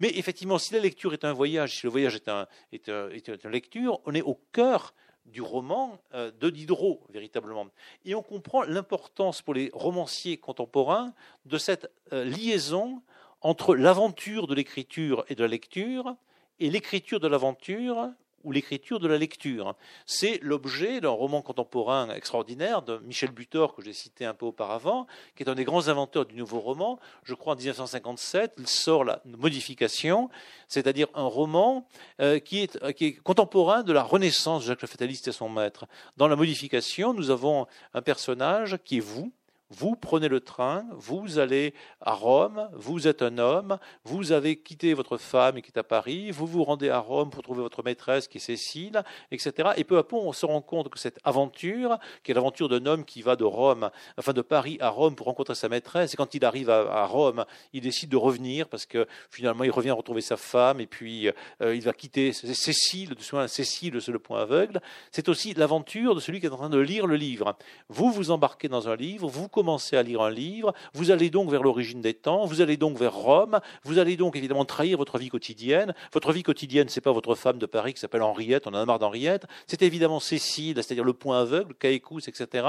Mais 0.00 0.10
effectivement, 0.16 0.58
si 0.58 0.72
la 0.74 0.80
lecture 0.80 1.12
est 1.12 1.24
un 1.24 1.32
voyage, 1.32 1.78
si 1.78 1.86
le 1.86 1.90
voyage 1.90 2.16
est, 2.16 2.88
est 2.88 3.44
une 3.44 3.50
lecture, 3.50 4.00
on 4.06 4.14
est 4.14 4.22
au 4.22 4.40
cœur 4.52 4.94
du 5.26 5.42
roman 5.42 5.98
euh, 6.14 6.30
de 6.40 6.50
Diderot, 6.50 7.00
véritablement. 7.10 7.66
Et 8.04 8.14
on 8.14 8.22
comprend 8.22 8.62
l'importance 8.62 9.42
pour 9.42 9.54
les 9.54 9.70
romanciers 9.72 10.36
contemporains 10.36 11.14
de 11.46 11.58
cette 11.58 11.90
euh, 12.12 12.24
liaison 12.24 13.02
entre 13.40 13.74
l'aventure 13.74 14.46
de 14.46 14.54
l'écriture 14.54 15.24
et 15.28 15.34
de 15.34 15.42
la 15.42 15.48
lecture, 15.48 16.16
et 16.58 16.70
l'écriture 16.70 17.20
de 17.20 17.28
l'aventure 17.28 18.10
ou 18.44 18.52
l'écriture 18.52 19.00
de 19.00 19.08
la 19.08 19.18
lecture. 19.18 19.74
C'est 20.06 20.38
l'objet 20.42 21.00
d'un 21.00 21.10
roman 21.10 21.42
contemporain 21.42 22.10
extraordinaire 22.10 22.82
de 22.82 22.98
Michel 22.98 23.30
Butor, 23.30 23.74
que 23.74 23.82
j'ai 23.82 23.92
cité 23.92 24.24
un 24.24 24.34
peu 24.34 24.46
auparavant, 24.46 25.06
qui 25.36 25.42
est 25.42 25.48
un 25.48 25.54
des 25.54 25.64
grands 25.64 25.88
inventeurs 25.88 26.26
du 26.26 26.34
nouveau 26.34 26.60
roman. 26.60 26.98
Je 27.24 27.34
crois 27.34 27.54
en 27.54 27.56
1957, 27.56 28.54
il 28.58 28.66
sort 28.66 29.04
la 29.04 29.22
modification, 29.24 30.30
c'est-à-dire 30.68 31.08
un 31.14 31.24
roman 31.24 31.86
euh, 32.20 32.38
qui, 32.38 32.60
est, 32.60 32.92
qui, 32.94 33.06
est, 33.06 33.12
contemporain 33.14 33.82
de 33.82 33.92
la 33.92 34.02
Renaissance 34.02 34.62
de 34.62 34.68
Jacques 34.68 34.82
le 34.82 34.88
Fataliste 34.88 35.28
et 35.28 35.32
son 35.32 35.48
maître. 35.48 35.86
Dans 36.16 36.28
la 36.28 36.36
modification, 36.36 37.14
nous 37.14 37.30
avons 37.30 37.66
un 37.94 38.02
personnage 38.02 38.78
qui 38.84 38.98
est 38.98 39.00
vous, 39.00 39.32
vous 39.70 39.94
prenez 39.94 40.28
le 40.28 40.40
train, 40.40 40.84
vous 40.92 41.38
allez 41.38 41.74
à 42.00 42.12
Rome, 42.12 42.68
vous 42.72 43.06
êtes 43.06 43.22
un 43.22 43.38
homme, 43.38 43.78
vous 44.04 44.32
avez 44.32 44.56
quitté 44.56 44.94
votre 44.94 45.16
femme 45.16 45.62
qui 45.62 45.70
est 45.70 45.78
à 45.78 45.84
Paris, 45.84 46.32
vous 46.32 46.46
vous 46.46 46.64
rendez 46.64 46.90
à 46.90 46.98
Rome 46.98 47.30
pour 47.30 47.42
trouver 47.42 47.62
votre 47.62 47.84
maîtresse 47.84 48.26
qui 48.26 48.38
est 48.38 48.40
Cécile, 48.40 49.04
etc. 49.30 49.70
Et 49.76 49.84
peu 49.84 49.98
à 49.98 50.02
peu, 50.02 50.16
on 50.16 50.32
se 50.32 50.44
rend 50.44 50.60
compte 50.60 50.88
que 50.88 50.98
cette 50.98 51.20
aventure, 51.22 51.98
qui 52.24 52.32
est 52.32 52.34
l'aventure 52.34 52.68
d'un 52.68 52.84
homme 52.84 53.04
qui 53.04 53.22
va 53.22 53.36
de 53.36 53.44
Rome, 53.44 53.90
enfin 54.18 54.32
de 54.32 54.42
Paris 54.42 54.76
à 54.80 54.88
Rome 54.88 55.14
pour 55.14 55.26
rencontrer 55.26 55.54
sa 55.54 55.68
maîtresse, 55.68 56.14
et 56.14 56.16
quand 56.16 56.34
il 56.34 56.44
arrive 56.44 56.68
à, 56.68 57.06
Rome, 57.06 57.44
il 57.72 57.82
décide 57.82 58.10
de 58.10 58.16
revenir 58.16 58.68
parce 58.68 58.86
que 58.86 59.06
finalement 59.30 59.64
il 59.64 59.70
revient 59.70 59.90
retrouver 59.92 60.20
sa 60.20 60.36
femme 60.36 60.80
et 60.80 60.86
puis 60.86 61.28
euh, 61.60 61.74
il 61.74 61.82
va 61.82 61.92
quitter 61.92 62.32
Cécile, 62.32 63.14
de 63.14 63.46
Cécile, 63.46 64.00
c'est 64.00 64.12
le 64.12 64.18
point 64.18 64.42
aveugle. 64.42 64.80
C'est 65.12 65.28
aussi 65.28 65.54
l'aventure 65.54 66.14
de 66.14 66.20
celui 66.20 66.40
qui 66.40 66.46
est 66.46 66.50
en 66.50 66.56
train 66.56 66.70
de 66.70 66.78
lire 66.78 67.06
le 67.06 67.16
livre. 67.16 67.56
Vous 67.88 68.10
vous 68.10 68.30
embarquez 68.30 68.68
dans 68.68 68.88
un 68.88 68.96
livre, 68.96 69.28
vous 69.28 69.48
commencez 69.60 69.94
à 69.94 70.02
lire 70.02 70.22
un 70.22 70.30
livre, 70.30 70.72
vous 70.94 71.10
allez 71.10 71.28
donc 71.28 71.50
vers 71.50 71.62
l'origine 71.62 72.00
des 72.00 72.14
temps, 72.14 72.46
vous 72.46 72.62
allez 72.62 72.78
donc 72.78 72.96
vers 72.96 73.12
Rome, 73.12 73.60
vous 73.84 73.98
allez 73.98 74.16
donc 74.16 74.34
évidemment 74.34 74.64
trahir 74.64 74.96
votre 74.96 75.18
vie 75.18 75.28
quotidienne. 75.28 75.92
Votre 76.14 76.32
vie 76.32 76.42
quotidienne, 76.42 76.88
c'est 76.88 77.02
pas 77.02 77.12
votre 77.12 77.34
femme 77.34 77.58
de 77.58 77.66
Paris 77.66 77.92
qui 77.92 78.00
s'appelle 78.00 78.22
Henriette, 78.22 78.66
on 78.66 78.70
en 78.70 78.76
a 78.76 78.86
marre 78.86 78.98
d'Henriette, 78.98 79.44
c'est 79.66 79.82
évidemment 79.82 80.18
Cécile, 80.18 80.76
c'est-à-dire 80.76 81.04
le 81.04 81.12
point 81.12 81.42
aveugle, 81.42 81.74
Caïcous, 81.74 82.26
etc. 82.26 82.66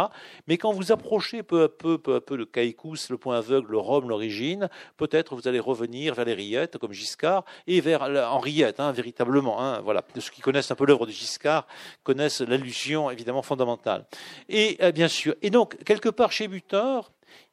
Mais 0.47 0.57
quand 0.57 0.73
vous 0.73 0.91
approchez 0.91 1.43
peu 1.43 1.63
à 1.63 1.69
peu, 1.69 1.97
peu 1.97 2.15
à 2.15 2.19
peu 2.19 2.35
le 2.35 2.45
Caïcous, 2.45 3.09
le 3.09 3.17
point 3.17 3.37
aveugle, 3.37 3.71
le 3.71 3.77
Rome, 3.77 4.09
l'origine, 4.09 4.67
peut-être 4.97 5.33
vous 5.33 5.47
allez 5.47 5.61
revenir 5.61 6.13
vers 6.13 6.25
les 6.25 6.33
rillettes, 6.33 6.77
comme 6.77 6.91
Giscard, 6.91 7.45
et 7.67 7.79
vers 7.79 8.01
Henriette, 8.01 8.81
hein, 8.81 8.91
véritablement. 8.91 9.61
Hein, 9.61 9.79
voilà. 9.79 10.03
De 10.13 10.19
ceux 10.19 10.31
qui 10.31 10.41
connaissent 10.41 10.71
un 10.71 10.75
peu 10.75 10.85
l'œuvre 10.85 11.05
de 11.05 11.11
Giscard 11.11 11.67
connaissent 12.03 12.41
l'allusion 12.41 13.09
évidemment 13.09 13.43
fondamentale. 13.43 14.05
Et 14.49 14.77
euh, 14.81 14.91
bien 14.91 15.07
sûr, 15.07 15.35
et 15.41 15.49
donc 15.49 15.81
quelque 15.85 16.09
part 16.09 16.33
chez 16.33 16.49
Butin, 16.49 16.80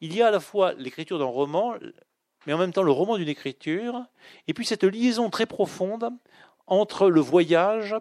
il 0.00 0.14
y 0.14 0.22
a 0.22 0.28
à 0.28 0.30
la 0.30 0.40
fois 0.40 0.72
l'écriture 0.74 1.18
d'un 1.18 1.24
roman, 1.24 1.74
mais 2.46 2.52
en 2.52 2.59
même 2.59 2.72
temps 2.72 2.82
le 2.82 2.92
roman 2.92 3.16
d'une 3.16 3.28
écriture, 3.28 4.05
et 4.46 4.55
puis 4.55 4.64
cette 4.64 4.84
liaison 4.84 5.30
très 5.30 5.46
profonde 5.46 6.10
entre 6.66 7.09
le 7.09 7.20
voyage 7.20 7.94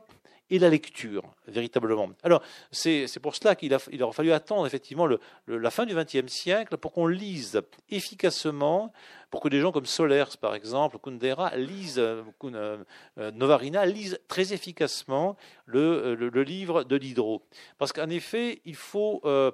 et 0.50 0.60
la 0.60 0.70
lecture, 0.70 1.24
véritablement. 1.48 2.10
Alors, 2.24 2.42
c'est 2.72 3.20
pour 3.22 3.36
cela 3.36 3.56
qu'il 3.56 3.74
a, 3.74 3.80
il 3.92 4.02
aura 4.02 4.14
fallu 4.14 4.32
attendre 4.32 4.66
effectivement 4.66 5.08
la 5.48 5.72
fin 5.72 5.86
du 5.86 5.94
XXe 5.94 6.32
siècle 6.32 6.78
pour 6.78 6.94
qu'on 6.94 7.08
lise 7.08 7.62
efficacement, 7.90 8.94
pour 9.30 9.42
que 9.42 9.50
des 9.50 9.60
gens 9.60 9.74
comme 9.74 9.86
Solers, 9.86 10.38
par 10.40 10.56
exemple, 10.56 11.00
Kundera, 11.00 11.56
lisent, 11.58 12.00
euh, 12.00 12.24
euh, 12.46 13.32
Novarina, 13.34 13.86
lisent 13.86 14.20
très 14.30 14.54
efficacement 14.54 15.36
le, 15.66 16.16
livre 16.44 16.84
de 16.84 16.98
Diderot. 16.98 17.42
Parce 17.78 17.92
qu'en 17.92 18.10
effet, 18.10 18.62
il 18.66 18.76
faut... 18.76 19.22
Euh, 19.26 19.52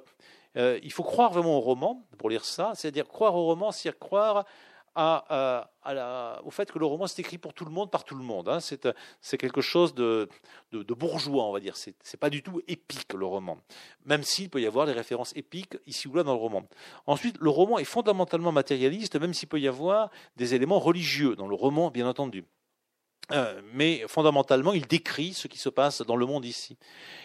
euh, 0.57 0.79
il 0.83 0.91
faut 0.91 1.03
croire 1.03 1.31
vraiment 1.31 1.57
au 1.57 1.61
roman 1.61 2.05
pour 2.17 2.29
lire 2.29 2.45
ça, 2.45 2.73
c'est-à-dire 2.75 3.07
croire 3.07 3.35
au 3.35 3.45
roman, 3.45 3.71
c'est 3.71 3.97
croire 3.97 4.45
au 4.95 6.51
fait 6.51 6.71
que 6.71 6.77
le 6.77 6.85
roman 6.85 7.07
c'est 7.07 7.19
écrit 7.21 7.39
pour 7.39 7.53
tout 7.53 7.65
le 7.65 7.71
monde, 7.71 7.89
par 7.89 8.03
tout 8.03 8.15
le 8.15 8.23
monde. 8.23 8.47
Hein. 8.47 8.59
C'est 8.59 9.37
quelque 9.37 9.61
chose 9.61 9.95
de, 9.95 10.29
bourgeois, 10.71 11.45
on 11.45 11.51
va 11.51 11.59
dire. 11.59 11.75
C'est 11.75 12.19
pas 12.19 12.29
du 12.29 12.43
tout 12.43 12.61
épique 12.67 13.13
le 13.13 13.25
roman, 13.25 13.57
même 14.05 14.23
s'il 14.23 14.49
peut 14.49 14.61
y 14.61 14.67
avoir 14.67 14.85
des 14.85 14.93
références 14.93 15.35
épiques 15.35 15.77
ici 15.87 16.07
ou 16.07 16.13
là 16.13 16.23
dans 16.23 16.33
le 16.33 16.39
roman. 16.39 16.63
Ensuite, 17.07 17.37
le 17.39 17.49
roman 17.49 17.79
est 17.79 17.85
fondamentalement 17.85 18.51
matérialiste, 18.51 19.15
même 19.19 19.33
s'il 19.33 19.49
peut 19.49 19.59
y 19.59 19.67
avoir 19.67 20.11
des 20.35 20.53
éléments 20.53 20.79
religieux 20.79 21.35
dans 21.35 21.47
le 21.47 21.55
roman, 21.55 21.89
bien 21.89 22.07
entendu. 22.07 22.45
Euh, 23.31 23.61
mais 23.73 24.03
fondamentalement, 24.07 24.73
il 24.73 24.85
décrit 24.85 25.33
ce 25.33 25.47
qui 25.47 25.57
se 25.57 25.69
passe 25.69 26.01
dans 26.01 26.15
le 26.15 26.25
monde 26.25 26.45
ici. 26.45 26.77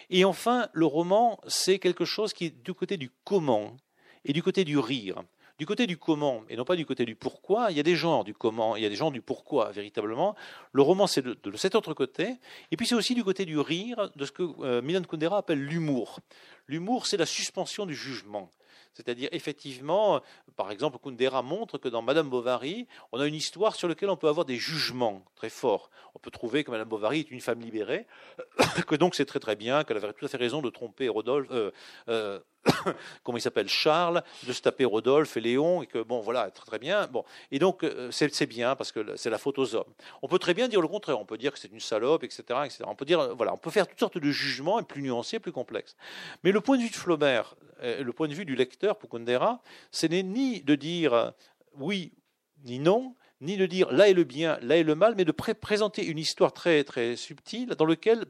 Et 0.09 0.23
enfin, 0.23 0.69
le 0.73 0.85
roman, 0.85 1.39
c'est 1.47 1.79
quelque 1.79 2.05
chose 2.05 2.33
qui 2.33 2.45
est 2.45 2.63
du 2.63 2.73
côté 2.73 2.97
du 2.97 3.11
comment 3.25 3.75
et 4.25 4.33
du 4.33 4.41
côté 4.41 4.63
du 4.63 4.77
rire. 4.77 5.23
Du 5.57 5.65
côté 5.65 5.87
du 5.87 5.97
comment, 5.97 6.43
et 6.47 6.55
non 6.55 6.63
pas 6.63 6.77
du 6.77 6.85
côté 6.85 7.03
du 7.03 7.15
pourquoi, 7.15 7.69
il 7.69 7.75
y 7.75 7.81
a 7.81 7.83
des 7.83 7.97
genres 7.97 8.23
du 8.23 8.33
comment, 8.33 8.77
il 8.77 8.83
y 8.83 8.85
a 8.85 8.89
des 8.89 8.95
genres 8.95 9.11
du 9.11 9.21
pourquoi, 9.21 9.71
véritablement. 9.71 10.33
Le 10.71 10.81
roman, 10.81 11.05
c'est 11.05 11.21
de, 11.21 11.57
cet 11.57 11.75
autre 11.75 11.93
côté. 11.93 12.37
Et 12.71 12.77
puis 12.77 12.87
c'est 12.87 12.95
aussi 12.95 13.13
du 13.13 13.25
côté 13.25 13.43
du 13.43 13.59
rire, 13.59 14.09
de 14.15 14.23
ce 14.23 14.31
que 14.31 14.43
euh, 14.61 14.81
Milan 14.81 15.01
Kundera 15.01 15.39
appelle 15.39 15.61
l'humour. 15.61 16.21
L'humour, 16.67 17.07
c'est 17.07 17.17
la 17.17 17.25
suspension 17.25 17.85
du 17.85 17.93
jugement. 17.93 18.49
C'est-à-dire, 18.93 19.29
effectivement, 19.31 20.21
par 20.55 20.71
exemple, 20.71 20.97
Kundera 21.01 21.41
montre 21.41 21.77
que 21.77 21.87
dans 21.87 22.01
Madame 22.01 22.29
Bovary, 22.29 22.87
on 23.11 23.19
a 23.19 23.27
une 23.27 23.35
histoire 23.35 23.75
sur 23.75 23.87
laquelle 23.87 24.09
on 24.09 24.17
peut 24.17 24.27
avoir 24.27 24.45
des 24.45 24.57
jugements 24.57 25.23
très 25.35 25.49
forts. 25.49 25.89
On 26.15 26.19
peut 26.19 26.31
trouver 26.31 26.63
que 26.63 26.71
Madame 26.71 26.89
Bovary 26.89 27.19
est 27.19 27.31
une 27.31 27.41
femme 27.41 27.61
libérée, 27.61 28.07
que 28.87 28.95
donc 28.95 29.15
c'est 29.15 29.25
très 29.25 29.39
très 29.39 29.55
bien, 29.55 29.83
qu'elle 29.83 29.97
avait 29.97 30.11
tout 30.13 30.25
à 30.25 30.27
fait 30.27 30.37
raison 30.37 30.61
de 30.61 30.69
tromper 30.69 31.07
Rodolphe, 31.07 31.47
euh, 31.51 31.71
euh, 32.09 32.39
comment 33.23 33.37
il 33.37 33.41
s'appelle, 33.41 33.69
Charles, 33.69 34.23
de 34.45 34.53
se 34.53 34.61
taper 34.61 34.85
Rodolphe 34.85 35.37
et 35.37 35.41
Léon, 35.41 35.81
et 35.81 35.87
que 35.87 36.01
bon, 36.01 36.19
voilà, 36.19 36.49
très 36.51 36.65
très 36.65 36.79
bien. 36.79 37.07
Bon, 37.07 37.23
et 37.51 37.59
donc 37.59 37.83
euh, 37.83 38.09
c'est 38.11 38.45
bien 38.45 38.75
parce 38.75 38.91
que 38.91 39.15
c'est 39.15 39.29
la 39.29 39.37
faute 39.37 39.57
aux 39.59 39.75
hommes. 39.75 39.93
On 40.21 40.27
peut 40.27 40.39
très 40.39 40.53
bien 40.53 40.67
dire 40.67 40.81
le 40.81 40.87
contraire. 40.87 41.19
On 41.19 41.25
peut 41.25 41.37
dire 41.37 41.53
que 41.53 41.59
c'est 41.59 41.71
une 41.71 41.79
salope, 41.79 42.23
etc., 42.23 42.43
etc. 42.65 42.83
On 42.87 42.95
peut 42.95 43.05
dire, 43.05 43.35
voilà, 43.35 43.53
on 43.53 43.57
peut 43.57 43.71
faire 43.71 43.87
toutes 43.87 43.99
sortes 43.99 44.17
de 44.17 44.31
jugements, 44.31 44.81
plus 44.83 45.01
nuancés, 45.01 45.39
plus 45.39 45.51
complexes. 45.51 45.95
Mais 46.43 46.51
le 46.51 46.61
point 46.61 46.77
de 46.77 46.83
vue 46.83 46.89
de 46.89 46.95
Flaubert, 46.95 47.55
le 47.81 48.11
point 48.11 48.27
de 48.27 48.33
vue 48.33 48.45
du 48.45 48.55
lecteur 48.55 48.97
pour 48.97 49.09
Kundera, 49.09 49.61
ce 49.91 50.07
n'est 50.07 50.23
ni 50.23 50.61
de 50.61 50.75
dire 50.75 51.33
oui 51.75 52.13
ni 52.65 52.79
non, 52.79 53.15
ni 53.41 53.57
de 53.57 53.65
dire 53.65 53.91
là 53.91 54.09
est 54.09 54.13
le 54.13 54.23
bien, 54.23 54.59
là 54.61 54.77
est 54.77 54.83
le 54.83 54.95
mal, 54.95 55.15
mais 55.15 55.25
de 55.25 55.31
présenter 55.31 56.05
une 56.05 56.17
histoire 56.17 56.51
très 56.51 56.83
très 56.83 57.15
subtile 57.15 57.69
dans 57.69 57.85
laquelle 57.85 58.25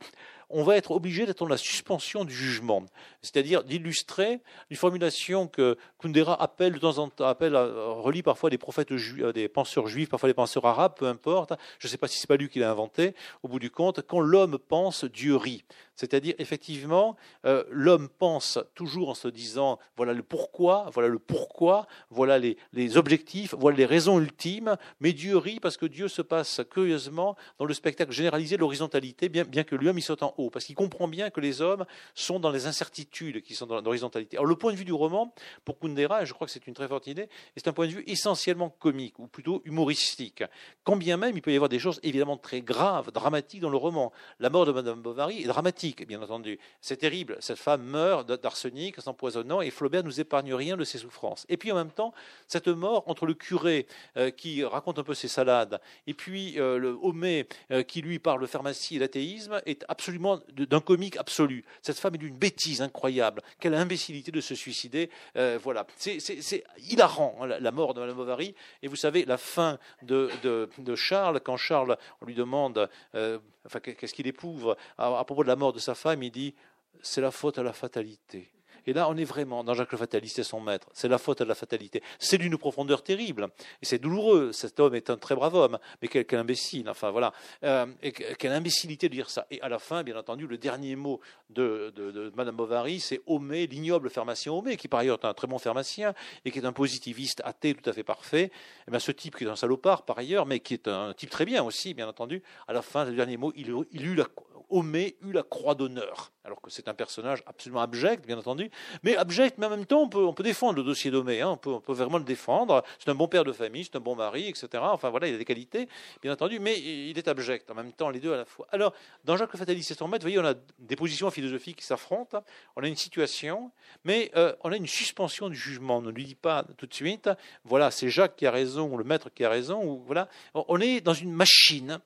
on 0.49 0.63
va 0.63 0.77
être 0.77 0.91
obligé 0.91 1.26
d'attendre 1.26 1.51
la 1.51 1.57
suspension 1.57 2.26
du 2.26 2.34
jugement, 2.34 2.84
c'est-à-dire 3.21 3.63
d'illustrer 3.63 4.41
une 4.69 4.77
formulation 4.77 5.47
que 5.47 5.77
Kundera 5.99 6.41
appelle 6.41 6.73
de 6.73 6.80
temps 6.80 6.97
en 6.97 7.09
temps, 7.09 7.27
appelle, 7.27 7.55
relie 7.55 8.23
parfois 8.23 8.49
des 8.49 8.57
prophètes 8.57 8.91
euh, 8.91 9.31
des 9.34 9.47
penseurs 9.47 9.88
juifs, 9.88 10.09
parfois 10.09 10.30
des 10.30 10.34
penseurs 10.34 10.65
arabes, 10.65 10.93
peu 10.97 11.07
importe. 11.07 11.53
Je 11.80 11.88
ne 11.88 11.91
sais 11.91 11.97
pas 11.97 12.07
si 12.07 12.17
c'est 12.17 12.27
pas 12.27 12.38
lui 12.38 12.49
qui 12.49 12.59
l'a 12.59 12.71
inventé. 12.71 13.15
Au 13.43 13.47
bout 13.47 13.59
du 13.59 13.71
compte, 13.71 14.01
quand 14.01 14.19
l'homme 14.19 14.57
pense, 14.57 15.05
Dieu 15.05 15.35
rit. 15.35 15.63
C'est-à-dire, 15.95 16.34
effectivement, 16.38 17.17
euh, 17.45 17.65
l'homme 17.69 18.07
pense 18.07 18.57
toujours 18.73 19.09
en 19.09 19.13
se 19.13 19.27
disant, 19.27 19.80
voilà 19.97 20.13
le 20.13 20.23
pourquoi, 20.23 20.89
voilà 20.93 21.09
le 21.09 21.19
pourquoi, 21.19 21.88
voilà 22.09 22.39
les, 22.39 22.97
objectifs, 22.97 23.53
voilà 23.57 23.77
les 23.77 23.85
raisons 23.85 24.19
ultimes, 24.19 24.77
mais 25.01 25.11
Dieu 25.11 25.38
rit 25.38 25.59
parce 25.59 25.76
que 25.76 25.85
Dieu 25.85 26.07
se 26.07 26.21
passe 26.21 26.61
curieusement 26.71 27.35
dans 27.57 27.65
le 27.65 27.73
spectacle 27.73 28.13
généralisé 28.13 28.55
de 28.55 28.61
l'horizontalité, 28.61 29.27
bien, 29.27 29.43
que 29.43 29.76
lui-même 29.76 29.99
soit 29.99 30.23
en 30.23 30.34
parce 30.49 30.65
qu'il 30.65 30.75
comprend 30.75 31.07
bien 31.07 31.29
que 31.29 31.41
les 31.41 31.61
hommes 31.61 31.85
sont 32.15 32.39
dans 32.39 32.51
les 32.51 32.65
incertitudes 32.67 33.41
qui 33.41 33.53
sont 33.55 33.65
dans 33.65 33.81
l'horizontalité. 33.81 34.37
Alors 34.37 34.47
le 34.47 34.55
point 34.55 34.71
de 34.71 34.77
vue 34.77 34.85
du 34.85 34.93
roman, 34.93 35.33
pour 35.65 35.79
Kundera, 35.79 36.23
et 36.23 36.25
je 36.25 36.33
crois 36.33 36.47
que 36.47 36.53
c'est 36.53 36.67
une 36.67 36.73
très 36.73 36.87
forte 36.87 37.07
idée, 37.07 37.27
c'est 37.57 37.67
un 37.67 37.73
point 37.73 37.87
de 37.87 37.91
vue 37.91 38.03
essentiellement 38.07 38.69
comique, 38.69 39.19
ou 39.19 39.27
plutôt 39.27 39.61
humoristique. 39.65 40.43
Quand 40.83 40.95
bien 40.95 41.17
même 41.17 41.35
il 41.35 41.41
peut 41.41 41.51
y 41.51 41.55
avoir 41.55 41.69
des 41.69 41.79
choses 41.79 41.99
évidemment 42.03 42.37
très 42.37 42.61
graves, 42.61 43.11
dramatiques 43.11 43.61
dans 43.61 43.69
le 43.69 43.77
roman. 43.77 44.11
La 44.39 44.49
mort 44.49 44.65
de 44.65 44.71
Madame 44.71 45.01
Bovary 45.01 45.43
est 45.43 45.47
dramatique 45.47 46.07
bien 46.07 46.21
entendu. 46.21 46.59
C'est 46.81 46.97
terrible. 46.97 47.37
Cette 47.39 47.57
femme 47.57 47.83
meurt 47.83 48.29
d'arsenic, 48.29 48.99
s'empoisonnant, 49.01 49.61
et 49.61 49.71
Flaubert 49.71 50.03
nous 50.03 50.19
épargne 50.19 50.53
rien 50.53 50.77
de 50.77 50.83
ses 50.83 50.97
souffrances. 50.97 51.45
Et 51.49 51.57
puis 51.57 51.71
en 51.71 51.75
même 51.75 51.91
temps, 51.91 52.13
cette 52.47 52.67
mort 52.67 53.03
entre 53.07 53.25
le 53.25 53.33
curé 53.33 53.87
euh, 54.17 54.31
qui 54.31 54.63
raconte 54.63 54.99
un 54.99 55.03
peu 55.03 55.13
ses 55.13 55.27
salades, 55.27 55.79
et 56.07 56.13
puis 56.13 56.59
euh, 56.59 56.77
le 56.77 56.97
Homais 57.01 57.47
euh, 57.71 57.83
qui 57.83 58.01
lui 58.01 58.19
parle 58.19 58.41
de 58.41 58.47
pharmacie 58.47 58.97
et 58.97 58.99
d'athéisme, 58.99 59.61
est 59.65 59.85
absolument 59.87 60.28
d'un 60.38 60.81
comique 60.81 61.18
absolu. 61.18 61.65
Cette 61.81 61.97
femme 61.97 62.15
est 62.15 62.19
d'une 62.19 62.35
bêtise 62.35 62.81
incroyable. 62.81 63.41
Quelle 63.60 63.73
imbécilité 63.73 64.31
de 64.31 64.41
se 64.41 64.56
suicider. 64.56 65.10
Euh, 65.35 65.60
voilà. 65.61 65.85
C'est 65.97 66.64
hilarant, 66.89 67.38
hein, 67.41 67.47
la, 67.47 67.72
mort 67.72 67.93
de 67.93 67.99
Madame 67.99 68.18
Bovary. 68.18 68.56
Et 68.81 68.88
vous 68.88 68.95
savez, 68.95 69.26
la 69.26 69.38
fin 69.38 69.77
de, 70.01 70.30
de, 70.43 70.95
Charles, 70.95 71.39
quand 71.39 71.57
Charles, 71.57 71.97
on 72.22 72.26
lui 72.26 72.35
demande 72.35 72.89
euh, 73.15 73.39
enfin, 73.65 73.80
qu'est-ce 73.80 74.14
qu'il 74.14 74.27
éprouve 74.27 74.76
à 74.97 75.23
propos 75.23 75.43
de 75.43 75.47
la 75.49 75.56
mort 75.56 75.73
de 75.73 75.80
sa 75.80 75.95
femme, 75.95 76.23
il 76.23 76.31
dit 76.31 76.56
c'est 77.01 77.22
la 77.22 77.31
faute 77.31 77.57
à 77.57 77.64
la 77.64 77.73
fatalité. 77.73 78.49
Et 78.89 78.93
là, 78.93 79.07
on 79.07 79.15
est 79.17 79.23
vraiment 79.23 79.63
dans 79.63 79.75
Jacques 79.75 79.91
le 79.91 79.99
Fataliste 79.99 80.39
et 80.39 80.43
son 80.43 80.59
maître. 80.59 80.87
C'est 80.93 81.07
la 81.07 81.19
faute 81.19 81.41
à 81.41 81.45
la 81.45 81.53
fatalité. 81.53 82.01
C'est 82.17 82.39
d'une 82.39 82.57
profondeur 82.57 83.03
terrible. 83.03 83.49
Et 83.83 83.85
c'est 83.85 83.99
douloureux. 83.99 84.51
Cet 84.51 84.79
homme 84.79 84.95
est 84.95 85.11
un 85.11 85.17
très 85.17 85.35
brave 85.35 85.53
homme, 85.53 85.77
mais 86.01 86.07
quel, 86.07 86.25
imbécile. 86.39 86.89
Enfin, 86.89 87.11
voilà. 87.11 87.31
Euh, 87.63 87.85
et 88.01 88.11
quelle 88.11 88.51
imbécilité 88.51 89.07
de 89.07 89.13
dire 89.13 89.29
ça. 89.29 89.45
Et 89.51 89.61
à 89.61 89.69
la 89.69 89.77
fin, 89.77 90.01
bien 90.01 90.17
entendu, 90.17 90.47
le 90.47 90.57
dernier 90.57 90.95
mot 90.95 91.19
de, 91.51 91.93
de, 91.95 92.33
Madame 92.35 92.55
Bovary, 92.55 92.99
c'est 92.99 93.21
Homais, 93.27 93.67
l'ignoble 93.67 94.09
pharmacien 94.09 94.53
Homais, 94.53 94.75
qui 94.75 94.87
par 94.87 95.01
ailleurs 95.01 95.19
est 95.21 95.27
un 95.27 95.35
très 95.35 95.45
bon 95.45 95.59
pharmacien 95.59 96.15
et 96.43 96.49
qui 96.49 96.57
est 96.57 96.65
un 96.65 96.73
positiviste 96.73 97.43
athée 97.45 97.75
tout 97.75 97.87
à 97.87 97.93
fait 97.93 98.01
parfait. 98.01 98.45
Et 98.45 98.51
eh 98.87 98.89
bien, 98.91 98.99
ce 98.99 99.11
type 99.11 99.35
qui 99.37 99.43
est 99.43 99.49
un 99.49 99.55
salopard 99.55 100.01
par 100.01 100.17
ailleurs, 100.17 100.47
mais 100.47 100.61
qui 100.61 100.73
est 100.73 100.87
un 100.87 101.13
type 101.13 101.29
très 101.29 101.45
bien 101.45 101.63
aussi, 101.63 101.93
bien 101.93 102.07
entendu, 102.07 102.41
à 102.67 102.73
la 102.73 102.81
fin, 102.81 103.05
le 103.05 103.11
dernier 103.11 103.37
mot, 103.37 103.53
il, 103.55 103.71
il 103.91 104.07
eut 104.07 104.15
la, 104.15 104.25
Homais 104.69 105.15
eut 105.22 105.31
la 105.31 105.44
croix 105.44 105.76
d'honneur. 105.76 106.31
Alors 106.44 106.61
que 106.61 106.72
c'est 106.72 106.88
un 106.88 106.94
personnage 106.94 107.44
absolument 107.45 107.81
abject, 107.81 108.26
bien 108.26 108.38
entendu, 108.38 108.72
mais 109.03 109.15
abject, 109.15 109.57
mais 109.57 109.68
en 109.68 109.69
même 109.69 109.86
temps, 109.86 110.02
on 110.02 110.10
peut, 110.10 110.23
on 110.23 110.34
peut 110.34 110.44
défendre 110.44 110.77
le 110.77 110.84
dossier 110.84 111.11
d'Homé, 111.11 111.41
hein, 111.41 111.49
on, 111.49 111.57
peut, 111.57 111.69
on, 111.69 111.80
peut, 111.80 111.94
vraiment 111.94 112.18
le 112.18 112.23
défendre. 112.23 112.84
C'est 112.98 113.10
un 113.10 113.15
bon 113.15 113.27
père 113.27 113.44
de 113.44 113.52
famille, 113.52 113.84
c'est 113.84 113.95
un 113.95 113.99
bon 113.99 114.15
mari, 114.15 114.48
etc. 114.48 114.68
Enfin 114.81 115.10
voilà, 115.10 115.27
il 115.27 115.36
a 115.36 115.38
des 115.38 115.45
qualités, 115.45 115.88
bien 116.22 116.34
entendu, 116.34 116.60
mais 116.60 116.80
il 116.80 117.18
est 117.18 117.27
abject, 117.27 117.69
en 117.69 117.76
même 117.76 117.91
temps, 117.91 118.10
les 118.10 118.19
deux 118.19 118.34
à 118.34 118.38
la 118.38 118.45
fois. 118.45 118.68
Alors, 118.72 118.94
dans 119.26 119.38
Jacques 119.38 119.53
le 119.53 119.60
Fataliste 119.60 119.91
et 119.91 119.94
son 119.94 120.07
maître, 120.07 120.26
vous 120.26 120.31
voyez, 120.31 120.40
on 120.40 120.49
a 120.49 120.56
des 120.80 120.95
positions 120.95 121.30
philosophiques 121.30 121.77
qui 121.77 121.86
s'affrontent, 121.86 122.44
on 122.76 122.84
a 122.84 122.88
une 122.88 122.95
situation, 122.95 123.72
mais 124.03 124.31
euh, 124.36 124.56
on 124.64 124.72
a 124.72 124.76
une 124.76 124.88
suspension 124.88 125.49
du 125.49 125.56
jugement. 125.56 125.98
On 125.98 126.02
ne 126.02 126.11
lui 126.11 126.26
dit 126.26 126.36
pas 126.36 126.65
tout 126.77 126.88
de 126.88 126.94
suite, 126.94 127.30
voilà, 127.64 127.91
c'est 127.91 128.10
Jacques 128.10 128.36
qui 128.38 128.48
a 128.48 128.52
raison, 128.52 128.91
ou 128.91 128.98
le 128.98 129.03
maître 129.03 129.30
qui 129.30 129.44
a 129.44 129.49
raison, 129.49 129.84
ou 129.84 130.02
voilà. 130.06 130.30
On 130.53 130.80
est 130.80 131.02
dans 131.02 131.14
une 131.14 131.31
machine 131.31 131.99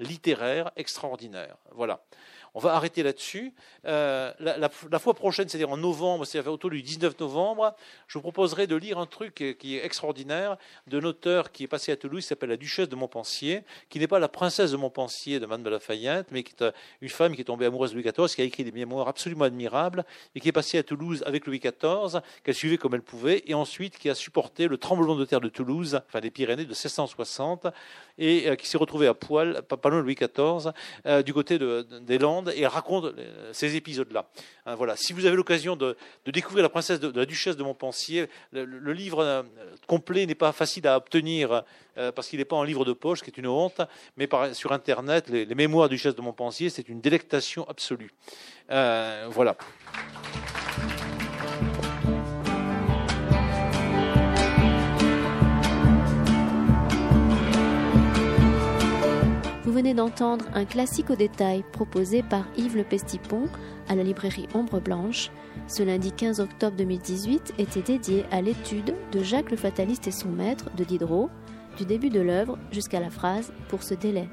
littéraire 0.00 0.72
extraordinaire. 0.76 1.56
Voilà. 1.72 2.02
On 2.54 2.60
va 2.60 2.74
arrêter 2.74 3.02
là-dessus. 3.02 3.52
Euh, 3.86 4.32
la, 4.40 4.98
fois 4.98 5.14
prochaine, 5.14 5.48
c'est-à-dire 5.48 5.70
en 5.70 5.76
novembre, 5.76 6.24
c'est-à-dire 6.24 6.52
autour 6.52 6.70
du 6.70 6.82
19 6.82 7.18
novembre, 7.20 7.74
je 8.08 8.18
vous 8.18 8.22
proposerai 8.22 8.66
de 8.66 8.76
lire 8.76 8.98
un 8.98 9.06
truc 9.06 9.56
qui 9.58 9.76
est 9.76 9.84
extraordinaire 9.84 10.56
d'un 10.86 11.02
auteur 11.04 11.52
qui 11.52 11.64
est 11.64 11.68
passé 11.68 11.92
à 11.92 11.96
Toulouse, 11.96 12.22
qui 12.22 12.28
s'appelle 12.28 12.50
la 12.50 12.56
Duchesse 12.56 12.88
de 12.88 12.96
Montpensier, 12.96 13.62
qui 13.88 13.98
n'est 13.98 14.08
pas 14.08 14.18
la 14.18 14.28
princesse 14.28 14.72
de 14.72 14.76
Montpensier 14.76 15.38
de 15.38 15.46
Madame 15.46 15.62
de 15.62 15.70
Lafayette, 15.70 16.28
mais 16.32 16.42
qui 16.42 16.54
est 16.54 16.62
euh, 16.62 16.72
une 17.00 17.08
femme 17.08 17.34
qui 17.34 17.42
est 17.42 17.44
tombée 17.44 17.66
amoureuse 17.66 17.90
de 17.90 17.96
Louis 17.96 18.10
XIV, 18.10 18.34
qui 18.34 18.42
a 18.42 18.44
écrit 18.44 18.64
des 18.64 18.72
mémoires 18.72 19.08
absolument 19.08 19.44
admirables, 19.44 20.04
et 20.34 20.40
qui 20.40 20.48
est 20.48 20.52
passée 20.52 20.78
à 20.78 20.82
Toulouse 20.82 21.22
avec 21.26 21.46
Louis 21.46 21.60
XIV, 21.60 22.20
qu'elle 22.42 22.54
suivait 22.54 22.78
comme 22.78 22.94
elle 22.94 23.02
pouvait, 23.02 23.44
et 23.46 23.54
ensuite 23.54 23.98
qui 23.98 24.10
a 24.10 24.14
supporté 24.14 24.66
le 24.66 24.76
tremblement 24.76 25.14
de 25.14 25.24
terre 25.24 25.40
de 25.40 25.48
Toulouse, 25.48 26.00
enfin 26.08 26.20
des 26.20 26.30
Pyrénées 26.30 26.64
de 26.64 26.70
1660, 26.70 27.68
et 28.18 28.48
euh, 28.48 28.56
qui 28.56 28.66
s'est 28.66 28.78
retrouvée 28.78 29.06
à 29.06 29.14
poil, 29.14 29.62
pas 29.62 29.88
loin 29.88 29.98
de 29.98 30.04
Louis 30.04 30.16
XIV, 30.16 30.72
du 31.24 31.32
côté 31.32 31.58
des 31.58 32.18
Landes 32.18 32.39
et 32.48 32.66
raconte 32.66 33.04
euh, 33.04 33.50
ces 33.52 33.76
épisodes-là. 33.76 34.26
Hein, 34.66 34.74
voilà. 34.74 34.96
Si 34.96 35.12
vous 35.12 35.26
avez 35.26 35.36
l'occasion 35.36 35.76
de, 35.76 35.96
découvrir 36.26 36.62
la 36.62 36.68
princesse 36.68 37.00
de, 37.00 37.16
la 37.16 37.26
duchesse 37.26 37.56
de 37.56 37.62
Montpensier, 37.62 38.28
le, 38.52 38.92
livre 38.92 39.22
euh, 39.22 39.42
complet 39.86 40.26
n'est 40.26 40.34
pas 40.34 40.52
facile 40.52 40.86
à 40.86 40.96
obtenir 40.96 41.64
euh, 41.98 42.12
parce 42.12 42.28
qu'il 42.28 42.38
n'est 42.38 42.44
pas 42.44 42.56
en 42.56 42.64
livre 42.64 42.84
de 42.84 42.92
poche, 42.92 43.20
ce 43.20 43.24
qui 43.24 43.30
est 43.30 43.38
une 43.38 43.46
honte, 43.46 43.80
mais 44.16 44.28
sur 44.52 44.72
Internet, 44.72 45.28
les, 45.28 45.46
mémoires 45.54 45.88
de 45.88 45.94
duchesse 45.94 46.14
de 46.14 46.22
Montpensier, 46.22 46.70
c'est 46.70 46.88
une 46.88 47.00
délectation 47.00 47.68
absolue. 47.68 48.12
voilà. 48.68 49.56
Vous 59.70 59.76
venez 59.76 59.94
d'entendre 59.94 60.46
un 60.52 60.64
classique 60.64 61.10
au 61.10 61.14
détail 61.14 61.62
proposé 61.70 62.24
par 62.24 62.44
Yves 62.56 62.76
Le 62.76 62.82
Pestipon 62.82 63.44
à 63.88 63.94
la 63.94 64.02
librairie 64.02 64.48
Ombre 64.52 64.80
Blanche. 64.80 65.30
Ce 65.68 65.84
lundi 65.84 66.10
15 66.10 66.40
octobre 66.40 66.76
2018 66.76 67.54
était 67.56 67.80
dédié 67.80 68.24
à 68.32 68.42
l'étude 68.42 68.96
de 69.12 69.22
Jacques 69.22 69.52
le 69.52 69.56
Fataliste 69.56 70.08
et 70.08 70.10
son 70.10 70.28
maître 70.28 70.74
de 70.76 70.82
Diderot, 70.82 71.30
du 71.78 71.84
début 71.84 72.10
de 72.10 72.18
l'œuvre 72.18 72.58
jusqu'à 72.72 72.98
la 72.98 73.10
phrase 73.10 73.52
pour 73.68 73.84
ce 73.84 73.94
délai. 73.94 74.28